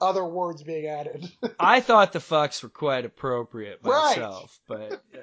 other 0.00 0.24
words 0.24 0.62
being 0.62 0.86
added. 0.86 1.30
I 1.58 1.80
thought 1.82 2.12
the 2.14 2.18
fucks 2.18 2.62
were 2.62 2.70
quite 2.70 3.04
appropriate 3.04 3.82
Right. 3.82 4.28
myself, 4.28 4.58
but 4.66 5.02
uh, 5.14 5.18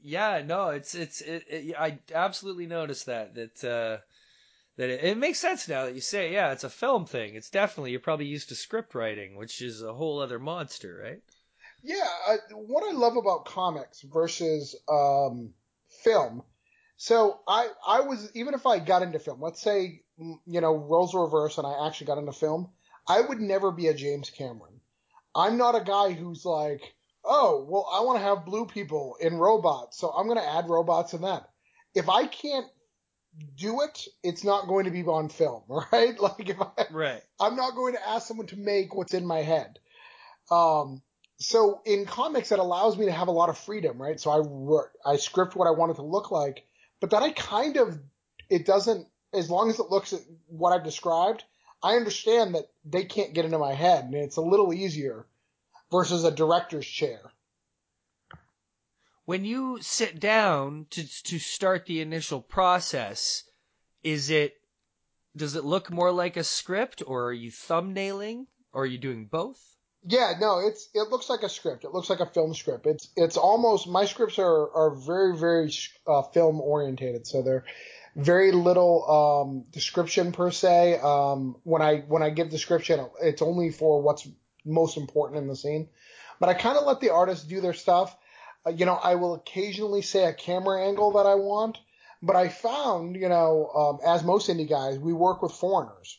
yeah, 0.00 0.40
no, 0.42 0.68
it's 0.68 0.94
it's 0.94 1.20
it, 1.20 1.44
it, 1.48 1.74
I 1.76 1.98
absolutely 2.14 2.66
noticed 2.66 3.06
that 3.06 3.34
that 3.34 3.64
uh, 3.64 3.98
that 4.76 4.90
it, 4.90 5.04
it 5.04 5.18
makes 5.18 5.40
sense 5.40 5.68
now 5.68 5.86
that 5.86 5.94
you 5.94 6.00
say, 6.02 6.32
yeah, 6.32 6.52
it's 6.52 6.64
a 6.64 6.70
film 6.70 7.06
thing. 7.06 7.36
It's 7.36 7.50
definitely 7.50 7.92
you're 7.92 8.00
probably 8.00 8.26
used 8.26 8.50
to 8.50 8.56
script 8.56 8.94
writing, 8.94 9.36
which 9.36 9.62
is 9.62 9.82
a 9.82 9.94
whole 9.94 10.20
other 10.20 10.38
monster, 10.38 11.00
right? 11.02 11.22
Yeah, 11.82 12.06
I, 12.28 12.36
what 12.54 12.82
I 12.88 12.92
love 12.96 13.16
about 13.16 13.44
comics 13.46 14.02
versus 14.02 14.74
um, 14.88 15.54
film. 16.04 16.42
So 16.96 17.40
I 17.46 17.68
I 17.86 18.00
was 18.00 18.30
even 18.34 18.54
if 18.54 18.66
I 18.66 18.78
got 18.78 19.02
into 19.02 19.18
film, 19.18 19.40
let's 19.40 19.60
say 19.62 20.02
you 20.18 20.60
know 20.60 20.74
roles 20.74 21.14
were 21.14 21.24
reversed 21.24 21.58
and 21.58 21.66
I 21.66 21.86
actually 21.86 22.06
got 22.08 22.18
into 22.18 22.32
film, 22.32 22.70
I 23.08 23.20
would 23.20 23.40
never 23.40 23.70
be 23.70 23.88
a 23.88 23.94
James 23.94 24.30
Cameron. 24.30 24.80
I'm 25.34 25.58
not 25.58 25.74
a 25.80 25.84
guy 25.84 26.12
who's 26.12 26.44
like, 26.44 26.94
oh 27.24 27.66
well, 27.68 27.88
I 27.92 28.00
want 28.00 28.18
to 28.18 28.24
have 28.24 28.46
blue 28.46 28.66
people 28.66 29.16
in 29.20 29.34
robots, 29.36 29.98
so 29.98 30.10
I'm 30.10 30.26
going 30.26 30.38
to 30.38 30.48
add 30.48 30.68
robots 30.68 31.12
in 31.12 31.22
that. 31.22 31.48
If 31.94 32.08
I 32.08 32.26
can't 32.26 32.66
do 33.56 33.82
it, 33.82 34.06
it's 34.22 34.44
not 34.44 34.68
going 34.68 34.84
to 34.86 34.90
be 34.90 35.02
on 35.02 35.28
film, 35.28 35.62
right? 35.92 36.18
Like 36.18 36.48
if 36.48 36.60
I, 36.60 36.86
Right. 36.90 37.22
I'm 37.40 37.56
not 37.56 37.74
going 37.74 37.94
to 37.94 38.08
ask 38.08 38.26
someone 38.26 38.46
to 38.48 38.56
make 38.56 38.94
what's 38.94 39.14
in 39.14 39.26
my 39.26 39.42
head. 39.42 39.78
Um, 40.50 41.02
so 41.38 41.82
in 41.84 42.06
comics, 42.06 42.50
it 42.52 42.58
allows 42.58 42.96
me 42.96 43.06
to 43.06 43.12
have 43.12 43.28
a 43.28 43.32
lot 43.32 43.50
of 43.50 43.58
freedom, 43.58 44.00
right? 44.00 44.18
So 44.18 44.30
I 44.30 44.40
wr- 44.42 44.90
I 45.04 45.16
script 45.16 45.54
what 45.54 45.68
I 45.68 45.72
want 45.72 45.92
it 45.92 45.96
to 45.96 46.02
look 46.02 46.30
like, 46.30 46.64
but 47.00 47.10
then 47.10 47.22
I 47.22 47.30
kind 47.30 47.76
of 47.76 47.98
it 48.48 48.64
doesn't 48.64 49.06
as 49.34 49.50
long 49.50 49.68
as 49.68 49.78
it 49.78 49.90
looks 49.90 50.12
at 50.12 50.20
what 50.46 50.72
I've 50.72 50.84
described. 50.84 51.44
I 51.86 51.94
understand 51.94 52.56
that 52.56 52.68
they 52.84 53.04
can't 53.04 53.32
get 53.32 53.44
into 53.44 53.58
my 53.58 53.72
head, 53.72 54.06
and 54.06 54.16
it's 54.16 54.38
a 54.38 54.40
little 54.40 54.74
easier 54.74 55.24
versus 55.92 56.24
a 56.24 56.32
director's 56.32 56.84
chair. 56.84 57.20
When 59.24 59.44
you 59.44 59.78
sit 59.80 60.18
down 60.18 60.86
to 60.90 61.22
to 61.22 61.38
start 61.38 61.86
the 61.86 62.00
initial 62.00 62.40
process, 62.40 63.44
is 64.02 64.30
it 64.30 64.60
does 65.36 65.54
it 65.54 65.64
look 65.64 65.88
more 65.88 66.10
like 66.10 66.36
a 66.36 66.42
script 66.42 67.04
or 67.06 67.26
are 67.26 67.32
you 67.32 67.52
thumbnailing 67.52 68.46
or 68.72 68.82
are 68.82 68.86
you 68.86 68.98
doing 68.98 69.26
both? 69.26 69.76
Yeah, 70.08 70.34
no, 70.40 70.58
it's 70.58 70.88
it 70.92 71.08
looks 71.10 71.30
like 71.30 71.44
a 71.44 71.48
script. 71.48 71.84
It 71.84 71.92
looks 71.92 72.10
like 72.10 72.20
a 72.20 72.26
film 72.26 72.52
script. 72.52 72.86
It's 72.86 73.10
it's 73.14 73.36
almost 73.36 73.86
my 73.86 74.06
scripts 74.06 74.40
are 74.40 74.74
are 74.74 74.90
very 74.90 75.36
very 75.36 75.72
uh, 76.04 76.22
film 76.22 76.60
orientated, 76.60 77.28
so 77.28 77.42
they're 77.42 77.64
very 78.16 78.50
little 78.50 79.44
um, 79.44 79.64
description 79.70 80.32
per 80.32 80.50
se. 80.50 80.98
Um, 81.00 81.56
when 81.64 81.82
I 81.82 81.98
when 82.08 82.22
I 82.22 82.30
give 82.30 82.48
description, 82.50 83.06
it's 83.22 83.42
only 83.42 83.70
for 83.70 84.00
what's 84.02 84.26
most 84.64 84.96
important 84.96 85.38
in 85.38 85.48
the 85.48 85.54
scene. 85.54 85.88
But 86.40 86.48
I 86.48 86.54
kind 86.54 86.78
of 86.78 86.86
let 86.86 87.00
the 87.00 87.10
artists 87.10 87.44
do 87.44 87.60
their 87.60 87.74
stuff. 87.74 88.16
Uh, 88.66 88.70
you 88.70 88.86
know, 88.86 88.94
I 88.94 89.14
will 89.14 89.34
occasionally 89.34 90.02
say 90.02 90.24
a 90.24 90.32
camera 90.32 90.86
angle 90.86 91.12
that 91.12 91.26
I 91.26 91.34
want, 91.34 91.78
but 92.22 92.36
I 92.36 92.48
found, 92.48 93.16
you 93.16 93.28
know, 93.28 93.70
um, 93.74 93.98
as 94.04 94.24
most 94.24 94.48
indie 94.48 94.68
guys, 94.68 94.98
we 94.98 95.12
work 95.12 95.42
with 95.42 95.52
foreigners, 95.52 96.18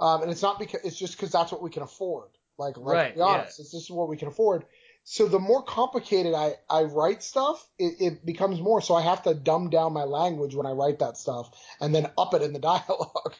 um, 0.00 0.22
and 0.22 0.30
it's 0.30 0.42
not 0.42 0.58
because 0.58 0.80
it's 0.82 0.96
just 0.96 1.16
because 1.16 1.30
that's 1.30 1.52
what 1.52 1.62
we 1.62 1.70
can 1.70 1.82
afford. 1.82 2.30
Like, 2.58 2.76
let's 2.78 2.94
Right, 2.94 3.14
be 3.14 3.20
honest, 3.20 3.60
it's 3.60 3.72
just 3.72 3.90
what 3.90 4.08
we 4.08 4.16
can 4.16 4.28
afford. 4.28 4.64
So 5.06 5.28
the 5.28 5.38
more 5.38 5.62
complicated 5.62 6.32
I, 6.34 6.54
I 6.68 6.84
write 6.84 7.22
stuff, 7.22 7.64
it, 7.78 7.94
it 8.00 8.26
becomes 8.26 8.58
more. 8.60 8.80
So 8.80 8.94
I 8.94 9.02
have 9.02 9.22
to 9.24 9.34
dumb 9.34 9.68
down 9.70 9.92
my 9.92 10.04
language 10.04 10.54
when 10.54 10.66
I 10.66 10.70
write 10.70 11.00
that 11.00 11.18
stuff 11.18 11.50
and 11.80 11.94
then 11.94 12.10
up 12.16 12.32
it 12.34 12.40
in 12.42 12.52
the 12.54 12.58
dialogue. 12.72 13.34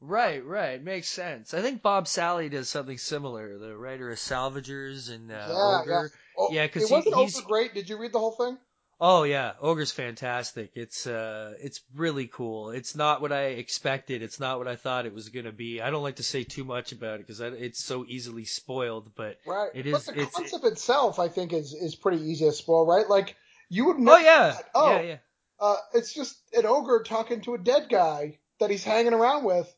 Right, 0.00 0.44
right, 0.44 0.82
makes 0.82 1.08
sense. 1.08 1.54
I 1.54 1.60
think 1.62 1.82
Bob 1.82 2.06
Salley 2.06 2.50
does 2.50 2.68
something 2.68 2.98
similar. 2.98 3.58
The 3.58 3.76
writer 3.76 4.10
of 4.10 4.18
Salvagers 4.18 5.10
and 5.14 5.30
uh, 5.30 5.46
Yeah, 5.48 5.80
Ogre. 5.82 6.10
Oh, 6.38 6.48
Yeah, 6.50 6.66
'cause 6.68 6.82
it 6.84 6.88
he- 6.88 6.94
wasn't 6.94 7.14
he's- 7.16 7.36
over 7.38 7.46
great. 7.46 7.74
Did 7.74 7.88
you 7.88 7.98
read 7.98 8.12
the 8.12 8.18
whole 8.18 8.32
thing? 8.32 8.58
Oh 9.06 9.24
yeah, 9.24 9.52
Ogre's 9.60 9.92
fantastic. 9.92 10.70
It's 10.76 11.06
uh 11.06 11.52
it's 11.60 11.82
really 11.94 12.26
cool. 12.26 12.70
It's 12.70 12.94
not 12.96 13.20
what 13.20 13.32
I 13.32 13.48
expected. 13.48 14.22
It's 14.22 14.40
not 14.40 14.56
what 14.56 14.66
I 14.66 14.76
thought 14.76 15.04
it 15.04 15.12
was 15.12 15.28
going 15.28 15.44
to 15.44 15.52
be. 15.52 15.82
I 15.82 15.90
don't 15.90 16.02
like 16.02 16.16
to 16.16 16.22
say 16.22 16.42
too 16.42 16.64
much 16.64 16.92
about 16.92 17.20
it 17.20 17.26
cuz 17.26 17.38
it's 17.38 17.84
so 17.84 18.06
easily 18.08 18.46
spoiled, 18.46 19.14
but 19.14 19.36
Right. 19.44 19.70
It 19.74 19.92
but 19.92 19.98
is- 19.98 20.06
the 20.06 20.12
it's- 20.12 20.30
concept 20.34 20.64
itself, 20.64 21.18
I 21.18 21.28
think, 21.28 21.52
is 21.52 21.74
is 21.74 21.94
pretty 21.94 22.22
easy 22.30 22.46
to 22.46 22.52
spoil, 22.52 22.86
right? 22.86 23.06
Like 23.06 23.36
you 23.68 23.84
would 23.88 23.96
Oh 23.96 24.00
never. 24.04 24.22
yeah. 24.24 24.58
Oh, 24.74 24.90
Yeah, 24.96 25.02
yeah. 25.02 25.18
Uh, 25.60 25.76
it's 25.92 26.14
just 26.14 26.38
an 26.54 26.64
ogre 26.64 27.02
talking 27.02 27.42
to 27.42 27.52
a 27.52 27.58
dead 27.58 27.90
guy 27.90 28.38
that 28.58 28.70
he's 28.70 28.84
hanging 28.84 29.12
around 29.12 29.44
with, 29.44 29.68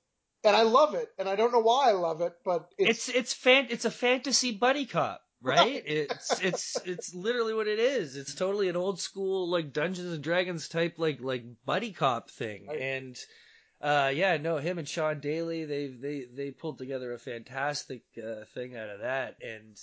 and 0.45 0.55
I 0.55 0.63
love 0.63 0.95
it, 0.95 1.09
and 1.19 1.29
I 1.29 1.35
don't 1.35 1.51
know 1.51 1.67
why 1.73 1.89
I 1.89 1.93
love 1.95 2.21
it, 2.21 2.35
but 2.45 2.71
It's 2.79 3.09
it's, 3.09 3.17
it's 3.19 3.33
fan 3.35 3.67
it's 3.71 3.85
a 3.85 3.91
fantasy 3.91 4.53
buddy 4.53 4.87
cop, 4.87 5.21
right? 5.43 5.83
It's 5.87 6.41
it's 6.41 6.77
it's 6.85 7.15
literally 7.15 7.55
what 7.55 7.69
it 7.69 7.79
is. 7.79 8.17
It's 8.17 8.35
totally 8.35 8.69
an 8.69 8.77
old 8.77 9.01
school 9.01 9.49
like 9.49 9.73
Dungeons 9.73 10.13
and 10.13 10.23
Dragons 10.23 10.69
type 10.69 10.95
like 10.99 11.21
like 11.21 11.45
buddy 11.65 11.93
cop 11.93 12.31
thing. 12.31 12.67
Right. 12.69 12.81
And 12.81 13.19
uh 13.81 14.13
yeah, 14.15 14.37
no, 14.37 14.59
him 14.59 14.79
and 14.79 14.89
Sean 14.89 15.21
Daly, 15.21 15.65
they 15.65 15.89
they 15.89 16.25
they 16.33 16.51
pulled 16.51 16.79
together 16.79 17.13
a 17.13 17.19
fantastic 17.19 18.03
uh, 18.19 18.45
thing 18.55 18.77
out 18.77 18.91
of 18.91 19.01
that 19.01 19.37
and 19.43 19.77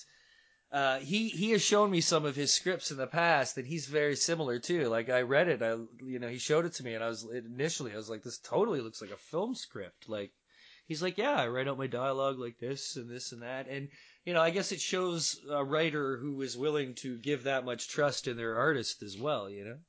uh, 0.74 0.98
he 0.98 1.30
he 1.30 1.52
has 1.52 1.62
shown 1.62 1.92
me 1.92 2.02
some 2.02 2.26
of 2.26 2.36
his 2.36 2.52
scripts 2.52 2.90
in 2.90 2.98
the 2.98 3.06
past, 3.06 3.60
and 3.60 3.68
he's 3.68 3.86
very 3.86 4.16
similar 4.16 4.58
too. 4.58 4.90
Like 4.90 5.08
I 5.08 5.22
read 5.22 5.48
it, 5.48 5.62
I 5.62 5.76
you 6.04 6.18
know 6.18 6.28
he 6.28 6.40
showed 6.40 6.66
it 6.66 6.74
to 6.74 6.84
me, 6.84 6.96
and 6.96 7.04
I 7.04 7.10
was 7.10 7.24
initially 7.32 7.94
I 7.94 7.98
was 7.98 8.10
like, 8.10 8.24
this 8.24 8.40
totally 8.40 8.82
looks 8.82 9.00
like 9.00 9.12
a 9.12 9.18
film 9.18 9.54
script. 9.54 10.10
Like 10.10 10.32
he's 10.88 11.04
like, 11.04 11.20
yeah, 11.20 11.36
I 11.36 11.48
write 11.48 11.68
out 11.68 11.78
my 11.78 11.86
dialogue 11.86 12.40
like 12.40 12.58
this 12.58 12.96
and 12.96 13.08
this 13.08 13.34
and 13.34 13.44
that, 13.44 13.68
and 13.68 13.90
you 14.26 14.34
know 14.34 14.42
I 14.42 14.50
guess 14.50 14.72
it 14.72 14.82
shows 14.82 15.40
a 15.50 15.64
writer 15.64 16.18
who 16.18 16.42
is 16.42 16.58
willing 16.58 16.96
to 16.96 17.18
give 17.18 17.44
that 17.44 17.66
much 17.66 17.88
trust 17.90 18.28
in 18.28 18.38
their 18.38 18.58
artist 18.58 19.02
as 19.04 19.18
well. 19.18 19.50
You 19.50 19.66
know. 19.66 19.80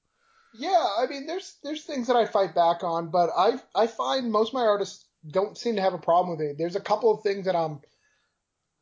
yeah. 0.53 0.87
I 0.99 1.07
mean, 1.09 1.27
there's 1.27 1.59
there's 1.63 1.85
things 1.85 2.07
that 2.07 2.17
I 2.17 2.27
fight 2.27 2.55
back 2.55 2.83
on, 2.85 3.11
but 3.11 3.31
I 3.37 3.61
I 3.75 3.87
find 3.87 4.31
most 4.31 4.49
of 4.51 4.55
my 4.55 4.63
artists 4.67 5.07
don't 5.27 5.57
seem 5.59 5.77
to 5.77 5.83
have 5.83 5.95
a 5.95 5.99
problem 5.99 6.37
with 6.37 6.47
it. 6.47 6.57
There's 6.59 6.77
a 6.77 6.81
couple 6.81 7.13
of 7.13 7.23
things 7.23 7.47
that 7.47 7.57
I'm, 7.57 7.81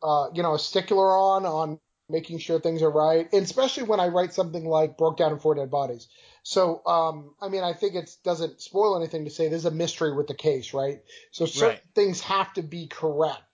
uh, 0.02 0.28
you 0.34 0.42
know, 0.42 0.54
a 0.54 0.58
stickler 0.58 1.16
on 1.16 1.46
on 1.46 1.80
making 2.08 2.38
sure 2.38 2.60
things 2.60 2.82
are 2.82 2.90
right, 2.90 3.28
and 3.32 3.42
especially 3.42 3.84
when 3.84 4.00
I 4.00 4.08
write 4.08 4.34
something 4.34 4.64
like 4.64 4.98
broke 4.98 5.16
down 5.16 5.32
in 5.32 5.38
four 5.38 5.54
dead 5.54 5.70
bodies. 5.70 6.08
So, 6.42 6.84
um, 6.86 7.34
I 7.40 7.48
mean, 7.48 7.62
I 7.62 7.72
think 7.72 7.94
it 7.94 8.10
doesn't 8.24 8.60
spoil 8.60 8.96
anything 8.96 9.24
to 9.24 9.30
say 9.30 9.48
there's 9.48 9.64
a 9.64 9.70
mystery 9.70 10.12
with 10.14 10.26
the 10.26 10.34
case, 10.34 10.74
right? 10.74 11.02
So 11.30 11.46
certain 11.46 11.78
Right. 11.78 11.82
things 11.94 12.20
have 12.22 12.52
to 12.54 12.62
be 12.62 12.88
correct. 12.88 13.51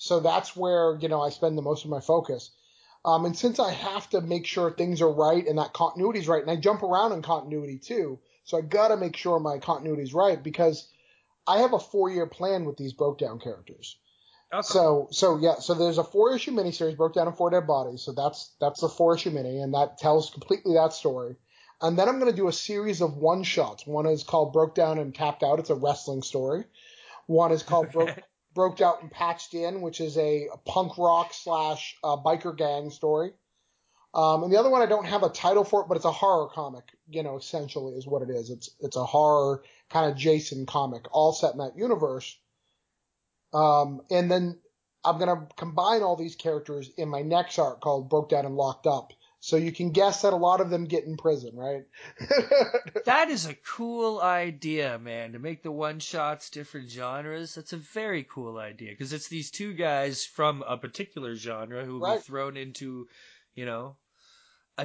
So 0.00 0.18
that's 0.18 0.56
where 0.56 0.96
you 0.98 1.08
know 1.08 1.20
I 1.20 1.28
spend 1.28 1.58
the 1.58 1.62
most 1.62 1.84
of 1.84 1.90
my 1.90 2.00
focus. 2.00 2.50
Um, 3.04 3.26
and 3.26 3.36
since 3.36 3.58
I 3.60 3.70
have 3.70 4.08
to 4.10 4.22
make 4.22 4.46
sure 4.46 4.70
things 4.70 5.02
are 5.02 5.12
right 5.12 5.46
and 5.46 5.58
that 5.58 5.74
continuity 5.74 6.20
is 6.20 6.28
right, 6.28 6.40
and 6.40 6.50
I 6.50 6.56
jump 6.56 6.82
around 6.82 7.12
in 7.12 7.20
continuity 7.20 7.78
too, 7.78 8.18
so 8.44 8.56
I 8.56 8.62
gotta 8.62 8.96
make 8.96 9.14
sure 9.14 9.38
my 9.38 9.58
continuity 9.58 10.02
is 10.02 10.14
right 10.14 10.42
because 10.42 10.88
I 11.46 11.58
have 11.58 11.74
a 11.74 11.78
four 11.78 12.08
year 12.08 12.26
plan 12.26 12.64
with 12.64 12.78
these 12.78 12.94
broke 12.94 13.18
down 13.18 13.40
characters. 13.40 13.98
So 14.62 15.08
so 15.10 15.36
yeah, 15.36 15.56
so 15.56 15.74
there's 15.74 15.98
a 15.98 16.04
four 16.04 16.34
issue 16.34 16.52
miniseries 16.52 16.96
broke 16.96 17.12
down 17.12 17.28
in 17.28 17.34
four 17.34 17.50
dead 17.50 17.66
bodies. 17.66 18.00
So 18.00 18.12
that's 18.12 18.54
that's 18.58 18.80
the 18.80 18.88
four 18.88 19.16
issue 19.16 19.30
mini, 19.30 19.60
and 19.60 19.74
that 19.74 19.98
tells 19.98 20.30
completely 20.30 20.74
that 20.74 20.94
story. 20.94 21.36
And 21.82 21.98
then 21.98 22.08
I'm 22.08 22.18
gonna 22.18 22.32
do 22.32 22.48
a 22.48 22.54
series 22.54 23.02
of 23.02 23.18
one 23.18 23.42
shots. 23.42 23.86
One 23.86 24.06
is 24.06 24.24
called 24.24 24.54
Broke 24.54 24.74
Down 24.74 24.98
and 24.98 25.14
Tapped 25.14 25.42
Out. 25.42 25.58
It's 25.58 25.68
a 25.68 25.74
wrestling 25.74 26.22
story. 26.22 26.64
One 27.26 27.52
is 27.52 27.62
called 27.62 27.92
Broke 27.92 28.16
Broke 28.54 28.80
Out 28.80 29.02
and 29.02 29.10
Patched 29.10 29.54
In, 29.54 29.80
which 29.80 30.00
is 30.00 30.16
a, 30.16 30.48
a 30.52 30.56
punk 30.58 30.98
rock 30.98 31.32
slash 31.32 31.96
uh, 32.02 32.16
biker 32.16 32.56
gang 32.56 32.90
story. 32.90 33.32
Um, 34.12 34.42
and 34.42 34.52
the 34.52 34.58
other 34.58 34.70
one 34.70 34.82
I 34.82 34.86
don't 34.86 35.06
have 35.06 35.22
a 35.22 35.28
title 35.28 35.62
for 35.62 35.82
it, 35.82 35.88
but 35.88 35.96
it's 35.96 36.04
a 36.04 36.10
horror 36.10 36.48
comic. 36.48 36.84
You 37.08 37.22
know, 37.22 37.36
essentially 37.36 37.94
is 37.94 38.06
what 38.06 38.22
it 38.22 38.30
is. 38.30 38.50
It's 38.50 38.70
it's 38.80 38.96
a 38.96 39.04
horror 39.04 39.62
kind 39.88 40.10
of 40.10 40.16
Jason 40.16 40.66
comic, 40.66 41.06
all 41.12 41.32
set 41.32 41.52
in 41.52 41.58
that 41.58 41.76
universe. 41.76 42.36
Um, 43.52 44.00
and 44.10 44.30
then 44.30 44.58
I'm 45.04 45.18
gonna 45.18 45.46
combine 45.56 46.02
all 46.02 46.16
these 46.16 46.34
characters 46.34 46.90
in 46.96 47.08
my 47.08 47.22
next 47.22 47.58
arc 47.58 47.80
called 47.80 48.10
Broke 48.10 48.30
Down 48.30 48.46
and 48.46 48.56
Locked 48.56 48.86
Up. 48.86 49.12
So 49.40 49.56
you 49.56 49.72
can 49.72 49.90
guess 49.90 50.22
that 50.22 50.32
a 50.32 50.36
lot 50.36 50.60
of 50.60 50.70
them 50.70 50.84
get 50.84 51.04
in 51.04 51.16
prison, 51.16 51.56
right? 51.56 51.84
That 53.04 53.28
is 53.28 53.44
a 53.44 53.54
cool 53.54 54.22
idea, 54.22 54.98
man, 54.98 55.32
to 55.32 55.38
make 55.38 55.62
the 55.62 55.70
one 55.70 56.00
shots 56.00 56.48
different 56.48 56.88
genres. 56.90 57.54
That's 57.54 57.74
a 57.74 57.76
very 57.76 58.24
cool 58.24 58.56
idea 58.56 58.92
because 58.92 59.12
it's 59.12 59.28
these 59.28 59.50
two 59.50 59.74
guys 59.74 60.24
from 60.24 60.62
a 60.62 60.78
particular 60.78 61.34
genre 61.34 61.84
who 61.84 61.92
will 61.94 62.00
Right. 62.00 62.18
be 62.18 62.22
thrown 62.22 62.56
into, 62.56 63.08
you 63.54 63.66
know, 63.66 63.96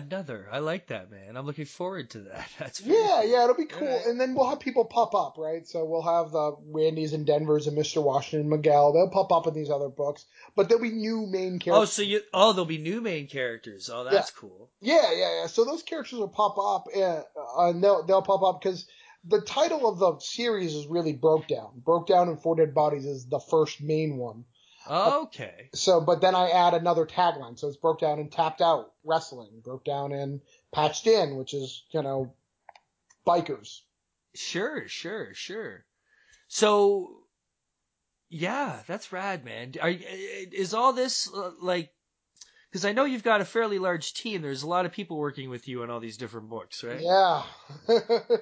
another. 0.03 0.47
I 0.51 0.59
like 0.59 0.87
that, 0.87 1.11
man. 1.11 1.37
I'm 1.37 1.45
looking 1.45 1.65
forward 1.65 2.09
to 2.11 2.19
that. 2.21 2.47
That's 2.59 2.81
yeah, 2.81 2.93
cool. 2.93 3.29
yeah, 3.29 3.43
it'll 3.43 3.55
be 3.55 3.65
cool. 3.65 3.87
Alright. 3.87 4.05
And 4.05 4.19
then 4.19 4.35
we'll 4.35 4.49
have 4.49 4.59
people 4.59 4.85
pop 4.85 5.15
up, 5.15 5.35
right? 5.37 5.67
So 5.67 5.85
we'll 5.85 6.01
have 6.01 6.31
the 6.31 6.55
Randy's 6.71 7.13
and 7.13 7.25
Denver's 7.25 7.67
and 7.67 7.77
Mr. 7.77 8.03
Washington 8.03 8.41
and 8.41 8.49
Miguel. 8.49 8.93
They'll 8.93 9.09
pop 9.09 9.31
up 9.31 9.47
in 9.47 9.53
these 9.53 9.69
other 9.69 9.89
books, 9.89 10.25
but 10.55 10.69
there'll 10.69 10.83
be 10.83 10.91
new 10.91 11.25
main 11.27 11.59
characters. 11.59 11.81
Oh, 11.81 11.85
so 11.85 12.01
you 12.01 12.21
oh, 12.33 12.53
there'll 12.53 12.65
be 12.65 12.77
new 12.77 13.01
main 13.01 13.27
characters. 13.27 13.89
Oh, 13.91 14.03
that's 14.03 14.31
cool. 14.31 14.69
Yeah, 14.81 15.11
yeah, 15.13 15.41
yeah. 15.41 15.47
So 15.47 15.65
those 15.65 15.83
characters 15.83 16.19
will 16.19 16.27
pop 16.27 16.57
up, 16.57 16.87
uh, 16.95 17.21
and 17.57 17.83
they'll 17.83 18.05
they'll 18.05 18.21
pop 18.21 18.43
up 18.43 18.61
because 18.61 18.87
the 19.27 19.41
title 19.41 19.87
of 19.87 19.99
the 19.99 20.19
series 20.19 20.75
is 20.75 20.87
really 20.87 21.13
broke 21.13 21.47
down. 21.47 21.71
Broke 21.83 22.07
down 22.07 22.29
in 22.29 22.37
Four 22.37 22.55
Dead 22.57 22.73
Bodies 22.73 23.05
is 23.05 23.25
the 23.27 23.39
first 23.39 23.81
main 23.81 24.17
one. 24.17 24.45
Okay. 24.89 25.69
So, 25.73 26.01
but 26.01 26.21
then 26.21 26.35
I 26.35 26.49
add 26.49 26.73
another 26.73 27.05
tagline. 27.05 27.57
So 27.57 27.67
it's 27.67 27.77
broke 27.77 27.99
down 27.99 28.19
and 28.19 28.31
tapped 28.31 28.61
out 28.61 28.93
wrestling, 29.03 29.61
broke 29.63 29.83
down 29.83 30.11
and 30.11 30.41
patched 30.73 31.07
in, 31.07 31.37
which 31.37 31.53
is 31.53 31.83
you 31.91 32.01
know 32.01 32.33
bikers. 33.25 33.81
Sure, 34.35 34.87
sure, 34.87 35.33
sure. 35.33 35.85
So, 36.47 37.23
yeah, 38.29 38.79
that's 38.87 39.11
rad, 39.11 39.45
man. 39.45 39.73
Are 39.81 39.89
is 39.89 40.73
all 40.73 40.93
this 40.93 41.29
uh, 41.33 41.51
like? 41.61 41.91
Because 42.69 42.85
I 42.85 42.91
know 42.91 43.05
you've 43.05 43.23
got 43.23 43.41
a 43.41 43.45
fairly 43.45 43.79
large 43.79 44.13
team. 44.13 44.41
There's 44.41 44.63
a 44.63 44.67
lot 44.67 44.85
of 44.85 44.91
people 44.91 45.17
working 45.17 45.49
with 45.49 45.67
you 45.67 45.83
on 45.83 45.89
all 45.89 46.01
these 46.01 46.17
different 46.17 46.49
books, 46.49 46.83
right? 46.83 46.99
Yeah. 46.99 47.43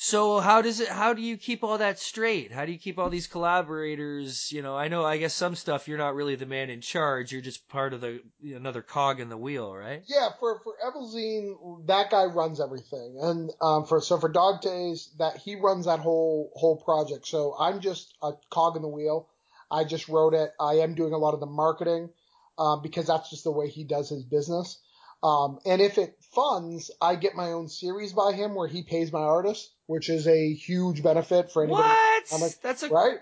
So 0.00 0.38
how 0.38 0.62
does 0.62 0.78
it? 0.80 0.88
How 0.88 1.12
do 1.12 1.20
you 1.22 1.36
keep 1.36 1.64
all 1.64 1.78
that 1.78 1.98
straight? 1.98 2.52
How 2.52 2.64
do 2.64 2.72
you 2.72 2.78
keep 2.78 2.98
all 2.98 3.10
these 3.10 3.26
collaborators? 3.26 4.52
You 4.52 4.62
know, 4.62 4.76
I 4.76 4.88
know. 4.88 5.04
I 5.04 5.18
guess 5.18 5.34
some 5.34 5.56
stuff 5.56 5.88
you're 5.88 5.98
not 5.98 6.14
really 6.14 6.36
the 6.36 6.46
man 6.46 6.70
in 6.70 6.80
charge. 6.80 7.32
You're 7.32 7.42
just 7.42 7.68
part 7.68 7.92
of 7.92 8.00
the 8.00 8.22
another 8.42 8.80
cog 8.82 9.18
in 9.20 9.28
the 9.28 9.36
wheel, 9.36 9.74
right? 9.74 10.02
Yeah, 10.06 10.28
for 10.38 10.60
for 10.62 10.74
Evelzine, 10.86 11.86
that 11.88 12.10
guy 12.10 12.24
runs 12.26 12.60
everything, 12.60 13.18
and 13.20 13.50
um, 13.60 13.84
for 13.86 14.00
so 14.00 14.18
for 14.18 14.28
Dog 14.28 14.60
Days, 14.62 15.10
that 15.18 15.36
he 15.38 15.56
runs 15.56 15.86
that 15.86 15.98
whole 15.98 16.52
whole 16.54 16.76
project. 16.76 17.26
So 17.26 17.56
I'm 17.58 17.80
just 17.80 18.14
a 18.22 18.32
cog 18.50 18.76
in 18.76 18.82
the 18.82 18.88
wheel. 18.88 19.28
I 19.70 19.84
just 19.84 20.08
wrote 20.08 20.32
it. 20.34 20.52
I 20.60 20.74
am 20.74 20.94
doing 20.94 21.12
a 21.12 21.18
lot 21.18 21.34
of 21.34 21.40
the 21.40 21.46
marketing. 21.46 22.10
um, 22.58 22.82
because 22.82 23.06
that's 23.06 23.30
just 23.30 23.44
the 23.44 23.52
way 23.52 23.68
he 23.68 23.84
does 23.84 24.08
his 24.08 24.24
business. 24.24 24.78
Um, 25.22 25.58
and 25.66 25.80
if 25.80 25.98
it 25.98 26.16
funds, 26.34 26.90
I 27.00 27.16
get 27.16 27.34
my 27.34 27.52
own 27.52 27.68
series 27.68 28.12
by 28.12 28.32
him 28.32 28.54
where 28.54 28.68
he 28.68 28.82
pays 28.82 29.12
my 29.12 29.20
artist, 29.20 29.70
which 29.88 30.10
is 30.10 30.28
a 30.28 30.52
huge 30.52 31.02
benefit 31.02 31.50
for 31.50 31.64
anybody. 31.64 31.88
What? 31.88 32.54
That's 32.62 32.82
a 32.82 32.88
Right? 32.90 33.18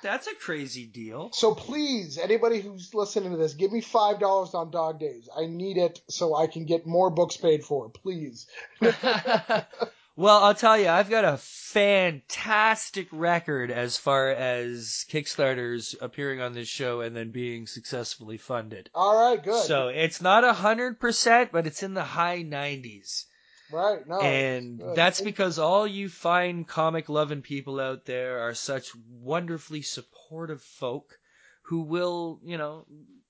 that's 0.00 0.28
a 0.28 0.34
crazy 0.36 0.86
deal. 0.86 1.30
So 1.32 1.54
please, 1.54 2.18
anybody 2.18 2.60
who's 2.60 2.94
listening 2.94 3.32
to 3.32 3.36
this, 3.36 3.54
give 3.54 3.72
me 3.72 3.80
five 3.80 4.20
dollars 4.20 4.54
on 4.54 4.70
Dog 4.70 5.00
Days. 5.00 5.28
I 5.36 5.46
need 5.46 5.76
it 5.76 6.00
so 6.08 6.36
I 6.36 6.46
can 6.46 6.66
get 6.66 6.86
more 6.86 7.10
books 7.10 7.36
paid 7.36 7.64
for. 7.64 7.88
Please. 7.88 8.46
well, 8.80 10.44
I'll 10.44 10.54
tell 10.54 10.78
you, 10.78 10.88
I've 10.88 11.10
got 11.10 11.24
a 11.24 11.36
fantastic 11.36 13.08
record 13.10 13.72
as 13.72 13.96
far 13.96 14.28
as 14.28 15.04
Kickstarters 15.10 15.96
appearing 16.00 16.40
on 16.40 16.52
this 16.52 16.68
show 16.68 17.00
and 17.00 17.16
then 17.16 17.32
being 17.32 17.66
successfully 17.66 18.36
funded. 18.36 18.88
All 18.94 19.30
right, 19.30 19.42
good. 19.42 19.64
So 19.64 19.88
it's 19.88 20.20
not 20.22 20.44
a 20.44 20.52
hundred 20.52 21.00
percent, 21.00 21.50
but 21.50 21.66
it's 21.66 21.82
in 21.82 21.94
the 21.94 22.04
high 22.04 22.42
nineties. 22.42 23.26
Right, 23.72 24.06
no. 24.06 24.20
and 24.20 24.82
that's 24.94 25.20
because 25.20 25.58
all 25.58 25.86
you 25.86 26.08
fine 26.08 26.64
comic 26.64 27.08
loving 27.08 27.42
people 27.42 27.80
out 27.80 28.04
there 28.04 28.40
are 28.40 28.54
such 28.54 28.90
wonderfully 29.20 29.82
supportive 29.82 30.62
folk 30.62 31.18
who 31.62 31.82
will, 31.82 32.40
you 32.44 32.58
know, 32.58 32.84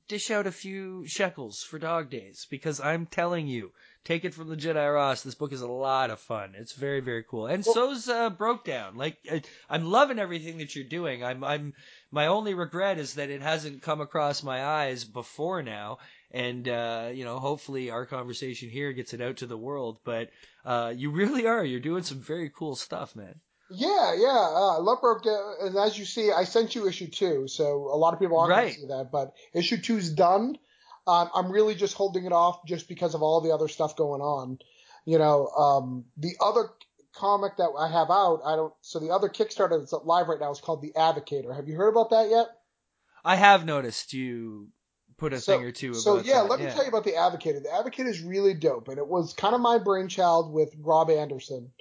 dish 0.08 0.30
out 0.30 0.46
a 0.46 0.52
few 0.52 1.06
shekels 1.06 1.62
for 1.62 1.78
dog 1.78 2.10
days 2.10 2.46
because 2.50 2.80
I'm 2.80 3.06
telling 3.06 3.46
you, 3.46 3.72
take 4.04 4.24
it 4.24 4.34
from 4.34 4.48
the 4.48 4.56
Jedi 4.56 4.94
Ross, 4.94 5.22
this 5.22 5.34
book 5.34 5.52
is 5.52 5.62
a 5.62 5.68
lot 5.68 6.10
of 6.10 6.20
fun. 6.20 6.54
It's 6.56 6.74
very 6.74 7.00
very 7.00 7.24
cool. 7.24 7.46
And 7.46 7.64
Well- 7.64 7.74
so's 7.74 8.08
uh, 8.08 8.30
Broke 8.30 8.64
Down. 8.64 8.96
Like 8.96 9.18
I, 9.30 9.42
I'm 9.68 9.84
loving 9.84 10.18
everything 10.18 10.58
that 10.58 10.74
you're 10.74 10.84
doing. 10.84 11.24
I'm 11.24 11.42
I'm 11.42 11.74
my 12.10 12.26
only 12.26 12.54
regret 12.54 12.98
is 12.98 13.14
that 13.14 13.30
it 13.30 13.40
hasn't 13.40 13.82
come 13.82 14.00
across 14.00 14.42
my 14.42 14.64
eyes 14.64 15.04
before 15.04 15.62
now 15.62 15.98
and 16.34 16.68
uh, 16.68 17.10
you 17.14 17.24
know 17.24 17.38
hopefully 17.38 17.90
our 17.90 18.04
conversation 18.04 18.68
here 18.68 18.92
gets 18.92 19.14
it 19.14 19.22
out 19.22 19.38
to 19.38 19.46
the 19.46 19.56
world 19.56 20.00
but 20.04 20.28
uh, 20.66 20.92
you 20.94 21.10
really 21.10 21.46
are 21.46 21.64
you're 21.64 21.80
doing 21.80 22.02
some 22.02 22.20
very 22.20 22.50
cool 22.54 22.76
stuff 22.76 23.16
man 23.16 23.40
Yeah, 23.70 24.14
yeah. 24.14 24.28
Uh, 24.28 24.80
Love 24.80 25.00
broke 25.00 25.24
down, 25.24 25.54
and 25.62 25.76
as 25.76 25.98
you 25.98 26.04
see, 26.04 26.30
I 26.30 26.44
sent 26.44 26.74
you 26.74 26.86
issue 26.86 27.08
two, 27.08 27.48
so 27.48 27.88
a 27.90 27.96
lot 27.96 28.12
of 28.12 28.20
people 28.20 28.38
aren't 28.38 28.54
going 28.54 28.68
to 28.68 28.80
see 28.80 28.86
that. 28.88 29.08
But 29.10 29.32
issue 29.54 29.78
two's 29.78 30.10
done. 30.10 30.58
Um, 31.06 31.30
I'm 31.34 31.50
really 31.50 31.74
just 31.74 31.94
holding 31.94 32.26
it 32.26 32.32
off 32.32 32.64
just 32.66 32.88
because 32.88 33.14
of 33.14 33.22
all 33.22 33.40
the 33.40 33.52
other 33.52 33.68
stuff 33.68 33.96
going 33.96 34.20
on. 34.20 34.58
You 35.06 35.18
know, 35.18 35.48
um, 35.48 36.04
the 36.18 36.34
other 36.40 36.68
comic 37.14 37.56
that 37.56 37.70
I 37.76 37.88
have 37.88 38.10
out, 38.10 38.42
I 38.44 38.54
don't. 38.54 38.74
So 38.82 38.98
the 38.98 39.10
other 39.10 39.30
Kickstarter 39.30 39.80
that's 39.80 39.94
live 40.04 40.28
right 40.28 40.40
now 40.40 40.52
is 40.52 40.60
called 40.60 40.82
The 40.82 40.92
Advocator. 40.94 41.56
Have 41.56 41.66
you 41.66 41.74
heard 41.74 41.88
about 41.88 42.10
that 42.10 42.28
yet? 42.28 42.48
i 43.24 43.36
have 43.36 43.64
noticed 43.64 44.12
you 44.12 44.68
put 45.16 45.32
a 45.32 45.40
So- 45.40 45.56
thing 45.56 45.64
or 45.66 45.72
two 45.72 45.90
about 45.90 46.00
So 46.02 46.18
yeah, 46.20 46.42
that. 46.42 46.50
let 46.50 46.60
me 46.60 46.66
tell 46.66 46.82
you 46.82 46.88
about 46.88 47.04
the 47.04 47.16
Advocate. 47.16 47.62
The 47.62 47.72
Advocate 47.74 48.06
is 48.06 48.20
really 48.22 48.54
dope, 48.54 48.88
and 48.88 48.98
it 48.98 49.06
was 49.06 49.32
kind 49.32 49.54
of 49.54 49.60
my 49.60 49.78
brainchild 49.78 50.52
with 50.52 50.74
Rob 50.80 51.10
Anderson. 51.10 51.72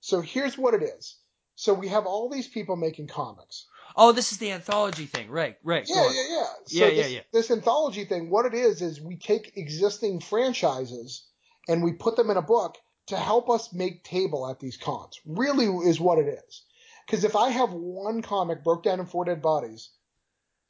So 0.00 0.20
here's 0.20 0.58
what 0.58 0.74
it 0.74 0.82
is. 0.82 1.16
So 1.56 1.72
we 1.72 1.88
have 1.88 2.04
all 2.06 2.28
these 2.28 2.48
people 2.48 2.76
making 2.76 3.06
comics. 3.08 3.66
oh 3.96 4.10
this 4.10 4.32
is 4.32 4.38
the 4.38 4.50
anthology 4.50 5.06
thing 5.06 5.30
right 5.30 5.56
right 5.62 5.88
Yeah, 5.88 6.10
yeah, 6.12 6.24
yeah. 6.28 6.46
So 6.66 6.78
Yeah, 6.78 6.86
yeah, 6.88 7.06
yeah. 7.06 7.20
This 7.32 7.50
anthology 7.50 8.04
thing, 8.04 8.28
what 8.28 8.44
it 8.44 8.52
is, 8.54 8.82
is 8.82 9.00
we 9.00 9.16
take 9.16 9.56
existing 9.56 10.18
franchises 10.20 11.26
and 11.68 11.82
we 11.82 11.92
put 11.92 12.16
them 12.16 12.28
in 12.30 12.36
a 12.36 12.42
book 12.42 12.76
to 13.06 13.16
help 13.16 13.48
us 13.50 13.72
make 13.72 14.02
table 14.02 14.48
at 14.48 14.58
these 14.58 14.76
cons. 14.76 15.20
Really 15.24 15.66
is 15.66 16.00
what 16.00 16.18
it 16.18 16.26
is. 16.26 16.62
Because 17.06 17.22
if 17.24 17.36
I 17.36 17.50
have 17.50 17.72
one 17.72 18.20
comic 18.22 18.64
broke 18.64 18.82
down 18.82 18.98
in 18.98 19.06
Four 19.06 19.26
Dead 19.26 19.40
Bodies, 19.42 19.90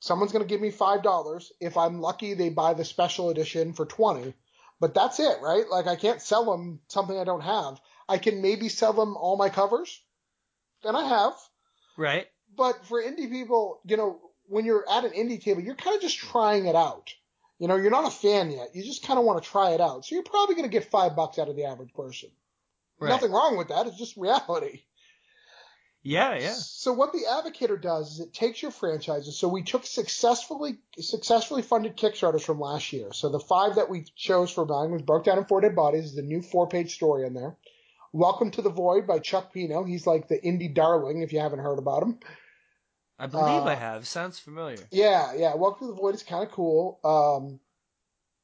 someone's 0.05 0.33
going 0.33 0.45
to 0.45 0.49
give 0.49 0.61
me 0.61 0.71
five 0.71 1.03
dollars. 1.03 1.53
If 1.61 1.77
I'm 1.77 2.01
lucky, 2.01 2.35
they 2.35 2.51
buy 2.51 2.75
the 2.75 2.85
special 2.85 3.31
edition 3.31 3.73
for 3.73 3.87
twenty. 3.87 4.35
But 4.81 4.95
that's 4.95 5.21
it, 5.21 5.39
right? 5.41 5.65
Like 5.71 5.87
I 5.87 5.97
can't 5.97 6.21
sell 6.21 6.51
them 6.51 6.81
something 6.89 7.19
I 7.19 7.25
don't 7.25 7.43
have. 7.43 7.81
I 8.09 8.19
can 8.19 8.43
maybe 8.43 8.69
sell 8.69 8.93
them 8.93 9.17
all 9.17 9.37
my 9.37 9.49
covers, 9.49 10.03
and 10.85 10.97
I 10.97 11.09
have 11.09 11.35
right 11.97 12.27
but 12.57 12.85
for 12.87 13.03
indie 13.03 13.31
people, 13.31 13.81
you 13.85 13.97
know, 13.97 14.21
when 14.47 14.65
you're 14.65 14.85
at 14.91 15.05
an 15.05 15.13
indie 15.13 15.43
table, 15.43 15.63
you're 15.63 15.75
kind 15.75 15.97
of 15.97 16.03
just 16.03 16.19
trying 16.19 16.67
it 16.67 16.77
out. 16.77 17.13
You 17.59 17.69
know, 17.69 17.77
you're 17.77 17.91
not 17.91 18.07
a 18.07 18.11
fan 18.11 18.51
yet. 18.51 18.69
You 18.75 18.83
just 18.83 19.07
kind 19.07 19.19
of 19.19 19.25
want 19.25 19.43
to 19.43 19.49
try 19.49 19.71
it 19.71 19.81
out. 19.81 20.05
So 20.05 20.15
you're 20.15 20.25
probably 20.25 20.55
going 20.55 20.69
to 20.69 20.73
get 20.73 20.91
five 20.91 21.17
bucks 21.17 21.39
out 21.39 21.49
of 21.49 21.57
the 21.57 21.65
average 21.65 21.95
person. 21.95 22.31
right 22.99 23.09
Nothing 23.09 23.33
wrong 23.33 23.57
with 23.57 23.69
that. 23.69 23.87
It's 23.87 23.99
just 23.99 24.17
reality. 24.17 24.83
Yeah 26.05 26.35
yeah 26.39 26.53
So 26.53 26.93
what 26.93 27.13
the 27.13 27.23
Advocator 27.29 27.81
does 27.81 28.13
is 28.13 28.21
it 28.21 28.33
takes 28.35 28.61
your 28.63 28.71
franchises. 28.71 29.39
So 29.39 29.49
we 29.49 29.63
took 29.63 29.87
successfully 29.87 30.77
successfully 30.99 31.63
funded 31.63 31.97
Kickstarters 31.97 32.43
from 32.45 32.61
last 32.61 32.93
year. 32.93 33.13
So 33.13 33.31
the 33.31 33.41
five 33.41 33.77
that 33.77 33.89
we 33.91 34.05
chose 34.15 34.51
for 34.51 34.65
mine 34.67 34.91
was 34.93 35.03
Broke 35.03 35.25
Down 35.25 35.39
in 35.39 35.45
Four 35.47 35.63
Dead 35.63 35.75
Bodies, 35.75 36.05
is 36.05 36.15
the 36.15 36.23
new 36.23 36.43
four 36.43 36.69
page 36.69 36.95
story 36.95 37.27
in 37.27 37.33
there. 37.35 37.57
Welcome 38.13 38.51
to 38.53 38.63
the 38.63 38.71
Void 38.71 39.07
by 39.07 39.19
Chuck 39.19 39.53
Pino. 39.53 39.83
He's 39.83 40.07
like 40.07 40.29
the 40.29 40.39
indie 40.39 40.73
darling 40.73 41.23
if 41.23 41.33
you 41.33 41.41
haven't 41.41 41.59
heard 41.61 41.79
about 41.79 42.03
him. 42.05 42.19
i 43.19 43.27
believe 43.27 43.63
Uh, 43.63 43.65
i 43.65 43.75
have 43.75 44.07
sounds 44.07 44.39
familiar 44.39 44.79
Yeah, 44.93 45.33
yeah. 45.35 45.55
Welcome 45.57 45.89
to 45.89 45.95
the 45.95 46.01
Void 46.01 46.15
is 46.15 46.23
kind 46.23 46.45
of 46.47 46.53
cool. 46.53 47.01
Um, 47.03 47.61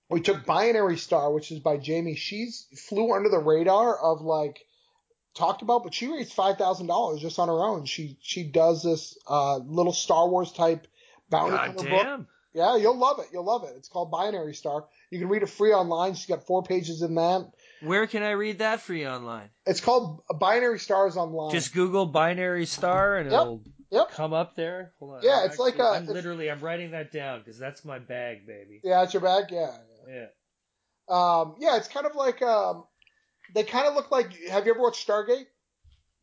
we 0.08 0.20
took 0.22 0.44
Binary 0.46 0.96
Star, 0.96 1.30
which 1.32 1.52
is 1.52 1.60
by 1.60 1.76
Jamie. 1.76 2.16
She's 2.16 2.66
flew 2.88 3.12
under 3.14 3.28
the 3.28 3.38
radar 3.38 3.96
of 3.96 4.22
like 4.22 4.64
talked 5.34 5.62
about, 5.62 5.84
but 5.84 5.94
she 5.94 6.06
raised 6.08 6.32
five 6.32 6.56
thousand 6.58 6.86
dollars 6.86 7.20
just 7.20 7.38
on 7.38 7.48
her 7.48 7.62
own. 7.64 7.84
She 7.86 8.16
she 8.20 8.44
does 8.44 8.82
this 8.82 9.16
uh, 9.28 9.56
little 9.58 9.92
Star 9.92 10.28
Wars 10.28 10.52
type 10.52 10.86
bounty 11.30 11.52
god 11.56 11.66
hunter 11.68 11.88
book. 11.90 12.02
damn 12.02 12.26
Yeah, 12.52 12.76
you'll 12.76 12.98
love 12.98 13.18
it. 13.20 13.26
You'll 13.32 13.44
love 13.44 13.64
it. 13.64 13.74
It's 13.76 13.88
called 13.88 14.10
Binary 14.10 14.54
Star. 14.54 14.84
You 15.10 15.18
can 15.18 15.28
read 15.28 15.42
it 15.42 15.48
free 15.48 15.72
online. 15.72 16.14
She's 16.14 16.26
got 16.26 16.46
four 16.46 16.62
pages 16.62 17.02
in 17.02 17.14
that. 17.16 17.50
where 17.82 18.06
can 18.06 18.22
i 18.22 18.30
read 18.32 18.58
that 18.58 18.80
free 18.82 19.06
online 19.06 19.48
It's 19.66 19.80
called 19.80 20.22
Binary 20.38 20.78
Stars 20.78 21.16
online. 21.16 21.50
just 21.50 21.72
google 21.72 22.04
binary 22.06 22.66
star 22.66 23.16
and 23.16 23.30
Yep, 23.30 23.40
it'll 23.40 23.62
yep. 23.90 24.10
come 24.10 24.34
up 24.34 24.54
there 24.54 24.92
hold 24.98 25.14
on 25.16 25.20
Yeah, 25.22 25.38
I'm 25.40 25.46
it's 25.46 25.58
like 25.58 25.74
actually- 25.74 25.86
a- 25.86 25.92
i'm 26.00 26.06
literally 26.06 26.50
i'm 26.50 26.60
writing 26.60 26.90
that 26.90 27.10
down 27.10 27.38
because 27.38 27.58
that's 27.58 27.82
my 27.84 27.98
bag 27.98 28.46
baby 28.46 28.80
Yeah, 28.84 29.02
it's 29.04 29.14
your 29.14 29.22
bag. 29.22 29.44
Yeah. 29.50 29.72
yeah 30.06 30.26
Um, 31.08 31.56
yeah, 31.58 31.76
it's 31.78 31.88
kind 31.88 32.04
of 32.06 32.14
like 32.14 32.42
um, 32.42 32.84
they 33.54 33.64
kind 33.64 33.86
of 33.86 33.94
look 33.94 34.10
like. 34.10 34.32
Have 34.48 34.66
you 34.66 34.72
ever 34.72 34.80
watched 34.80 35.06
Stargate? 35.06 35.46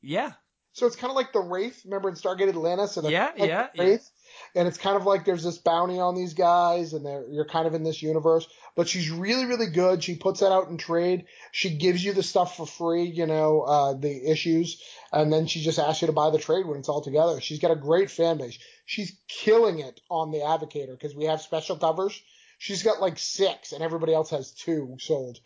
yeah 0.01 0.33
So 0.73 0.85
it's 0.85 0.95
kind 0.95 1.09
of 1.09 1.15
like 1.15 1.33
the 1.33 1.39
Wraith. 1.39 1.81
Remember 1.85 2.09
in 2.09 2.15
Stargate 2.15 2.49
Atlantis? 2.49 2.97
And 2.97 3.09
Yeah, 3.09 3.31
like 3.37 3.49
yeah, 3.49 3.67
the 3.75 3.83
Wraith? 3.83 4.09
And 4.53 4.67
it's 4.67 4.77
kind 4.77 4.95
of 4.95 5.05
like 5.05 5.25
there's 5.25 5.43
this 5.43 5.57
bounty 5.57 5.99
on 5.99 6.15
these 6.15 6.35
guys, 6.35 6.93
and 6.93 7.05
they're 7.05 7.25
you're 7.29 7.45
kind 7.45 7.65
of 7.67 7.73
in 7.73 7.83
this 7.83 8.01
universe. 8.03 8.47
But 8.75 8.87
she's 8.87 9.09
really, 9.09 9.45
really 9.45 9.71
good. 9.71 10.03
She 10.03 10.15
puts 10.15 10.41
that 10.41 10.51
out 10.51 10.69
in 10.69 10.77
trade. 10.77 11.25
She 11.51 11.77
gives 11.77 12.05
you 12.05 12.13
the 12.13 12.21
stuff 12.21 12.57
for 12.57 12.67
free, 12.67 13.05
you 13.05 13.25
know, 13.25 13.61
uh, 13.61 13.93
the 13.93 14.29
issues, 14.29 14.79
and 15.11 15.33
then 15.33 15.47
she 15.47 15.61
just 15.61 15.79
asks 15.79 16.01
you 16.01 16.07
to 16.07 16.13
buy 16.13 16.29
the 16.29 16.37
trade 16.37 16.67
when 16.67 16.77
it's 16.77 16.89
all 16.89 17.01
together. 17.01 17.41
She's 17.41 17.59
got 17.59 17.71
a 17.71 17.75
great 17.75 18.11
fan 18.11 18.37
base. 18.37 18.59
She's 18.85 19.17
killing 19.27 19.79
it 19.79 19.99
on 20.11 20.31
the 20.31 20.39
Advocator 20.39 20.91
because 20.91 21.15
we 21.15 21.25
have 21.25 21.41
special 21.41 21.77
covers. 21.77 22.21
She's 22.59 22.83
got 22.83 23.01
like 23.01 23.17
six, 23.19 23.71
and 23.71 23.83
everybody 23.83 24.13
else 24.13 24.29
has 24.31 24.51
two 24.51 24.97
sold. 24.99 25.39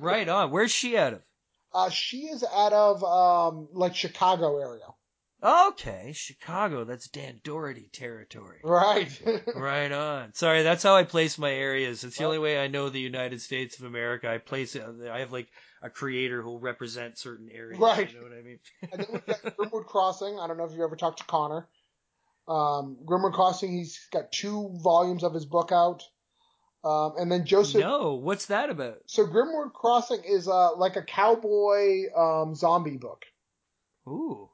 Right 0.00 0.28
on 0.28 0.50
where's 0.50 0.70
she 0.70 0.96
out 0.96 1.14
of 1.14 1.22
Uh, 1.72 1.90
she 1.90 2.22
is 2.26 2.44
out 2.54 2.72
of 2.72 3.04
um, 3.04 3.68
like 3.72 3.94
Chicago 3.94 4.58
area. 4.60 4.84
Okay, 5.42 6.12
Chicago. 6.14 6.84
That's 6.84 7.08
Dan 7.08 7.40
Doherty 7.42 7.88
territory. 7.92 8.58
Right. 8.62 9.10
Right 9.54 9.90
on. 9.90 10.34
Sorry, 10.34 10.62
that's 10.62 10.82
how 10.82 10.96
I 10.96 11.04
place 11.04 11.38
my 11.38 11.50
areas. 11.50 12.04
It's 12.04 12.18
the 12.18 12.24
only 12.24 12.38
way 12.38 12.62
I 12.62 12.66
know 12.68 12.90
the 12.90 13.00
United 13.00 13.40
States 13.40 13.78
of 13.78 13.86
America. 13.86 14.28
I 14.30 14.36
place 14.38 14.74
it. 14.76 14.84
I 15.10 15.20
have 15.20 15.32
like 15.32 15.48
a 15.82 15.88
creator 15.88 16.42
who'll 16.42 16.60
represent 16.60 17.18
certain 17.18 17.48
areas. 17.50 17.80
Right. 17.80 18.12
You 18.12 18.18
know 18.18 18.24
what 18.24 18.38
I 18.38 18.42
mean? 18.42 18.58
and 18.82 19.00
then 19.00 19.06
we've 19.12 19.26
got 19.26 19.56
Grimwood 19.56 19.86
Crossing. 19.86 20.38
I 20.38 20.46
don't 20.46 20.58
know 20.58 20.64
if 20.64 20.74
you 20.74 20.84
ever 20.84 20.96
talked 20.96 21.20
to 21.20 21.24
Connor. 21.24 21.66
Um, 22.46 22.98
Grimwood 23.06 23.32
Crossing, 23.32 23.72
he's 23.72 23.98
got 24.12 24.32
two 24.32 24.70
volumes 24.82 25.24
of 25.24 25.32
his 25.32 25.46
book 25.46 25.72
out. 25.72 26.02
Um, 26.82 27.14
and 27.18 27.30
then 27.30 27.44
Joseph. 27.44 27.80
no, 27.80 28.14
what's 28.14 28.46
that 28.46 28.70
about? 28.70 29.02
So 29.06 29.26
Grimwood 29.26 29.74
Crossing 29.74 30.22
is 30.24 30.48
uh, 30.48 30.76
like 30.76 30.96
a 30.96 31.02
cowboy 31.02 32.04
um, 32.16 32.54
zombie 32.54 32.96
book. 32.96 33.26
Ooh. 34.08 34.48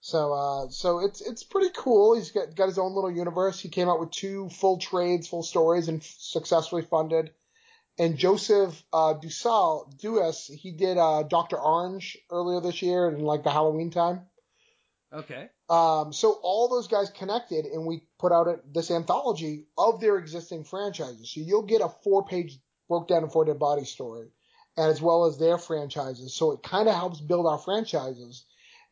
So 0.00 0.32
uh, 0.32 0.68
so 0.70 1.00
it's 1.00 1.20
it's 1.20 1.42
pretty 1.42 1.70
cool. 1.76 2.16
He's 2.16 2.30
got 2.30 2.54
got 2.54 2.68
his 2.68 2.78
own 2.78 2.94
little 2.94 3.10
universe. 3.10 3.60
He 3.60 3.68
came 3.68 3.88
out 3.88 4.00
with 4.00 4.10
two 4.10 4.48
full 4.48 4.78
trades, 4.78 5.28
full 5.28 5.42
stories, 5.42 5.88
and 5.88 6.00
f- 6.00 6.16
successfully 6.18 6.82
funded. 6.82 7.30
And 7.98 8.16
Joseph 8.16 8.82
uh, 8.94 9.14
Dusal 9.14 9.94
Duas, 9.98 10.46
he 10.46 10.72
did 10.72 10.96
uh, 10.96 11.24
Doctor 11.24 11.58
Orange 11.58 12.16
earlier 12.30 12.60
this 12.60 12.80
year 12.80 13.10
in 13.10 13.20
like 13.20 13.42
the 13.42 13.50
Halloween 13.50 13.90
time. 13.90 14.22
Okay. 15.12 15.50
Um, 15.70 16.12
so 16.12 16.32
all 16.42 16.68
those 16.68 16.88
guys 16.88 17.10
connected, 17.10 17.64
and 17.64 17.86
we 17.86 18.02
put 18.18 18.32
out 18.32 18.48
a, 18.48 18.58
this 18.74 18.90
anthology 18.90 19.66
of 19.78 20.00
their 20.00 20.18
existing 20.18 20.64
franchises. 20.64 21.30
So 21.32 21.40
you'll 21.40 21.62
get 21.62 21.80
a 21.80 21.88
four-page 22.02 22.58
broke 22.88 23.06
down 23.06 23.22
and 23.22 23.32
four 23.32 23.44
dead 23.44 23.60
body 23.60 23.84
story, 23.84 24.26
as 24.76 25.00
well 25.00 25.26
as 25.26 25.38
their 25.38 25.58
franchises. 25.58 26.34
So 26.34 26.50
it 26.50 26.64
kind 26.64 26.88
of 26.88 26.96
helps 26.96 27.20
build 27.20 27.46
our 27.46 27.58
franchises, 27.58 28.44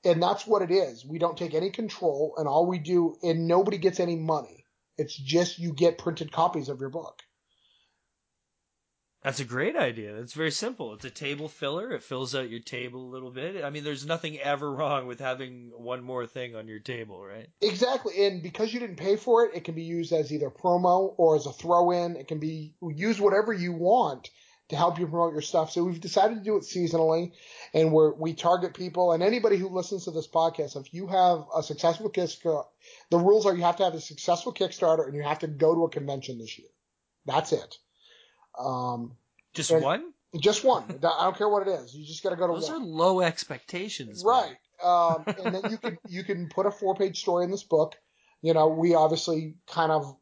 and 0.05 0.23
that's 0.23 0.47
what 0.47 0.63
it 0.63 0.71
is. 0.71 1.05
We 1.05 1.19
don't 1.19 1.37
take 1.37 1.55
any 1.55 1.71
control, 1.71 2.35
and 2.39 2.47
all 2.47 2.67
we 2.67 2.79
do, 2.79 3.17
and 3.25 3.49
nobody 3.49 3.79
gets 3.79 3.99
any 3.99 4.15
money. 4.15 4.65
It's 4.97 5.17
just 5.17 5.59
you 5.59 5.73
get 5.73 5.99
printed 5.99 6.31
copies 6.31 6.69
of 6.69 6.79
your 6.79 6.91
book. 6.91 7.23
That's 9.23 9.41
a 9.41 9.45
great 9.45 9.75
idea. 9.75 10.17
It's 10.17 10.35
very 10.35 10.53
simple. 10.53 10.95
It's 10.95 11.05
a 11.05 11.11
table 11.11 11.49
filler. 11.49 11.91
It 11.93 12.05
fills 12.05 12.37
out 12.37 12.51
your 12.51 12.61
table 12.61 13.05
a 13.05 13.13
little 13.13 13.33
bit. 13.33 13.65
I 13.65 13.71
mean, 13.71 13.83
there's 13.83 14.07
nothing 14.07 14.39
ever 14.39 14.73
wrong 14.73 15.09
with 15.09 15.19
having 15.19 15.73
one 15.77 16.05
more 16.05 16.27
thing 16.27 16.55
on 16.55 16.69
your 16.69 16.79
table, 16.79 17.25
right? 17.25 17.49
Exactly. 17.61 18.27
And 18.27 18.43
because 18.45 18.73
you 18.73 18.79
didn't 18.79 18.97
pay 18.97 19.17
for 19.17 19.45
it, 19.45 19.57
it 19.57 19.65
can 19.65 19.75
be 19.75 19.83
used 19.83 20.13
as 20.13 20.33
either 20.33 20.51
promo 20.51 21.15
or 21.17 21.35
as 21.35 21.47
a 21.47 21.53
throw 21.53 21.91
in. 21.91 22.15
It 22.15 22.29
can 22.29 22.39
be 22.39 22.75
used 22.81 23.19
whatever 23.19 23.53
you 23.53 23.73
want 23.73 24.31
to 24.69 24.77
help 24.77 25.01
you 25.01 25.07
promote 25.09 25.33
your 25.33 25.43
stuff. 25.43 25.73
So 25.73 25.83
we've 25.83 26.01
decided 26.01 26.39
to 26.39 26.45
do 26.45 26.57
it 26.57 26.63
seasonally 26.63 27.33
and 27.75 27.91
we're, 27.91 28.13
we 28.13 28.35
target 28.35 28.75
people 28.75 29.13
and 29.13 29.23
anybody 29.23 29.57
who 29.57 29.69
listens 29.69 30.05
to 30.05 30.13
this 30.13 30.29
podcast. 30.29 30.77
If 30.77 30.95
you 30.95 31.09
have 31.09 31.45
a 31.57 31.63
successful 31.63 32.11
Kickstarter, 32.11 32.67
the 33.11 33.19
rules 33.19 33.47
are 33.47 33.57
you 33.57 33.63
have 33.63 33.77
to 33.77 33.85
have 33.85 33.95
a 33.95 34.01
successful 34.01 34.55
Kickstarter 34.55 35.07
and 35.07 35.17
you 35.17 35.23
have 35.23 35.41
to 35.41 35.49
go 35.49 35.75
to 35.75 35.85
a 35.85 35.91
convention 35.91 36.39
this 36.39 36.57
year. 36.59 36.69
That's 37.27 37.53
it. 37.53 37.79
Um, 38.59 39.13
Just 39.55 39.71
one? 39.73 40.13
just 40.41 40.65
one. 40.65 40.85
I 41.03 41.25
don't 41.25 41.37
care 41.37 41.49
what 41.49 41.67
it 41.67 41.71
is. 41.71 41.95
You 41.95 42.07
just 42.07 42.23
got 42.23 42.31
to 42.31 42.37
go 42.37 42.47
to 42.47 42.53
Those 42.55 42.71
one. 42.71 42.83
are 42.83 42.85
low 42.85 43.21
expectations. 43.21 44.23
Right. 44.25 44.57
Um, 44.85 45.25
and 45.27 45.55
then 45.55 45.71
you 45.71 45.79
can 45.79 45.99
you 46.09 46.25
can 46.25 46.49
put 46.49 46.67
a 46.67 46.71
four 46.71 46.95
page 46.95 47.21
story 47.21 47.45
in 47.45 47.51
this 47.51 47.65
book. 47.65 47.95
You 48.43 48.55
know, 48.55 48.69
we 48.69 48.95
obviously 48.95 49.55
kind 49.67 49.91
of 49.91 50.15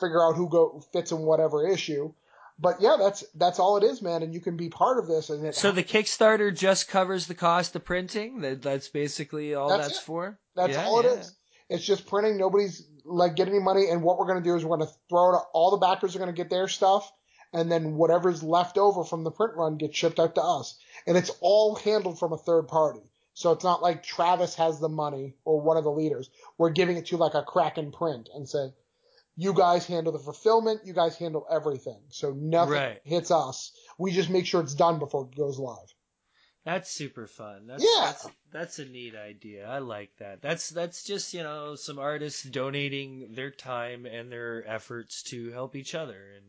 figure 0.00 0.22
out 0.22 0.34
who 0.36 0.48
go 0.48 0.82
fits 0.92 1.12
in 1.12 1.18
whatever 1.18 1.66
issue. 1.66 2.12
But 2.58 2.80
yeah, 2.80 2.96
that's 2.98 3.24
that's 3.34 3.58
all 3.58 3.76
it 3.78 3.84
is, 3.84 4.02
man. 4.02 4.22
And 4.22 4.34
you 4.34 4.40
can 4.40 4.56
be 4.56 4.68
part 4.68 4.98
of 4.98 5.06
this. 5.08 5.30
And 5.30 5.54
So 5.54 5.72
the 5.72 5.82
Kickstarter 5.82 6.54
just 6.56 6.88
covers 6.88 7.26
the 7.26 7.34
cost 7.34 7.74
of 7.76 7.84
printing. 7.84 8.40
That 8.40 8.60
that's 8.62 8.88
basically 8.88 9.54
all 9.54 9.68
That's 9.68 9.88
that's, 9.88 9.98
for. 10.00 10.38
that's 10.54 10.72
Yeah, 10.74 10.84
all 10.84 11.00
it 11.00 11.04
yeah. 11.06 11.20
is. 11.20 11.34
It's 11.70 11.84
just 11.84 12.06
printing. 12.06 12.36
Nobody's 12.36 12.86
like 13.04 13.34
getting 13.36 13.54
any 13.54 13.62
money. 13.62 13.88
And 13.88 14.02
what 14.02 14.18
we're 14.18 14.26
gonna 14.26 14.42
do 14.42 14.54
is 14.54 14.64
we're 14.64 14.76
gonna 14.76 14.90
throw 15.08 15.34
it. 15.36 15.42
All 15.54 15.70
the 15.70 15.78
backers 15.78 16.14
are 16.14 16.18
gonna 16.18 16.32
get 16.32 16.50
their 16.50 16.68
stuff, 16.68 17.10
and 17.52 17.70
then 17.70 17.94
whatever's 17.96 18.42
left 18.42 18.78
over 18.78 19.04
from 19.04 19.24
the 19.24 19.30
print 19.30 19.54
run 19.56 19.76
gets 19.76 19.96
shipped 19.96 20.18
out 20.18 20.34
to 20.36 20.42
us. 20.42 20.78
And 21.06 21.16
it's 21.16 21.30
all 21.40 21.74
handled 21.76 22.18
from 22.18 22.32
a 22.32 22.38
third 22.38 22.68
party. 22.68 23.00
So 23.34 23.52
it's 23.52 23.64
not 23.64 23.82
like 23.82 24.02
Travis 24.02 24.54
has 24.56 24.78
the 24.78 24.88
money 24.88 25.34
or 25.44 25.60
one 25.60 25.76
of 25.76 25.84
the 25.84 25.90
leaders. 25.90 26.28
We're 26.58 26.70
giving 26.70 26.96
it 26.96 27.06
to 27.06 27.16
like 27.16 27.34
a 27.34 27.42
Kraken 27.42 27.90
print 27.92 28.28
and 28.34 28.48
say, 28.48 28.72
you 29.36 29.54
guys 29.54 29.86
handle 29.86 30.12
the 30.12 30.18
fulfillment, 30.18 30.82
you 30.84 30.92
guys 30.92 31.16
handle 31.16 31.46
everything. 31.50 32.00
So 32.10 32.32
nothing 32.32 32.74
Right. 32.74 33.00
hits 33.04 33.30
us. 33.30 33.72
We 33.98 34.12
just 34.12 34.28
make 34.28 34.44
sure 34.46 34.60
it's 34.60 34.74
done 34.74 34.98
before 34.98 35.24
it 35.30 35.36
goes 35.36 35.58
live. 35.58 35.94
That's 36.64 36.90
super 36.90 37.26
fun. 37.26 37.66
That's, 37.66 37.82
Yeah. 37.82 38.04
that's 38.04 38.28
that's 38.52 38.78
a 38.78 38.84
neat 38.84 39.16
idea. 39.16 39.66
I 39.66 39.78
like 39.78 40.10
that. 40.18 40.42
That's 40.42 40.68
that's 40.68 41.02
just 41.02 41.34
you 41.34 41.42
know 41.42 41.74
some 41.74 41.98
artists 41.98 42.42
donating 42.44 43.32
their 43.34 43.50
time 43.50 44.06
and 44.06 44.30
their 44.30 44.62
efforts 44.68 45.22
to 45.24 45.50
help 45.50 45.74
each 45.74 45.94
other, 45.96 46.22
and 46.36 46.44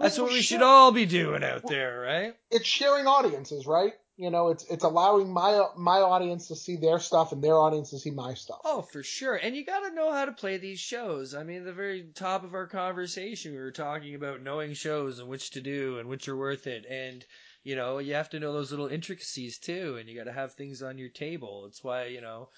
that's 0.00 0.18
what 0.18 0.28
we 0.28 0.34
Well, 0.34 0.42
should 0.42 0.62
all 0.62 0.92
be 0.92 1.06
doing 1.06 1.44
out 1.44 1.66
there, 1.66 2.00
right? 2.00 2.34
It's 2.50 2.66
sharing 2.66 3.06
audiences, 3.06 3.66
right? 3.66 3.92
You 4.16 4.30
know, 4.30 4.48
it's 4.48 4.64
it's 4.70 4.84
allowing 4.84 5.32
my 5.32 5.66
my 5.76 5.98
audience 5.98 6.48
to 6.48 6.56
see 6.56 6.76
their 6.76 7.00
stuff 7.00 7.32
and 7.32 7.42
their 7.42 7.56
audience 7.56 7.90
to 7.90 7.98
see 7.98 8.10
my 8.10 8.34
stuff. 8.34 8.60
Oh, 8.64 8.82
for 8.82 9.02
sure. 9.02 9.34
And 9.34 9.56
you 9.56 9.64
got 9.64 9.80
to 9.80 9.94
know 9.94 10.12
how 10.12 10.26
to 10.26 10.32
play 10.32 10.58
these 10.58 10.78
shows. 10.78 11.34
I 11.34 11.42
mean, 11.44 11.64
the 11.64 11.72
very 11.72 12.04
top 12.14 12.44
of 12.44 12.54
our 12.54 12.66
conversation, 12.66 13.52
we 13.52 13.58
were 13.58 13.72
talking 13.72 14.14
about 14.14 14.42
knowing 14.42 14.74
shows 14.74 15.18
and 15.18 15.28
which 15.28 15.50
to 15.52 15.60
do 15.60 15.98
and 15.98 16.08
which 16.08 16.28
are 16.28 16.36
worth 16.36 16.66
it. 16.66 16.84
And, 16.88 17.24
you 17.64 17.74
know, 17.74 17.98
you 17.98 18.14
have 18.14 18.30
to 18.30 18.40
know 18.40 18.52
those 18.52 18.70
little 18.70 18.88
intricacies 18.88 19.58
too. 19.58 19.96
And 19.98 20.08
you 20.08 20.16
got 20.16 20.24
to 20.24 20.32
have 20.32 20.54
things 20.54 20.82
on 20.82 20.98
your 20.98 21.08
table. 21.08 21.64
It's 21.66 21.82
why, 21.82 22.06
you 22.06 22.20
know, 22.20 22.50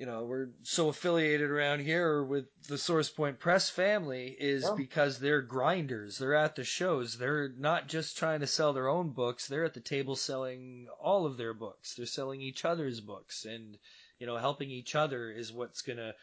you 0.00 0.06
know, 0.06 0.24
we're 0.24 0.48
so 0.62 0.88
affiliated 0.88 1.50
around 1.50 1.80
here 1.80 2.24
with 2.24 2.46
the 2.68 2.78
Source 2.78 3.10
Point 3.10 3.38
Press 3.38 3.68
family 3.68 4.28
is 4.28 4.64
Yeah. 4.64 4.74
because 4.74 5.18
they're 5.18 5.42
grinders. 5.42 6.16
They're 6.16 6.36
at 6.36 6.56
the 6.56 6.64
shows. 6.64 7.18
They're 7.18 7.50
not 7.50 7.86
just 7.86 8.16
trying 8.16 8.40
to 8.40 8.46
sell 8.46 8.72
their 8.72 8.88
own 8.88 9.10
books. 9.10 9.46
They're 9.46 9.66
at 9.66 9.74
the 9.74 9.80
table 9.80 10.16
selling 10.16 10.88
all 10.98 11.26
of 11.26 11.36
their 11.36 11.52
books. 11.52 11.94
They're 11.94 12.06
selling 12.06 12.40
each 12.40 12.64
other's 12.64 12.98
books 13.02 13.44
and, 13.44 13.76
you 14.18 14.26
know, 14.26 14.38
helping 14.38 14.70
each 14.70 14.94
other 14.94 15.30
is 15.30 15.52
what's 15.52 15.82
going 15.82 15.98
to 15.98 16.14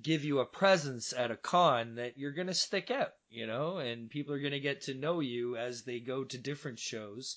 give 0.00 0.24
you 0.24 0.38
a 0.38 0.46
presence 0.46 1.12
at 1.12 1.30
a 1.30 1.36
con 1.36 1.96
that 1.96 2.16
you're 2.16 2.32
going 2.32 2.46
to 2.46 2.54
stick 2.54 2.90
out, 2.90 3.12
you 3.28 3.46
know, 3.46 3.76
and 3.76 4.08
people 4.08 4.32
are 4.32 4.40
going 4.40 4.52
to 4.52 4.60
get 4.60 4.80
to 4.84 4.94
know 4.94 5.20
you 5.20 5.58
as 5.58 5.82
they 5.82 6.00
go 6.00 6.24
to 6.24 6.38
different 6.38 6.78
shows. 6.78 7.36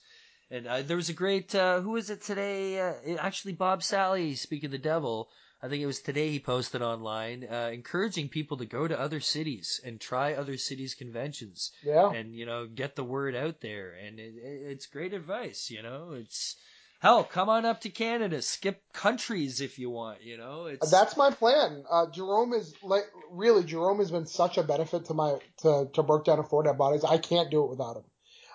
And 0.49 0.65
uh, 0.65 0.81
there 0.81 0.95
was 0.95 1.09
a 1.09 1.13
great, 1.13 1.53
uh, 1.53 1.81
who 1.81 1.91
was 1.91 2.09
it 2.09 2.21
today? 2.21 2.79
Uh, 2.79 3.17
actually, 3.19 3.51
Bob 3.53 3.81
Salley, 3.81 4.37
speaking 4.37 4.67
of 4.67 4.71
the 4.71 4.77
devil, 4.77 5.29
I 5.61 5.67
think 5.67 5.81
it 5.83 5.87
was 5.87 5.99
today 5.99 6.29
he 6.29 6.39
posted 6.39 6.81
online, 6.81 7.45
uh, 7.51 7.69
encouraging 7.73 8.29
people 8.29 8.57
to 8.57 8.65
go 8.65 8.87
to 8.87 8.99
other 8.99 9.19
cities 9.19 9.81
and 9.83 9.99
try 9.99 10.33
other 10.33 10.57
cities' 10.57 10.95
conventions 10.95 11.71
Yeah. 11.83 12.11
and, 12.11 12.33
you 12.33 12.45
know, 12.45 12.65
get 12.67 12.95
the 12.95 13.03
word 13.03 13.35
out 13.35 13.59
there. 13.59 13.91
And 13.91 14.19
it, 14.19 14.35
it, 14.35 14.71
it's 14.71 14.85
great 14.85 15.13
advice, 15.13 15.69
you 15.69 15.83
know, 15.83 16.11
it's, 16.13 16.55
hell, 17.01 17.23
come 17.25 17.49
on 17.49 17.65
up 17.65 17.81
to 17.81 17.89
Canada, 17.89 18.41
skip 18.41 18.81
countries 18.93 19.59
if 19.59 19.79
you 19.79 19.89
want, 19.89 20.21
you 20.23 20.37
know, 20.37 20.65
it's, 20.67 20.89
That's 20.89 21.17
my 21.17 21.31
plan. 21.31 21.83
Uh, 21.89 22.07
Jerome 22.09 22.53
is 22.53 22.73
like 22.81 23.03
really 23.29 23.63
Jerome 23.63 23.99
has 23.99 24.11
been 24.11 24.27
such 24.27 24.57
a 24.57 24.63
benefit 24.63 25.05
to 25.05 25.13
my 25.13 25.39
to 25.63 25.89
to 25.93 26.03
Broke 26.03 26.25
Down 26.25 26.39
and 26.39 26.47
Four 26.47 26.63
Dead 26.63 26.77
Bodies. 26.77 27.03
I 27.03 27.17
can't 27.17 27.49
do 27.51 27.63
it 27.63 27.69
without 27.69 27.97
him. 27.97 28.03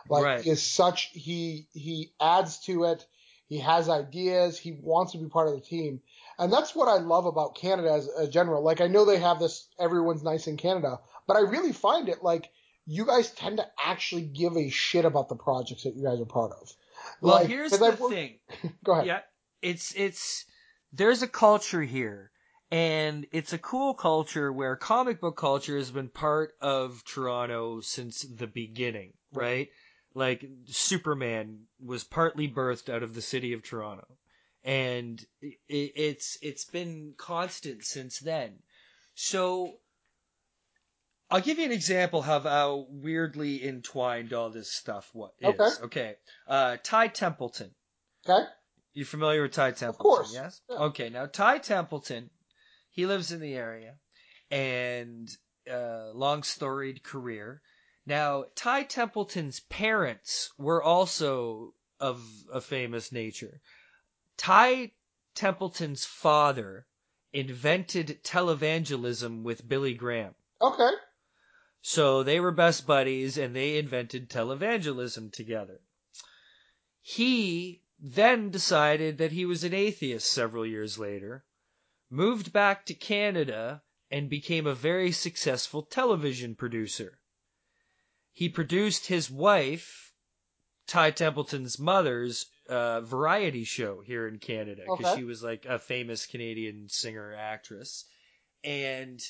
Like 0.09 0.25
Right. 0.25 0.47
is 0.47 0.63
such 0.63 1.11
he 1.13 1.67
he 1.73 2.13
adds 2.21 2.61
to 2.67 2.85
it. 2.85 3.07
He 3.47 3.59
has 3.59 3.89
ideas. 3.89 4.59
He 4.59 4.73
wants 4.73 5.13
to 5.13 5.19
be 5.19 5.29
part 5.29 5.49
of 5.49 5.55
the 5.55 5.61
team, 5.61 6.01
and 6.39 6.53
that's 6.53 6.75
what 6.75 6.89
I 6.89 6.99
love 6.99 7.27
about 7.27 7.57
Canada 7.57 7.93
as 7.93 8.09
a 8.19 8.27
general. 8.29 8.63
Like 8.63 8.81
I 8.81 8.87
know 8.87 9.05
they 9.05 9.19
have 9.19 9.39
this 9.39 9.69
everyone's 9.79 10.23
nice 10.23 10.47
in 10.47 10.57
Canada, 10.57 10.99
but 11.27 11.37
I 11.37 11.41
really 11.41 11.73
find 11.73 12.09
it 12.09 12.23
like 12.23 12.51
you 12.87 13.05
guys 13.07 13.31
tend 13.31 13.57
to 13.59 13.67
actually 13.83 14.23
give 14.23 14.57
a 14.57 14.69
shit 14.69 15.05
about 15.05 15.29
the 15.29 15.37
projects 15.37 15.85
that 15.85 15.97
you 15.97 16.05
guys 16.05 16.21
are 16.21 16.27
part 16.27 16.53
of. 16.53 16.71
well, 17.21 17.35
Like, 17.37 17.49
here's 17.49 17.71
the 17.73 17.79
worked- 17.99 18.09
thing. 18.13 18.39
Go 18.85 18.93
ahead. 18.93 19.07
Yeah, 19.07 19.21
it's 19.63 19.93
it's 19.97 20.45
there's 20.93 21.23
a 21.23 21.29
culture 21.29 21.83
here, 21.83 22.31
and 22.71 23.27
it's 23.33 23.53
a 23.53 23.59
cool 23.59 23.95
culture 23.95 24.53
where 24.53 24.77
comic 24.77 25.21
book 25.21 25.37
culture 25.37 25.77
has 25.77 25.91
been 25.91 26.09
part 26.09 26.53
of 26.61 27.03
Toronto 27.05 27.81
since 27.81 28.21
the 28.23 28.47
beginning, 28.47 29.15
right? 29.33 29.69
Like 30.15 30.45
Superman 30.67 31.63
was 31.85 32.05
partly 32.05 32.49
birthed 32.49 32.93
out 32.93 33.03
of 33.03 33.15
the 33.15 33.23
city 33.23 33.53
of 33.53 33.63
Toronto, 33.63 34.07
and 34.65 35.25
it, 35.43 35.59
it's 35.69 36.39
it's 36.43 36.65
been 36.65 37.15
constant 37.17 37.85
since 37.85 38.19
then. 38.19 38.59
So. 39.15 39.75
I'll 41.31 41.41
give 41.41 41.59
you 41.59 41.65
an 41.65 41.73
example 41.73 42.23
of 42.23 42.45
how 42.45 42.87
weirdly 42.91 43.65
entwined 43.67 44.33
all 44.33 44.51
this 44.51 44.71
stuff 44.71 45.11
wa- 45.15 45.31
is. 45.41 45.49
Okay. 45.59 45.85
Okay. 45.85 46.15
Uh, 46.47 46.77
Ty 46.83 47.09
Templeton. 47.09 47.71
Okay. 48.29 48.45
You 48.93 49.05
familiar 49.05 49.43
with 49.43 49.53
Ty 49.53 49.71
Templeton? 49.73 49.89
Of 49.89 49.99
course, 49.99 50.33
Yes. 50.35 50.61
yeah. 50.69 50.77
Okay. 50.77 51.09
Now 51.09 51.27
Ty 51.27 51.59
Templeton, 51.59 52.31
he 52.91 53.07
lives 53.07 53.33
in 53.33 53.41
the 53.41 53.55
area, 53.55 53.95
and 54.51 55.29
uh, 55.69 56.11
long 56.13 56.43
storied 56.45 57.03
career. 57.03 57.63
Now 58.07 58.45
Ty 58.55 58.85
Templeton's 58.85 59.61
parents 59.61 60.53
were 60.59 60.83
also 60.83 61.75
of 61.99 62.23
a 62.53 62.61
famous 62.61 63.11
nature. 63.11 63.61
Ty 64.37 64.93
Templeton's 65.35 66.05
father 66.05 66.87
invented 67.33 68.23
televangelism 68.23 69.43
with 69.43 69.69
Billy 69.69 69.95
Graham. 69.95 70.35
Okay. 70.61 70.91
So 71.83 72.23
they 72.23 72.41
were 72.41 72.53
best 72.53 72.87
buddies 72.87 73.37
and 73.37 73.55
they 73.55 73.77
invented 73.77 74.31
televangelism 74.31 75.33
together. 75.33 75.81
He 77.01 77.83
then 77.99 78.51
decided 78.51 79.19
that 79.19 79.33
he 79.33 79.45
was 79.45 79.65
an 79.65 79.75
atheist 79.75 80.33
several 80.33 80.65
years 80.65 80.99
later, 80.99 81.45
moved 82.09 82.53
back 82.53 82.87
to 82.87 82.95
Canada, 82.95 83.83
and 84.11 84.31
became 84.31 84.67
a 84.67 84.75
very 84.75 85.11
successful 85.11 85.83
television 85.83 86.55
producer. 86.55 87.19
He 88.33 88.49
produced 88.49 89.07
his 89.07 89.31
wife, 89.31 90.13
Ty 90.87 91.11
Templeton's 91.13 91.79
mother's, 91.79 92.47
uh, 92.69 93.01
variety 93.03 93.65
show 93.65 94.01
here 94.01 94.27
in 94.29 94.39
Canada 94.39 94.83
because 94.87 95.07
Okay. 95.07 95.17
she 95.17 95.25
was 95.25 95.43
like 95.43 95.65
a 95.67 95.79
famous 95.79 96.27
Canadian 96.27 96.89
singer 96.89 97.35
actress. 97.35 98.05
And 98.63 99.21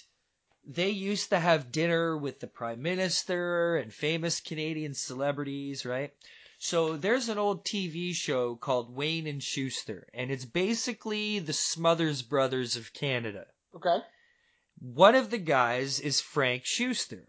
they 0.66 0.91
used 0.91 1.30
to 1.30 1.39
have 1.41 1.72
dinner 1.72 2.16
with 2.16 2.41
the 2.41 2.47
prime 2.47 2.80
minister 2.82 3.76
and 3.76 3.93
famous 3.93 4.41
Canadian 4.41 4.95
celebrities, 4.95 5.85
right? 5.85 6.12
So 6.59 6.97
there's 6.97 7.28
an 7.28 7.37
old 7.37 7.64
TV 7.64 8.14
show 8.14 8.57
called 8.57 8.95
Wayne 8.95 9.26
and 9.26 9.43
Shuster, 9.43 10.07
and 10.14 10.30
it's 10.30 10.47
basically 10.47 11.39
the 11.41 11.53
Smothers 11.53 12.22
Brothers 12.22 12.76
of 12.76 12.93
Canada. 12.95 13.47
Okay. 13.74 13.99
One 14.80 15.14
of 15.14 15.30
the 15.30 15.39
guys 15.39 16.01
is 16.01 16.20
Frank 16.20 16.64
Shuster. 16.64 17.28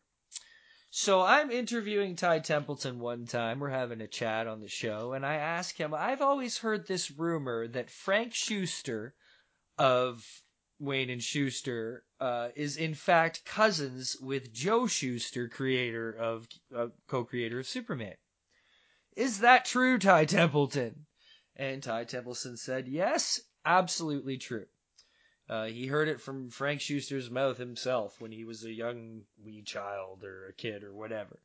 So 0.98 1.22
I'm 1.22 1.52
interviewing 1.52 2.16
Ty 2.16 2.40
Templeton 2.40 3.00
one 3.00 3.26
time. 3.26 3.60
We're 3.60 3.68
having 3.68 4.00
a 4.00 4.08
chat 4.08 4.48
on 4.48 4.62
the 4.62 4.70
show, 4.70 5.12
and 5.12 5.26
I 5.26 5.36
ask 5.36 5.76
him, 5.76 5.94
I've 5.94 6.22
always 6.22 6.58
heard 6.58 6.88
this 6.88 7.12
rumor 7.12 7.68
that 7.68 7.92
Frank 7.92 8.34
Shuster 8.34 9.14
of 9.78 10.26
Wayne 10.80 11.10
and 11.10 11.22
Shuster 11.22 12.06
uh, 12.22 12.48
is 12.56 12.78
in 12.78 12.94
fact 12.94 13.44
cousins 13.44 14.16
with 14.22 14.54
Joe 14.54 14.88
Shuster, 14.88 15.50
creator 15.50 16.14
of 16.14 16.48
uh, 16.74 16.88
co-creator 17.08 17.60
of 17.60 17.68
Superman. 17.68 18.16
Is 19.18 19.40
that 19.40 19.66
true, 19.66 20.00
Ty 20.00 20.24
Templeton? 20.24 21.08
And 21.58 21.84
Ty 21.84 22.06
Templeton 22.06 22.56
said, 22.56 22.88
yes, 22.88 23.42
absolutely 23.66 24.38
true. 24.38 24.68
Uh, 25.48 25.66
he 25.66 25.86
heard 25.86 26.08
it 26.08 26.20
from 26.22 26.50
Frank 26.50 26.82
Shuster's 26.82 27.30
mouth 27.30 27.58
himself 27.58 28.20
when 28.20 28.32
he 28.32 28.46
was 28.46 28.64
a 28.64 28.72
young 28.72 29.22
wee 29.44 29.62
child 29.62 30.24
or 30.24 30.48
a 30.48 30.54
kid 30.54 30.84
or 30.84 30.94
whatever. 30.94 31.40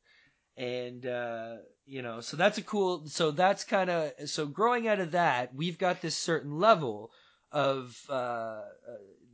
And, 0.57 1.05
uh, 1.05 1.57
you 1.85 2.01
know, 2.01 2.19
so 2.21 2.35
that's 2.35 2.57
a 2.57 2.63
cool, 2.63 3.07
so 3.07 3.31
that's 3.31 3.63
kind 3.63 3.89
of, 3.89 4.11
so 4.25 4.47
growing 4.47 4.87
out 4.87 4.99
of 4.99 5.11
that, 5.11 5.53
we've 5.55 5.77
got 5.77 6.01
this 6.01 6.17
certain 6.17 6.59
level 6.59 7.11
of, 7.51 7.95
uh, 8.09 8.13
uh 8.13 8.61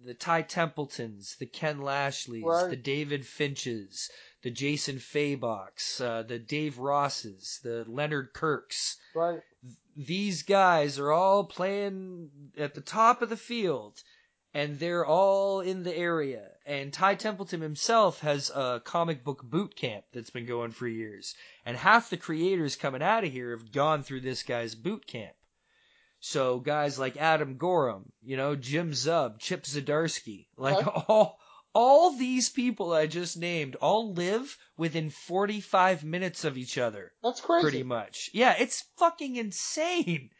the 0.06 0.14
Ty 0.14 0.44
Templetons, 0.44 1.36
the 1.38 1.46
Ken 1.46 1.82
Lashleys, 1.82 2.46
Right. 2.46 2.70
the 2.70 2.78
David 2.78 3.26
Finches, 3.26 4.10
the 4.42 4.52
Jason 4.52 4.98
Faboks, 4.98 6.00
uh, 6.00 6.24
the 6.24 6.40
Dave 6.40 6.78
Rosses, 6.78 7.60
the 7.64 7.84
Leonard 7.88 8.32
Kirks, 8.34 8.98
Right. 9.16 9.42
these 9.96 10.44
guys 10.44 11.00
are 11.00 11.12
all 11.12 11.44
playing 11.46 12.30
at 12.58 12.76
the 12.76 12.82
top 12.82 13.22
of 13.22 13.30
the 13.30 13.38
field 13.38 14.02
and 14.58 14.80
they're 14.80 15.06
all 15.06 15.62
in 15.62 15.84
the 15.84 15.96
area. 15.96 16.50
And 16.66 16.92
Ty 16.92 17.14
Templeton 17.16 17.62
himself 17.62 18.22
has 18.22 18.50
a 18.50 18.82
comic 18.84 19.24
book 19.24 19.44
boot 19.44 19.76
camp 19.76 20.06
that's 20.12 20.32
been 20.32 20.48
going 20.48 20.72
for 20.72 20.88
years. 20.88 21.36
And 21.66 21.78
half 21.78 22.10
the 22.10 22.18
creators 22.18 22.76
coming 22.76 23.04
out 23.04 23.24
of 23.24 23.32
here 23.32 23.52
have 23.52 23.72
gone 23.72 24.02
through 24.02 24.22
this 24.22 24.42
guy's 24.42 24.74
boot 24.74 25.06
camp. 25.06 25.36
So 26.20 26.60
guys 26.60 26.98
like 26.98 27.18
Adam 27.18 27.58
Gorham, 27.58 28.12
you 28.24 28.36
know, 28.36 28.56
Jim 28.56 28.92
Zub, 28.94 29.38
Chip 29.40 29.64
Zdarsky, 29.64 30.48
like 30.58 30.78
Okay. 30.88 31.04
all 31.08 31.40
all 31.74 32.18
these 32.18 32.50
people 32.50 32.92
I 32.94 33.06
just 33.06 33.38
named 33.38 33.76
all 33.76 34.12
live 34.14 34.58
within 34.78 35.12
45 35.12 36.04
minutes 36.04 36.44
of 36.44 36.58
each 36.58 36.80
other 36.80 37.12
That's 37.22 37.42
crazy. 37.42 37.62
pretty 37.62 37.84
much. 37.84 38.32
Yeah, 38.34 38.56
it's 38.58 38.84
fucking 38.98 39.36
insane. 39.36 40.32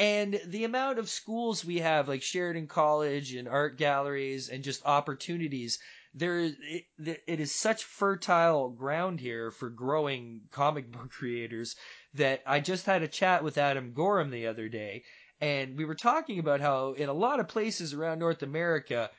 And 0.00 0.40
the 0.46 0.64
amount 0.64 0.98
of 0.98 1.10
schools 1.10 1.62
we 1.62 1.80
have, 1.80 2.08
like 2.08 2.22
Sheridan 2.22 2.68
College 2.68 3.34
and 3.34 3.46
art 3.46 3.76
galleries 3.76 4.48
and 4.48 4.64
just 4.64 4.86
opportunities, 4.86 5.78
there 6.14 6.38
it, 6.38 6.86
it 6.98 7.38
is 7.38 7.54
such 7.54 7.84
fertile 7.84 8.70
ground 8.70 9.20
here 9.20 9.50
for 9.50 9.68
growing 9.68 10.40
comic 10.52 10.90
book 10.90 11.10
creators 11.18 11.76
that 12.14 12.42
I 12.46 12.60
just 12.60 12.86
had 12.86 13.02
a 13.02 13.08
chat 13.08 13.44
with 13.44 13.58
Adam 13.58 13.92
Gorham 13.92 14.30
the 14.30 14.46
other 14.46 14.70
day, 14.70 15.04
and 15.38 15.76
we 15.76 15.84
were 15.84 15.94
talking 15.94 16.38
about 16.38 16.62
how 16.62 16.92
in 16.94 17.10
a 17.10 17.12
lot 17.12 17.38
of 17.38 17.48
places 17.48 17.92
around 17.92 18.20
North 18.20 18.42
America, 18.42 19.10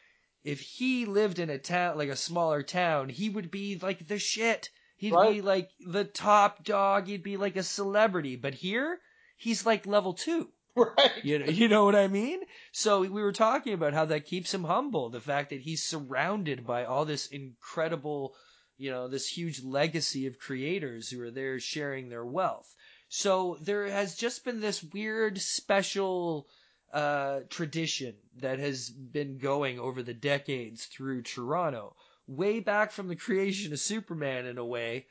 if 0.44 0.62
he 0.62 1.06
lived 1.06 1.38
in 1.38 1.52
a 1.52 1.60
town 1.60 1.96
like 1.96 2.10
a 2.10 2.16
smaller 2.16 2.64
town, 2.64 3.08
he 3.08 3.30
would 3.30 3.52
be 3.52 3.78
like 3.78 4.08
the 4.08 4.18
shit. 4.18 4.72
He'd 4.98 5.14
be 5.30 5.42
like 5.42 5.70
the 5.80 6.06
top 6.06 6.64
dog. 6.64 7.06
He'd 7.06 7.22
be 7.22 7.38
like 7.38 7.56
a 7.56 7.62
celebrity. 7.62 8.36
But 8.36 8.56
here, 8.56 9.00
he's 9.38 9.64
like 9.64 9.86
level 9.86 10.14
two. 10.14 10.50
Right. 10.76 11.24
You 11.24 11.40
know, 11.40 11.46
you 11.46 11.68
know 11.68 11.84
what 11.86 11.96
I 11.96 12.08
mean? 12.08 12.42
So 12.72 13.02
we 13.02 13.10
were 13.10 13.34
talking 13.34 13.74
about 13.74 13.94
how 13.94 14.06
that 14.06 14.26
keeps 14.26 14.54
him 14.54 14.64
humble. 14.64 15.10
The 15.10 15.20
fact 15.20 15.50
that 15.50 15.62
he's 15.62 15.84
surrounded 15.84 16.66
by 16.66 16.86
all 16.86 17.04
this 17.06 17.28
incredible, 17.28 18.36
you 18.78 18.90
know, 18.90 19.08
this 19.08 19.28
huge 19.28 19.64
legacy 19.64 20.28
of 20.28 20.40
creators 20.40 21.10
who 21.10 21.22
are 21.22 21.32
there 21.32 21.60
sharing 21.60 22.08
their 22.10 22.26
wealth. 22.26 22.74
So 23.10 23.58
there 23.62 23.88
has 23.88 24.16
just 24.16 24.46
been 24.46 24.62
this 24.62 24.82
weird 24.82 25.42
special 25.42 26.48
uh, 26.94 27.42
tradition 27.50 28.16
that 28.38 28.60
has 28.60 28.90
been 28.90 29.38
going 29.38 29.80
over 29.80 30.02
the 30.02 30.14
decades 30.14 30.86
through 30.86 31.24
Toronto, 31.24 31.96
way 32.28 32.62
back 32.62 32.92
from 32.92 33.10
the 33.10 33.16
creation 33.18 33.74
of 33.74 33.80
Superman 33.80 34.46
in 34.46 34.58
a 34.58 34.66
way, 34.66 35.08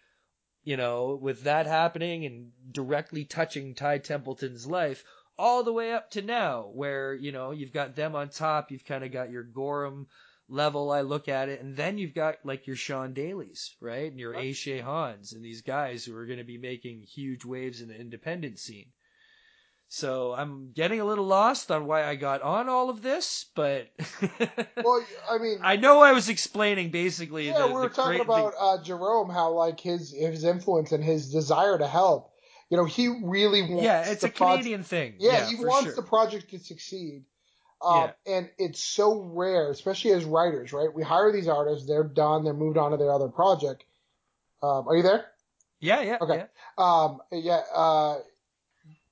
you 0.65 0.77
know, 0.77 1.19
with 1.21 1.43
that 1.43 1.67
happening 1.67 2.25
and 2.25 2.53
directly 2.71 3.25
touching 3.25 3.75
Ty 3.75 3.99
Templeton's 3.99 4.67
life, 4.67 5.05
all 5.41 5.63
the 5.65 5.73
way 5.73 5.93
up 5.95 6.11
to 6.11 6.21
now, 6.23 6.71
where, 6.75 7.15
you 7.15 7.33
know, 7.33 7.51
you've 7.51 7.73
got 7.73 7.97
them 7.97 8.15
on 8.15 8.29
top, 8.29 8.71
you've 8.71 8.85
kind 8.85 9.03
of 9.03 9.11
got 9.11 9.31
your 9.31 9.43
Gorham 9.43 10.07
level, 10.49 10.91
I 10.91 11.01
look 11.01 11.29
at 11.29 11.49
it, 11.49 11.61
and 11.63 11.75
then 11.77 11.97
you've 11.97 12.15
got 12.15 12.37
like 12.45 12.67
your 12.67 12.77
Sean 12.77 13.15
Daly's, 13.15 13.75
right? 13.81 14.11
And 14.11 14.21
your 14.21 14.33
Right. 14.33 14.53
Aisha 14.53 14.83
Hans 14.83 15.33
and 15.33 15.43
these 15.45 15.63
guys 15.63 16.05
who 16.05 16.15
are 16.17 16.27
going 16.27 16.39
to 16.41 16.45
be 16.45 16.59
making 16.59 17.03
huge 17.05 17.45
waves 17.45 17.81
in 17.81 17.89
the 17.89 17.99
independent 17.99 18.59
scene. 18.59 18.91
So 19.89 20.33
I'm 20.35 20.73
getting 20.73 21.01
a 21.01 21.05
little 21.05 21.25
lost 21.27 21.71
on 21.73 21.87
why 21.87 22.05
I 22.05 22.15
got 22.15 22.43
on 22.43 22.69
all 22.69 22.91
of 22.91 23.01
this, 23.03 23.47
but 23.57 23.89
Well, 24.77 25.05
I 25.29 25.39
mean, 25.39 25.59
I 25.63 25.77
know 25.77 26.01
I 26.01 26.13
was 26.13 26.29
explaining 26.29 26.91
basically. 26.91 27.49
yeah, 27.49 27.59
the, 27.61 27.67
we 27.69 27.73
were 27.73 27.89
talking 27.89 28.21
cra- 28.21 28.25
about 28.25 28.53
the- 28.53 28.61
uh, 28.61 28.83
Jerome, 28.85 29.31
how 29.31 29.51
like 29.53 29.81
his 29.81 30.13
his 30.13 30.45
influence 30.45 30.93
and 30.93 31.03
his 31.03 31.33
desire 31.33 31.77
to 31.79 31.89
help. 31.89 32.31
You 32.71 32.77
know, 32.77 32.85
he 32.85 33.09
really 33.09 33.63
wants. 33.63 33.77
To 33.79 33.85
Yeah, 33.85 34.11
it's 34.11 34.25
a 34.25 34.31
Canadian 34.31 34.85
thing. 34.85 35.17
Yeah, 35.19 35.49
he 35.49 35.57
for 35.57 35.67
wants 35.67 35.87
sure. 35.87 35.97
the 35.97 36.03
project 36.03 36.51
to 36.51 36.59
succeed. 36.59 37.25
Um, 37.83 38.11
And 38.27 38.51
it's 38.59 38.83
so 38.83 39.21
rare, 39.23 39.71
especially 39.71 40.13
as 40.13 40.25
writers, 40.25 40.73
right? 40.73 40.93
We 40.93 41.03
hire 41.03 41.33
these 41.33 41.49
artists, 41.49 41.89
they're 41.89 42.05
done, 42.05 42.45
they're 42.45 42.53
moved 42.53 42.77
on 42.77 42.91
to 42.93 42.97
their 42.97 43.11
other 43.13 43.29
project. 43.29 43.85
Um, 44.63 44.87
are 44.87 44.97
you 44.97 45.03
there? 45.03 45.27
Yeah, 45.81 46.03
yeah, 46.03 46.19
Okay. 46.21 46.37
yeah. 46.37 46.47
Um, 46.77 47.21
yeah, 47.33 47.63
uh, 47.75 48.19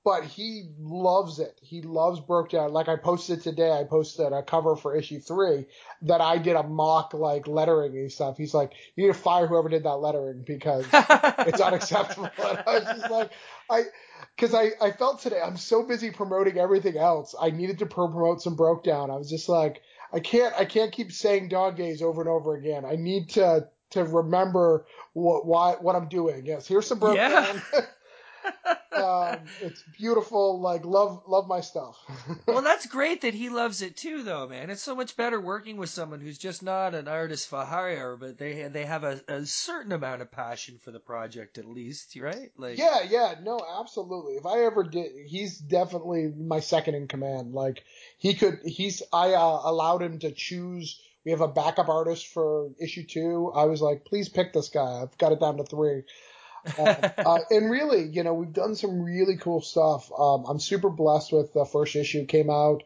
but 0.09 0.23
he 0.25 0.63
loves 0.79 1.37
it. 1.37 1.59
He 1.61 1.83
loves 1.83 2.19
Broke 2.19 2.49
Down. 2.49 2.73
Like 2.73 2.87
I 2.87 2.95
posted 2.95 3.43
today, 3.43 3.71
I 3.71 3.83
posted 3.83 4.33
a 4.33 4.41
cover 4.41 4.75
for 4.75 4.95
issue 4.95 5.19
three 5.19 5.67
that 6.01 6.19
I 6.19 6.39
did 6.39 6.55
a 6.55 6.63
mock 6.63 7.13
like 7.13 7.47
lettering 7.47 7.95
and 7.95 8.11
stuff. 8.11 8.35
He's 8.35 8.55
like, 8.55 8.71
you 8.95 9.05
need 9.05 9.13
to 9.13 9.19
fire 9.19 9.45
whoever 9.45 9.69
did 9.69 9.83
that 9.83 9.97
lettering 9.97 10.41
because 10.41 10.83
it's 10.93 11.61
unacceptable. 11.61 12.27
And 12.39 12.57
I 12.65 12.79
was 12.79 12.83
just 12.85 13.11
like, 13.11 13.29
I, 13.69 13.83
because 14.35 14.55
I, 14.55 14.69
I 14.81 14.93
felt 14.93 15.21
today 15.21 15.39
I'm 15.45 15.57
so 15.57 15.83
busy 15.83 16.09
promoting 16.09 16.57
everything 16.57 16.97
else. 16.97 17.35
I 17.39 17.51
needed 17.51 17.77
to 17.77 17.85
pro- 17.85 18.07
promote 18.07 18.41
some 18.41 18.55
broke 18.55 18.83
down. 18.83 19.11
I 19.11 19.15
was 19.15 19.29
just 19.29 19.47
like, 19.47 19.83
I 20.11 20.21
can't 20.21 20.55
I 20.57 20.65
can't 20.65 20.91
keep 20.91 21.11
saying 21.11 21.49
dog 21.49 21.77
days 21.77 22.01
over 22.01 22.21
and 22.21 22.29
over 22.31 22.55
again. 22.55 22.83
I 22.83 22.95
need 22.95 23.29
to 23.31 23.67
to 23.91 24.03
remember 24.05 24.87
what 25.13 25.45
why 25.45 25.73
what 25.79 25.95
I'm 25.95 26.09
doing. 26.09 26.47
Yes, 26.47 26.67
here's 26.67 26.87
some 26.87 26.97
broke 26.97 27.15
Yeah. 27.17 27.29
down. 27.45 27.61
um, 28.99 29.39
it's 29.61 29.83
beautiful. 29.97 30.59
Like 30.59 30.85
love 30.85 31.23
love 31.27 31.47
my 31.47 31.61
stuff. 31.61 31.97
well, 32.47 32.61
that's 32.61 32.85
great 32.85 33.21
that 33.21 33.33
he 33.33 33.49
loves 33.49 33.81
it 33.81 33.97
too, 33.97 34.23
though, 34.23 34.47
man. 34.47 34.69
It's 34.69 34.81
so 34.81 34.95
much 34.95 35.17
better 35.17 35.39
working 35.39 35.77
with 35.77 35.89
someone 35.89 36.19
who's 36.19 36.37
just 36.37 36.63
not 36.63 36.93
an 36.93 37.07
artist 37.07 37.49
for 37.49 37.63
hire, 37.63 38.15
but 38.15 38.37
they 38.37 38.67
they 38.67 38.85
have 38.85 39.03
a, 39.03 39.21
a 39.27 39.45
certain 39.45 39.91
amount 39.91 40.21
of 40.21 40.31
passion 40.31 40.79
for 40.83 40.91
the 40.91 40.99
project, 40.99 41.57
at 41.57 41.65
least, 41.65 42.15
right? 42.19 42.51
Like, 42.57 42.77
Yeah, 42.77 43.01
yeah, 43.09 43.35
no, 43.41 43.59
absolutely. 43.79 44.33
If 44.33 44.45
I 44.45 44.63
ever 44.65 44.83
did, 44.83 45.11
he's 45.25 45.57
definitely 45.57 46.31
my 46.37 46.59
second 46.59 46.95
in 46.95 47.07
command. 47.07 47.53
Like 47.53 47.83
he 48.17 48.33
could, 48.33 48.59
he's, 48.65 49.01
I 49.13 49.33
uh, 49.33 49.61
allowed 49.63 50.01
him 50.01 50.19
to 50.19 50.31
choose. 50.31 50.99
We 51.25 51.31
have 51.31 51.41
a 51.41 51.47
backup 51.47 51.89
artist 51.89 52.27
for 52.27 52.69
issue 52.79 53.05
two. 53.05 53.51
I 53.53 53.65
was 53.65 53.81
like, 53.81 54.05
please 54.05 54.29
pick 54.29 54.53
this 54.53 54.69
guy. 54.69 55.01
I've 55.01 55.17
got 55.17 55.31
it 55.31 55.39
down 55.39 55.57
to 55.57 55.63
three. 55.63 56.03
Um, 56.77 56.95
uh, 57.17 57.39
and 57.49 57.71
really, 57.71 58.03
you 58.03 58.23
know, 58.23 58.33
we've 58.33 58.53
done 58.53 58.75
some 58.75 59.01
really 59.01 59.37
cool 59.37 59.61
stuff. 59.61 60.11
Um, 60.17 60.45
I'm 60.47 60.59
super 60.59 60.89
blessed 60.89 61.31
with 61.31 61.53
the 61.53 61.65
first 61.65 61.95
issue 61.95 62.25
came 62.25 62.49
out. 62.49 62.83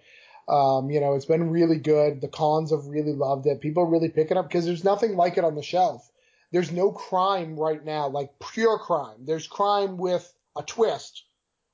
Um, 0.48 0.90
you 0.90 1.00
know, 1.00 1.16
it's 1.16 1.26
been 1.26 1.50
really 1.50 1.78
good. 1.78 2.22
The 2.22 2.28
cons 2.28 2.72
have 2.72 2.86
really 2.88 3.14
loved 3.14 3.46
it. 3.48 3.62
People 3.62 3.84
are 3.84 3.90
really 3.90 4.10
picking 4.10 4.38
up 4.38 4.48
because 4.48 4.66
there's 4.66 4.84
nothing 4.84 5.16
like 5.16 5.38
it 5.38 5.44
on 5.44 5.56
the 5.56 5.64
shelf. 5.64 6.10
There's 6.52 6.72
no 6.72 6.92
crime 6.92 7.58
right 7.58 7.84
now, 7.84 8.10
like 8.10 8.30
pure 8.54 8.78
crime. 8.78 9.26
There's 9.26 9.48
crime 9.48 9.98
with 9.98 10.32
a 10.56 10.62
twist, 10.62 11.24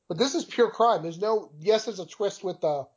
but 0.07 0.17
this 0.17 0.35
is 0.35 0.45
pure 0.45 0.71
crime. 0.71 1.03
There's 1.03 1.19
no, 1.19 1.51
yes, 1.59 1.85
there's 1.85 1.99
a 1.99 2.05
twist 2.05 2.43
with 2.43 2.61
the, 2.61 2.87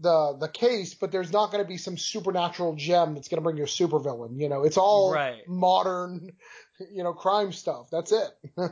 the, 0.00 0.36
the 0.40 0.48
case, 0.48 0.94
but 0.94 1.10
there's 1.12 1.32
not 1.32 1.50
going 1.50 1.62
to 1.62 1.68
be 1.68 1.76
some 1.76 1.96
supernatural 1.98 2.74
gem 2.76 3.14
that's 3.14 3.28
going 3.28 3.38
to 3.38 3.42
bring 3.42 3.56
you 3.56 3.64
a 3.64 3.66
supervillain. 3.66 4.38
You 4.38 4.48
know, 4.48 4.64
it's 4.64 4.76
all 4.76 5.12
Right. 5.12 5.46
modern, 5.48 6.30
you 6.92 7.02
know, 7.02 7.12
crime 7.12 7.52
stuff. 7.52 7.88
That's 7.90 8.12
it. 8.12 8.28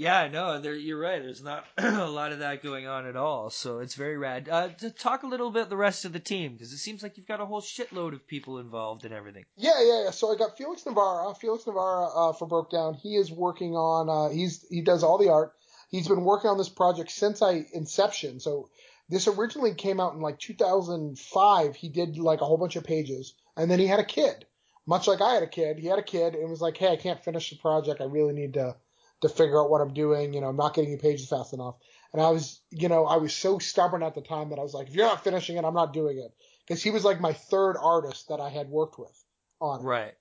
Yeah, 0.00 0.28
no, 0.28 0.60
there, 0.60 0.76
you're 0.76 0.96
right. 1.00 1.20
There's 1.20 1.42
not 1.42 1.66
a 1.78 2.06
lot 2.08 2.30
of 2.30 2.38
that 2.38 2.62
going 2.62 2.86
on 2.86 3.04
at 3.06 3.16
all, 3.16 3.50
so 3.50 3.80
it's 3.80 3.96
very 3.96 4.16
rad. 4.16 4.48
Uh, 4.48 4.68
to 4.68 4.90
talk 4.92 5.24
a 5.24 5.26
little 5.26 5.50
bit 5.50 5.68
the 5.68 5.76
rest 5.76 6.04
of 6.04 6.12
the 6.12 6.20
team, 6.20 6.52
because 6.52 6.72
it 6.72 6.78
seems 6.78 7.02
like 7.02 7.16
you've 7.16 7.26
got 7.26 7.40
a 7.40 7.46
whole 7.46 7.60
shitload 7.60 8.12
of 8.12 8.24
people 8.24 8.60
involved 8.60 9.04
and 9.04 9.12
everything. 9.12 9.44
Yeah, 9.56 9.72
yeah, 9.82 10.04
yeah. 10.04 10.10
So 10.12 10.32
I 10.32 10.36
got 10.36 10.56
Felix 10.56 10.86
Navarra. 10.86 11.34
Felix 11.34 11.66
Navarra 11.66 12.06
uh, 12.14 12.32
for 12.32 12.46
Broke 12.46 12.70
Down. 12.70 12.94
He 12.94 13.16
is 13.16 13.32
working 13.32 13.72
on. 13.74 14.08
Uh, 14.08 14.32
he's 14.32 14.64
he 14.70 14.82
does 14.82 15.02
all 15.02 15.18
the 15.18 15.30
art. 15.30 15.54
He's 15.90 16.06
been 16.06 16.22
working 16.22 16.48
on 16.48 16.58
this 16.58 16.68
project 16.68 17.10
since 17.10 17.42
I 17.42 17.66
inception. 17.72 18.38
So 18.38 18.68
this 19.08 19.28
originally 19.28 19.74
came 19.74 20.00
out 20.00 20.14
in 20.14 20.20
like 20.20 20.38
2005. 20.38 21.76
He 21.76 21.88
did 21.88 22.18
like 22.18 22.40
a 22.40 22.44
whole 22.44 22.58
bunch 22.58 22.76
of 22.76 22.84
pages, 22.84 23.34
and 23.56 23.70
then 23.70 23.78
he 23.78 23.86
had 23.86 24.00
a 24.00 24.04
kid. 24.04 24.46
Much 24.86 25.06
like 25.06 25.20
I 25.20 25.34
had 25.34 25.42
a 25.42 25.48
kid, 25.48 25.78
he 25.78 25.86
had 25.86 25.98
a 25.98 26.02
kid 26.02 26.34
and 26.34 26.50
was 26.50 26.60
like, 26.60 26.76
"Hey, 26.76 26.92
I 26.92 26.96
can't 26.96 27.22
finish 27.22 27.50
the 27.50 27.56
project. 27.56 28.00
I 28.00 28.04
really 28.04 28.32
need 28.32 28.54
to 28.54 28.76
to 29.20 29.28
figure 29.28 29.60
out 29.60 29.70
what 29.70 29.80
I'm 29.80 29.92
doing. 29.92 30.32
You 30.32 30.40
know, 30.40 30.48
I'm 30.48 30.56
not 30.56 30.74
getting 30.74 30.90
you 30.90 30.98
pages 30.98 31.28
fast 31.28 31.52
enough." 31.52 31.76
And 32.12 32.22
I 32.22 32.30
was, 32.30 32.60
you 32.70 32.88
know, 32.88 33.04
I 33.04 33.16
was 33.16 33.34
so 33.34 33.58
stubborn 33.58 34.02
at 34.02 34.14
the 34.14 34.22
time 34.22 34.50
that 34.50 34.58
I 34.58 34.62
was 34.62 34.74
like, 34.74 34.88
"If 34.88 34.94
you're 34.94 35.06
not 35.06 35.24
finishing 35.24 35.56
it, 35.56 35.64
I'm 35.64 35.74
not 35.74 35.92
doing 35.92 36.18
it." 36.18 36.32
because 36.68 36.82
he 36.82 36.90
was 36.90 37.04
like 37.04 37.20
my 37.20 37.32
third 37.32 37.76
artist 37.80 38.28
that 38.28 38.40
I 38.40 38.50
had 38.50 38.68
worked 38.68 38.98
with 38.98 39.24
on. 39.60 39.80
it. 39.80 39.84
Right. 39.84 40.14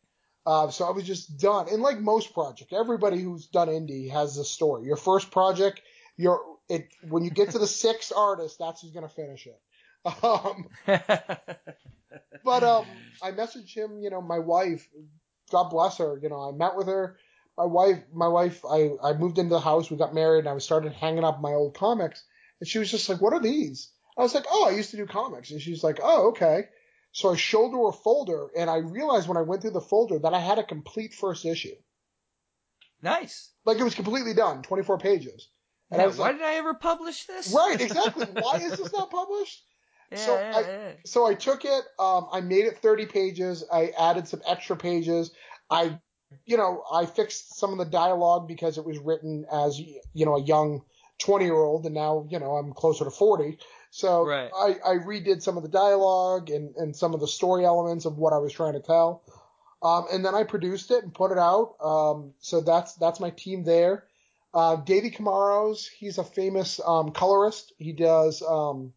Uh, 0.45 0.69
so 0.69 0.85
I 0.85 0.91
was 0.91 1.03
just 1.03 1.37
done. 1.37 1.67
And 1.69 1.81
like 1.81 1.99
most 1.99 2.33
project, 2.33 2.71
everybody 2.71 3.21
who's 3.21 3.47
done 3.47 3.67
indie 3.67 4.09
has 4.11 4.37
this 4.37 4.49
story. 4.49 4.85
Your 4.85 4.95
first 4.95 5.29
project, 5.29 5.81
your 6.15 6.39
it 6.69 6.89
when 7.01 7.23
you 7.23 7.31
get 7.31 7.51
to 7.51 7.59
the 7.59 7.67
sixth 7.67 8.11
artist, 8.15 8.57
that's 8.59 8.81
who's 8.81 8.91
gonna 8.91 9.09
finish 9.09 9.47
it. 9.47 9.59
Um, 10.23 10.67
but 12.43 12.63
um, 12.63 12.85
I 13.21 13.31
messaged 13.31 13.73
him. 13.73 13.99
You 13.99 14.09
know, 14.09 14.21
my 14.21 14.39
wife, 14.39 14.87
God 15.51 15.69
bless 15.69 15.97
her. 15.97 16.19
You 16.21 16.29
know, 16.29 16.49
I 16.49 16.51
met 16.55 16.75
with 16.75 16.87
her. 16.87 17.17
My 17.57 17.65
wife, 17.65 18.03
my 18.13 18.27
wife, 18.27 18.63
I 18.69 18.91
I 19.03 19.13
moved 19.13 19.37
into 19.37 19.55
the 19.55 19.59
house. 19.59 19.89
We 19.89 19.97
got 19.97 20.13
married, 20.13 20.45
and 20.45 20.49
I 20.49 20.57
started 20.59 20.93
hanging 20.93 21.23
up 21.23 21.41
my 21.41 21.53
old 21.53 21.75
comics. 21.75 22.23
And 22.59 22.67
she 22.67 22.79
was 22.79 22.91
just 22.91 23.09
like, 23.09 23.21
"What 23.21 23.33
are 23.33 23.41
these?" 23.41 23.91
I 24.17 24.21
was 24.21 24.33
like, 24.33 24.45
"Oh, 24.49 24.67
I 24.67 24.71
used 24.71 24.91
to 24.91 24.97
do 24.97 25.05
comics." 25.05 25.51
And 25.51 25.61
she's 25.61 25.83
like, 25.83 25.99
"Oh, 26.01 26.29
okay." 26.29 26.65
So 27.11 27.31
I 27.31 27.35
showed 27.35 27.71
her 27.71 27.87
a 27.87 27.93
folder, 27.93 28.49
and 28.55 28.69
I 28.69 28.77
realized 28.77 29.27
when 29.27 29.37
I 29.37 29.41
went 29.41 29.61
through 29.61 29.71
the 29.71 29.81
folder 29.81 30.19
that 30.19 30.33
I 30.33 30.39
had 30.39 30.59
a 30.59 30.63
complete 30.63 31.13
first 31.13 31.45
issue. 31.45 31.75
nice. 33.01 33.51
Like 33.65 33.79
it 33.79 33.83
was 33.83 33.95
completely 33.95 34.33
done, 34.33 34.61
24 34.61 34.99
pages. 34.99 35.49
And 35.91 36.01
I 36.01 36.07
was 36.07 36.17
why 36.17 36.27
like, 36.27 36.37
did 36.37 36.45
I 36.45 36.55
ever 36.55 36.73
publish 36.73 37.25
this? 37.25 37.53
right, 37.53 37.79
exactly. 37.79 38.25
Why 38.33 38.57
is 38.57 38.77
this 38.77 38.91
not 38.91 39.09
published? 39.09 39.63
Yeah, 40.11 40.17
So 40.17 40.33
yeah, 40.35 40.51
I- 40.55 40.61
yeah. 40.61 40.91
So 41.05 41.25
I 41.25 41.33
took 41.33 41.63
it, 41.63 41.83
um, 41.99 42.27
I 42.31 42.41
made 42.41 42.65
it 42.65 42.79
30 42.79 43.05
pages. 43.05 43.63
I 43.71 43.93
added 43.97 44.27
some 44.27 44.41
extra 44.45 44.75
pages. 44.75 45.31
I, 45.69 45.99
you 46.45 46.57
know, 46.57 46.83
I 46.91 47.05
fixed 47.05 47.57
some 47.57 47.71
of 47.71 47.77
the 47.77 47.85
dialogue 47.85 48.47
because 48.47 48.77
it 48.77 48.85
was 48.85 48.97
written 48.99 49.45
as, 49.51 49.79
you 49.79 50.25
know, 50.25 50.35
a 50.35 50.43
young 50.43 50.81
20 51.19 51.45
year 51.45 51.55
old 51.55 51.85
and 51.85 51.95
now, 51.95 52.27
you 52.29 52.39
know, 52.39 52.57
I'm 52.57 52.73
closer 52.73 53.05
to 53.05 53.11
40. 53.11 53.57
So 53.91 54.25
Right. 54.25 54.49
I, 54.53 54.75
I 54.85 54.95
redid 54.97 55.41
some 55.41 55.55
of 55.55 55.63
the 55.63 55.69
dialogue 55.69 56.49
and, 56.49 56.75
and 56.75 56.93
some 56.95 57.13
of 57.13 57.21
the 57.21 57.27
story 57.27 57.63
elements 57.65 58.03
of 58.05 58.17
what 58.17 58.33
I 58.33 58.37
was 58.37 58.51
trying 58.51 58.73
to 58.73 58.81
tell. 58.81 59.23
Um, 59.81 60.07
and 60.11 60.25
then 60.25 60.35
I 60.35 60.43
produced 60.43 60.91
it 60.91 61.03
and 61.03 61.13
put 61.13 61.31
it 61.31 61.37
out. 61.37 61.75
Um, 61.81 62.33
so 62.39 62.59
that's, 62.61 62.95
that's 62.95 63.19
my 63.21 63.29
team 63.29 63.63
there. 63.63 64.06
Uh, 64.57 64.75
Davey 64.77 65.11
Camaros, 65.11 65.87
he's 65.87 66.17
a 66.17 66.23
famous, 66.23 66.81
um, 66.83 67.11
colorist. 67.11 67.73
He 67.77 67.93
does, 67.93 68.41
um, 68.41 68.91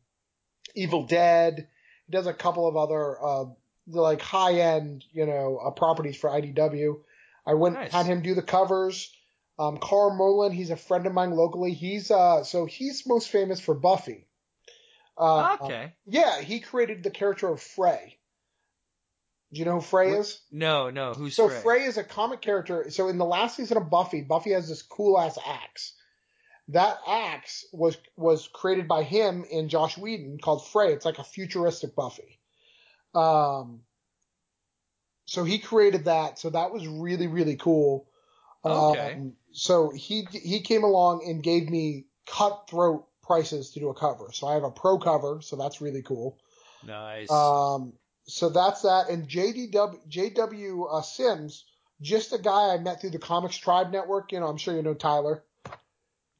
Evil 0.74 1.02
Dead. 1.02 1.68
He 2.06 2.10
does 2.10 2.26
a 2.26 2.32
couple 2.32 2.66
of 2.66 2.78
other, 2.78 3.22
uh, 3.22 3.44
like 3.86 4.22
high 4.22 4.54
end, 4.54 5.04
you 5.12 5.26
know, 5.26 5.58
uh, 5.58 5.70
properties 5.70 6.16
for 6.16 6.30
IDW. 6.30 7.02
I 7.46 7.52
went, 7.52 7.74
Nice. 7.74 7.92
had 7.92 8.06
him 8.06 8.22
do 8.22 8.34
the 8.34 8.42
covers. 8.42 9.14
Um, 9.58 9.76
Karl 9.76 10.16
Moline, 10.16 10.52
he's 10.52 10.70
a 10.70 10.76
friend 10.76 11.06
of 11.06 11.12
mine 11.12 11.32
locally. 11.32 11.74
He's, 11.74 12.10
uh, 12.10 12.42
so 12.42 12.64
he's 12.64 13.06
most 13.06 13.28
famous 13.28 13.60
for 13.60 13.74
Buffy. 13.74 14.26
Uh, 15.18 15.58
okay. 15.60 15.92
yeah, 16.06 16.40
he 16.40 16.60
created 16.60 17.02
the 17.02 17.10
character 17.10 17.48
of 17.48 17.60
Fray. 17.60 18.16
Do 19.52 19.58
you 19.58 19.64
know 19.64 19.76
who 19.76 19.80
Fray 19.80 20.10
What- 20.10 20.20
is? 20.20 20.40
No, 20.52 20.90
no. 20.90 21.12
Who's 21.12 21.34
So 21.34 21.48
Fray? 21.48 21.60
Fray 21.60 21.82
is 21.84 21.96
a 21.96 22.04
comic 22.04 22.40
character. 22.40 22.90
So 22.90 23.08
in 23.08 23.18
the 23.18 23.24
last 23.24 23.56
season 23.56 23.76
of 23.76 23.90
Buffy, 23.90 24.22
Buffy 24.22 24.52
has 24.52 24.68
this 24.68 24.82
cool 24.82 25.18
ass 25.18 25.38
axe. 25.44 25.94
That 26.68 26.98
axe 27.06 27.64
was 27.72 27.96
was 28.16 28.48
created 28.52 28.86
by 28.86 29.02
him 29.02 29.44
and 29.52 29.68
Joss 29.68 29.98
Whedon 29.98 30.38
called 30.38 30.68
Fray. 30.68 30.92
It's 30.92 31.04
like 31.04 31.18
a 31.18 31.24
futuristic 31.24 31.96
Buffy. 31.96 32.38
Um, 33.12 33.80
so 35.24 35.42
he 35.42 35.58
created 35.58 36.04
that. 36.04 36.38
So 36.38 36.50
that 36.50 36.72
was 36.72 36.86
really 36.86 37.26
really 37.26 37.56
cool. 37.56 38.06
Okay. 38.64 39.14
Um, 39.14 39.32
so 39.50 39.90
he 39.90 40.28
he 40.30 40.60
came 40.60 40.84
along 40.84 41.24
and 41.26 41.42
gave 41.42 41.68
me 41.68 42.06
cutthroat 42.26 43.06
prices 43.22 43.70
to 43.72 43.80
do 43.80 43.88
a 43.88 43.94
cover. 43.94 44.30
So 44.32 44.46
I 44.46 44.54
have 44.54 44.64
a 44.64 44.70
pro 44.70 44.98
cover. 44.98 45.40
So 45.42 45.56
that's 45.56 45.80
really 45.80 46.02
cool. 46.02 46.38
Nice. 46.86 47.30
Um, 47.30 47.94
so 48.26 48.48
that's 48.48 48.82
that. 48.82 49.08
And 49.10 49.28
JDW, 49.28 49.98
JW 50.08 50.86
uh, 50.98 51.02
Sims, 51.02 51.64
just 52.00 52.32
a 52.32 52.38
guy 52.38 52.74
I 52.74 52.78
met 52.78 53.00
through 53.00 53.10
the 53.10 53.18
Comics 53.18 53.56
Tribe 53.56 53.90
network. 53.92 54.32
You 54.32 54.40
know, 54.40 54.46
I'm 54.46 54.56
sure 54.56 54.74
you 54.74 54.82
know 54.82 54.94
Tyler. 54.94 55.42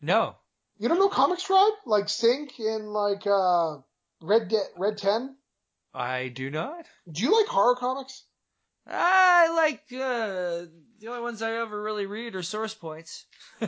no. 0.00 0.36
You 0.78 0.88
don't 0.88 0.98
know 0.98 1.10
Comics 1.10 1.42
Tribe? 1.42 1.74
Like 1.84 2.08
Sink 2.08 2.52
and 2.58 2.90
like 2.90 3.26
uh, 3.26 3.76
Red 4.22 4.48
De- 4.48 4.78
Red 4.78 4.96
Ten. 4.96 5.36
I 5.92 6.28
do 6.28 6.50
not. 6.50 6.86
Do 7.10 7.22
you 7.22 7.36
like 7.38 7.48
horror 7.48 7.74
comics? 7.76 8.24
I 8.86 9.52
like 9.54 9.82
uh, 9.92 10.66
the 11.00 11.08
only 11.08 11.20
ones 11.20 11.42
I 11.42 11.52
ever 11.56 11.82
really 11.82 12.06
read 12.06 12.34
are 12.34 12.42
source 12.42 12.72
points. 12.74 13.26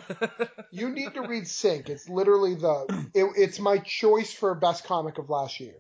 You 0.71 0.89
need 0.89 1.13
to 1.15 1.21
read 1.23 1.47
Sink. 1.47 1.91
It's 1.91 2.09
literally 2.09 2.55
the. 2.55 3.07
It, 3.15 3.27
it's 3.37 3.59
my 3.61 3.77
choice 3.79 4.33
for 4.33 4.55
best 4.55 4.85
comic 4.85 5.19
of 5.19 5.29
last 5.29 5.61
year. 5.61 5.75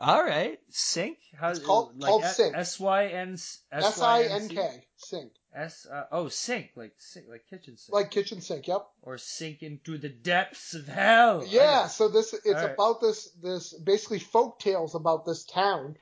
All 0.00 0.24
right, 0.24 0.58
sink. 0.70 1.18
How, 1.38 1.50
It's 1.50 1.58
called- 1.58 2.00
like 2.00 2.08
called 2.08 2.24
Sink. 2.24 2.56
S 2.56 2.80
Y 2.80 3.06
N 3.08 3.34
S 3.34 4.00
I 4.00 4.22
N 4.24 4.48
K. 4.48 4.84
Sink. 4.96 5.32
S 5.54 5.84
uh, 5.92 6.04
oh 6.12 6.28
sink 6.28 6.70
like 6.76 6.92
sink 6.96 7.26
like 7.28 7.44
kitchen 7.50 7.76
sink 7.76 7.92
Like 7.92 8.10
kitchen 8.12 8.40
sink. 8.40 8.68
Yep. 8.68 8.86
or 9.02 9.18
sink 9.18 9.62
into 9.62 9.98
the 9.98 10.08
depths 10.08 10.74
of 10.74 10.86
hell. 10.86 11.44
Yeah, 11.46 11.88
so 11.88 12.08
this 12.08 12.32
it's 12.32 12.46
Alright. 12.46 12.72
about 12.74 13.00
this 13.00 13.30
this 13.42 13.72
basically 13.74 14.20
folk 14.20 14.58
tales 14.60 14.94
about 14.94 15.26
this 15.26 15.44
town. 15.44 15.96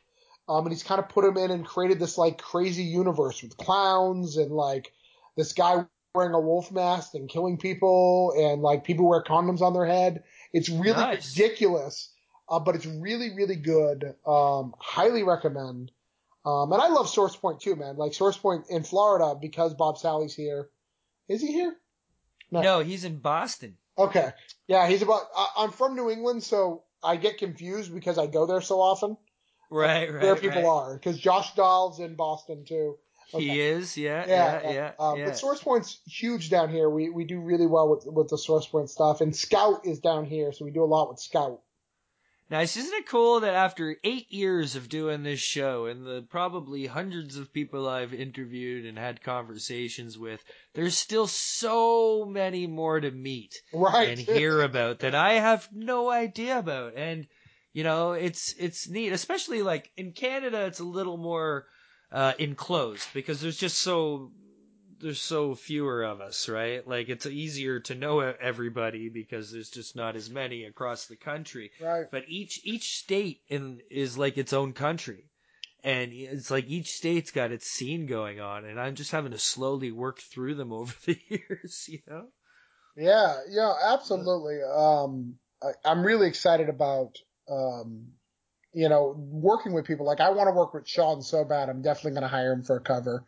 Um, 0.49 0.65
and 0.67 0.73
he's 0.73 0.83
kind 0.83 0.99
of 1.01 1.09
put 1.09 1.25
him 1.25 1.37
in 1.37 1.51
and 1.51 1.65
created 1.67 1.99
this 1.99 2.17
like 2.19 2.39
crazy 2.39 2.85
universe 2.85 3.43
with 3.43 3.57
clowns 3.57 4.37
and 4.37 4.51
like 4.53 4.93
this 5.37 5.53
guy 5.55 5.85
wearing 6.15 6.35
a 6.35 6.41
wolf 6.41 6.71
mask 6.71 7.15
and 7.15 7.29
killing 7.29 7.57
people 7.59 8.33
and 8.37 8.63
like 8.63 8.85
people 8.85 9.09
wear 9.09 9.23
condoms 9.23 9.61
on 9.63 9.73
their 9.75 9.87
head. 9.87 10.23
It's 10.53 10.69
really 10.69 10.93
Nice. 10.93 11.37
ridiculous, 11.39 12.11
uh, 12.51 12.61
but 12.61 12.75
it's 12.75 12.87
really 12.87 13.35
really 13.35 13.57
good. 13.57 14.15
Um, 14.27 14.75
highly 14.79 15.23
recommend. 15.23 15.93
Um, 16.45 16.73
and 16.73 16.81
I 16.81 16.89
love 16.89 17.09
Source 17.09 17.37
Point 17.37 17.61
too, 17.61 17.77
man. 17.77 17.97
Like 17.97 18.15
Source 18.15 18.39
Point 18.39 18.67
in 18.71 18.83
Florida 18.83 19.35
because 19.39 19.75
Bob 19.75 19.99
Salley's 19.99 20.35
here. 20.35 20.69
Is 21.29 21.43
he 21.43 21.53
here? 21.53 21.77
No, 22.51 22.81
he's 22.81 23.05
in 23.05 23.19
Boston. 23.19 23.77
Okay. 23.99 24.31
Yeah, 24.67 24.89
he's 24.89 25.03
about. 25.03 25.23
I, 25.37 25.49
I'm 25.59 25.71
from 25.73 25.95
New 25.95 26.11
England, 26.11 26.43
so 26.43 26.85
I 27.03 27.17
get 27.17 27.39
confused 27.39 27.93
because 27.95 28.19
I 28.19 28.27
go 28.27 28.47
there 28.47 28.61
so 28.61 28.81
often. 28.81 29.17
Right, 29.71 30.11
right. 30.11 30.23
where 30.23 30.37
people 30.37 30.63
right. 30.63 30.67
are, 30.67 30.95
because 30.95 31.19
Josh 31.19 31.55
Dahl's 31.55 32.01
in 32.01 32.15
Boston 32.15 32.65
too. 32.65 32.97
He 33.27 33.51
Okay. 33.51 33.61
is, 33.61 33.99
yeah, 33.99 34.25
Yeah, 34.27 34.61
yeah, 34.63 34.71
yeah. 34.71 34.93
Um, 34.99 35.19
yeah. 35.19 35.27
But 35.27 35.39
Source 35.39 35.63
Point's 35.63 36.01
huge 36.07 36.49
down 36.49 36.71
here. 36.71 36.89
We 36.89 37.11
we 37.11 37.25
do 37.25 37.41
really 37.41 37.67
well 37.67 37.91
with 37.91 38.07
with 38.07 38.29
the 38.29 38.39
Source 38.39 38.67
Point 38.67 38.89
stuff, 38.89 39.21
and 39.21 39.37
Scout 39.37 39.85
is 39.85 39.99
down 39.99 40.25
here, 40.25 40.53
so 40.53 40.65
we 40.65 40.71
do 40.71 40.83
a 40.83 40.87
lot 40.87 41.11
with 41.11 41.21
Scout. 41.21 41.61
Nice. 42.51 42.79
Isn't 42.79 42.95
it 42.95 43.07
cool 43.07 43.41
that 43.41 43.53
after 43.55 43.97
eight 44.03 44.33
years 44.33 44.75
of 44.75 44.89
doing 44.89 45.23
this 45.23 45.39
show 45.41 45.85
and 45.85 46.07
the 46.07 46.23
probably 46.31 46.87
hundreds 46.87 47.37
of 47.37 47.53
people 47.53 47.87
I've 47.87 48.15
interviewed 48.15 48.87
and 48.87 48.99
had 48.99 49.23
conversations 49.23 50.17
with, 50.17 50.43
there's 50.75 50.97
still 50.97 51.27
so 51.27 52.25
many 52.25 52.67
more 52.67 53.01
to 53.01 53.11
meet 53.11 53.55
Right. 53.73 54.09
and 54.09 54.19
hear 54.19 54.63
about 54.63 55.01
that 55.01 55.15
I 55.15 55.35
have 55.35 55.69
no 55.73 56.11
idea 56.11 56.59
about. 56.59 56.95
And, 56.97 57.27
you 57.75 57.85
know, 57.85 58.13
it's, 58.13 58.55
it's 58.59 58.89
neat, 58.89 59.13
especially 59.13 59.61
like 59.63 59.91
in 59.99 60.13
Canada, 60.13 60.65
it's 60.65 60.81
a 60.81 60.85
little 60.85 61.19
more, 61.19 61.67
uh, 62.11 62.33
enclosed 62.39 63.07
because 63.13 63.43
there's 63.43 63.59
just 63.59 63.79
so, 63.79 64.33
there's 65.01 65.21
so 65.21 65.55
fewer 65.55 66.03
of 66.03 66.21
us, 66.21 66.49
right? 66.49 66.87
Like 66.87 67.09
it's 67.09 67.27
easier 67.27 67.81
to 67.81 67.95
know 67.95 68.21
everybody 68.21 69.09
because 69.09 69.53
there's 69.53 69.71
just 69.71 69.97
not 69.97 70.17
as 70.17 70.31
many 70.31 70.65
across 70.65 71.07
the 71.07 71.17
country 71.17 71.71
right. 71.81 72.07
but 72.11 72.25
each 72.29 72.61
each 72.65 72.99
state 72.99 73.41
in 73.49 73.81
is 73.91 74.19
like 74.19 74.39
its 74.39 74.53
own 74.53 74.73
country 74.73 75.25
and 75.85 76.13
it's 76.13 76.51
like 76.51 76.69
each 76.69 76.93
state's 76.93 77.31
got 77.31 77.53
its 77.53 77.67
scene 77.71 78.07
going 78.07 78.41
on 78.41 78.65
and 78.65 78.81
i'm 78.81 78.95
just 78.95 79.13
having 79.13 79.33
to 79.33 79.39
slowly 79.39 79.93
work 79.93 80.19
through 80.21 80.55
them 80.55 80.73
over 80.81 80.95
the 81.07 81.19
years 81.29 81.87
you 81.89 82.01
know 82.07 82.27
Yeah. 82.97 83.37
Yeah. 83.49 83.73
Absolutely. 83.93 84.59
Um, 84.63 85.39
I, 85.63 85.71
I'm 85.85 86.03
really 86.03 86.27
excited 86.29 86.69
about 86.69 87.17
um, 87.49 88.09
you 88.75 88.89
know, 88.89 89.15
working 89.17 89.73
with 89.73 89.87
people. 89.87 90.05
Like 90.05 90.21
I 90.21 90.31
want 90.31 90.49
to 90.49 90.53
work 90.53 90.75
with 90.75 90.87
Sean 90.87 91.23
so 91.23 91.45
bad. 91.45 91.69
I'm 91.69 91.83
definitely 91.83 92.13
going 92.13 92.23
to 92.23 92.29
hire 92.29 92.53
him 92.53 92.63
for 92.63 92.77
a 92.77 92.81
cover. 92.81 93.25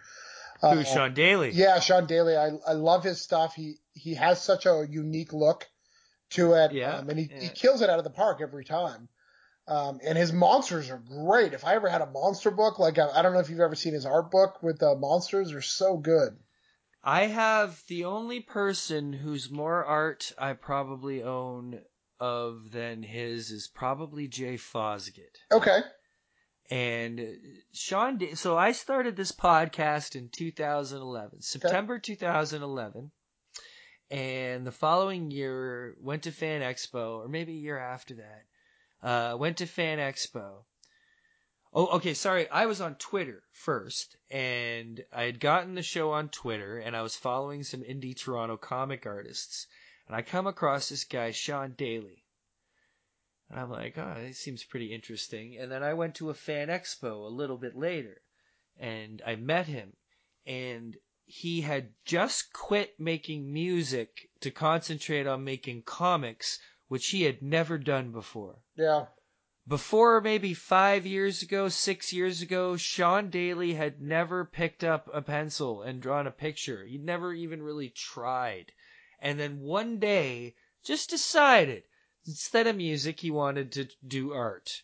Uh, 0.63 0.75
who's 0.75 0.89
sean 0.89 1.15
daly 1.15 1.51
Yeah, 1.51 1.81
Sean 1.81 2.07
Daly. 2.07 2.37
I 2.37 2.51
I 2.67 2.73
love 2.73 3.03
his 3.05 3.21
stuff. 3.21 3.55
He 3.55 3.77
he 3.95 4.15
has 4.15 4.43
such 4.43 4.67
a 4.67 4.87
unique 4.89 5.33
look 5.33 5.67
to 6.31 6.53
it. 6.55 6.73
Yeah, 6.73 6.97
um, 6.99 7.09
and 7.09 7.19
he, 7.19 7.31
he 7.41 7.49
kills 7.49 7.83
it 7.83 7.91
out 7.91 7.99
of 7.99 8.05
the 8.05 8.11
park 8.11 8.41
every 8.43 8.65
time. 8.65 9.09
Um, 9.67 10.01
and 10.05 10.19
his 10.19 10.33
monsters 10.33 10.91
are 10.91 10.99
great. 10.99 11.53
If 11.53 11.65
I 11.65 11.75
ever 11.75 11.89
had 11.89 12.03
a 12.03 12.07
monster 12.11 12.51
book, 12.51 12.79
like 12.79 12.99
I, 12.99 13.09
I 13.09 13.23
don't 13.23 13.33
know 13.33 13.41
if 13.41 13.51
you've 13.51 13.61
ever 13.61 13.77
seen 13.77 13.95
his 13.95 14.07
art 14.07 14.31
book 14.31 14.63
with 14.63 14.79
the 14.79 14.97
monsters, 14.97 15.51
they're 15.51 15.61
so 15.63 15.97
good. 15.97 16.37
i 17.05 17.27
have 17.27 17.83
the 17.89 18.05
only 18.05 18.41
person 18.41 19.13
whose 19.13 19.51
more 19.51 19.85
art 19.85 20.33
i 20.39 20.53
probably 20.53 21.23
own 21.23 21.81
of 22.19 22.71
than 22.71 23.03
his 23.03 23.51
is 23.51 23.69
probably 23.69 24.29
Jay 24.29 24.57
Fosgitt 24.57 25.37
Okay. 25.51 25.81
And 26.71 27.37
Sean, 27.73 28.19
Da- 28.19 28.35
so 28.35 28.57
I 28.57 28.73
started 28.73 29.17
this 29.17 29.33
podcast 29.33 30.15
in 30.15 30.29
2011, 30.29 31.43
September 31.43 31.99
2011, 31.99 33.11
and 34.11 34.67
the 34.67 34.73
following 34.73 35.31
year 35.31 35.97
went 36.01 36.23
to 36.25 36.33
Fan 36.33 36.63
Expo, 36.63 37.19
or 37.25 37.29
maybe 37.29 37.53
a 37.53 37.57
year 37.57 37.79
after 37.79 38.15
that, 38.15 38.45
uh, 39.03 39.37
went 39.37 39.59
to 39.59 39.67
Fan 39.67 39.99
Expo. 39.99 40.65
Oh, 41.73 41.87
okay. 41.99 42.15
Sorry. 42.15 42.49
I 42.49 42.67
was 42.67 42.81
on 42.81 42.97
Twitter 42.97 43.45
first, 43.53 44.17
and 44.29 45.05
I 45.13 45.23
had 45.23 45.39
gotten 45.39 45.75
the 45.75 45.83
show 45.83 46.11
on 46.13 46.29
Twitter, 46.29 46.79
and 46.79 46.97
I 46.97 47.03
was 47.03 47.15
following 47.15 47.63
some 47.63 47.83
indie 47.83 48.17
Toronto 48.17 48.57
comic 48.57 49.07
artists, 49.07 49.67
and 50.07 50.17
I 50.17 50.23
come 50.23 50.49
across 50.49 50.89
this 50.89 51.05
guy, 51.05 51.31
Sean 51.31 51.75
Daly. 51.77 52.25
And 53.51 53.59
I'm 53.59 53.71
like, 53.71 53.97
ah, 53.99 54.15
oh, 54.17 54.23
this 54.23 54.39
seems 54.39 54.63
pretty 54.63 54.95
interesting. 54.95 55.59
And 55.59 55.73
then 55.73 55.83
I 55.83 55.95
went 55.95 56.15
to 56.17 56.31
a 56.31 56.35
fan 56.35 56.69
expo 56.69 57.25
a 57.25 57.35
little 57.35 57.59
bit 57.59 57.77
later, 57.77 58.23
and 58.79 59.21
I 59.27 59.35
met 59.35 59.67
him, 59.67 59.97
and 60.47 60.97
he 61.25 61.61
had 61.63 61.93
just 62.05 62.53
quit 62.53 63.01
making 63.01 63.53
music 63.53 64.31
to 64.41 64.53
concentrate 64.53 65.27
on 65.27 65.43
making 65.43 65.83
comics, 65.83 66.61
which 66.87 67.09
he 67.09 67.23
had 67.23 67.43
never 67.43 67.77
done 67.77 68.13
before. 68.13 68.63
Yeah. 68.77 69.07
Before 69.67 70.21
maybe 70.21 70.55
five 70.55 71.05
years 71.05 71.43
ago, 71.43 71.69
six 71.69 72.13
years 72.13 72.43
ago, 72.43 72.77
Sean 72.77 73.31
Daly 73.31 73.75
had 73.75 74.01
never 74.01 74.45
picked 74.45 74.85
up 74.85 75.09
a 75.13 75.23
pencil 75.23 75.83
and 75.83 76.01
drawn 76.01 76.27
a 76.27 76.33
picture. 76.33 76.85
He'd 76.85 77.05
never 77.05 77.33
even 77.33 77.63
really 77.63 77.91
tried. 77.91 78.73
And 79.21 79.39
then 79.39 79.61
one 79.61 79.99
day, 79.99 80.55
just 80.85 81.11
decided, 81.11 81.83
instead 82.27 82.67
of 82.67 82.77
music, 82.77 83.21
he 83.21 83.31
wanted 83.31 83.73
to 83.73 83.89
do 84.07 84.33
art. 84.33 84.83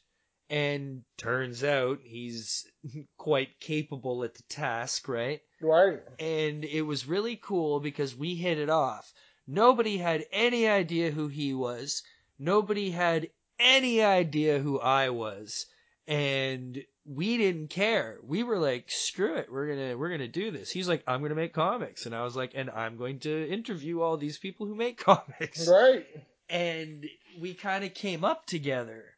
And 0.49 1.03
turns 1.17 1.65
out 1.65 1.99
he's 2.05 2.67
quite 3.19 3.59
capable 3.59 4.23
at 4.23 4.35
the 4.35 4.45
task, 4.45 5.09
right? 5.09 5.41
Right. 5.61 6.01
And 6.19 6.65
it 6.65 6.83
was 6.83 7.09
really 7.09 7.37
cool 7.37 7.81
because 7.81 8.15
we 8.15 8.35
hit 8.35 8.59
it 8.59 8.71
off. 8.71 9.13
Nobody 9.47 9.97
had 9.97 10.27
any 10.33 10.69
idea 10.69 11.11
who 11.11 11.29
he 11.29 11.55
was. 11.55 12.03
Nobody 12.39 12.91
had 12.91 13.31
any 13.59 14.03
idea 14.03 14.59
who 14.59 14.79
I 14.79 15.11
was. 15.11 15.67
And 16.07 16.85
we 17.05 17.37
didn't 17.37 17.71
care. 17.71 18.19
We 18.23 18.43
were 18.43 18.59
like, 18.59 18.91
screw 18.91 19.37
it. 19.37 19.51
We're 19.51 19.67
going 19.67 19.91
to, 19.91 19.95
we're 19.97 20.09
going 20.09 20.21
to 20.21 20.29
do 20.29 20.51
this. 20.51 20.71
He's 20.71 20.89
like, 20.89 21.03
I'm 21.07 21.21
going 21.21 21.31
to 21.31 21.37
make 21.37 21.55
comics. 21.55 22.07
And 22.07 22.15
I 22.15 22.23
was 22.23 22.37
like, 22.37 22.53
and 22.55 22.71
I'm 22.71 22.97
going 22.97 23.21
to 23.21 23.49
interview 23.49 24.01
all 24.01 24.17
these 24.17 24.39
people 24.39 24.67
who 24.67 24.75
make 24.75 24.99
comics. 25.05 25.67
Right. 25.67 26.07
And 26.49 27.07
we 27.39 27.55
kind 27.55 27.85
of 27.85 27.95
came 27.95 28.25
up 28.25 28.47
together. 28.47 29.17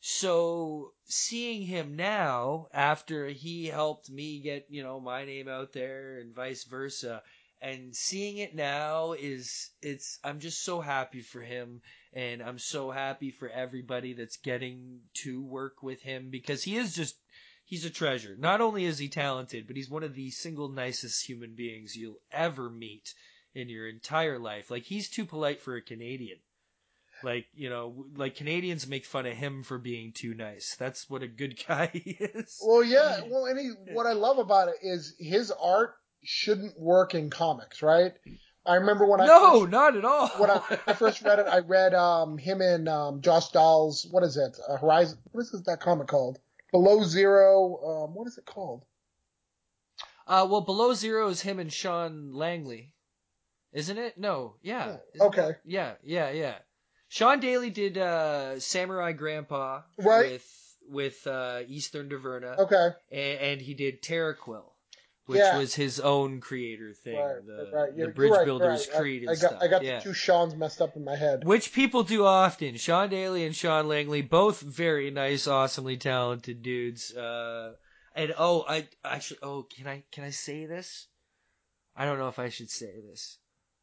So 0.00 0.94
seeing 1.04 1.62
him 1.62 1.96
now 1.96 2.68
after 2.72 3.28
he 3.28 3.66
helped 3.66 4.10
me 4.10 4.40
get, 4.40 4.66
you 4.68 4.82
know, 4.82 5.00
my 5.00 5.24
name 5.24 5.48
out 5.48 5.72
there 5.72 6.18
and 6.18 6.34
vice 6.34 6.64
versa 6.64 7.22
and 7.62 7.94
seeing 7.94 8.38
it 8.38 8.56
now 8.56 9.12
is 9.12 9.70
it's 9.80 10.18
I'm 10.24 10.40
just 10.40 10.64
so 10.64 10.80
happy 10.80 11.22
for 11.22 11.40
him 11.40 11.80
and 12.12 12.42
I'm 12.42 12.58
so 12.58 12.90
happy 12.90 13.30
for 13.30 13.48
everybody 13.48 14.14
that's 14.14 14.36
getting 14.36 15.02
to 15.22 15.40
work 15.40 15.80
with 15.80 16.02
him 16.02 16.30
because 16.30 16.64
he 16.64 16.76
is 16.76 16.96
just 16.96 17.14
he's 17.64 17.84
a 17.84 17.90
treasure. 17.90 18.34
Not 18.36 18.60
only 18.60 18.84
is 18.84 18.98
he 18.98 19.08
talented, 19.08 19.68
but 19.68 19.76
he's 19.76 19.88
one 19.88 20.02
of 20.02 20.16
the 20.16 20.30
single 20.30 20.68
nicest 20.68 21.24
human 21.24 21.54
beings 21.54 21.94
you'll 21.94 22.20
ever 22.32 22.68
meet 22.68 23.14
in 23.54 23.68
your 23.68 23.88
entire 23.88 24.40
life. 24.40 24.68
Like 24.68 24.82
he's 24.82 25.08
too 25.08 25.24
polite 25.24 25.60
for 25.60 25.76
a 25.76 25.82
Canadian. 25.82 26.38
Like, 27.24 27.46
you 27.54 27.70
know, 27.70 28.06
like 28.16 28.36
Canadians 28.36 28.86
make 28.86 29.04
fun 29.04 29.26
of 29.26 29.34
him 29.34 29.62
for 29.62 29.78
being 29.78 30.12
too 30.12 30.34
nice. 30.34 30.76
That's 30.78 31.08
what 31.08 31.22
a 31.22 31.28
good 31.28 31.58
guy 31.68 31.90
he 31.92 32.10
is. 32.18 32.58
Well, 32.64 32.82
yeah. 32.84 33.20
Well, 33.28 33.46
and 33.46 33.58
he, 33.58 33.70
what 33.94 34.06
I 34.06 34.12
love 34.12 34.38
about 34.38 34.68
it 34.68 34.76
is 34.82 35.14
his 35.18 35.50
art 35.50 35.94
shouldn't 36.22 36.78
work 36.78 37.14
in 37.14 37.30
comics, 37.30 37.82
right? 37.82 38.12
I 38.64 38.76
remember 38.76 39.06
when 39.06 39.20
I 39.20 39.26
no, 39.26 39.60
first, 39.60 39.72
not 39.72 39.96
at 39.96 40.04
all. 40.04 40.28
when 40.38 40.50
I, 40.50 40.60
I 40.86 40.92
first 40.92 41.22
read 41.22 41.40
it, 41.40 41.46
I 41.48 41.58
read 41.60 41.94
um, 41.94 42.38
him 42.38 42.60
and 42.60 42.88
um, 42.88 43.20
Josh 43.20 43.48
Dahl's 43.48 44.06
what 44.10 44.22
is 44.22 44.36
it? 44.36 44.56
Uh, 44.68 44.76
Horizon. 44.76 45.18
What 45.32 45.40
is 45.42 45.62
that 45.66 45.80
comic 45.80 46.06
called? 46.06 46.38
Below 46.70 47.02
Zero. 47.02 48.04
Um, 48.04 48.14
what 48.14 48.28
is 48.28 48.38
it 48.38 48.46
called? 48.46 48.84
Uh, 50.26 50.46
well, 50.48 50.60
Below 50.60 50.94
Zero 50.94 51.28
is 51.28 51.40
him 51.40 51.58
and 51.58 51.72
Sean 51.72 52.32
Langley, 52.32 52.92
isn't 53.72 53.98
it? 53.98 54.16
No, 54.16 54.54
yeah. 54.62 54.96
Isn't 55.14 55.26
Okay. 55.26 55.40
that- 55.48 55.60
yeah, 55.64 55.94
yeah, 56.04 56.30
yeah. 56.30 56.54
Sean 57.12 57.40
Daly 57.40 57.68
did 57.68 57.98
uh, 57.98 58.58
Samurai 58.58 59.12
Grandpa 59.12 59.82
Right. 59.98 60.32
with 60.32 60.76
with 60.88 61.26
uh, 61.26 61.60
Eastern 61.68 62.08
Diverna, 62.08 62.58
Okay. 62.58 62.88
and, 63.10 63.38
and 63.40 63.60
he 63.60 63.74
did 63.74 64.00
Terraquill, 64.02 64.72
which 65.26 65.38
Yeah. 65.38 65.58
was 65.58 65.74
his 65.74 66.00
own 66.00 66.40
creator 66.40 66.94
thing, 66.94 67.18
Right. 67.18 67.46
the, 67.46 67.70
right. 67.70 67.94
the 67.96 68.08
Bridge 68.08 68.30
right, 68.32 68.46
Builders 68.46 68.88
right. 68.88 68.96
I- 68.96 68.98
Creed 68.98 69.22
and 69.24 69.30
I, 69.30 69.34
got, 69.34 69.38
stuff. 69.50 69.62
I 69.62 69.68
got 69.68 69.84
yeah. 69.84 69.98
the 69.98 70.04
two 70.04 70.14
Sean's 70.14 70.56
messed 70.56 70.80
up 70.80 70.96
in 70.96 71.04
my 71.04 71.14
head. 71.14 71.44
Which 71.44 71.74
people 71.74 72.02
do 72.02 72.24
often. 72.24 72.78
Sean 72.78 73.10
Daly 73.10 73.44
and 73.44 73.54
Sean 73.54 73.88
Langley, 73.88 74.22
both 74.22 74.62
very 74.62 75.10
nice, 75.10 75.46
awesomely 75.46 75.98
talented 75.98 76.62
dudes. 76.62 77.14
Uh, 77.14 77.74
and 78.14 78.32
oh, 78.38 78.64
I 78.66 78.88
actually, 79.04 79.40
oh, 79.42 79.64
can 79.64 79.86
I 79.86 80.02
can 80.12 80.24
I 80.24 80.30
say 80.30 80.64
this? 80.64 81.08
I 81.94 82.06
don't 82.06 82.18
know 82.18 82.28
if 82.28 82.38
I 82.38 82.48
should 82.48 82.70
say 82.70 83.00
this. 83.06 83.36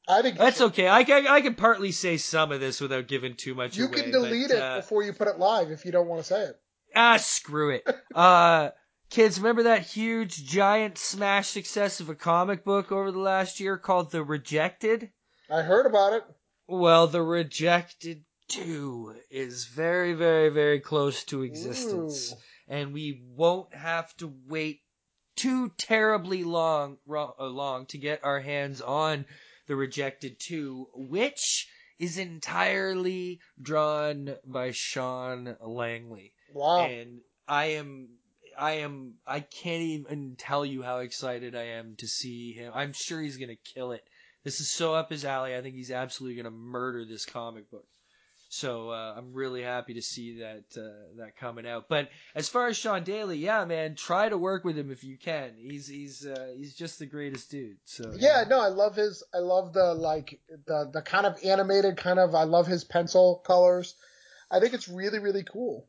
I 0.09 0.23
think 0.23 0.39
That's 0.39 0.59
okay. 0.59 0.89
I 0.89 1.03
can 1.03 1.27
I 1.27 1.39
can 1.41 1.53
partly 1.53 1.91
say 1.91 2.17
some 2.17 2.51
of 2.51 2.59
this 2.59 2.81
without 2.81 3.07
giving 3.07 3.35
too 3.35 3.53
much 3.53 3.77
You 3.77 3.85
away. 3.85 4.01
can 4.01 4.11
delete 4.11 4.47
but, 4.47 4.57
it 4.57 4.61
uh, 4.61 4.75
before 4.77 5.03
you 5.03 5.13
put 5.13 5.27
it 5.27 5.37
live 5.37 5.69
if 5.69 5.85
you 5.85 5.91
don't 5.91 6.07
want 6.07 6.21
to 6.21 6.27
say 6.27 6.41
it. 6.41 6.59
Ah, 6.95 7.17
screw 7.17 7.69
it. 7.69 7.87
Uh, 8.15 8.71
kids, 9.11 9.39
remember 9.39 9.63
that 9.63 9.83
huge, 9.83 10.43
giant 10.43 10.97
smash 10.97 11.47
success 11.47 11.99
of 11.99 12.09
a 12.09 12.15
comic 12.15 12.65
book 12.65 12.91
over 12.91 13.11
the 13.11 13.19
last 13.19 13.59
year 13.59 13.77
called 13.77 14.09
The 14.11 14.23
Rejected? 14.23 15.11
I 15.49 15.61
heard 15.61 15.85
about 15.85 16.13
it. 16.13 16.23
Well, 16.67 17.05
The 17.05 17.21
Rejected 17.21 18.25
2 18.49 19.15
is 19.29 19.65
very, 19.65 20.13
very, 20.13 20.49
very 20.49 20.79
close 20.79 21.23
to 21.25 21.43
existence. 21.43 22.33
Ooh. 22.33 22.37
And 22.67 22.93
we 22.93 23.21
won't 23.35 23.73
have 23.75 24.15
to 24.17 24.33
wait 24.47 24.81
too 25.35 25.71
terribly 25.77 26.43
long, 26.43 26.97
uh, 27.07 27.45
long 27.45 27.85
to 27.87 27.97
get 27.99 28.23
our 28.23 28.39
hands 28.39 28.81
on 28.81 29.25
The 29.69 29.75
Rejected 29.75 30.39
2, 30.39 30.87
which 30.95 31.69
is 31.99 32.17
entirely 32.17 33.39
drawn 33.61 34.35
by 34.43 34.71
Sean 34.71 35.55
Langley 35.61 36.33
Wow. 36.51 36.85
and 36.87 37.21
I 37.47 37.65
am 37.65 38.09
I 38.57 38.71
am 38.77 39.19
I 39.27 39.41
can't 39.41 39.83
even 39.83 40.35
tell 40.39 40.65
you 40.65 40.81
how 40.81 40.97
excited 40.99 41.55
I 41.55 41.65
am 41.65 41.95
to 41.97 42.07
see 42.07 42.53
him. 42.53 42.71
I'm 42.73 42.93
sure 42.93 43.21
he's 43.21 43.37
gonna 43.37 43.57
kill 43.57 43.91
it. 43.91 44.01
This 44.43 44.59
is 44.59 44.71
so 44.71 44.95
up 44.95 45.11
his 45.11 45.23
alley. 45.23 45.55
I 45.55 45.61
think 45.61 45.75
he's 45.75 45.91
absolutely 45.91 46.41
gonna 46.41 46.49
murder 46.49 47.05
this 47.05 47.27
comic 47.27 47.69
book. 47.69 47.85
So 48.51 48.89
uh, 48.89 49.13
I'm 49.15 49.33
really 49.33 49.61
happy 49.61 49.93
to 49.93 50.01
see 50.01 50.39
that 50.39 50.63
uh, 50.75 51.13
that 51.17 51.37
coming 51.37 51.67
out. 51.67 51.87
But 51.87 52.09
as 52.33 52.49
far 52.49 52.67
as 52.67 52.77
Sean 52.77 53.03
Daly, 53.03 53.37
yeah, 53.37 53.63
man, 53.65 53.93
try 53.93 54.27
to 54.27 54.37
work 54.39 54.63
with 54.63 54.75
him 54.75 54.89
if 54.91 55.03
you 55.03 55.17
can. 55.17 55.53
He's 55.55 55.87
he's 55.87 56.25
uh, 56.25 56.53
he's 56.57 56.73
just 56.73 56.97
the 56.97 57.05
greatest 57.05 57.51
dude. 57.51 57.77
So 57.85 58.11
Yeah, 58.17 58.43
no, 58.49 58.59
I 58.59 58.69
love 58.69 58.95
his. 58.95 59.23
I 59.35 59.37
love 59.37 59.73
the 59.73 59.93
like 59.93 60.39
the 60.65 60.89
the 60.91 61.03
kind 61.03 61.27
of 61.27 61.37
animated 61.43 61.97
kind 61.97 62.17
of. 62.17 62.33
I 62.33 62.43
love 62.43 62.65
his 62.65 62.83
pencil 62.83 63.41
colors. 63.45 63.93
I 64.49 64.59
think 64.59 64.73
it's 64.73 64.87
really 64.87 65.19
really 65.19 65.43
cool. 65.43 65.87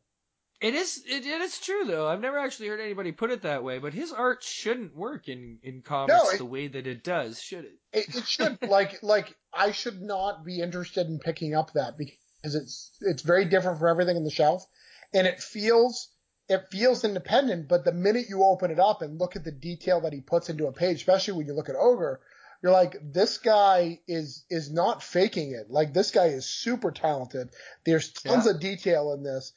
It 0.61 0.75
is 0.75 1.03
it, 1.09 1.25
it 1.25 1.41
is 1.41 1.59
true 1.59 1.85
though. 1.87 2.07
I've 2.07 2.21
never 2.21 2.37
actually 2.39 2.69
heard 2.69 2.81
anybody 2.81 3.13
put 3.13 3.31
it 3.31 3.41
that 3.43 3.65
way, 3.65 3.79
but 3.79 3.95
his 3.95 4.13
art 4.13 4.43
shouldn't 4.45 4.95
work 4.95 5.29
in 5.29 5.59
in 5.63 5.81
comics 5.81 6.35
it- 6.35 6.39
the 6.39 6.45
way 6.45 6.69
that 6.69 6.87
it 6.87 7.03
does, 7.03 7.41
should 7.41 7.65
it? 7.65 7.79
It, 7.95 8.15
it 8.15 8.27
should 8.27 8.59
like 8.69 9.03
like 9.03 9.35
I 9.51 9.73
should 9.73 10.03
not 10.03 10.45
be 10.45 10.61
interested 10.61 11.07
in 11.07 11.19
picking 11.19 11.55
up 11.55 11.73
that 11.73 11.97
because 11.97 12.15
it's 12.43 12.93
it's 13.01 13.23
very 13.23 13.45
different 13.45 13.79
from 13.79 13.89
everything 13.89 14.17
in 14.17 14.25
the 14.25 14.31
shelf, 14.31 14.67
and 15.13 15.27
it 15.27 15.41
feels 15.41 16.09
it 16.49 16.67
feels 16.71 17.05
independent. 17.05 17.69
But 17.69 17.85
the 17.85 17.93
minute 17.93 18.27
you 18.29 18.43
open 18.43 18.71
it 18.71 18.81
up 18.81 19.03
and 19.03 19.19
look 19.19 19.37
at 19.37 19.45
the 19.45 19.53
detail 19.53 20.01
that 20.03 20.13
he 20.13 20.21
puts 20.21 20.51
into 20.51 20.67
a 20.67 20.73
page, 20.73 20.97
especially 20.97 21.35
when 21.35 21.47
you 21.47 21.55
look 21.55 21.69
at 21.69 21.77
Ogre, 21.77 22.21
you're 22.63 22.73
like, 22.73 22.97
this 23.03 23.39
guy 23.39 24.01
is 24.07 24.45
is 24.51 24.71
not 24.71 25.03
faking 25.03 25.53
it. 25.53 25.71
Like 25.71 25.93
this 25.93 26.11
guy 26.11 26.27
is 26.27 26.47
super 26.47 26.91
talented. 26.91 27.51
There's 27.85 28.13
tons 28.13 28.47
of 28.47 28.61
detail 28.61 29.13
in 29.13 29.23
this. 29.23 29.53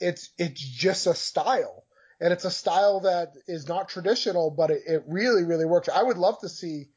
It's 0.00 0.30
it's 0.38 0.60
just 0.60 1.06
a 1.06 1.14
style. 1.14 1.84
And 2.20 2.32
it's 2.32 2.44
a 2.44 2.50
style 2.50 3.00
that 3.00 3.34
is 3.46 3.68
not 3.68 3.88
traditional, 3.88 4.50
but 4.50 4.70
it, 4.70 4.82
it 4.88 5.04
really, 5.06 5.44
really 5.44 5.64
works. 5.64 5.88
I 5.88 6.02
would 6.02 6.18
love 6.18 6.40
to 6.40 6.48
see 6.48 6.88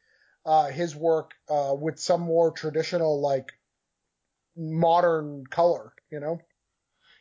uh, 0.46 0.70
his 0.70 0.96
work 0.96 1.34
uh, 1.48 1.76
with 1.80 2.00
some 2.00 2.22
more 2.22 2.50
traditional, 2.50 3.22
like 3.22 3.52
modern 4.56 5.45
color. 5.47 5.93
You 6.12 6.20
know? 6.20 6.39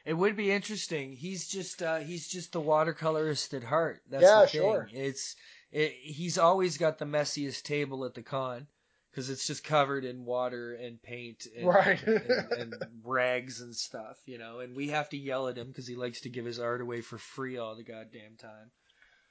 It 0.05 0.15
would 0.15 0.37
be 0.37 0.51
interesting. 0.51 1.13
He's 1.13 1.47
just 1.47 1.83
uh, 1.83 1.99
he's 1.99 2.27
just 2.27 2.53
the 2.53 2.61
watercolorist 2.61 3.55
at 3.55 3.65
heart. 3.65 4.03
That's 4.09 4.25
Yeah, 4.25 4.43
the 4.43 4.47
thing. 4.49 4.61
sure. 4.63 4.89
It's 4.93 5.37
it, 5.71 5.93
he's 5.93 6.39
always 6.39 6.79
got 6.79 6.99
the 6.99 7.05
messiest 7.05 7.63
table 7.65 8.05
at 8.05 8.15
the 8.15 8.23
con 8.23 8.67
because 9.11 9.29
it's 9.29 9.47
just 9.47 9.65
covered 9.65 10.05
in 10.05 10.25
water 10.25 10.75
and 10.75 11.03
paint 11.03 11.47
and, 11.57 11.67
Right. 11.67 12.03
and, 12.07 12.53
and 12.53 12.75
rags 13.05 13.61
and 13.61 13.75
stuff, 13.75 14.17
you 14.27 14.39
know. 14.39 14.61
And 14.61 14.75
we 14.75 14.89
have 14.89 15.09
to 15.11 15.17
yell 15.17 15.49
at 15.49 15.59
him 15.59 15.69
because 15.69 15.87
he 15.87 15.97
likes 15.97 16.23
to 16.23 16.29
give 16.31 16.45
his 16.45 16.59
art 16.61 16.81
away 16.81 17.01
for 17.01 17.19
free 17.19 17.59
all 17.59 17.77
the 17.77 17.83
goddamn 17.85 18.37
time. 18.39 18.71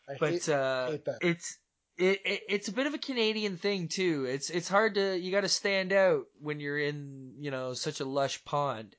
I 0.07 0.15
But 0.19 0.29
hate, 0.31 0.49
uh, 0.49 0.91
hate 0.91 1.05
that. 1.05 1.19
it's 1.21 1.57
it, 1.99 2.21
it 2.25 2.41
it's 2.47 2.67
a 2.69 2.73
bit 2.73 2.87
of 2.87 2.93
a 2.93 2.99
Canadian 2.99 3.57
thing 3.57 3.87
too. 3.87 4.25
It's 4.25 4.49
it's 4.49 4.69
hard 4.69 4.95
to 4.95 5.17
you 5.17 5.31
got 5.31 5.41
to 5.41 5.49
stand 5.49 5.91
out 5.91 6.25
when 6.39 6.59
you're 6.59 6.79
in 6.79 7.35
you 7.39 7.51
know 7.51 7.73
such 7.73 7.99
a 7.99 8.05
lush 8.05 8.43
pond, 8.45 8.95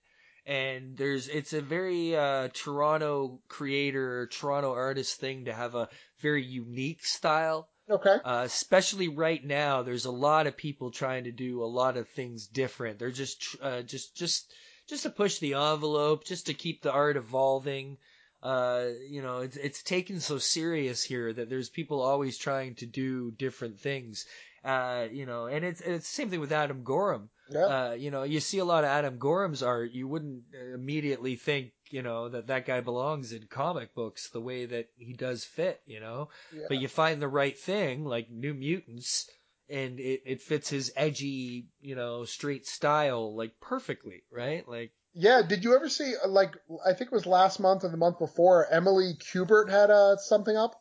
and 0.47 0.97
there's 0.97 1.29
it's 1.29 1.53
a 1.53 1.63
very 1.63 2.15
uh, 2.15 2.49
Toronto 2.53 3.41
creator, 3.49 4.29
Toronto 4.31 4.73
artist 4.73 5.19
thing 5.19 5.47
to 5.47 5.53
have 5.53 5.75
a 5.75 5.89
very 6.21 6.45
unique 6.45 7.05
style. 7.05 7.69
Okay. 7.89 8.19
Uh, 8.25 8.43
especially 8.45 9.09
right 9.09 9.45
now, 9.45 9.83
there's 9.83 10.05
a 10.05 10.13
lot 10.13 10.47
of 10.47 10.57
people 10.57 10.93
trying 10.93 11.25
to 11.25 11.33
do 11.33 11.65
a 11.65 11.67
lot 11.67 11.97
of 11.97 12.09
things 12.11 12.47
different. 12.47 12.99
They're 12.99 13.11
just 13.11 13.41
tr- 13.41 13.57
uh, 13.63 13.83
just 13.83 14.15
just 14.15 14.53
just 14.89 15.03
to 15.05 15.11
push 15.11 15.39
the 15.39 15.55
envelope, 15.55 16.25
just 16.25 16.47
to 16.47 16.55
keep 16.55 16.83
the 16.83 16.93
art 16.93 17.17
evolving. 17.17 17.97
Uh, 18.43 18.87
you 19.09 19.23
know, 19.23 19.39
it's 19.39 19.57
it's 19.57 19.83
taken 19.83 20.21
so 20.21 20.39
serious 20.39 21.03
here 21.03 21.33
that 21.33 21.51
there's 21.51 21.69
people 21.69 22.01
always 22.01 22.39
trying 22.39 22.75
to 22.77 22.87
do 22.87 23.31
different 23.33 23.81
things. 23.81 24.25
Uh, 24.65 25.07
you 25.11 25.27
know, 25.27 25.47
and 25.47 25.65
it's 25.65 25.81
it's 25.81 26.09
the 26.09 26.15
same 26.15 26.31
thing 26.31 26.41
with 26.41 26.53
Adam 26.53 26.83
Gorham. 26.83 27.31
Yeah. 27.51 27.65
Uh, 27.65 27.93
you 27.93 28.11
know, 28.11 28.23
you 28.23 28.41
see 28.41 28.59
a 28.59 28.65
lot 28.65 28.85
of 28.85 28.91
Adam 28.91 29.19
Gorham's 29.19 29.63
art, 29.63 29.91
you 29.91 30.07
wouldn't 30.07 30.45
immediately 30.73 31.35
think, 31.35 31.73
you 31.91 32.03
know, 32.03 32.29
that 32.29 32.47
that 32.47 32.65
guy 32.65 32.81
belongs 32.81 33.33
in 33.33 33.49
comic 33.49 33.95
books 33.95 34.31
the 34.31 34.41
way 34.41 34.67
that 34.67 34.89
he 34.97 35.15
does 35.15 35.45
fit, 35.45 35.81
you 35.87 35.99
know. 35.99 36.29
Yeah. 36.55 36.67
But 36.69 36.79
you 36.79 36.87
find 36.87 37.21
the 37.21 37.29
right 37.29 37.59
thing, 37.59 38.05
like 38.05 38.31
New 38.31 38.55
Mutants, 38.55 39.29
and 39.69 39.99
it, 39.99 40.23
it 40.25 40.43
fits 40.43 40.69
his 40.69 40.93
edgy, 40.95 41.67
you 41.81 41.97
know, 41.97 42.25
straight 42.25 42.67
style 42.67 43.35
like 43.35 43.59
perfectly, 43.61 44.23
right? 44.31 44.67
Like, 44.69 44.93
Yeah, 45.15 45.43
did 45.43 45.65
you 45.65 45.75
ever 45.75 45.89
see 45.89 46.15
like 46.27 46.55
I 46.87 46.93
think 46.93 47.11
it 47.11 47.15
was 47.15 47.27
last 47.27 47.59
month 47.59 47.85
or 47.85 47.89
the 47.89 47.97
month 47.97 48.19
before 48.19 48.67
Emily 48.71 49.15
Kubert 49.15 49.71
had 49.71 49.91
uh, 49.91 50.17
something 50.17 50.57
up 50.57 50.81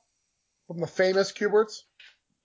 from 0.68 0.80
the 0.80 0.88
famous 0.88 1.32
Kuberts? 1.32 1.82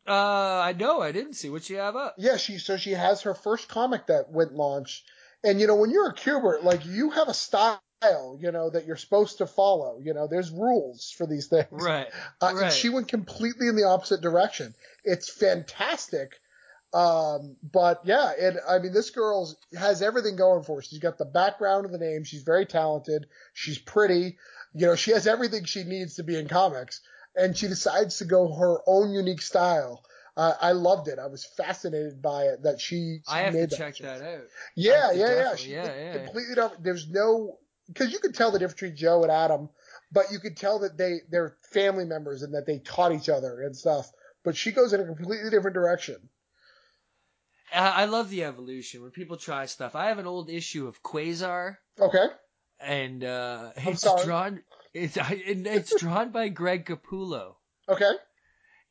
uh, 0.06 0.60
I 0.60 0.74
know, 0.78 1.00
I 1.00 1.12
didn't 1.12 1.34
see 1.34 1.48
what 1.48 1.64
she 1.64 1.74
have 1.74 1.96
up. 1.96 2.14
Yeah, 2.18 2.36
she 2.36 2.58
so 2.58 2.76
she 2.76 2.92
has 2.92 3.22
her 3.22 3.34
first 3.34 3.68
comic 3.68 4.06
that 4.06 4.30
went 4.30 4.52
launch, 4.52 5.04
and 5.42 5.60
you 5.60 5.66
know 5.66 5.76
when 5.76 5.90
you're 5.90 6.08
a 6.08 6.14
Kubert, 6.14 6.62
like 6.62 6.84
you 6.86 7.10
have 7.10 7.28
a 7.28 7.34
style, 7.34 7.80
you 8.40 8.50
know 8.50 8.70
that 8.70 8.86
you're 8.86 8.96
supposed 8.96 9.38
to 9.38 9.46
follow. 9.46 9.98
You 10.02 10.14
know, 10.14 10.26
there's 10.26 10.50
rules 10.50 11.14
for 11.16 11.26
these 11.26 11.48
things. 11.48 11.68
Right. 11.70 12.08
Uh, 12.40 12.48
and 12.48 12.58
right. 12.60 12.72
She 12.72 12.88
went 12.88 13.08
completely 13.08 13.68
in 13.68 13.76
the 13.76 13.84
opposite 13.84 14.20
direction. 14.20 14.74
It's 15.04 15.30
fantastic. 15.30 16.32
Um, 16.94 17.56
but 17.72 18.02
yeah, 18.04 18.30
and 18.40 18.60
I 18.68 18.78
mean, 18.78 18.92
this 18.92 19.10
girl 19.10 19.52
has 19.76 20.00
everything 20.00 20.36
going 20.36 20.62
for 20.62 20.76
her. 20.76 20.82
She's 20.82 21.00
got 21.00 21.18
the 21.18 21.24
background 21.24 21.84
of 21.84 21.90
the 21.90 21.98
name. 21.98 22.22
She's 22.22 22.44
very 22.44 22.66
talented. 22.66 23.26
She's 23.52 23.78
pretty. 23.78 24.38
You 24.74 24.86
know, 24.86 24.94
she 24.94 25.10
has 25.10 25.26
everything 25.26 25.64
she 25.64 25.82
needs 25.82 26.14
to 26.16 26.22
be 26.22 26.38
in 26.38 26.46
comics. 26.46 27.00
And 27.36 27.56
she 27.56 27.66
decides 27.66 28.18
to 28.18 28.24
go 28.24 28.54
her 28.54 28.78
own 28.86 29.12
unique 29.12 29.42
style. 29.42 30.04
Uh, 30.36 30.52
I 30.60 30.70
loved 30.70 31.08
it. 31.08 31.18
I 31.18 31.26
was 31.26 31.44
fascinated 31.44 32.22
by 32.22 32.44
it 32.44 32.62
that 32.62 32.80
she, 32.80 33.18
she 33.18 33.22
I 33.28 33.40
have 33.40 33.54
made 33.54 33.70
to 33.70 33.76
check 33.76 33.96
choice. 33.96 34.06
that 34.06 34.22
out. 34.22 34.44
Yeah, 34.76 35.10
yeah, 35.12 35.34
yeah. 35.34 35.56
She 35.56 35.72
yeah, 35.72 35.94
yeah. 35.96 36.24
completely 36.24 36.54
different. 36.54 36.84
There's 36.84 37.08
no 37.08 37.58
because 37.88 38.12
you 38.12 38.20
could 38.20 38.34
tell 38.34 38.52
the 38.52 38.60
difference 38.60 38.80
between 38.80 38.96
Joe 38.96 39.22
and 39.22 39.32
Adam, 39.32 39.68
but 40.12 40.26
you 40.30 40.38
could 40.38 40.56
tell 40.56 40.78
that 40.80 40.96
they 40.96 41.20
they're 41.28 41.56
family 41.72 42.04
members 42.04 42.42
and 42.42 42.54
that 42.54 42.66
they 42.66 42.78
taught 42.78 43.12
each 43.12 43.28
other 43.28 43.62
and 43.62 43.76
stuff. 43.76 44.10
But 44.44 44.56
she 44.56 44.70
goes 44.70 44.92
in 44.92 45.00
a 45.00 45.04
completely 45.04 45.50
different 45.50 45.74
direction. 45.74 46.16
I 47.74 48.02
I 48.02 48.04
love 48.06 48.30
the 48.30 48.44
evolution 48.44 49.02
when 49.02 49.10
people 49.10 49.36
try 49.36 49.66
stuff. 49.66 49.94
I 49.94 50.06
have 50.06 50.18
an 50.18 50.26
old 50.26 50.48
issue 50.50 50.86
of 50.86 51.02
Quasar. 51.02 51.78
Okay. 51.98 52.28
and 52.80 53.24
uh, 53.24 53.72
it's 53.76 54.12
drawn. 54.12 54.62
It's 54.92 55.18
it's 55.20 55.94
drawn 55.94 56.30
by 56.30 56.48
Greg 56.48 56.86
Capullo, 56.86 57.56
Okay. 57.88 58.14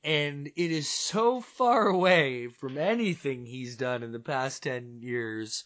and 0.03 0.47
it 0.47 0.71
is 0.71 0.89
so 0.89 1.41
far 1.41 1.87
away 1.87 2.47
from 2.47 2.77
anything 2.77 3.45
he's 3.45 3.75
done 3.77 4.03
in 4.03 4.11
the 4.11 4.19
past 4.19 4.63
ten 4.63 4.99
years 5.01 5.63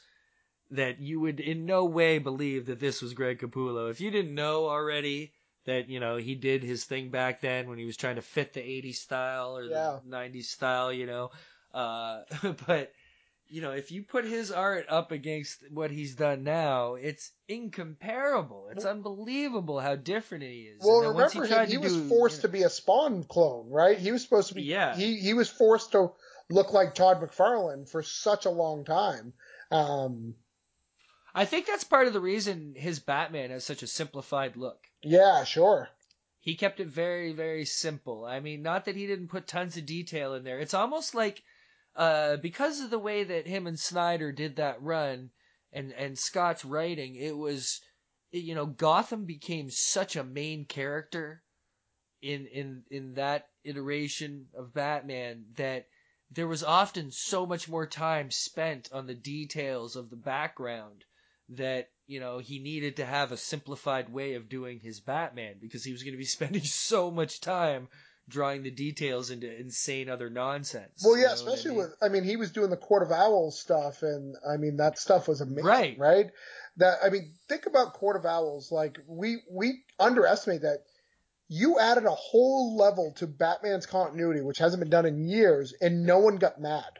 that 0.72 1.00
you 1.00 1.20
would 1.20 1.40
in 1.40 1.66
no 1.66 1.86
way 1.86 2.20
believe 2.20 2.66
that 2.68 2.80
this 2.80 3.02
was 3.02 3.14
Greg 3.14 3.40
Capullo. 3.40 3.90
If 3.92 4.02
you 4.02 4.12
didn't 4.12 4.36
know 4.36 4.68
already 4.70 5.34
that 5.66 5.90
you 5.90 6.00
know 6.00 6.18
he 6.18 6.36
did 6.36 6.64
his 6.64 6.86
thing 6.86 7.10
back 7.12 7.42
then 7.42 7.70
when 7.70 7.80
he 7.80 7.86
was 7.86 7.98
trying 7.98 8.18
to 8.18 8.22
fit 8.22 8.54
the 8.54 8.62
'80s 8.62 8.96
style 9.02 9.58
or 9.58 9.68
Yeah. 9.70 10.00
the 10.02 10.10
'90s 10.10 10.50
style, 10.50 10.94
you 10.94 11.06
know, 11.08 11.32
uh, 11.74 12.24
but 12.68 12.92
you 13.50 13.62
know, 13.62 13.72
if 13.72 13.92
you 13.92 14.04
put 14.04 14.26
his 14.26 14.52
art 14.52 14.86
up 14.90 15.12
against 15.12 15.64
what 15.72 15.92
he's 15.92 16.16
done 16.16 16.44
now, 16.44 16.96
it's 16.96 17.32
incomparable. 17.48 18.70
It's 18.72 18.86
unbelievable 18.86 19.80
how 19.80 19.96
different 19.96 20.44
he 20.44 20.70
is. 20.74 20.82
Well, 20.84 21.00
And 21.00 21.08
then 21.10 21.14
once 21.16 21.36
remember 21.36 21.56
tried 21.56 21.64
him, 21.66 21.72
he 21.72 21.78
was 21.78 21.94
do- 21.96 22.10
forced 22.10 22.42
to 22.42 22.48
be 22.48 22.64
a 22.64 22.70
Spawn 22.70 23.24
clone, 23.24 23.70
right? 23.70 23.98
He 23.98 24.12
was 24.12 24.22
supposed 24.22 24.50
to 24.50 24.56
be. 24.56 24.64
Yeah. 24.64 24.96
He 24.96 25.18
he 25.20 25.34
was 25.34 25.50
forced 25.50 25.92
to 25.94 26.12
look 26.50 26.74
like 26.74 26.96
Todd 26.96 27.22
McFarlane 27.22 27.90
for 27.90 28.04
such 28.04 28.46
a 28.46 28.50
long 28.52 28.86
time. 28.86 29.34
Um. 29.72 30.36
I 31.36 31.46
think 31.46 31.68
that's 31.68 31.84
part 31.84 32.08
of 32.08 32.14
the 32.14 32.20
reason 32.20 32.74
his 32.76 33.00
Batman 33.00 33.52
has 33.52 33.64
such 33.64 33.84
a 33.84 33.88
simplified 33.88 34.58
look. 34.58 34.80
Yeah. 35.04 35.44
Sure. 35.44 35.88
He 36.40 36.56
kept 36.56 36.80
it 36.80 36.88
very, 36.88 37.34
very 37.34 37.66
simple. 37.66 38.24
I 38.26 38.40
mean, 38.40 38.62
not 38.64 38.86
that 38.86 38.96
he 38.96 39.06
didn't 39.06 39.28
put 39.28 39.48
tons 39.48 39.76
of 39.78 39.86
detail 39.86 40.34
in 40.34 40.44
there. 40.44 40.60
It's 40.60 40.74
almost 40.74 41.14
like 41.14 41.44
uh, 41.98 42.38
because 42.38 42.80
of 42.80 42.90
the 42.90 43.00
way 43.00 43.24
that 43.24 43.48
him 43.48 43.68
and 43.68 43.80
Snyder 43.80 44.32
did 44.32 44.56
that 44.58 44.82
run 44.82 45.32
and, 45.74 45.92
and 45.94 46.18
Scott's 46.18 46.64
writing, 46.64 47.16
it 47.16 47.36
was, 47.36 47.82
you 48.32 48.56
know, 48.56 48.68
Gotham 48.68 49.26
became 49.26 49.70
such 49.70 50.16
a 50.16 50.24
main 50.24 50.66
character 50.66 51.44
in, 52.22 52.46
in, 52.48 52.84
in 52.90 53.14
that 53.16 53.50
iteration 53.64 54.48
of 54.56 54.74
Batman 54.74 55.46
that 55.56 55.88
there 56.30 56.48
was 56.48 56.64
often 56.64 57.12
so 57.12 57.46
much 57.46 57.68
more 57.68 57.88
time 57.88 58.32
spent 58.32 58.92
on 58.92 59.08
the 59.08 59.16
details 59.16 59.96
of 59.96 60.10
the 60.10 60.16
background 60.16 61.04
that 61.50 61.90
you 62.06 62.20
know 62.20 62.40
he 62.40 62.60
needed 62.60 62.98
to 62.98 63.06
have 63.06 63.32
a 63.32 63.38
simplified 63.38 64.10
way 64.10 64.34
of 64.34 64.50
doing 64.50 64.80
his 64.80 65.00
Batman 65.00 65.56
because 65.60 65.84
he 65.84 65.94
was 65.94 66.04
going 66.04 66.14
to 66.14 66.18
be 66.18 66.26
spending 66.38 66.64
so 66.64 67.10
much 67.10 67.40
time 67.40 67.88
drawing 68.30 68.64
the 68.64 68.72
details 68.72 69.30
into 69.32 69.54
insane 69.60 70.10
other 70.10 70.30
nonsense. 70.30 71.04
Well, 71.04 71.18
yeah, 71.18 71.28
what 71.28 71.32
I 71.32 71.34
especially 71.34 71.72
mean? 71.72 71.80
with. 71.80 71.96
I 72.02 72.10
mean, 72.10 72.24
he 72.24 72.36
was 72.36 72.52
doing 72.52 72.70
the 72.70 72.78
Court 72.78 73.04
of 73.04 73.12
Owls 73.12 73.60
stuff, 73.60 74.04
and 74.04 74.36
I 74.48 74.58
mean 74.58 74.78
that 74.78 75.00
stuff 75.00 75.28
was 75.28 75.42
amazing, 75.42 75.66
Right. 75.66 75.98
Right. 75.98 76.28
That 76.78 77.00
I 77.04 77.10
mean, 77.10 77.34
think 77.48 77.66
about 77.66 77.94
Court 77.94 78.16
of 78.16 78.26
Owls. 78.26 78.72
Like 78.72 79.00
we 79.08 79.42
we 79.52 79.84
underestimate 80.00 80.62
that. 80.62 80.80
You 81.50 81.80
added 81.80 82.04
a 82.04 82.12
whole 82.12 82.76
level 82.76 83.14
to 83.20 83.28
Batman's 83.28 83.86
continuity, 83.86 84.42
which 84.42 84.58
hasn't 84.58 84.82
been 84.82 84.90
done 84.90 85.06
in 85.06 85.30
years, 85.30 85.74
and 85.80 86.06
no 86.06 86.20
one 86.20 86.36
got 86.36 86.60
mad. 86.60 87.00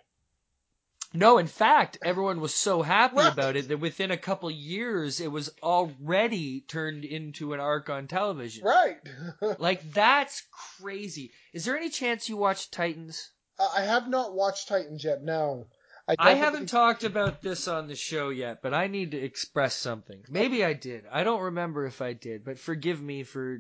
No, 1.18 1.38
in 1.40 1.48
fact, 1.48 1.98
everyone 2.04 2.40
was 2.42 2.54
so 2.54 2.82
happy 2.82 3.20
about 3.20 3.56
it 3.56 3.68
that 3.70 3.80
within 3.80 4.12
a 4.12 4.18
couple 4.18 4.52
years 4.52 5.20
it 5.20 5.32
was 5.32 5.50
already 5.64 6.62
turned 6.62 7.06
into 7.06 7.54
an 7.54 7.60
arc 7.60 7.90
on 7.90 8.08
television. 8.08 8.64
Right. 8.66 8.98
Like 9.60 9.94
that's 9.94 10.44
crazy. 10.80 11.32
Is 11.54 11.66
there 11.66 11.78
any 11.78 11.90
chance 11.90 12.30
you 12.30 12.38
watched 12.38 12.72
Titans? 12.72 13.32
I 13.76 13.82
have 13.82 14.08
not 14.08 14.34
watched 14.36 14.68
Titans 14.68 15.04
yet. 15.04 15.24
No. 15.24 15.68
I 16.08 16.16
don't 16.16 16.38
haven't 16.38 16.60
think- 16.62 16.70
talked 16.70 17.04
about 17.04 17.42
this 17.42 17.68
on 17.68 17.88
the 17.88 17.96
show 17.96 18.30
yet, 18.30 18.62
but 18.62 18.74
I 18.74 18.88
need 18.88 19.12
to 19.12 19.18
express 19.18 19.76
something. 19.76 20.24
Maybe 20.30 20.64
I 20.64 20.74
did. 20.74 21.06
I 21.12 21.24
don't 21.24 21.42
remember 21.42 21.86
if 21.86 22.02
I 22.02 22.14
did, 22.14 22.46
but 22.46 22.60
forgive 22.60 23.02
me 23.02 23.24
for 23.24 23.58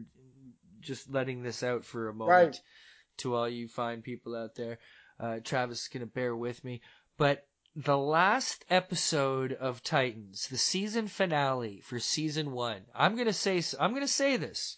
just 0.79 1.09
letting 1.11 1.41
this 1.43 1.63
out 1.63 1.83
for 1.83 2.07
a 2.07 2.13
moment 2.13 2.29
Right. 2.31 2.61
to 3.17 3.35
all 3.35 3.49
you 3.49 3.67
fine 3.67 4.01
people 4.01 4.35
out 4.35 4.55
there. 4.55 4.77
Uh, 5.19 5.39
Travis 5.43 5.81
is 5.81 5.87
going 5.87 6.01
to 6.01 6.05
bear 6.13 6.35
with 6.35 6.63
me. 6.63 6.81
But 7.17 7.47
the 7.75 7.97
last 7.97 8.63
episode 8.69 9.53
of 9.53 9.83
Titans, 9.83 10.47
the 10.47 10.57
season 10.57 11.07
finale 11.07 11.81
for 11.81 11.99
season 11.99 12.51
one, 12.51 12.85
I'm 12.93 13.15
going 13.15 13.27
to 13.27 13.33
say, 13.33 13.61
I'm 13.79 13.91
going 13.91 14.01
to 14.01 14.07
say 14.07 14.37
this. 14.37 14.77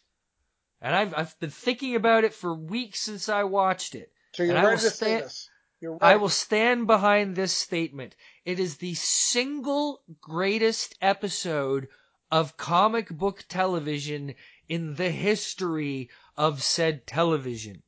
And 0.82 0.96
I've, 0.96 1.14
I've 1.16 1.40
been 1.40 1.50
thinking 1.50 1.96
about 1.96 2.24
it 2.24 2.34
for 2.34 2.54
weeks 2.54 3.02
since 3.02 3.28
I 3.28 3.44
watched 3.44 3.96
it. 3.96 4.12
So 4.34 4.44
you're 4.44 4.56
and 4.56 4.66
ready 4.66 4.82
to 4.82 4.90
say 4.90 5.20
this. 5.20 5.50
You're 5.82 5.98
I 6.02 6.18
will 6.18 6.30
stand 6.30 6.88
behind 6.88 7.36
this 7.36 7.56
statement. 7.56 8.16
It 8.46 8.60
is 8.60 8.78
the 8.78 8.94
single 8.96 10.02
greatest 10.22 10.96
episode 11.02 11.88
of 12.32 12.58
comic 12.58 13.10
book 13.10 13.46
television 13.48 14.36
in 14.68 14.96
the 14.96 15.10
history 15.10 16.10
of 16.38 16.64
said 16.64 17.08
television. 17.08 17.82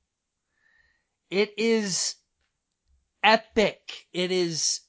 It 1.29 1.53
is 1.57 2.15
epic. 3.23 4.07
It 4.13 4.31
is 4.31 4.81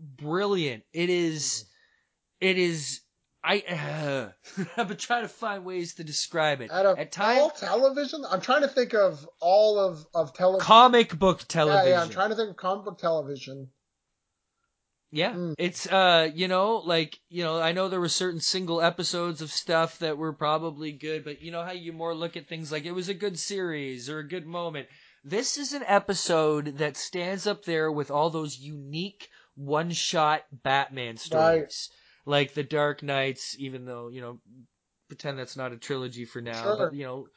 brilliant. 0.00 0.84
It 0.92 1.10
is, 1.10 1.64
it 2.40 2.58
is, 2.58 3.00
I, 3.44 3.60
uh, 3.60 4.28
I've 4.76 4.88
been 4.88 4.96
trying 4.96 5.22
to 5.22 5.28
find 5.28 5.64
ways 5.64 5.94
to 5.94 6.04
describe 6.04 6.60
it. 6.60 6.70
Out 6.70 6.86
of 6.86 6.98
At 6.98 7.12
times, 7.12 7.40
all 7.40 7.50
television, 7.50 8.24
I'm 8.30 8.40
trying 8.40 8.62
to 8.62 8.68
think 8.68 8.94
of 8.94 9.28
all 9.40 9.78
of 9.78 10.06
of 10.14 10.32
television. 10.34 10.66
comic 10.66 11.18
book 11.18 11.40
yeah, 11.40 11.44
television. 11.48 11.90
yeah, 11.90 12.02
I'm 12.02 12.10
trying 12.10 12.30
to 12.30 12.36
think 12.36 12.50
of 12.50 12.56
comic 12.56 12.84
book 12.84 12.98
television. 12.98 13.68
Yeah, 15.14 15.34
Mm. 15.34 15.54
it's 15.58 15.86
uh, 15.86 16.30
you 16.34 16.48
know, 16.48 16.76
like 16.78 17.18
you 17.28 17.44
know, 17.44 17.60
I 17.60 17.72
know 17.72 17.88
there 17.88 18.00
were 18.00 18.08
certain 18.08 18.40
single 18.40 18.80
episodes 18.80 19.42
of 19.42 19.50
stuff 19.52 19.98
that 19.98 20.16
were 20.16 20.32
probably 20.32 20.92
good, 20.92 21.22
but 21.22 21.42
you 21.42 21.50
know 21.52 21.62
how 21.62 21.72
you 21.72 21.92
more 21.92 22.14
look 22.14 22.36
at 22.38 22.48
things 22.48 22.72
like 22.72 22.86
it 22.86 22.92
was 22.92 23.10
a 23.10 23.14
good 23.14 23.38
series 23.38 24.08
or 24.08 24.20
a 24.20 24.26
good 24.28 24.46
moment. 24.46 24.88
This 25.24 25.56
is 25.56 25.72
an 25.72 25.84
episode 25.86 26.78
that 26.78 26.96
stands 26.96 27.46
up 27.46 27.64
there 27.64 27.90
with 27.92 28.10
all 28.10 28.30
those 28.30 28.58
unique 28.58 29.28
one-shot 29.54 30.44
Batman 30.52 31.16
stories. 31.16 31.90
like 32.26 32.54
the 32.54 32.62
Dark 32.62 33.02
Knights, 33.02 33.56
even 33.58 33.84
though 33.84 34.08
you 34.08 34.20
know, 34.20 34.40
pretend 35.08 35.38
that's 35.38 35.56
not 35.56 35.72
a 35.72 35.76
trilogy 35.76 36.24
for 36.24 36.40
now, 36.40 36.62
Sure. 36.62 36.76
but 36.76 36.94
you 36.94 37.04
know. 37.04 37.28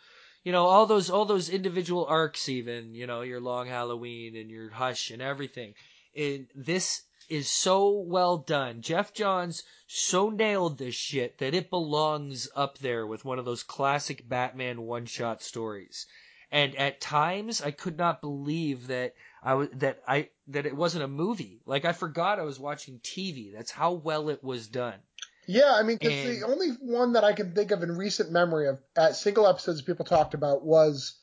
You 0.44 0.52
know 0.52 0.66
all 0.68 0.86
those 0.86 1.10
all 1.10 1.26
those 1.26 1.50
individual 1.50 2.06
arcs, 2.06 2.48
even 2.50 2.94
you 2.94 3.08
know 3.08 3.22
your 3.22 3.42
Long 3.42 3.66
Halloween 3.68 4.36
and 4.36 4.48
your 4.48 4.70
Hush 4.70 5.10
and 5.10 5.20
everything. 5.20 5.74
And 6.16 6.46
this 6.54 7.02
is 7.30 7.50
so 7.50 7.90
well 7.90 8.38
done. 8.38 8.82
Geoff 8.84 9.12
Johns 9.12 9.64
so 9.88 10.30
nailed 10.30 10.78
this 10.78 10.94
shit 10.94 11.40
that 11.40 11.56
it 11.56 11.72
belongs 11.72 12.48
up 12.56 12.78
there 12.78 13.08
with 13.08 13.26
one 13.26 13.40
of 13.40 13.46
those 13.46 13.64
classic 13.64 14.30
Batman 14.30 14.84
one-shot 14.84 15.42
stories. 15.42 16.06
And 16.52 16.76
at 16.76 17.02
times 17.02 17.62
I 17.62 17.72
could 17.72 17.98
not 17.98 18.22
believe 18.22 18.88
that 18.88 19.14
I 19.44 19.56
was 19.56 19.70
that 19.74 20.02
I 20.08 20.30
that 20.48 20.66
it 20.66 20.76
wasn't 20.76 21.04
a 21.04 21.08
movie. 21.08 21.62
Like 21.66 21.86
I 21.86 21.92
forgot 21.94 22.40
I 22.40 22.44
was 22.44 22.60
watching 22.60 23.00
TV. 23.00 23.54
That's 23.54 23.72
how 23.72 23.94
well 23.94 24.30
it 24.30 24.44
was 24.44 24.68
done. 24.68 25.00
Yeah, 25.48 25.72
I 25.74 25.84
mean, 25.84 26.00
'cause 26.00 26.12
And- 26.12 26.42
the 26.42 26.48
only 26.48 26.70
one 26.82 27.14
that 27.14 27.24
I 27.24 27.34
can 27.34 27.54
think 27.54 27.70
of 27.72 27.84
in 27.84 27.92
recent 27.96 28.32
memory 28.32 28.68
of 28.68 28.80
at 28.96 29.16
single 29.16 29.46
episodes 29.48 29.82
people 29.84 30.06
talked 30.06 30.34
about 30.34 30.64
was 30.66 31.20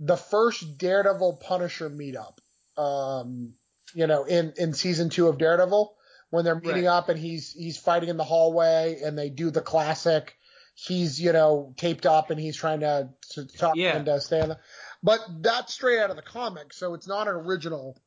the 0.00 0.16
first 0.16 0.78
Daredevil 0.78 1.34
Punisher 1.36 1.90
meetup. 1.90 2.38
Um, 2.82 3.54
you 3.94 4.06
know, 4.06 4.24
in 4.24 4.52
in 4.56 4.72
season 4.72 5.10
two 5.10 5.28
of 5.28 5.36
Daredevil, 5.38 5.94
when 6.30 6.44
they're 6.44 6.54
meeting 6.60 6.84
Right. 6.84 6.96
up 6.96 7.08
and 7.08 7.18
he's 7.18 7.52
he's 7.52 7.76
fighting 7.78 8.08
in 8.08 8.16
the 8.16 8.24
hallway 8.24 9.00
and 9.02 9.18
they 9.18 9.28
do 9.28 9.50
the 9.50 9.60
classic. 9.62 10.36
He's 10.80 11.20
you 11.20 11.32
know 11.32 11.74
taped 11.76 12.06
up 12.06 12.30
and 12.30 12.38
he's 12.38 12.56
trying 12.56 12.80
to, 12.80 13.08
to 13.30 13.46
talk 13.46 13.74
Yeah. 13.76 13.96
and 13.96 14.08
uh, 14.08 14.20
stay 14.20 14.40
on 14.40 14.50
the. 14.50 14.58
But 15.02 15.18
that's 15.40 15.74
straight 15.74 15.98
out 15.98 16.10
of 16.10 16.16
the 16.16 16.22
comic, 16.22 16.72
so 16.72 16.94
it's 16.94 17.08
not 17.08 17.26
an 17.26 17.34
original 17.34 18.00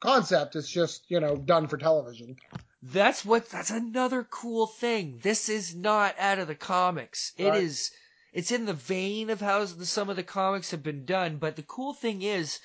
concept. 0.00 0.56
It's 0.56 0.70
just 0.70 1.04
you 1.10 1.20
know 1.20 1.36
done 1.36 1.68
for 1.68 1.76
television. 1.76 2.36
That's 2.82 3.24
what 3.26 3.50
that's 3.50 3.70
another 3.70 4.24
cool 4.24 4.66
thing. 4.66 5.20
This 5.22 5.50
is 5.50 5.74
not 5.74 6.14
out 6.18 6.38
of 6.38 6.48
the 6.48 6.54
comics. 6.54 7.32
It 7.36 7.54
is 7.54 7.90
Right. 7.92 8.38
it's 8.40 8.50
in 8.52 8.64
the 8.64 8.72
vein 8.72 9.28
of 9.28 9.40
how 9.42 9.62
the, 9.64 9.84
some 9.84 10.08
of 10.08 10.16
the 10.16 10.22
comics 10.22 10.70
have 10.70 10.82
been 10.82 11.04
done, 11.04 11.36
but 11.36 11.56
the 11.56 11.62
cool 11.62 11.92
thing 11.92 12.22
is 12.22 12.58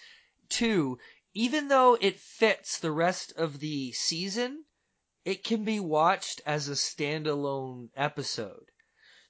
too, 0.47 0.99
even 1.33 1.67
though 1.67 1.97
it 1.99 2.17
fits 2.17 2.79
the 2.79 2.91
rest 2.91 3.33
of 3.35 3.59
the 3.59 3.91
season, 3.91 4.63
it 5.25 5.43
can 5.43 5.65
be 5.65 5.81
watched 5.81 6.41
as 6.45 6.69
a 6.69 6.73
standalone 6.75 7.89
episode. 7.95 8.71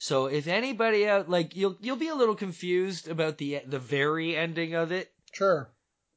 So 0.01 0.27
if 0.27 0.47
anybody 0.47 1.07
out 1.09 1.29
like 1.29 1.57
you'll 1.57 1.75
you'll 1.81 1.97
be 1.97 2.07
a 2.07 2.15
little 2.15 2.35
confused 2.35 3.09
about 3.09 3.37
the 3.37 3.61
the 3.65 3.79
very 3.79 4.35
ending 4.35 4.73
of 4.73 4.93
it. 4.93 5.11
Sure. 5.33 5.69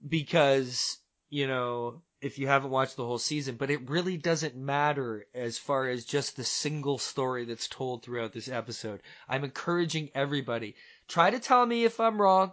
because 0.08 0.98
you 1.30 1.46
know 1.48 2.02
if 2.20 2.38
you 2.38 2.46
haven't 2.46 2.70
watched 2.70 2.94
the 2.96 3.04
whole 3.04 3.18
season 3.18 3.56
but 3.56 3.70
it 3.70 3.90
really 3.90 4.16
doesn't 4.16 4.54
matter 4.56 5.26
as 5.34 5.58
far 5.58 5.88
as 5.88 6.04
just 6.04 6.36
the 6.36 6.44
single 6.44 6.96
story 6.96 7.44
that's 7.44 7.66
told 7.66 8.02
throughout 8.02 8.32
this 8.32 8.48
episode. 8.48 9.02
I'm 9.28 9.42
encouraging 9.42 10.10
everybody 10.14 10.76
try 11.08 11.30
to 11.30 11.40
tell 11.40 11.66
me 11.66 11.84
if 11.84 11.98
i'm 11.98 12.22
wrong 12.22 12.52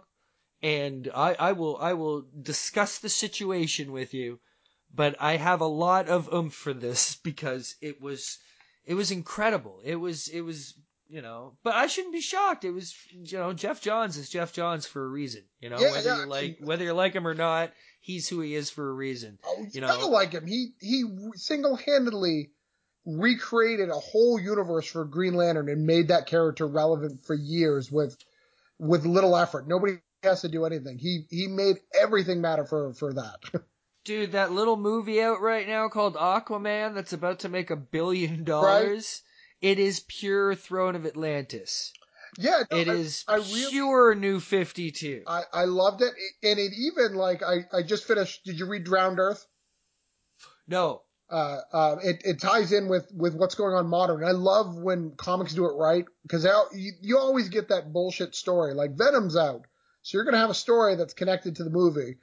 and 0.62 1.08
i, 1.14 1.34
I 1.34 1.52
will 1.52 1.76
i 1.78 1.92
will 1.92 2.26
discuss 2.42 2.98
the 2.98 3.08
situation 3.08 3.92
with 3.92 4.12
you 4.14 4.40
but 4.92 5.14
i 5.20 5.36
have 5.36 5.60
a 5.60 5.66
lot 5.66 6.08
of 6.08 6.32
oomph 6.34 6.54
for 6.54 6.74
this 6.74 7.14
because 7.22 7.76
it 7.80 8.02
was 8.02 8.38
it 8.84 8.94
was 8.94 9.10
incredible. 9.10 9.80
It 9.84 9.96
was 9.96 10.28
it 10.28 10.40
was 10.40 10.74
you 11.10 11.20
know 11.22 11.54
but 11.64 11.74
i 11.74 11.86
shouldn't 11.86 12.12
be 12.14 12.20
shocked 12.20 12.64
it 12.64 12.70
was 12.70 12.94
you 13.10 13.36
know 13.38 13.52
Geoff 13.52 13.80
Johns 13.80 14.16
is 14.16 14.30
Geoff 14.30 14.52
Johns 14.52 14.86
for 14.86 15.04
a 15.04 15.08
reason 15.08 15.42
you 15.60 15.68
know 15.68 15.78
Yeah, 15.78 15.90
whether 15.90 16.08
yeah, 16.08 16.20
you 16.20 16.26
like 16.26 16.58
whether 16.60 16.84
you 16.84 16.92
like 16.92 17.12
him 17.14 17.26
or 17.26 17.34
not 17.34 17.72
he's 18.00 18.28
who 18.28 18.40
he 18.40 18.54
is 18.54 18.70
for 18.70 18.88
a 18.88 18.92
reason 18.92 19.38
Oh, 19.44 19.66
You 19.72 19.80
know- 19.80 19.88
gotta 19.88 20.06
like 20.06 20.32
him. 20.32 20.46
He 20.46 20.68
he 20.80 21.04
single 21.34 21.76
handedly 21.76 22.50
recreated 23.04 23.88
a 23.88 23.94
whole 23.94 24.38
universe 24.38 24.86
for 24.86 25.04
Green 25.04 25.34
Lantern 25.34 25.68
and 25.68 25.86
made 25.86 26.08
that 26.08 26.26
character 26.26 26.66
relevant 26.66 27.24
for 27.24 27.34
years 27.34 27.90
with 27.90 28.16
with 28.78 29.04
little 29.04 29.36
effort. 29.36 29.66
Nobody 29.66 29.98
has 30.22 30.42
to 30.42 30.48
do 30.48 30.64
anything. 30.64 30.98
He 30.98 31.24
he 31.30 31.46
made 31.48 31.76
everything 31.98 32.40
matter 32.40 32.64
for 32.64 32.92
for 32.94 33.12
that. 33.14 33.36
dude 34.04 34.32
that 34.32 34.52
little 34.52 34.76
movie 34.78 35.20
out 35.22 35.40
right 35.42 35.66
now 35.68 35.88
called 35.88 36.14
aquaman 36.14 36.94
that's 36.94 37.12
about 37.12 37.40
to 37.40 37.48
make 37.50 37.70
a 37.70 37.76
billion 37.76 38.44
dollars 38.44 39.22
it 39.60 39.78
is 39.78 40.00
pure 40.00 40.54
throne 40.54 40.94
of 40.96 41.06
atlantis 41.06 41.92
yeah, 42.38 42.62
no, 42.70 42.76
It 42.78 42.88
I- 42.88 42.92
is 42.94 43.24
I 43.26 43.36
really- 43.36 43.66
pure 43.70 44.14
new 44.14 44.38
52 44.38 45.24
I, 45.26 45.42
I 45.52 45.64
loved 45.64 46.00
it, 46.00 46.12
and 46.44 46.60
it 46.60 46.72
even 46.78 47.14
like 47.16 47.42
I, 47.42 47.64
I 47.76 47.82
just 47.82 48.04
finished. 48.04 48.44
Did 48.44 48.56
you 48.58 48.66
read 48.66 48.84
Drowned 48.84 49.18
Earth? 49.18 49.44
no 50.68 51.02
Uh, 51.28 51.58
uh, 51.72 51.96
it, 52.02 52.22
it 52.24 52.40
ties 52.40 52.72
in 52.72 52.88
with, 52.88 53.10
with 53.16 53.34
what's 53.34 53.54
going 53.54 53.74
on 53.74 53.86
modern. 53.88 54.24
I 54.24 54.30
love 54.32 54.76
when 54.76 55.12
comics 55.16 55.54
do 55.54 55.64
it 55.66 55.74
right 55.76 56.04
because 56.22 56.44
you, 56.74 56.92
you 57.00 57.18
always 57.18 57.48
get 57.48 57.68
that 57.68 57.92
bullshit 57.92 58.34
story 58.34 58.74
like 58.74 58.96
Venom's 58.96 59.36
out, 59.36 59.66
so 60.02 60.16
you're 60.16 60.24
gonna 60.24 60.38
have 60.38 60.50
a 60.50 60.54
story 60.54 60.96
that's 60.96 61.14
connected 61.14 61.56
to 61.56 61.64
the 61.64 61.70
movie. 61.70 62.16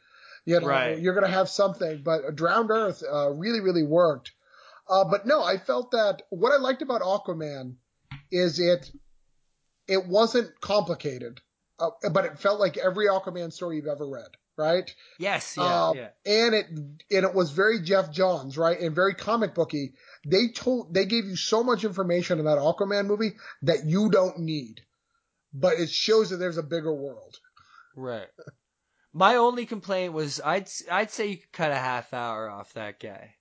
You 0.45 0.59
know, 0.61 0.67
Right. 0.67 0.99
you're 0.99 1.13
gonna 1.15 1.27
have 1.27 1.49
something, 1.49 2.01
but 2.03 2.33
Drowned 2.35 2.71
Earth 2.71 3.03
uh, 3.03 3.29
really 3.31 3.59
really 3.59 3.83
worked. 3.83 4.31
Uh, 4.89 5.05
but 5.05 5.25
no, 5.25 5.43
I 5.43 5.57
felt 5.57 5.91
that 5.91 6.21
what 6.29 6.51
I 6.53 6.57
liked 6.57 6.81
about 6.81 7.01
Aquaman 7.01 7.75
is 8.31 8.59
it 8.59 8.91
it 9.87 10.05
wasn't 10.07 10.59
complicated, 10.61 11.39
uh, 11.79 11.89
but 12.11 12.25
it 12.25 12.39
felt 12.39 12.59
like 12.59 12.77
every 12.77 13.07
Aquaman 13.07 13.51
story 13.53 13.77
you've 13.77 13.87
ever 13.87 14.07
read, 14.07 14.29
right? 14.57 14.93
yes 15.19 15.55
yeah 15.57 15.87
Um, 15.87 15.97
yeah 15.97 16.09
and 16.25 16.55
it 16.55 16.65
and 16.69 17.25
it 17.25 17.33
was 17.33 17.51
very 17.51 17.81
Geoff 17.81 18.11
Johns, 18.11 18.57
right, 18.57 18.79
and 18.79 18.93
very 18.95 19.13
comic 19.13 19.53
booky. 19.55 19.93
They 20.25 20.49
told 20.49 20.93
they 20.93 21.05
gave 21.05 21.25
you 21.25 21.35
so 21.35 21.63
much 21.63 21.83
information 21.83 22.39
in 22.39 22.45
that 22.45 22.57
Aquaman 22.57 23.05
movie 23.07 23.33
that 23.63 23.85
you 23.85 24.09
don't 24.09 24.39
need, 24.39 24.81
but 25.53 25.79
it 25.79 25.89
shows 25.89 26.29
that 26.31 26.37
there's 26.37 26.57
a 26.57 26.63
bigger 26.63 26.93
world. 26.93 27.37
right 27.95 28.27
my 29.13 29.37
only 29.37 29.65
complaint 29.65 30.13
was 30.13 30.39
i'd 30.43 30.69
i'd 30.91 31.09
say 31.09 31.27
you 31.27 31.37
could 31.37 31.51
cut 31.51 31.71
a 31.71 31.75
half 31.75 32.13
hour 32.13 32.47
off 32.49 32.73
that 32.73 32.99
guy 32.99 33.33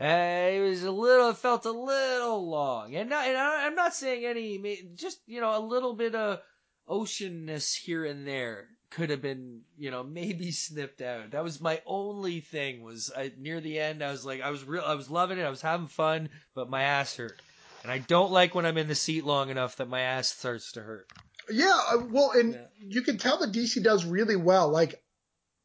uh, 0.00 0.04
it 0.04 0.60
was 0.60 0.82
a 0.84 0.90
little, 0.90 1.30
it 1.30 1.36
felt 1.38 1.66
a 1.66 1.70
little 1.70 2.48
long, 2.48 2.94
and, 2.94 3.10
not, 3.10 3.26
and 3.26 3.36
I, 3.36 3.66
I'm 3.66 3.74
not 3.74 3.94
saying 3.94 4.24
any, 4.24 4.82
just 4.94 5.20
you 5.26 5.40
know, 5.40 5.56
a 5.56 5.60
little 5.60 5.94
bit 5.94 6.14
of 6.14 6.40
oceanness 6.88 7.74
here 7.74 8.04
and 8.04 8.26
there 8.26 8.68
could 8.90 9.10
have 9.10 9.22
been, 9.22 9.62
you 9.78 9.90
know, 9.90 10.02
maybe 10.02 10.50
snipped 10.50 11.00
out. 11.00 11.30
That 11.30 11.44
was 11.44 11.60
my 11.60 11.80
only 11.86 12.40
thing. 12.40 12.82
Was 12.82 13.10
I, 13.16 13.32
near 13.38 13.60
the 13.60 13.78
end, 13.78 14.02
I 14.02 14.10
was 14.10 14.24
like, 14.24 14.42
I 14.42 14.50
was 14.50 14.64
real, 14.64 14.82
I 14.84 14.94
was 14.94 15.10
loving 15.10 15.38
it, 15.38 15.44
I 15.44 15.50
was 15.50 15.62
having 15.62 15.86
fun, 15.88 16.28
but 16.54 16.68
my 16.70 16.82
ass 16.82 17.16
hurt, 17.16 17.40
and 17.82 17.90
I 17.90 17.98
don't 17.98 18.32
like 18.32 18.54
when 18.54 18.66
I'm 18.66 18.78
in 18.78 18.88
the 18.88 18.94
seat 18.94 19.24
long 19.24 19.50
enough 19.50 19.76
that 19.76 19.88
my 19.88 20.00
ass 20.00 20.28
starts 20.28 20.72
to 20.72 20.82
hurt. 20.82 21.08
Yeah, 21.50 21.78
uh, 21.92 21.98
well, 22.10 22.30
and 22.32 22.54
Yeah. 22.54 22.66
you 22.78 23.02
can 23.02 23.18
tell 23.18 23.38
that 23.38 23.52
DC 23.52 23.82
does 23.82 24.04
really 24.04 24.36
well. 24.36 24.68
Like, 24.68 25.02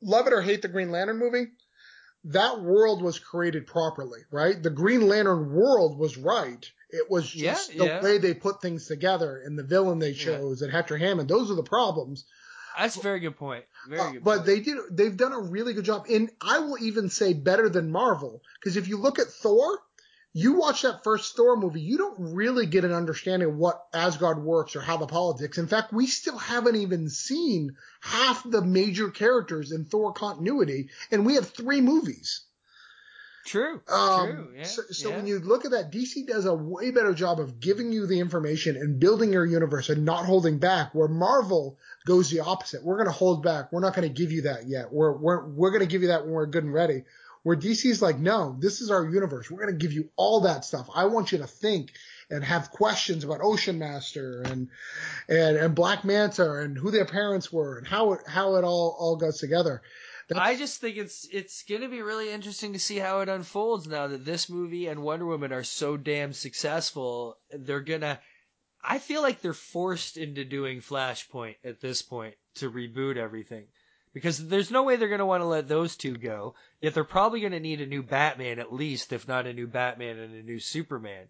love 0.02 0.28
it 0.28 0.34
or 0.34 0.42
hate 0.42 0.62
the 0.62 0.68
Green 0.68 0.92
Lantern 0.92 1.18
movie, 1.20 1.48
that 2.28 2.62
world 2.62 3.02
was 3.02 3.20
created 3.20 3.68
properly, 3.68 4.20
right? 4.32 4.62
The 4.62 4.70
Green 4.70 5.08
Lantern 5.08 5.54
world 5.54 5.98
was 5.98 6.18
right. 6.18 6.70
It 6.90 7.10
was 7.10 7.34
Yeah, 7.36 7.54
just 7.54 7.78
the 7.78 7.86
yeah. 7.86 8.02
way 8.02 8.18
they 8.18 8.34
put 8.34 8.62
things 8.62 8.88
together 8.88 9.42
and 9.46 9.58
the 9.58 9.64
villain 9.64 10.00
they 10.00 10.12
Yeah. 10.12 10.26
chose 10.26 10.62
and 10.62 10.72
Hector 10.72 10.98
Hammond. 10.98 11.30
Those 11.30 11.52
are 11.52 11.56
the 11.56 11.64
problems. 11.64 12.26
That's 12.78 12.96
a 12.98 13.02
very 13.02 13.20
good 13.20 13.36
point. 13.38 13.66
Very 13.90 14.00
Uh, 14.02 14.12
good. 14.12 14.24
but 14.24 14.36
point. 14.38 14.46
they 14.46 14.60
did 14.60 14.78
they've 14.92 15.18
done 15.18 15.34
a 15.34 15.40
really 15.40 15.74
good 15.74 15.86
job 15.86 16.06
and 16.10 16.30
i 16.42 16.60
will 16.60 16.78
even 16.80 17.10
say 17.10 17.34
better 17.34 17.70
than 17.70 17.90
marvel 17.92 18.44
because 18.60 18.78
if 18.78 18.88
you 18.88 18.98
look 18.98 19.18
at 19.18 19.28
thor 19.28 19.80
you 20.34 20.54
watch 20.54 20.84
that 20.84 21.04
first 21.04 21.36
thor 21.36 21.56
movie 21.56 21.82
you 21.82 21.98
don't 21.98 22.16
really 22.20 22.66
get 22.66 22.86
an 22.86 22.94
understanding 22.94 23.50
of 23.50 23.56
what 23.56 23.86
asgard 23.94 24.44
works 24.44 24.76
or 24.76 24.82
how 24.82 24.98
the 24.98 25.08
politics 25.08 25.58
in 25.58 25.68
fact 25.68 25.94
we 25.94 26.06
still 26.06 26.38
haven't 26.38 26.76
even 26.76 27.10
seen 27.10 27.76
half 28.02 28.44
the 28.50 28.62
major 28.62 29.10
characters 29.10 29.72
in 29.72 29.86
thor 29.86 30.14
continuity 30.14 30.90
and 31.12 31.26
we 31.26 31.36
have 31.36 31.50
three 31.50 31.82
movies 31.82 32.46
true. 33.48 33.82
um, 33.88 34.30
true. 34.30 34.48
Yeah. 34.58 34.64
so, 34.64 34.82
so 34.92 35.10
yeah. 35.10 35.16
when 35.16 35.28
you 35.28 35.40
look 35.40 35.66
at 35.66 35.72
that, 35.72 35.92
DC 35.92 36.28
does 36.28 36.46
a 36.46 36.54
way 36.54 36.92
better 36.92 37.14
job 37.14 37.40
of 37.40 37.60
giving 37.60 37.92
you 37.92 38.06
the 38.06 38.20
information 38.20 38.76
and 38.76 39.00
building 39.00 39.34
your 39.34 39.46
universe 39.46 39.90
and 39.90 40.06
not 40.06 40.26
holding 40.26 40.60
back. 40.60 40.94
Where 40.94 41.08
Marvel 41.08 41.78
goes 42.06 42.30
the 42.30 42.42
opposite. 42.42 42.84
We're 42.84 42.98
going 42.98 43.08
to 43.08 43.14
hold 43.14 43.44
back. 43.44 43.72
We're 43.72 43.80
not 43.80 43.96
going 43.96 44.08
to 44.08 44.14
give 44.14 44.32
you 44.32 44.44
that 44.44 44.68
yet. 44.68 44.92
We're 44.92 45.14
we're 45.14 45.48
we're 45.48 45.72
going 45.72 45.82
to 45.82 45.88
give 45.88 46.02
you 46.02 46.10
that 46.10 46.26
when 46.26 46.34
we're 46.34 46.46
good 46.46 46.64
and 46.64 46.74
ready. 46.74 47.04
Where 47.48 47.56
DC's 47.56 48.02
like, 48.02 48.20
no, 48.20 48.58
this 48.60 48.82
is 48.82 48.92
our 48.92 49.06
universe. 49.06 49.50
We're 49.50 49.62
going 49.62 49.80
to 49.80 49.82
give 49.82 49.94
you 49.94 50.10
all 50.18 50.42
that 50.42 50.66
stuff. 50.66 50.90
I 50.94 51.06
want 51.06 51.32
you 51.32 51.38
to 51.38 51.48
think 51.48 51.94
and 52.30 52.44
have 52.44 52.72
questions 52.72 53.24
about 53.24 53.40
Ocean 53.42 53.80
Master 53.80 54.42
and 54.42 54.68
and 55.30 55.56
and 55.56 55.74
Black 55.74 56.04
Manta 56.04 56.56
and 56.56 56.78
who 56.78 56.92
their 56.92 57.06
parents 57.06 57.50
were 57.50 57.78
and 57.78 57.88
how 57.88 58.12
it 58.12 58.28
how 58.28 58.56
it 58.56 58.66
all 58.66 58.98
all 59.00 59.16
goes 59.16 59.38
together. 59.40 59.82
I 60.36 60.58
just 60.58 60.82
think 60.82 60.98
it's 60.98 61.26
it's 61.32 61.64
gonna 61.64 61.88
be 61.88 62.02
really 62.02 62.32
interesting 62.32 62.74
to 62.74 62.80
see 62.80 62.98
how 62.98 63.22
it 63.22 63.30
unfolds 63.30 63.88
now 63.88 64.08
that 64.08 64.26
this 64.26 64.50
movie 64.50 64.88
and 64.88 65.02
Wonder 65.02 65.26
Woman 65.26 65.54
are 65.54 65.64
so 65.64 65.96
damn 65.96 66.34
successful. 66.34 67.38
They're 67.50 67.80
gonna. 67.80 68.20
I 68.84 69.00
feel 69.00 69.22
like 69.22 69.40
they're 69.40 69.54
forced 69.54 70.18
into 70.18 70.44
doing 70.44 70.82
Flashpoint 70.82 71.56
at 71.64 71.80
this 71.80 72.02
point 72.02 72.36
to 72.56 72.70
reboot 72.70 73.16
everything. 73.16 73.68
Because 74.18 74.48
there's 74.48 74.72
no 74.72 74.84
way 74.84 74.96
they're 74.96 75.08
going 75.08 75.20
to 75.20 75.26
want 75.26 75.42
to 75.42 75.48
let 75.48 75.68
those 75.68 75.96
two 75.96 76.18
go. 76.18 76.56
Yet 76.82 76.94
they're 76.94 77.04
probably 77.04 77.40
going 77.40 77.52
to 77.52 77.60
need 77.60 77.82
a 77.82 77.86
new 77.86 78.04
Batman 78.04 78.60
at 78.60 78.74
least, 78.74 79.14
if 79.14 79.28
not 79.28 79.48
a 79.48 79.54
new 79.54 79.68
Batman 79.68 80.18
and 80.18 80.34
a 80.34 80.44
new 80.44 80.60
Superman. 80.60 81.28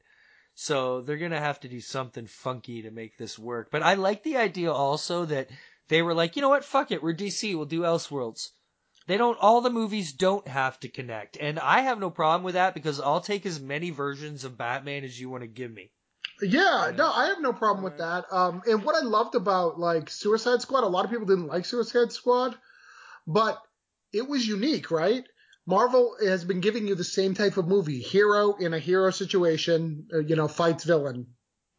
So 0.59 1.01
they're 1.01 1.17
gonna 1.17 1.39
have 1.39 1.59
to 1.59 1.67
do 1.67 1.79
something 1.79 2.25
funky 2.25 2.81
to 2.81 2.89
make 2.89 3.15
this 3.15 3.37
work. 3.37 3.69
But 3.69 3.83
I 3.83 3.93
like 3.93 4.23
the 4.23 4.37
idea 4.37 4.71
also 4.71 5.25
that 5.25 5.49
they 5.87 6.01
were 6.01 6.15
like, 6.15 6.35
you 6.35 6.41
know 6.41 6.49
what, 6.49 6.65
fuck 6.65 6.89
it, 6.89 7.03
we're 7.03 7.13
DC, 7.13 7.55
we'll 7.55 7.65
do 7.65 7.81
Elseworlds. 7.81 8.49
They 9.05 9.17
don't, 9.17 9.37
all 9.39 9.61
the 9.61 9.69
movies 9.69 10.13
don't 10.13 10.47
have 10.47 10.79
to 10.79 10.89
connect. 10.89 11.37
And 11.37 11.59
I 11.59 11.81
have 11.81 11.99
no 11.99 12.09
problem 12.09 12.41
with 12.41 12.55
that 12.55 12.73
because 12.73 12.99
I'll 12.99 13.21
take 13.21 13.45
as 13.45 13.59
many 13.59 13.91
versions 13.91 14.45
of 14.45 14.57
Batman 14.57 15.03
as 15.03 15.19
you 15.19 15.29
want 15.29 15.43
to 15.43 15.47
give 15.47 15.71
me. 15.71 15.91
Yeah, 16.41 16.91
no, 16.95 17.11
I 17.11 17.27
have 17.27 17.39
no 17.39 17.53
problem 17.53 17.83
with 17.83 17.99
that. 17.99 18.25
Um, 18.31 18.63
and 18.65 18.83
what 18.83 18.95
I 18.95 19.05
loved 19.05 19.35
about 19.35 19.79
like 19.79 20.09
Suicide 20.09 20.63
Squad, 20.63 20.83
a 20.83 20.87
lot 20.87 21.05
of 21.05 21.11
people 21.11 21.27
didn't 21.27 21.47
like 21.47 21.65
Suicide 21.65 22.11
Squad, 22.11 22.57
but 23.27 23.61
it 24.13 24.27
was 24.27 24.47
unique, 24.47 24.89
right? 24.89 25.23
Marvel 25.65 26.15
has 26.23 26.45
been 26.45 26.61
giving 26.61 26.87
you 26.87 26.95
the 26.95 27.03
same 27.03 27.33
type 27.33 27.57
of 27.57 27.67
movie: 27.67 27.99
hero 27.99 28.55
in 28.55 28.73
a 28.73 28.79
hero 28.79 29.11
situation, 29.11 30.07
uh, 30.13 30.19
you 30.19 30.35
know, 30.37 30.47
fights 30.47 30.85
villain, 30.85 31.27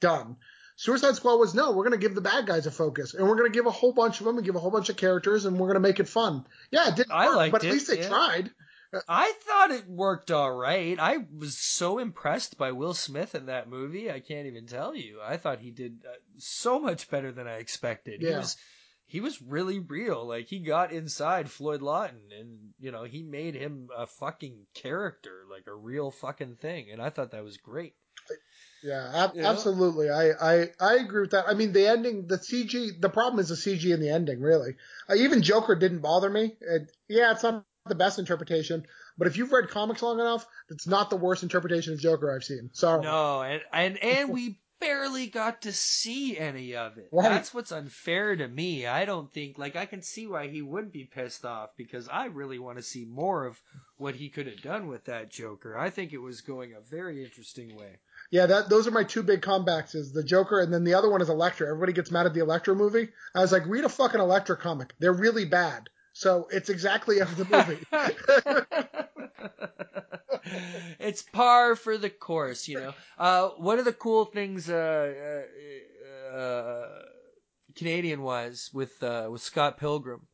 done. 0.01 0.37
Suicide 0.77 1.17
Squad 1.17 1.37
was 1.37 1.55
no, 1.55 1.73
we're 1.73 1.85
gonna 1.85 1.97
give 1.97 2.15
the 2.15 2.21
bad 2.21 2.47
guys 2.47 2.67
a 2.67 2.71
focus, 2.71 3.15
and 3.15 3.27
we're 3.27 3.37
gonna 3.37 3.49
give 3.49 3.67
a 3.67 3.71
whole 3.71 3.93
bunch 3.93 4.21
of 4.21 4.27
them, 4.27 4.37
and 4.37 4.47
give 4.47 4.55
a 4.55 4.61
whole 4.61 4.71
bunch 4.71 4.91
of 4.91 4.97
characters, 4.97 5.45
and 5.47 5.59
we're 5.59 5.67
gonna 5.69 5.81
make 5.81 5.99
it 6.01 6.09
fun. 6.09 6.47
Yeah, 6.71 6.89
it 6.89 6.97
didn't 6.97 7.11
I 7.13 7.27
work, 7.35 7.51
but 7.51 7.65
at 7.65 7.71
it, 7.71 7.73
least 7.73 7.89
they 7.89 7.99
yeah. 8.01 8.09
tried. 8.09 8.51
I 9.07 9.33
thought 9.43 9.71
it 9.71 9.87
worked 9.87 10.31
all 10.31 10.51
right. 10.51 10.99
I 10.99 11.19
was 11.37 11.59
so 11.59 11.99
impressed 11.99 12.57
by 12.57 12.73
Will 12.73 12.95
Smith 12.95 13.35
in 13.35 13.47
that 13.47 13.69
movie. 13.69 14.11
I 14.11 14.21
can't 14.21 14.47
even 14.47 14.67
tell 14.67 14.95
you. 14.95 15.19
I 15.23 15.37
thought 15.37 15.59
he 15.61 15.71
did 15.71 15.99
uh, 16.07 16.15
so 16.39 16.79
much 16.81 17.11
better 17.11 17.31
than 17.31 17.47
I 17.47 17.57
expected. 17.57 18.23
He 18.23 18.29
Yeah. 18.29 18.39
was 18.39 18.57
he 19.09 19.21
was 19.21 19.43
really 19.43 19.81
real. 19.81 20.27
Like 20.27 20.47
he 20.47 20.61
got 20.61 20.93
inside 20.93 21.51
Floyd 21.51 21.83
Lawton 21.83 22.21
and 22.39 22.59
you 22.79 22.93
know, 22.93 23.05
he 23.05 23.23
made 23.23 23.55
him 23.55 23.89
a 23.97 24.07
fucking 24.07 24.67
character, 24.75 25.45
like 25.51 25.67
a 25.67 25.75
real 25.75 26.11
fucking 26.11 26.57
thing. 26.57 26.91
And 26.93 27.03
I 27.03 27.11
thought 27.11 27.33
that 27.33 27.43
was 27.43 27.57
great. 27.57 27.95
Yeah, 28.83 29.11
ab- 29.25 29.33
Yeah. 29.35 29.51
absolutely. 29.51 30.11
I, 30.11 30.31
I 30.31 30.71
I 30.79 30.95
agree 30.97 31.23
with 31.23 31.31
that. 31.33 31.47
I 31.49 31.55
mean, 31.55 31.73
the 31.73 31.89
ending, 31.89 32.27
the 32.27 32.37
CG, 32.39 33.01
the 33.01 33.09
problem 33.09 33.41
is 33.41 33.49
the 33.49 33.57
CG 33.57 33.93
in 33.93 34.01
the 34.01 34.11
ending, 34.11 34.41
really. 34.41 34.77
Uh, 35.11 35.15
even 35.15 35.43
Joker 35.43 35.75
didn't 35.75 36.01
bother 36.01 36.31
me. 36.31 36.57
It, 36.61 36.93
yeah, 37.09 37.33
it's 37.33 37.43
not 37.43 37.65
the 37.87 37.95
best 37.95 38.19
interpretation, 38.19 38.85
but 39.17 39.27
if 39.27 39.37
you've 39.37 39.51
read 39.51 39.71
comics 39.71 40.03
long 40.03 40.21
enough, 40.21 40.47
it's 40.69 40.87
not 40.87 41.11
the 41.11 41.17
worst 41.17 41.43
interpretation 41.43 41.95
of 41.95 41.99
Joker 42.01 42.33
I've 42.35 42.45
seen. 42.45 42.71
Sorry. 42.73 43.03
No, 43.03 43.43
and 43.43 43.63
and 43.73 43.99
and 43.99 44.29
we 44.31 44.61
barely 44.81 45.27
got 45.27 45.63
to 45.63 45.73
see 45.73 46.39
any 46.39 46.75
of 46.75 46.99
it. 46.99 47.09
Right. 47.13 47.29
That's 47.29 47.53
what's 47.53 47.73
unfair 47.73 48.37
to 48.37 48.49
me. 48.49 48.87
I 48.87 49.05
don't 49.05 49.33
think 49.33 49.59
like 49.59 49.77
I 49.77 49.87
can 49.87 50.03
see 50.03 50.27
why 50.27 50.49
he 50.49 50.63
would 50.63 50.93
be 50.93 51.05
pissed 51.05 51.45
off 51.45 51.71
because 51.77 52.09
I 52.09 52.27
really 52.27 52.59
want 52.59 52.79
to 52.79 52.83
see 52.83 53.05
more 53.05 53.47
of 53.47 53.61
what 53.97 54.15
he 54.15 54.29
could 54.29 54.47
have 54.47 54.63
done 54.63 54.87
with 54.89 55.05
that 55.07 55.31
Joker. 55.31 55.77
I 55.77 55.91
think 55.91 56.13
it 56.13 56.19
was 56.19 56.41
going 56.41 56.75
a 56.75 56.81
very 56.81 57.25
interesting 57.25 57.77
way. 57.77 57.99
Yeah, 58.31 58.47
that 58.47 58.69
those 58.69 58.87
are 58.87 58.93
my 58.93 59.05
two 59.05 59.23
big 59.23 59.41
comebacks: 59.41 59.95
is 59.95 60.13
the 60.13 60.25
Joker, 60.25 60.61
and 60.61 60.73
then 60.73 60.85
the 60.85 60.95
other 60.95 61.11
one 61.11 61.23
is 61.23 61.29
Elektra. 61.29 61.69
Everybody 61.69 61.93
gets 61.93 62.11
mad 62.11 62.27
at 62.27 62.35
the 62.35 62.41
Elektra 62.41 62.75
movie. 62.75 63.09
I 63.35 63.41
was 63.41 63.53
like, 63.53 63.67
read 63.67 63.85
a 63.85 63.89
fucking 63.89 64.21
Elektra 64.21 64.57
comic. 64.57 64.95
They're 64.99 65.13
really 65.13 65.45
bad. 65.45 65.89
So 66.13 66.49
it's 66.51 66.69
exactly 66.69 67.21
of 67.21 67.37
the 67.37 67.45
movie. 67.45 67.85
it's 70.99 71.23
par 71.23 71.77
for 71.77 71.99
the 71.99 72.11
course, 72.11 72.69
you 72.69 72.79
know. 72.79 72.95
Uh, 73.19 73.49
one 73.51 73.79
of 73.79 73.85
the 73.85 73.93
cool 73.93 74.25
things, 74.25 74.69
uh, 74.69 75.43
uh, 76.33 76.37
uh, 76.37 77.03
Canadian 77.75 78.23
wise 78.23 78.71
with, 78.73 79.03
uh, 79.03 79.29
with 79.31 79.43
Scott 79.43 79.79
Pilgrim 79.79 80.27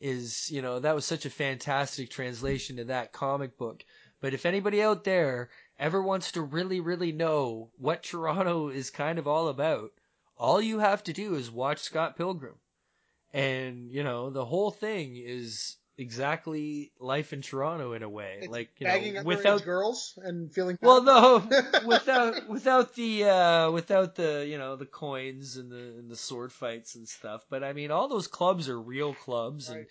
is, 0.00 0.50
you 0.50 0.62
know, 0.62 0.80
that 0.80 0.94
was 0.94 1.04
such 1.04 1.26
a 1.26 1.30
fantastic 1.30 2.10
translation 2.10 2.76
to 2.76 2.84
that 2.84 3.12
comic 3.12 3.56
book. 3.56 3.84
But 4.20 4.34
if 4.34 4.46
anybody 4.46 4.82
out 4.82 5.04
there 5.04 5.50
ever 5.78 6.02
wants 6.02 6.32
to 6.32 6.42
really, 6.42 6.80
really 6.80 7.12
know 7.12 7.70
what 7.76 8.02
Toronto 8.02 8.68
is 8.68 8.90
kind 8.90 9.18
of 9.18 9.26
all 9.26 9.48
about, 9.48 9.90
all 10.36 10.60
you 10.60 10.78
have 10.78 11.04
to 11.04 11.12
do 11.12 11.34
is 11.34 11.50
watch 11.50 11.78
Scott 11.78 12.16
Pilgrim. 12.16 12.56
And, 13.32 13.90
you 13.90 14.02
know, 14.02 14.30
the 14.30 14.44
whole 14.44 14.70
thing 14.70 15.16
is 15.16 15.76
exactly 15.98 16.92
life 17.00 17.32
in 17.32 17.42
Toronto 17.42 17.92
in 17.92 18.02
a 18.02 18.08
way. 18.08 18.38
It's 18.42 18.48
like, 18.48 18.70
you 18.78 18.86
know, 18.86 19.22
without 19.24 19.62
girls 19.64 20.18
and 20.22 20.52
feeling. 20.52 20.78
well, 20.82 21.02
no, 21.02 21.48
without 21.86 22.48
without 22.48 22.94
the 22.94 23.24
uh, 23.24 23.70
without 23.70 24.14
the 24.14 24.44
you 24.48 24.58
know 24.58 24.76
the 24.76 24.86
coins 24.86 25.56
and 25.56 25.70
the 25.70 25.76
and 25.98 26.10
the 26.10 26.16
sword 26.16 26.52
fights 26.52 26.94
and 26.94 27.08
stuff. 27.08 27.44
But 27.50 27.62
I 27.64 27.72
mean, 27.72 27.90
all 27.90 28.08
those 28.08 28.26
clubs 28.28 28.68
are 28.68 28.80
real 28.80 29.14
clubs 29.14 29.68
and 29.68 29.86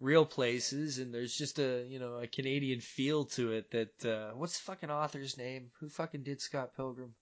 real 0.00 0.26
places, 0.26 0.98
and 0.98 1.12
there's 1.14 1.34
just 1.36 1.58
a 1.58 1.84
you 1.88 1.98
know 1.98 2.14
a 2.14 2.26
Canadian 2.26 2.80
feel 2.80 3.24
to 3.26 3.52
it. 3.52 3.70
That 3.70 4.04
uh, 4.04 4.34
what's 4.34 4.58
the 4.58 4.64
fucking 4.64 4.90
author's 4.90 5.36
name? 5.38 5.70
Who 5.80 5.88
fucking 5.88 6.22
did 6.22 6.40
Scott 6.40 6.70
Pilgrim? 6.76 7.14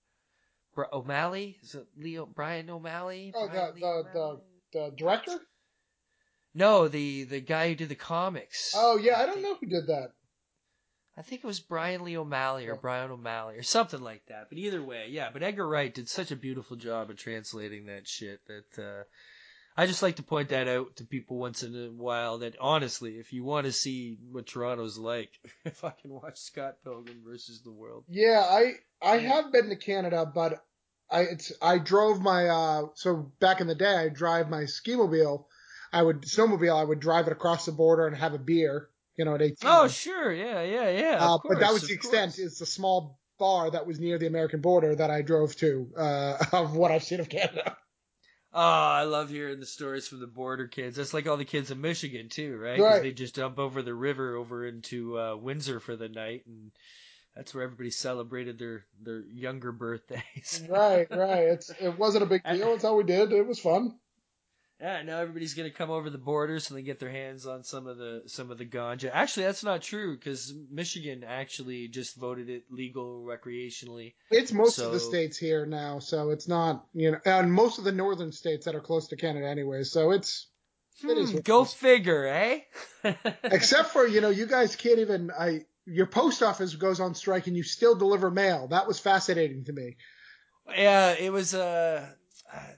O'Malley? 0.91 1.59
Is 1.61 1.75
it 1.75 1.85
Leo 1.95 2.25
Brian 2.25 2.67
O'Malley? 2.69 3.31
Oh, 3.35 3.47
Brian 3.47 3.73
the- 3.75 3.79
the- 3.79 4.09
the- 4.13 4.41
the 4.73 4.91
director. 4.97 5.39
No, 6.53 6.87
the 6.87 7.23
the 7.23 7.41
guy 7.41 7.69
who 7.69 7.75
did 7.75 7.89
the 7.89 7.95
comics. 7.95 8.73
Oh 8.75 8.97
yeah, 8.97 9.19
I 9.19 9.25
don't 9.25 9.41
know 9.41 9.55
who 9.55 9.65
did 9.65 9.87
that. 9.87 10.13
I 11.15 11.21
think 11.21 11.43
it 11.43 11.47
was 11.47 11.59
Bryan 11.59 12.03
Lee 12.03 12.17
O'Malley 12.17 12.67
or 12.67 12.75
Bryan 12.75 13.11
O'Malley 13.11 13.57
or 13.57 13.63
something 13.63 14.01
like 14.01 14.25
that. 14.27 14.47
But 14.49 14.57
either 14.57 14.81
way, 14.81 15.07
yeah. 15.09 15.29
But 15.31 15.43
Edgar 15.43 15.67
Wright 15.67 15.93
did 15.93 16.09
such 16.09 16.31
a 16.31 16.35
beautiful 16.35 16.75
job 16.75 17.11
of 17.11 17.17
translating 17.17 17.85
that 17.85 18.07
shit 18.07 18.39
that 18.47 18.83
uh, 18.83 19.03
I 19.77 19.85
just 19.85 20.01
like 20.01 20.15
to 20.15 20.23
point 20.23 20.49
that 20.49 20.67
out 20.67 20.95
to 20.97 21.05
people 21.05 21.37
once 21.37 21.61
in 21.61 21.75
a 21.75 21.89
while. 21.89 22.39
That 22.39 22.55
honestly, 22.59 23.19
if 23.19 23.31
you 23.31 23.43
want 23.43 23.65
to 23.65 23.71
see 23.71 24.17
what 24.31 24.47
Toronto's 24.47 24.97
like, 24.97 25.29
if 25.65 25.83
I 25.83 25.91
can 25.91 26.11
watch 26.11 26.39
Scott 26.39 26.77
Pilgrim 26.83 27.21
versus 27.25 27.61
the 27.61 27.71
World. 27.71 28.05
Yeah, 28.09 28.43
I 28.43 28.73
I 29.01 29.17
have 29.17 29.51
been 29.51 29.69
to 29.69 29.75
Canada, 29.75 30.25
but 30.25 30.63
I 31.11 31.21
it's 31.21 31.51
I 31.61 31.77
drove 31.77 32.21
my 32.21 32.47
uh 32.47 32.81
so 32.95 33.31
back 33.39 33.61
in 33.61 33.67
the 33.67 33.75
day 33.75 33.95
I 33.95 34.09
drive 34.09 34.49
my 34.49 34.65
ski 34.65 34.95
mobile, 34.95 35.47
I 35.93 36.01
would 36.01 36.21
snowmobile 36.21 36.75
I 36.75 36.83
would 36.83 36.99
drive 36.99 37.27
it 37.27 37.33
across 37.33 37.65
the 37.65 37.71
border 37.71 38.07
and 38.07 38.15
have 38.15 38.33
a 38.33 38.39
beer, 38.39 38.89
you 39.15 39.25
know, 39.25 39.35
at 39.35 39.41
18. 39.41 39.57
Oh 39.63 39.87
sure, 39.87 40.33
yeah, 40.33 40.61
yeah, 40.63 40.89
yeah. 40.89 41.17
uh, 41.19 41.35
of 41.35 41.41
but 41.47 41.59
that 41.59 41.71
was 41.71 41.87
the 41.87 41.93
extent. 41.93 42.35
course. 42.35 42.39
It's 42.39 42.61
a 42.61 42.65
small 42.65 43.19
bar 43.39 43.71
that 43.71 43.85
was 43.85 43.99
near 43.99 44.17
the 44.17 44.27
American 44.27 44.61
border 44.61 44.95
that 44.95 45.11
I 45.11 45.21
drove 45.21 45.55
to 45.57 45.89
uh, 45.97 46.37
of 46.51 46.75
what 46.75 46.91
I've 46.91 47.03
seen 47.03 47.19
of 47.19 47.29
Canada. 47.29 47.77
Oh, 48.55 48.61
I 48.61 49.03
love 49.03 49.29
hearing 49.29 49.59
the 49.59 49.65
stories 49.65 50.07
from 50.07 50.19
the 50.19 50.27
border 50.27 50.67
kids. 50.67 50.97
That's 50.97 51.13
like 51.13 51.27
all 51.27 51.37
the 51.37 51.45
kids 51.45 51.71
in 51.71 51.81
Michigan 51.81 52.29
too, 52.29 52.55
right? 52.55 52.79
Right. 52.79 53.01
they 53.01 53.11
just 53.11 53.35
jump 53.35 53.57
over 53.57 53.81
the 53.81 53.95
river 53.95 54.35
over 54.35 54.65
into 54.65 55.19
uh, 55.19 55.35
Windsor 55.35 55.79
for 55.79 55.95
the 55.95 56.07
night, 56.07 56.43
and 56.45 56.71
that's 57.35 57.53
where 57.53 57.63
everybody 57.63 57.89
celebrated 57.89 58.59
their 58.59 58.85
their 59.01 59.21
younger 59.21 59.71
birthdays. 59.71 60.63
right, 60.69 61.07
right. 61.11 61.47
It's 61.47 61.71
it 61.81 61.97
wasn't 61.97 62.23
a 62.23 62.27
big 62.27 62.43
deal. 62.43 62.73
It's 62.75 62.83
how 62.83 62.95
we 62.95 63.03
did. 63.03 63.31
It 63.31 63.47
was 63.47 63.59
fun. 63.59 63.95
Yeah, 64.83 65.01
now 65.01 65.19
everybody's 65.19 65.53
gonna 65.53 65.71
come 65.71 65.89
over 65.89 66.09
the 66.09 66.17
border 66.17 66.59
so 66.59 66.73
they 66.73 66.81
get 66.81 66.99
their 66.99 67.09
hands 67.09 67.47
on 67.47 67.63
some 67.63 67.87
of 67.87 67.97
the 67.97 68.23
some 68.25 68.51
of 68.51 68.57
the 68.57 68.65
ganja. 68.65 69.09
Actually, 69.13 69.45
that's 69.45 69.63
not 69.63 69.81
true 69.81 70.17
because 70.17 70.53
Michigan 70.69 71.23
actually 71.23 71.87
just 71.87 72.17
voted 72.17 72.49
it 72.49 72.65
legal 72.69 73.23
recreationally. 73.23 74.13
It's 74.29 74.51
most 74.51 74.79
of 74.79 74.91
the 74.91 74.99
states 74.99 75.37
here 75.37 75.65
now, 75.65 75.99
so 75.99 76.31
it's 76.31 76.49
not 76.49 76.85
you 76.93 77.11
know, 77.11 77.19
and 77.25 77.51
most 77.51 77.77
of 77.77 77.85
the 77.85 77.93
northern 77.93 78.33
states 78.33 78.65
that 78.65 78.75
are 78.75 78.81
close 78.81 79.07
to 79.07 79.15
Canada 79.15 79.47
anyway. 79.47 79.83
So 79.83 80.11
it's 80.11 80.47
It 81.01 81.17
is 81.17 81.31
Hmm, 81.31 81.39
go 81.39 81.63
figure, 81.63 82.27
eh? 82.27 82.59
except 83.45 83.91
for 83.91 84.05
you 84.05 84.19
know 84.19 84.29
you 84.29 84.45
guys 84.45 84.75
can't 84.75 84.99
even 84.99 85.31
I 85.31 85.61
your 85.85 86.07
post 86.07 86.43
office 86.43 86.75
goes 86.75 86.99
on 86.99 87.15
strike 87.15 87.47
and 87.47 87.55
you 87.55 87.63
still 87.63 87.95
deliver 87.95 88.29
mail. 88.29 88.67
That 88.67 88.85
was 88.85 88.99
fascinating 88.99 89.63
to 89.63 89.71
me. 89.71 89.95
Yeah, 90.75 91.13
it 91.13 91.31
was 91.31 91.53
uh 91.53 92.09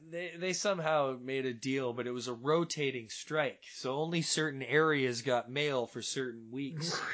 they 0.10 0.32
they 0.38 0.54
somehow 0.54 1.18
made 1.22 1.46
a 1.46 1.54
deal, 1.54 1.94
but 1.94 2.08
it 2.08 2.12
was 2.12 2.28
a 2.28 2.34
rotating 2.34 3.10
strike. 3.10 3.62
So 3.74 3.96
only 3.96 4.22
certain 4.22 4.62
areas 4.64 5.22
got 5.22 5.50
mail 5.50 5.88
for 5.88 6.02
certain 6.02 6.50
weeks. 6.52 7.00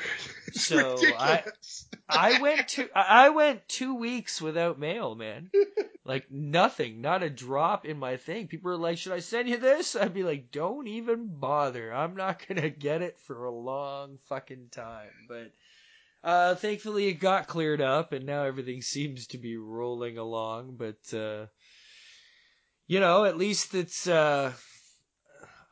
So, 0.53 0.97
I- 1.17 1.31
ridiculous. 1.37 1.87
I 2.09 2.41
went 2.41 2.67
to 2.69 2.89
I 2.93 3.29
went 3.29 3.67
2 3.69 3.95
weeks 3.95 4.41
without 4.41 4.77
mail, 4.79 5.15
man. 5.15 5.49
Like 6.03 6.31
nothing, 6.31 6.99
not 6.99 7.21
a 7.21 7.29
drop 7.29 7.85
in 7.85 7.97
my 7.99 8.17
thing. 8.17 8.47
People 8.47 8.71
are 8.71 8.75
like, 8.75 8.97
"Should 8.97 9.13
I 9.13 9.19
send 9.19 9.47
you 9.47 9.57
this?" 9.57 9.95
I'd 9.95 10.15
be 10.15 10.23
like, 10.23 10.51
"Don't 10.51 10.87
even 10.87 11.27
bother. 11.39 11.93
I'm 11.93 12.15
not 12.15 12.43
going 12.47 12.59
to 12.59 12.71
get 12.71 13.03
it 13.03 13.19
for 13.19 13.45
a 13.45 13.51
long 13.51 14.17
fucking 14.27 14.69
time." 14.71 15.11
But 15.29 15.51
uh 16.23 16.55
thankfully 16.55 17.07
it 17.07 17.13
got 17.13 17.47
cleared 17.47 17.81
up 17.81 18.13
and 18.13 18.25
now 18.25 18.43
everything 18.43 18.81
seems 18.81 19.27
to 19.27 19.37
be 19.37 19.57
rolling 19.57 20.17
along, 20.17 20.75
but 20.75 21.13
uh 21.17 21.45
you 22.87 22.99
know, 22.99 23.25
at 23.25 23.37
least 23.37 23.73
it's 23.73 24.07
uh 24.07 24.53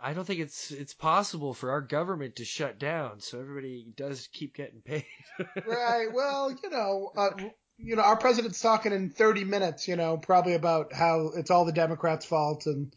I 0.01 0.13
don't 0.13 0.25
think 0.25 0.39
it's 0.39 0.71
it's 0.71 0.93
possible 0.93 1.53
for 1.53 1.71
our 1.71 1.81
government 1.81 2.37
to 2.37 2.45
shut 2.45 2.79
down, 2.79 3.19
so 3.19 3.39
everybody 3.39 3.85
does 3.95 4.29
keep 4.31 4.55
getting 4.55 4.81
paid. 4.81 5.05
right. 5.67 6.07
Well, 6.13 6.51
you 6.51 6.69
know, 6.69 7.11
uh, 7.17 7.31
you 7.77 7.95
know, 7.97 8.01
our 8.01 8.15
president's 8.15 8.61
talking 8.61 8.93
in 8.93 9.09
30 9.09 9.43
minutes. 9.43 9.87
You 9.89 9.97
know, 9.97 10.17
probably 10.17 10.53
about 10.53 10.93
how 10.93 11.31
it's 11.35 11.51
all 11.51 11.65
the 11.65 11.73
Democrats' 11.73 12.25
fault 12.25 12.65
and 12.65 12.93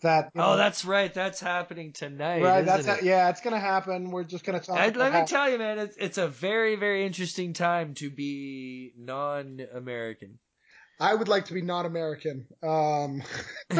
that. 0.00 0.30
Oh, 0.36 0.40
know, 0.40 0.56
that's 0.56 0.86
right. 0.86 1.12
That's 1.12 1.38
happening 1.38 1.92
tonight. 1.92 2.42
right. 2.42 2.64
That's 2.64 2.86
it? 2.86 2.90
how, 2.90 2.96
yeah. 3.02 3.28
It's 3.28 3.42
gonna 3.42 3.60
happen. 3.60 4.10
We're 4.10 4.24
just 4.24 4.44
gonna 4.44 4.60
talk. 4.60 4.78
I, 4.78 4.88
let 4.88 5.12
me 5.12 5.18
how- 5.18 5.24
tell 5.26 5.50
you, 5.50 5.58
man, 5.58 5.78
it's, 5.78 5.96
it's 5.98 6.18
a 6.18 6.28
very, 6.28 6.76
very 6.76 7.04
interesting 7.04 7.52
time 7.52 7.92
to 7.94 8.08
be 8.08 8.92
non-American. 8.96 10.38
I 11.00 11.14
would 11.14 11.28
like 11.28 11.46
to 11.46 11.54
be 11.54 11.62
not 11.62 11.86
American. 11.86 12.46
Um, 12.62 13.22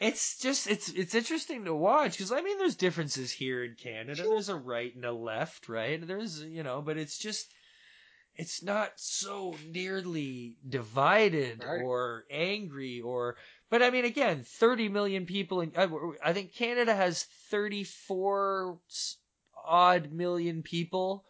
it's 0.00 0.38
just 0.38 0.66
it's 0.66 0.88
it's 0.88 1.14
interesting 1.14 1.64
to 1.64 1.74
watch 1.74 2.12
because 2.12 2.32
I 2.32 2.42
mean 2.42 2.58
there's 2.58 2.76
differences 2.76 3.30
here 3.30 3.64
in 3.64 3.76
Canada. 3.76 4.24
There's 4.24 4.48
a 4.48 4.56
right 4.56 4.94
and 4.94 5.04
a 5.04 5.12
left, 5.12 5.68
right? 5.68 6.04
There's 6.04 6.42
you 6.42 6.62
know, 6.62 6.82
but 6.82 6.96
it's 6.98 7.18
just 7.18 7.46
it's 8.34 8.62
not 8.62 8.92
so 8.96 9.54
nearly 9.70 10.56
divided 10.68 11.62
Right. 11.64 11.82
or 11.82 12.24
angry 12.30 13.00
or. 13.00 13.36
But 13.70 13.82
I 13.82 13.90
mean, 13.90 14.04
again, 14.04 14.42
30 14.44 14.88
million 14.88 15.24
people 15.26 15.60
in. 15.60 15.72
I, 15.76 15.88
I 16.24 16.32
think 16.32 16.54
Canada 16.54 16.94
has 16.94 17.24
34 17.50 18.78
odd 19.64 20.12
million 20.12 20.62
people 20.62 21.24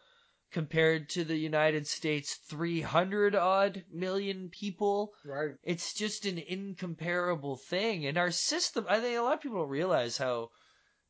compared 0.53 1.09
to 1.09 1.25
the 1.25 1.37
United 1.37 1.87
States 1.87 2.35
300 2.35 3.35
odd 3.35 3.85
million 3.91 4.51
people. 4.51 5.13
Right. 5.25 5.55
it's 5.63 5.95
just 5.95 6.27
an 6.27 6.39
incomparable 6.39 7.57
thing. 7.57 8.07
And 8.07 8.19
our 8.19 8.31
system 8.31 8.87
i 8.89 9.01
think 9.01 9.19
a 9.19 9.23
lot 9.23 9.35
of 9.35 9.41
people 9.41 9.59
don't 9.59 9.69
realize 9.69 10.19
how 10.19 10.51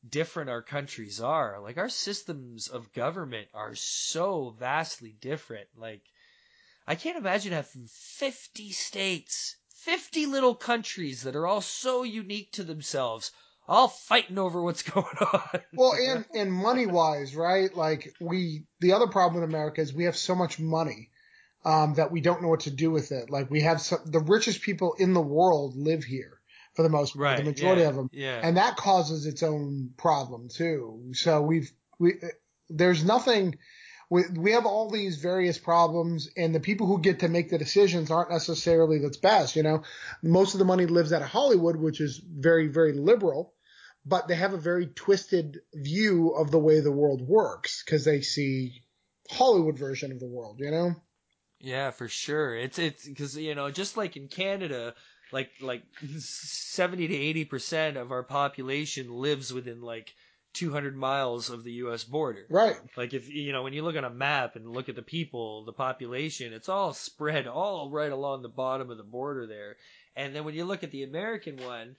different 0.08 0.50
our 0.50 0.62
countries 0.62 1.20
are. 1.20 1.60
Like 1.60 1.78
our 1.78 1.88
systems 1.88 2.68
of 2.68 2.92
government 2.92 3.48
are 3.52 3.74
so 3.74 4.56
vastly 4.58 5.16
different. 5.20 5.68
Like 5.76 6.02
i 6.86 6.94
can't 6.94 7.18
imagine 7.18 7.52
having 7.52 7.88
50 7.88 8.72
states 8.72 9.56
50 9.74 10.26
little 10.26 10.54
countries 10.54 11.22
that 11.22 11.34
are 11.34 11.46
all 11.46 11.60
so 11.60 12.04
unique 12.04 12.52
to 12.52 12.62
themselves 12.62 13.32
all 13.72 13.88
fighting 13.88 14.38
over 14.38 14.62
what's 14.62 14.82
going 14.90 15.16
on 15.20 15.60
Well, 15.72 15.94
and 15.94 16.24
and 16.34 16.52
money 16.52 16.86
wise, 16.86 17.34
right? 17.34 17.74
Like 17.74 18.14
we, 18.20 18.64
the 18.80 18.92
other 18.92 19.06
problem 19.06 19.40
with 19.40 19.48
America 19.48 19.80
is 19.80 19.92
we 19.92 20.04
have 20.04 20.16
so 20.16 20.34
much 20.34 20.60
money 20.60 21.10
um, 21.64 21.94
that 21.94 22.12
we 22.12 22.20
don't 22.20 22.42
know 22.42 22.48
what 22.48 22.60
to 22.60 22.70
do 22.70 22.90
with 22.90 23.12
it. 23.12 23.30
Like 23.30 23.50
we 23.50 23.62
have 23.62 23.80
some, 23.80 24.00
the 24.04 24.20
richest 24.20 24.62
people 24.62 24.94
in 24.98 25.14
the 25.14 25.22
world 25.22 25.74
live 25.76 26.04
here 26.04 26.40
for 26.74 26.82
the 26.82 26.88
most 26.88 27.14
part, 27.14 27.22
right 27.22 27.36
the 27.38 27.44
majority 27.44 27.82
yeah, 27.82 27.88
of 27.88 27.96
them, 27.96 28.10
yeah 28.12 28.40
and 28.42 28.56
that 28.56 28.76
causes 28.76 29.26
its 29.26 29.42
own 29.42 29.90
problem 29.96 30.48
too. 30.48 31.10
So 31.12 31.40
we've 31.40 31.70
we 31.98 32.14
there's 32.68 33.04
nothing. 33.04 33.56
We, 34.10 34.24
we 34.36 34.52
have 34.52 34.66
all 34.66 34.90
these 34.90 35.16
various 35.16 35.56
problems, 35.56 36.28
and 36.36 36.54
the 36.54 36.60
people 36.60 36.86
who 36.86 37.00
get 37.00 37.20
to 37.20 37.28
make 37.28 37.48
the 37.48 37.56
decisions 37.56 38.10
aren't 38.10 38.30
necessarily 38.30 38.98
that's 38.98 39.16
best. 39.16 39.56
You 39.56 39.62
know, 39.62 39.84
most 40.22 40.52
of 40.52 40.58
the 40.58 40.66
money 40.66 40.84
lives 40.84 41.14
out 41.14 41.22
of 41.22 41.28
Hollywood, 41.28 41.76
which 41.76 41.98
is 41.98 42.18
very, 42.18 42.68
very 42.68 42.92
liberal, 42.92 43.54
but 44.04 44.28
they 44.28 44.34
have 44.34 44.52
a 44.52 44.58
very 44.58 44.86
twisted 44.86 45.60
view 45.74 46.30
of 46.30 46.50
the 46.50 46.58
way 46.58 46.80
the 46.80 46.92
world 46.92 47.22
works 47.22 47.82
because 47.84 48.04
they 48.04 48.20
see 48.20 48.82
Hollywood 49.30 49.78
version 49.78 50.12
of 50.12 50.20
the 50.20 50.26
world. 50.26 50.58
You 50.60 50.70
know, 50.70 50.94
Yeah, 51.60 51.90
for 51.90 52.08
sure. 52.08 52.56
It's 52.56 52.78
it's 52.78 53.06
because 53.06 53.36
you 53.36 53.54
know, 53.54 53.70
just 53.70 53.96
like 53.96 54.16
in 54.16 54.28
Canada, 54.28 54.94
like 55.30 55.50
like 55.60 55.82
seventy 56.18 57.08
to 57.08 57.14
eighty 57.14 57.44
percent 57.44 57.96
of 57.96 58.10
our 58.10 58.22
population 58.24 59.10
lives 59.10 59.52
within 59.52 59.80
like 59.80 60.12
two 60.52 60.72
hundred 60.72 60.96
miles 60.96 61.48
of 61.48 61.64
the 61.64 61.72
U.S. 61.72 62.04
border. 62.04 62.46
right? 62.50 62.76
Like 62.96 63.14
if 63.14 63.28
you 63.28 63.52
know 63.52 63.62
when 63.62 63.72
you 63.72 63.82
look 63.82 63.96
on 63.96 64.04
a 64.04 64.10
map 64.10 64.56
and 64.56 64.68
look 64.68 64.88
at 64.88 64.96
the 64.96 65.02
people, 65.02 65.64
the 65.64 65.72
population, 65.72 66.52
it's 66.52 66.68
all 66.68 66.92
spread 66.92 67.46
all 67.46 67.90
right 67.90 68.12
along 68.12 68.42
the 68.42 68.48
bottom 68.48 68.90
of 68.90 68.98
the 68.98 69.04
border 69.04 69.46
there. 69.46 69.76
And 70.14 70.34
then 70.34 70.44
when 70.44 70.54
you 70.54 70.64
look 70.64 70.82
at 70.82 70.90
the 70.90 71.04
American 71.04 71.56
one, 71.56 71.96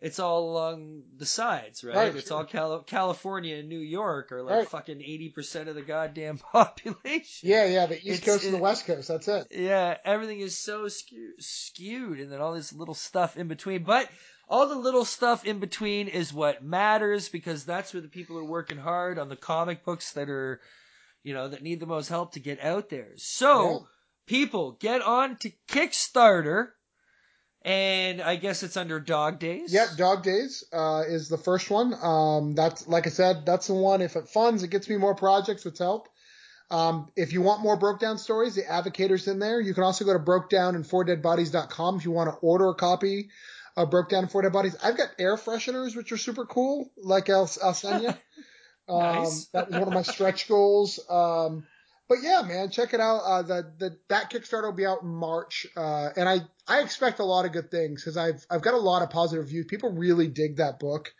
it's 0.00 0.18
all 0.18 0.50
along 0.50 1.02
the 1.16 1.26
sides, 1.26 1.84
right? 1.84 1.94
Right, 1.94 2.16
it's 2.16 2.28
sure. 2.28 2.38
all 2.38 2.44
Cali- 2.44 2.82
California 2.86 3.56
and 3.56 3.68
New 3.68 3.78
York 3.80 4.32
are 4.32 4.42
like 4.42 4.54
Right. 4.54 4.68
fucking 4.68 5.00
eighty 5.02 5.28
percent 5.28 5.68
of 5.68 5.74
the 5.74 5.82
goddamn 5.82 6.38
population. 6.52 7.48
Yeah, 7.48 7.66
yeah. 7.66 7.86
The 7.86 7.96
East 7.96 8.06
It's- 8.06 8.24
Coast 8.24 8.44
and 8.44 8.54
the 8.54 8.58
West 8.58 8.86
Coast. 8.86 9.08
That's 9.08 9.28
it. 9.28 9.48
Yeah, 9.50 9.96
everything 10.04 10.40
is 10.40 10.56
so 10.56 10.88
skew- 10.88 11.34
skewed, 11.38 12.20
and 12.20 12.32
then 12.32 12.40
all 12.40 12.54
this 12.54 12.72
little 12.72 12.94
stuff 12.94 13.36
in 13.36 13.48
between. 13.48 13.82
But 13.84 14.08
all 14.48 14.66
the 14.68 14.74
little 14.74 15.04
stuff 15.04 15.44
in 15.44 15.60
between 15.60 16.08
is 16.08 16.32
what 16.32 16.64
matters 16.64 17.28
because 17.28 17.64
that's 17.64 17.94
where 17.94 18.00
the 18.00 18.08
people 18.08 18.36
are 18.38 18.44
working 18.44 18.78
hard 18.78 19.18
on 19.18 19.28
the 19.28 19.36
comic 19.36 19.84
books 19.84 20.12
that 20.14 20.28
are, 20.28 20.60
you 21.22 21.34
know, 21.34 21.48
that 21.48 21.62
need 21.62 21.78
the 21.78 21.86
most 21.86 22.08
help 22.08 22.32
to 22.32 22.40
get 22.40 22.58
out 22.60 22.88
there. 22.88 23.12
So, 23.16 23.70
Yeah. 23.70 23.78
people, 24.26 24.72
get 24.72 25.02
on 25.02 25.36
to 25.36 25.52
Kickstarter, 25.68 26.70
and 27.62 28.20
I 28.22 28.36
guess 28.36 28.62
it's 28.62 28.76
under 28.76 29.00
Dog 29.00 29.38
Days. 29.38 29.72
Yep, 29.72 29.88
Dog 29.96 30.22
Days 30.22 30.64
uh, 30.72 31.02
is 31.06 31.28
the 31.28 31.38
first 31.38 31.70
one. 31.70 31.94
Um, 32.00 32.54
that's 32.54 32.86
like 32.88 33.06
I 33.06 33.10
said, 33.10 33.44
that's 33.44 33.66
the 33.66 33.74
one. 33.74 34.00
If 34.02 34.16
it 34.16 34.28
funds, 34.28 34.62
it 34.62 34.68
gets 34.68 34.88
me 34.88 34.96
more 34.96 35.14
projects. 35.14 35.66
It's 35.66 35.78
help. 35.78 36.08
Um, 36.70 37.10
if 37.16 37.32
you 37.32 37.42
want 37.42 37.62
more 37.62 37.76
broke 37.76 37.98
down 37.98 38.16
stories, 38.16 38.54
the 38.54 38.70
Advocator's 38.70 39.26
in 39.26 39.40
there. 39.40 39.60
You 39.60 39.74
can 39.74 39.82
also 39.82 40.04
go 40.04 40.12
to 40.12 40.20
brokedown 40.20 40.76
and 40.76 40.84
fourdeadbodies.com 40.84 41.96
if 41.96 42.04
you 42.04 42.12
want 42.12 42.30
to 42.30 42.36
order 42.36 42.68
a 42.68 42.74
copy 42.74 43.30
of 43.76 43.90
Broke 43.90 44.08
Down 44.08 44.24
and 44.24 44.30
Four 44.30 44.42
Dead 44.42 44.52
Bodies. 44.52 44.76
I've 44.82 44.96
got 44.96 45.08
air 45.18 45.36
fresheners, 45.36 45.96
which 45.96 46.12
are 46.12 46.16
super 46.16 46.44
cool, 46.46 46.90
like 46.96 47.28
I'll, 47.28 47.50
I'll 47.62 47.74
send 47.74 48.02
you. 48.04 48.08
um, 48.88 48.98
Nice. 48.98 49.46
that 49.46 49.68
was 49.68 49.78
one 49.78 49.88
of 49.88 49.94
my 49.94 50.02
stretch 50.02 50.48
goals. 50.48 51.00
Um, 51.08 51.66
but 52.10 52.18
yeah, 52.24 52.42
man, 52.42 52.70
check 52.70 52.92
it 52.92 52.98
out. 52.98 53.18
Uh, 53.18 53.42
the, 53.42 53.72
the, 53.78 53.96
that 54.08 54.32
Kickstarter 54.32 54.64
will 54.64 54.72
be 54.72 54.84
out 54.84 55.02
in 55.02 55.08
March. 55.08 55.64
Uh, 55.76 56.08
and 56.16 56.28
I, 56.28 56.40
I 56.66 56.80
expect 56.80 57.20
a 57.20 57.24
lot 57.24 57.44
of 57.46 57.52
good 57.52 57.70
things 57.70 58.02
because 58.02 58.16
I've, 58.16 58.44
I've 58.50 58.62
got 58.62 58.74
a 58.74 58.78
lot 58.78 59.02
of 59.02 59.10
positive 59.10 59.44
reviews. 59.44 59.66
People 59.66 59.92
really 59.92 60.26
dig 60.26 60.56
that 60.56 60.80
book. 60.80 61.14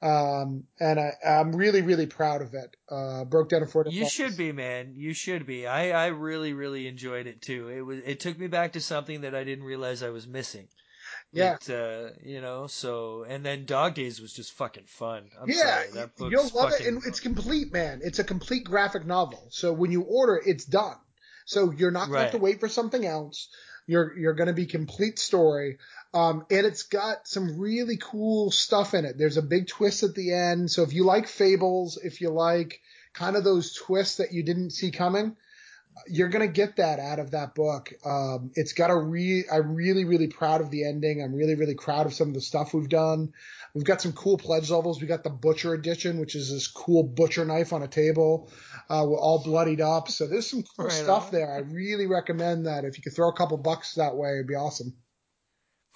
Um, 0.00 0.64
and 0.78 1.00
I, 1.00 1.14
I'm 1.26 1.50
really, 1.50 1.82
really 1.82 2.06
proud 2.06 2.42
of 2.42 2.54
it. 2.54 2.76
Uh, 2.88 3.24
broke 3.24 3.48
down 3.48 3.62
in. 3.62 3.92
You 3.92 4.08
should 4.08 4.36
be, 4.36 4.52
man. 4.52 4.92
You 4.94 5.14
should 5.14 5.46
be. 5.46 5.66
I, 5.66 5.90
I 5.90 6.06
really, 6.06 6.52
really 6.52 6.86
enjoyed 6.86 7.26
it 7.26 7.42
too. 7.42 7.68
It 7.68 7.80
was. 7.82 7.98
It 8.06 8.20
took 8.20 8.38
me 8.38 8.46
back 8.46 8.74
to 8.74 8.80
something 8.80 9.22
that 9.22 9.34
I 9.34 9.42
didn't 9.42 9.64
realize 9.64 10.04
I 10.04 10.10
was 10.10 10.28
missing. 10.28 10.68
Yeah. 11.32 11.54
It, 11.54 11.70
uh, 11.70 12.10
you 12.24 12.40
know. 12.40 12.66
So, 12.66 13.24
and 13.28 13.44
then 13.44 13.64
Dog 13.64 13.94
Days 13.94 14.20
was 14.20 14.32
just 14.32 14.52
fucking 14.52 14.84
fun. 14.86 15.24
I'm 15.40 15.48
yeah, 15.48 15.54
sorry, 15.54 15.90
that 15.92 16.16
book's 16.16 16.32
you'll 16.32 16.60
love 16.60 16.72
it, 16.72 16.86
and 16.86 17.02
it's 17.06 17.20
complete, 17.20 17.72
man. 17.72 18.00
It's 18.02 18.18
a 18.18 18.24
complete 18.24 18.64
graphic 18.64 19.06
novel. 19.06 19.46
So 19.50 19.72
when 19.72 19.92
you 19.92 20.02
order, 20.02 20.40
it's 20.44 20.64
done. 20.64 20.96
So 21.44 21.72
you're 21.72 21.90
not 21.90 22.08
gonna 22.08 22.20
have 22.20 22.32
to 22.32 22.38
wait 22.38 22.60
for 22.60 22.68
something 22.68 23.04
else. 23.04 23.48
You're 23.86 24.16
you're 24.16 24.34
gonna 24.34 24.52
be 24.52 24.66
complete 24.66 25.18
story. 25.18 25.78
Um, 26.12 26.44
and 26.50 26.66
it's 26.66 26.84
got 26.84 27.28
some 27.28 27.58
really 27.58 27.96
cool 27.96 28.50
stuff 28.50 28.94
in 28.94 29.04
it. 29.04 29.16
There's 29.16 29.36
a 29.36 29.42
big 29.42 29.68
twist 29.68 30.02
at 30.02 30.14
the 30.14 30.32
end. 30.32 30.70
So 30.70 30.82
if 30.82 30.92
you 30.92 31.04
like 31.04 31.28
fables, 31.28 31.98
if 32.02 32.20
you 32.20 32.30
like 32.30 32.80
kind 33.12 33.36
of 33.36 33.44
those 33.44 33.74
twists 33.74 34.16
that 34.16 34.32
you 34.32 34.42
didn't 34.42 34.70
see 34.70 34.90
coming, 34.90 35.36
you're 36.06 36.28
gonna 36.28 36.48
get 36.48 36.76
that 36.76 36.98
out 36.98 37.18
of 37.18 37.32
that 37.32 37.54
book. 37.54 37.92
Um, 38.04 38.50
it's 38.54 38.72
got 38.72 38.90
a 38.90 38.96
re. 38.96 39.44
I'm 39.52 39.74
really, 39.74 40.04
really 40.04 40.28
proud 40.28 40.60
of 40.60 40.70
the 40.70 40.84
ending. 40.86 41.22
I'm 41.22 41.34
really, 41.34 41.54
really 41.54 41.74
proud 41.74 42.06
of 42.06 42.14
some 42.14 42.28
of 42.28 42.34
the 42.34 42.40
stuff 42.40 42.72
we've 42.74 42.88
done. 42.88 43.32
We've 43.74 43.84
got 43.84 44.00
some 44.00 44.12
cool 44.12 44.36
pledge 44.38 44.70
levels. 44.70 45.00
We 45.00 45.06
got 45.06 45.22
the 45.22 45.30
butcher 45.30 45.74
edition, 45.74 46.18
which 46.18 46.34
is 46.34 46.50
this 46.50 46.66
cool 46.66 47.02
butcher 47.04 47.44
knife 47.44 47.72
on 47.72 47.82
a 47.82 47.88
table, 47.88 48.50
uh, 48.88 49.04
we're 49.06 49.20
all 49.20 49.42
bloodied 49.44 49.80
up. 49.80 50.08
So 50.08 50.26
there's 50.26 50.50
some 50.50 50.64
cool 50.76 50.86
Right 50.86 50.92
stuff 50.92 51.26
on. 51.26 51.32
there. 51.32 51.52
I 51.54 51.58
really 51.58 52.06
recommend 52.06 52.66
that. 52.66 52.84
If 52.84 52.96
you 52.96 53.02
could 53.04 53.14
throw 53.14 53.28
a 53.28 53.36
couple 53.36 53.56
bucks 53.58 53.94
that 53.94 54.16
way, 54.16 54.30
it'd 54.30 54.48
be 54.48 54.54
awesome. 54.56 54.94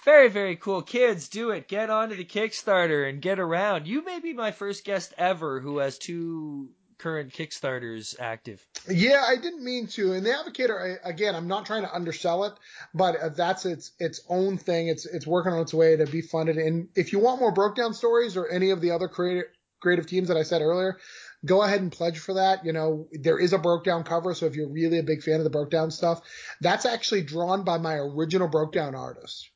Very, 0.05 0.29
very 0.29 0.55
cool. 0.55 0.83
Kids, 0.83 1.29
do 1.29 1.49
it. 1.49 1.67
Get 1.67 1.89
onto 1.89 2.15
the 2.15 2.23
Kickstarter 2.25 3.09
and 3.09 3.21
get 3.21 3.39
around. 3.39 3.87
You 3.87 4.05
may 4.05 4.19
be 4.19 4.33
my 4.33 4.51
first 4.51 4.85
guest 4.85 5.13
ever 5.17 5.59
who 5.59 5.79
has 5.79 5.97
two 5.97 6.69
current 6.97 7.31
Kickstarters 7.31 8.15
active. 8.19 8.65
Yeah, 8.89 9.23
I 9.27 9.35
didn't 9.35 9.63
mean 9.63 9.87
to. 9.87 10.13
And 10.13 10.25
the 10.25 10.31
Advocator, 10.31 10.99
I, 11.05 11.09
again, 11.09 11.35
I'm 11.35 11.47
not 11.47 11.65
trying 11.65 11.83
to 11.83 11.93
undersell 11.93 12.45
it, 12.45 12.53
but 12.93 13.15
uh, 13.15 13.29
that's 13.29 13.65
its 13.65 13.91
its 13.99 14.21
own 14.29 14.57
thing. 14.57 14.87
It's 14.87 15.05
it's 15.05 15.27
working 15.27 15.53
on 15.53 15.61
its 15.61 15.73
way 15.73 15.95
to 15.95 16.05
be 16.05 16.21
funded. 16.21 16.57
And 16.57 16.89
if 16.95 17.13
you 17.13 17.19
want 17.19 17.39
more 17.39 17.51
broke 17.51 17.75
down 17.75 17.93
stories 17.93 18.37
or 18.37 18.47
any 18.47 18.71
of 18.71 18.81
the 18.81 18.91
other 18.91 19.07
creative 19.07 19.45
creative 19.79 20.07
teams 20.07 20.29
that 20.29 20.37
I 20.37 20.43
said 20.43 20.61
earlier, 20.61 20.97
go 21.45 21.61
ahead 21.61 21.81
and 21.81 21.91
pledge 21.91 22.19
for 22.19 22.35
that. 22.35 22.65
You 22.65 22.73
know, 22.73 23.07
there 23.11 23.39
is 23.39 23.53
a 23.53 23.57
broke 23.57 23.83
down 23.83 24.03
cover, 24.03 24.33
so 24.33 24.45
if 24.45 24.55
you're 24.55 24.69
really 24.69 24.99
a 24.99 25.03
big 25.03 25.23
fan 25.23 25.35
of 25.35 25.43
the 25.43 25.49
broke 25.49 25.69
down 25.71 25.91
stuff, 25.91 26.21
that's 26.61 26.85
actually 26.85 27.21
drawn 27.21 27.63
by 27.63 27.77
my 27.77 27.95
original 27.95 28.47
broke 28.47 28.73
down 28.73 28.95
artist. 28.95 29.49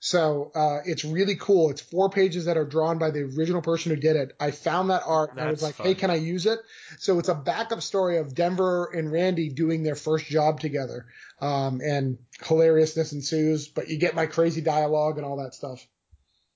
So 0.00 0.52
uh, 0.54 0.78
it's 0.84 1.04
really 1.04 1.36
cool. 1.36 1.70
It's 1.70 1.80
four 1.80 2.10
pages 2.10 2.44
that 2.44 2.56
are 2.56 2.64
drawn 2.64 2.98
by 2.98 3.10
the 3.10 3.22
original 3.36 3.62
person 3.62 3.90
who 3.90 3.96
did 3.96 4.16
it. 4.16 4.36
I 4.38 4.50
found 4.50 4.90
that 4.90 5.02
art 5.06 5.30
That's 5.30 5.38
and 5.40 5.48
I 5.48 5.50
was 5.50 5.62
like, 5.62 5.76
hey, 5.76 5.94
can 5.94 6.10
I 6.10 6.16
use 6.16 6.46
it? 6.46 6.60
So 6.98 7.18
it's 7.18 7.28
a 7.28 7.34
backup 7.34 7.82
story 7.82 8.18
of 8.18 8.34
Denver 8.34 8.90
and 8.92 9.10
Randy 9.10 9.48
doing 9.48 9.82
their 9.82 9.96
first 9.96 10.26
job 10.26 10.60
together. 10.60 11.06
Um, 11.40 11.80
and 11.82 12.18
hilariousness 12.42 13.12
ensues, 13.12 13.68
but 13.68 13.88
you 13.88 13.98
get 13.98 14.14
my 14.14 14.26
crazy 14.26 14.60
dialogue 14.60 15.18
and 15.18 15.26
all 15.26 15.38
that 15.38 15.54
stuff. 15.54 15.86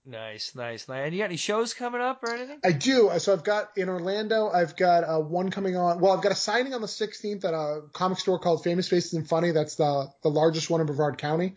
Nice, 0.07 0.55
nice, 0.55 0.89
nice. 0.89 1.05
And 1.05 1.15
you 1.15 1.21
got 1.21 1.27
any 1.27 1.37
shows 1.37 1.75
coming 1.75 2.01
up 2.01 2.23
or 2.23 2.31
anything? 2.31 2.59
I 2.65 2.73
do. 2.73 3.11
So 3.19 3.35
I've 3.35 3.45
got 3.45 3.77
in 3.77 3.91
Orlando, 3.91 4.49
I've 4.49 4.75
got 4.75 5.05
uh, 5.05 5.21
one 5.21 5.51
coming 5.51 5.77
on. 5.77 6.01
Well, 6.01 6.13
I've 6.13 6.23
got 6.23 6.33
a 6.33 6.37
signing 6.37 6.73
on 6.73 6.81
the 6.81 6.87
16th 6.87 7.45
at 7.45 7.53
a 7.53 7.83
comic 7.93 8.19
store 8.19 8.39
called 8.39 8.65
Famous 8.65 8.89
Faces 8.89 9.13
and 9.13 9.29
Funny. 9.29 9.51
That's 9.51 9.75
the 9.75 10.11
the 10.23 10.31
largest 10.31 10.71
one 10.71 10.81
in 10.81 10.87
Brevard 10.87 11.19
County. 11.19 11.55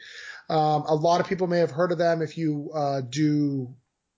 Um, 0.54 0.84
a 0.88 0.94
lot 0.94 1.20
of 1.20 1.28
people 1.28 1.48
may 1.48 1.58
have 1.58 1.72
heard 1.72 1.92
of 1.92 1.98
them 1.98 2.22
if 2.22 2.38
you 2.38 2.70
uh, 2.76 3.02
do 3.02 3.74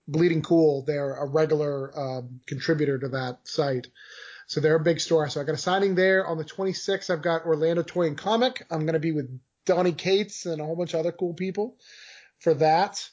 Bleeding 0.06 0.42
Cool. 0.42 0.84
They're 0.86 1.16
a 1.16 1.26
regular 1.26 1.98
um, 1.98 2.42
contributor 2.46 3.00
to 3.00 3.08
that 3.10 3.40
site. 3.46 3.88
So 4.48 4.60
they're 4.60 4.76
a 4.76 4.84
big 4.84 5.00
store. 5.00 5.30
So 5.30 5.40
I 5.40 5.46
got 5.46 5.56
a 5.56 5.58
signing 5.58 5.96
there 5.96 6.28
on 6.28 6.38
the 6.38 6.44
26th. 6.44 7.10
I've 7.10 7.22
got 7.22 7.46
Orlando 7.46 7.84
Toy 7.84 8.08
and 8.08 8.18
Comic. 8.18 8.66
I'm 8.70 8.82
going 8.82 8.96
to 8.96 9.00
be 9.00 9.14
with 9.14 9.40
Donny 9.66 9.94
Cates 9.94 10.46
and 10.46 10.60
a 10.60 10.66
whole 10.66 10.76
bunch 10.76 10.94
of 10.94 11.00
other 11.00 11.14
cool 11.14 11.34
people 11.34 11.78
for 12.40 12.54
that. 12.56 13.08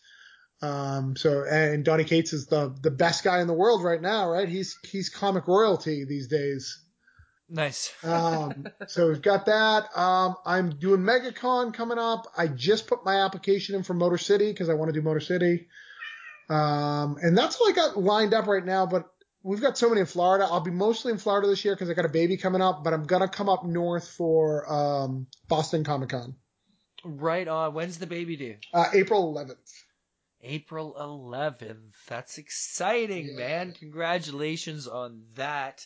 Um, 0.61 1.15
so 1.17 1.45
and 1.49 1.85
Donny 1.85 2.05
Cates 2.05 2.33
is 2.33 2.47
the 2.47 2.75
the 2.83 2.91
best 2.91 3.25
guy 3.25 3.41
in 3.41 3.47
the 3.47 3.53
world 3.53 3.83
right 3.85 4.01
now, 4.03 4.29
right? 4.29 4.49
He's 4.49 4.79
he's 4.85 5.09
comic 5.09 5.49
royalty 5.49 6.05
these 6.05 6.29
days. 6.29 6.82
Nice. 7.53 7.93
um, 8.03 8.67
so 8.87 9.09
we've 9.09 9.21
got 9.21 9.45
that. 9.47 9.95
Um, 9.97 10.37
I'm 10.47 10.71
doing 10.79 11.01
MegaCon 11.03 11.75
coming 11.75 11.99
up. 11.99 12.27
I 12.37 12.49
just 12.49 12.87
put 12.87 13.05
my 13.05 13.17
application 13.25 13.75
in 13.75 13.83
for 13.83 13.93
Motor 13.93 14.17
City 14.17 14.51
because 14.51 14.71
I 14.71 14.75
want 14.75 14.89
to 14.89 14.99
do 14.99 15.03
Motor 15.03 15.21
City. 15.21 15.69
Um, 16.49 17.19
and 17.21 17.37
that's 17.37 17.57
all 17.61 17.69
I 17.69 17.73
got 17.73 17.99
lined 17.99 18.33
up 18.33 18.47
right 18.47 18.65
now. 18.65 18.87
But 18.87 19.05
we've 19.43 19.61
got 19.61 19.77
so 19.77 19.91
many 19.91 20.01
in 20.01 20.07
Florida. 20.07 20.47
I'll 20.51 20.61
be 20.61 20.71
mostly 20.71 21.13
in 21.13 21.19
Florida 21.19 21.47
this 21.47 21.63
year 21.63 21.75
because 21.75 21.91
I 21.91 21.95
got 21.95 22.07
a 22.07 22.11
baby 22.11 22.39
coming 22.39 22.63
up. 22.63 22.83
But 22.83 22.95
I'm 22.95 23.05
gonna 23.05 23.29
come 23.29 23.51
up 23.51 23.67
north 23.67 24.09
for 24.09 24.71
um, 24.73 25.27
Boston 25.49 25.85
Comic 25.85 26.09
Con. 26.09 26.35
Right 27.05 27.47
on. 27.47 27.75
When's 27.75 27.99
the 27.99 28.07
baby 28.07 28.37
due? 28.37 28.57
Uh, 28.73 28.87
April 28.95 29.35
11th. 29.35 29.57
April 30.43 30.95
11th. 30.99 31.93
That's 32.09 32.39
exciting, 32.39 33.27
Yeah. 33.29 33.37
man. 33.37 33.73
Congratulations 33.73 34.89
on 34.89 35.23
that. 35.35 35.85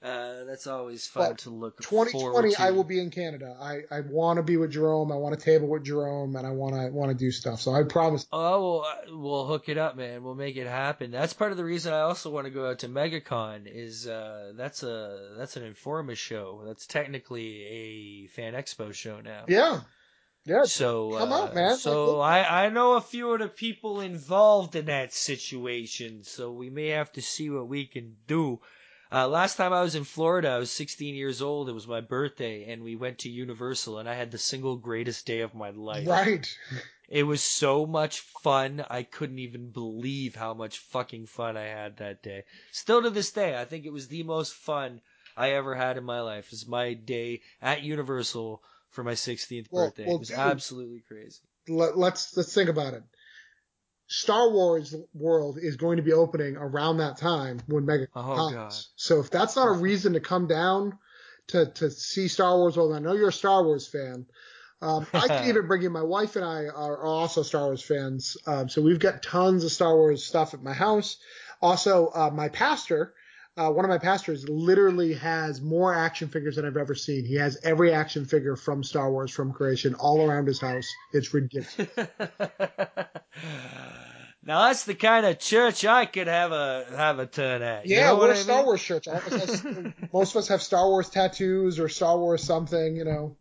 Uh, 0.00 0.44
that's 0.44 0.68
always 0.68 1.08
fun 1.08 1.22
Well, 1.22 1.34
to 1.34 1.50
look 1.50 1.82
forward 1.82 2.12
2020, 2.12 2.54
to. 2.54 2.62
I 2.62 2.70
will 2.70 2.84
be 2.84 3.00
in 3.00 3.10
Canada. 3.10 3.56
I, 3.60 3.80
I 3.90 4.02
want 4.02 4.36
to 4.36 4.44
be 4.44 4.56
with 4.56 4.70
Jerome. 4.70 5.10
I 5.10 5.16
want 5.16 5.36
to 5.36 5.44
table 5.44 5.66
with 5.66 5.82
Jerome, 5.82 6.36
and 6.36 6.46
I 6.46 6.50
want 6.50 6.76
to 6.76 6.88
want 6.92 7.10
to 7.10 7.16
do 7.16 7.32
stuff. 7.32 7.60
So 7.60 7.72
I 7.72 7.82
promise. 7.82 8.24
Oh, 8.30 8.80
well, 8.80 9.18
we'll 9.18 9.46
hook 9.46 9.68
it 9.68 9.76
up, 9.76 9.96
man. 9.96 10.22
We'll 10.22 10.36
make 10.36 10.56
it 10.56 10.68
happen. 10.68 11.10
That's 11.10 11.32
part 11.32 11.50
of 11.50 11.56
the 11.56 11.64
reason 11.64 11.92
I 11.92 12.02
also 12.02 12.30
want 12.30 12.46
to 12.46 12.52
go 12.52 12.70
out 12.70 12.78
to 12.80 12.88
MegaCon. 12.88 13.62
Is 13.66 14.06
uh, 14.06 14.52
that's 14.54 14.84
a 14.84 15.34
that's 15.36 15.56
an 15.56 15.64
Informa 15.64 16.16
show. 16.16 16.62
That's 16.64 16.86
technically 16.86 17.64
a 17.64 18.26
fan 18.28 18.52
expo 18.52 18.94
show 18.94 19.20
now. 19.20 19.46
Yeah, 19.48 19.80
yeah. 20.44 20.62
So 20.62 21.18
Come 21.18 21.32
uh, 21.32 21.42
out, 21.42 21.54
man. 21.56 21.76
So 21.76 22.18
Like, 22.18 22.48
I 22.48 22.66
I 22.66 22.68
know 22.68 22.92
a 22.92 23.00
few 23.00 23.32
of 23.32 23.40
the 23.40 23.48
people 23.48 24.00
involved 24.00 24.76
in 24.76 24.84
that 24.84 25.12
situation. 25.12 26.22
So 26.22 26.52
we 26.52 26.70
may 26.70 26.90
have 26.90 27.10
to 27.14 27.20
see 27.20 27.50
what 27.50 27.66
we 27.66 27.86
can 27.86 28.14
do. 28.28 28.60
Uh, 29.10 29.26
last 29.26 29.56
time 29.56 29.72
I 29.72 29.80
was 29.80 29.94
in 29.94 30.04
Florida, 30.04 30.48
I 30.50 30.58
was 30.58 30.70
16 30.70 31.14
years 31.14 31.40
old. 31.40 31.68
It 31.68 31.72
was 31.72 31.86
my 31.88 32.00
birthday, 32.02 32.70
and 32.70 32.82
we 32.82 32.94
went 32.94 33.18
to 33.20 33.30
Universal, 33.30 33.98
and 33.98 34.08
I 34.08 34.14
had 34.14 34.30
the 34.30 34.38
single 34.38 34.76
greatest 34.76 35.24
day 35.24 35.40
of 35.40 35.54
my 35.54 35.70
life. 35.70 36.06
Right. 36.06 36.58
It 37.08 37.22
was 37.22 37.42
so 37.42 37.86
much 37.86 38.20
fun. 38.20 38.84
I 38.90 39.02
couldn't 39.02 39.38
even 39.38 39.70
believe 39.70 40.34
how 40.36 40.52
much 40.52 40.78
fucking 40.80 41.24
fun 41.26 41.56
I 41.56 41.64
had 41.64 41.96
that 41.96 42.22
day. 42.22 42.44
Still 42.70 43.02
to 43.02 43.08
this 43.10 43.32
day, 43.32 43.58
I 43.58 43.64
think 43.64 43.86
it 43.86 43.92
was 43.92 44.08
the 44.08 44.24
most 44.24 44.52
fun 44.52 45.00
I 45.34 45.52
ever 45.52 45.74
had 45.74 45.96
in 45.96 46.04
my 46.04 46.20
life. 46.20 46.52
Is 46.52 46.66
my 46.68 46.92
day 46.92 47.40
at 47.62 47.82
Universal 47.82 48.62
for 48.90 49.02
my 49.02 49.14
16th 49.14 49.68
Well- 49.70 49.86
birthday. 49.86 50.04
well, 50.06 50.16
it 50.16 50.20
was 50.20 50.28
dude. 50.28 50.38
absolutely 50.38 51.02
crazy. 51.08 51.40
Let, 51.66 51.96
let's 51.96 52.36
let's 52.36 52.52
think 52.54 52.68
about 52.68 52.92
it. 52.94 53.02
Star 54.08 54.50
Wars 54.50 54.94
World 55.14 55.58
is 55.60 55.76
going 55.76 55.98
to 55.98 56.02
be 56.02 56.12
opening 56.12 56.56
around 56.56 56.96
that 56.98 57.18
time 57.18 57.60
when 57.66 57.84
Mega 57.86 58.08
Oh, 58.16 58.22
comes. 58.34 58.54
God. 58.54 58.74
So 58.96 59.20
if 59.20 59.30
that's 59.30 59.54
not 59.54 59.68
a 59.68 59.72
reason 59.72 60.14
to 60.14 60.20
come 60.20 60.46
down 60.48 60.98
to 61.48 61.66
to 61.66 61.90
see 61.90 62.26
Star 62.28 62.56
Wars 62.56 62.76
World, 62.76 62.94
I 62.94 62.98
know 62.98 63.12
you're 63.12 63.28
a 63.28 63.32
Star 63.32 63.62
Wars 63.62 63.86
fan. 63.86 64.26
Um, 64.80 65.06
I 65.12 65.28
can 65.28 65.48
even 65.48 65.66
bring 65.66 65.82
you. 65.82 65.90
my 65.90 66.02
wife 66.02 66.36
and 66.36 66.44
I 66.44 66.64
are, 66.66 66.98
are 66.98 67.04
also 67.04 67.42
Star 67.42 67.66
Wars 67.66 67.82
fans. 67.82 68.36
Um, 68.46 68.68
so 68.68 68.80
we've 68.80 68.98
got 68.98 69.22
tons 69.22 69.64
of 69.64 69.72
Star 69.72 69.94
Wars 69.94 70.24
stuff 70.24 70.54
at 70.54 70.62
my 70.62 70.72
house. 70.72 71.16
Also, 71.60 72.06
uh, 72.14 72.30
my 72.32 72.48
pastor, 72.48 73.12
uh, 73.58 73.70
one 73.70 73.84
of 73.84 73.88
my 73.88 73.98
pastors 73.98 74.48
literally 74.48 75.14
has 75.14 75.60
more 75.60 75.92
action 75.94 76.28
figures 76.28 76.56
than 76.56 76.64
I've 76.64 76.76
ever 76.76 76.94
seen. 76.94 77.24
He 77.24 77.34
has 77.36 77.58
every 77.64 77.92
action 77.92 78.24
figure 78.24 78.56
from 78.56 78.84
Star 78.84 79.10
Wars 79.10 79.30
from 79.32 79.52
creation 79.52 79.94
all 79.96 80.22
around 80.22 80.46
his 80.46 80.60
house. 80.60 80.86
It's 81.12 81.34
ridiculous. 81.34 81.76
now 84.42 84.66
that's 84.66 84.84
the 84.84 84.94
kind 84.94 85.26
of 85.26 85.38
church 85.38 85.84
I 85.84 86.06
could 86.06 86.28
have 86.28 86.52
a 86.52 86.86
have 86.96 87.18
a 87.18 87.26
turn 87.26 87.62
at. 87.62 87.90
You 87.90 87.96
Yeah, 87.96 88.00
know 88.00 88.16
we're 88.16 88.28
what 88.28 88.30
a 88.30 88.34
I 88.36 88.42
Star 88.42 88.58
mean? 88.58 88.64
Wars 88.64 88.82
church. 88.82 89.08
All 89.08 89.26
of 89.26 89.36
us 89.36 89.64
most 90.12 90.34
of 90.34 90.38
us 90.40 90.48
have 90.48 90.62
Star 90.62 90.88
Wars 90.88 91.08
tattoos 91.10 91.78
or 91.78 91.88
Star 91.88 92.18
Wars 92.18 92.42
something, 92.44 92.96
you 92.96 93.04
know. 93.04 93.36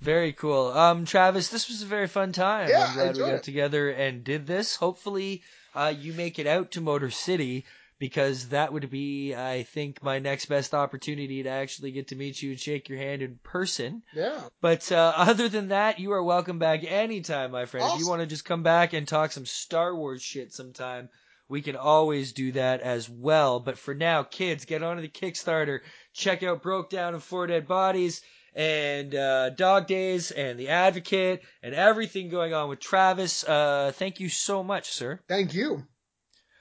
Very 0.00 0.32
cool. 0.32 0.68
Um, 0.68 1.04
Travis, 1.04 1.48
this 1.48 1.68
was 1.68 1.82
a 1.82 1.86
very 1.86 2.06
fun 2.08 2.32
time. 2.32 2.68
Yeah, 2.68 2.86
I'm 2.86 2.92
glad 2.92 3.16
we 3.16 3.24
got 3.24 3.34
it. 3.36 3.42
together 3.42 3.90
and 3.90 4.24
did 4.24 4.46
this. 4.46 4.76
Hopefully, 4.76 5.42
uh, 5.74 5.92
you 5.96 6.12
make 6.14 6.38
it 6.38 6.46
out 6.46 6.70
to 6.72 6.80
Motor 6.80 7.10
City 7.10 7.66
because 8.00 8.48
that 8.48 8.72
would 8.72 8.90
be, 8.90 9.34
I 9.34 9.62
think, 9.62 10.02
my 10.02 10.18
next 10.18 10.46
best 10.46 10.74
opportunity 10.74 11.42
to 11.42 11.50
actually 11.50 11.92
get 11.92 12.08
to 12.08 12.16
meet 12.16 12.42
you 12.42 12.52
and 12.52 12.58
shake 12.58 12.88
your 12.88 12.98
hand 12.98 13.20
in 13.20 13.38
person. 13.44 14.02
Yeah. 14.14 14.40
But 14.62 14.90
uh, 14.90 15.12
other 15.14 15.50
than 15.50 15.68
that, 15.68 16.00
you 16.00 16.12
are 16.12 16.22
welcome 16.22 16.58
back 16.58 16.82
anytime, 16.82 17.50
my 17.52 17.66
friend. 17.66 17.86
If 17.92 18.00
you 18.00 18.08
want 18.08 18.22
to 18.22 18.26
just 18.26 18.46
come 18.46 18.62
back 18.62 18.94
and 18.94 19.06
talk 19.06 19.32
some 19.32 19.44
Star 19.44 19.94
Wars 19.94 20.22
shit 20.22 20.54
sometime, 20.54 21.10
we 21.46 21.60
can 21.60 21.76
always 21.76 22.32
do 22.32 22.52
that 22.52 22.80
as 22.80 23.08
well. 23.08 23.60
But 23.60 23.78
for 23.78 23.94
now, 23.94 24.22
kids, 24.22 24.64
get 24.64 24.82
onto 24.82 25.02
the 25.02 25.08
Kickstarter. 25.08 25.80
Check 26.14 26.42
out 26.42 26.62
Broke 26.62 26.88
Down 26.88 27.12
and 27.12 27.22
Four 27.22 27.48
Dead 27.48 27.68
Bodies 27.68 28.22
and 28.54 29.14
uh, 29.14 29.50
Dog 29.50 29.86
Days 29.86 30.30
and 30.30 30.58
The 30.58 30.68
Advocate 30.68 31.42
and 31.62 31.74
everything 31.74 32.30
going 32.30 32.54
on 32.54 32.70
with 32.70 32.80
Travis. 32.80 33.44
Uh, 33.44 33.92
thank 33.94 34.20
you 34.20 34.30
so 34.30 34.62
much, 34.62 34.90
sir. 34.90 35.20
Thank 35.28 35.52
you. 35.52 35.84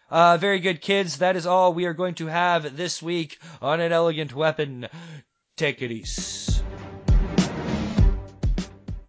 Uh, 0.09 0.37
very 0.37 0.59
good, 0.59 0.81
kids. 0.81 1.19
That 1.19 1.35
is 1.35 1.45
all 1.45 1.73
we 1.73 1.85
are 1.85 1.93
going 1.93 2.15
to 2.15 2.27
have 2.27 2.75
this 2.75 3.01
week 3.01 3.37
on 3.61 3.79
An 3.79 3.91
Elegant 3.91 4.33
Weapon. 4.33 4.87
Take 5.55 5.81
it 5.81 5.91
easy. 5.91 6.58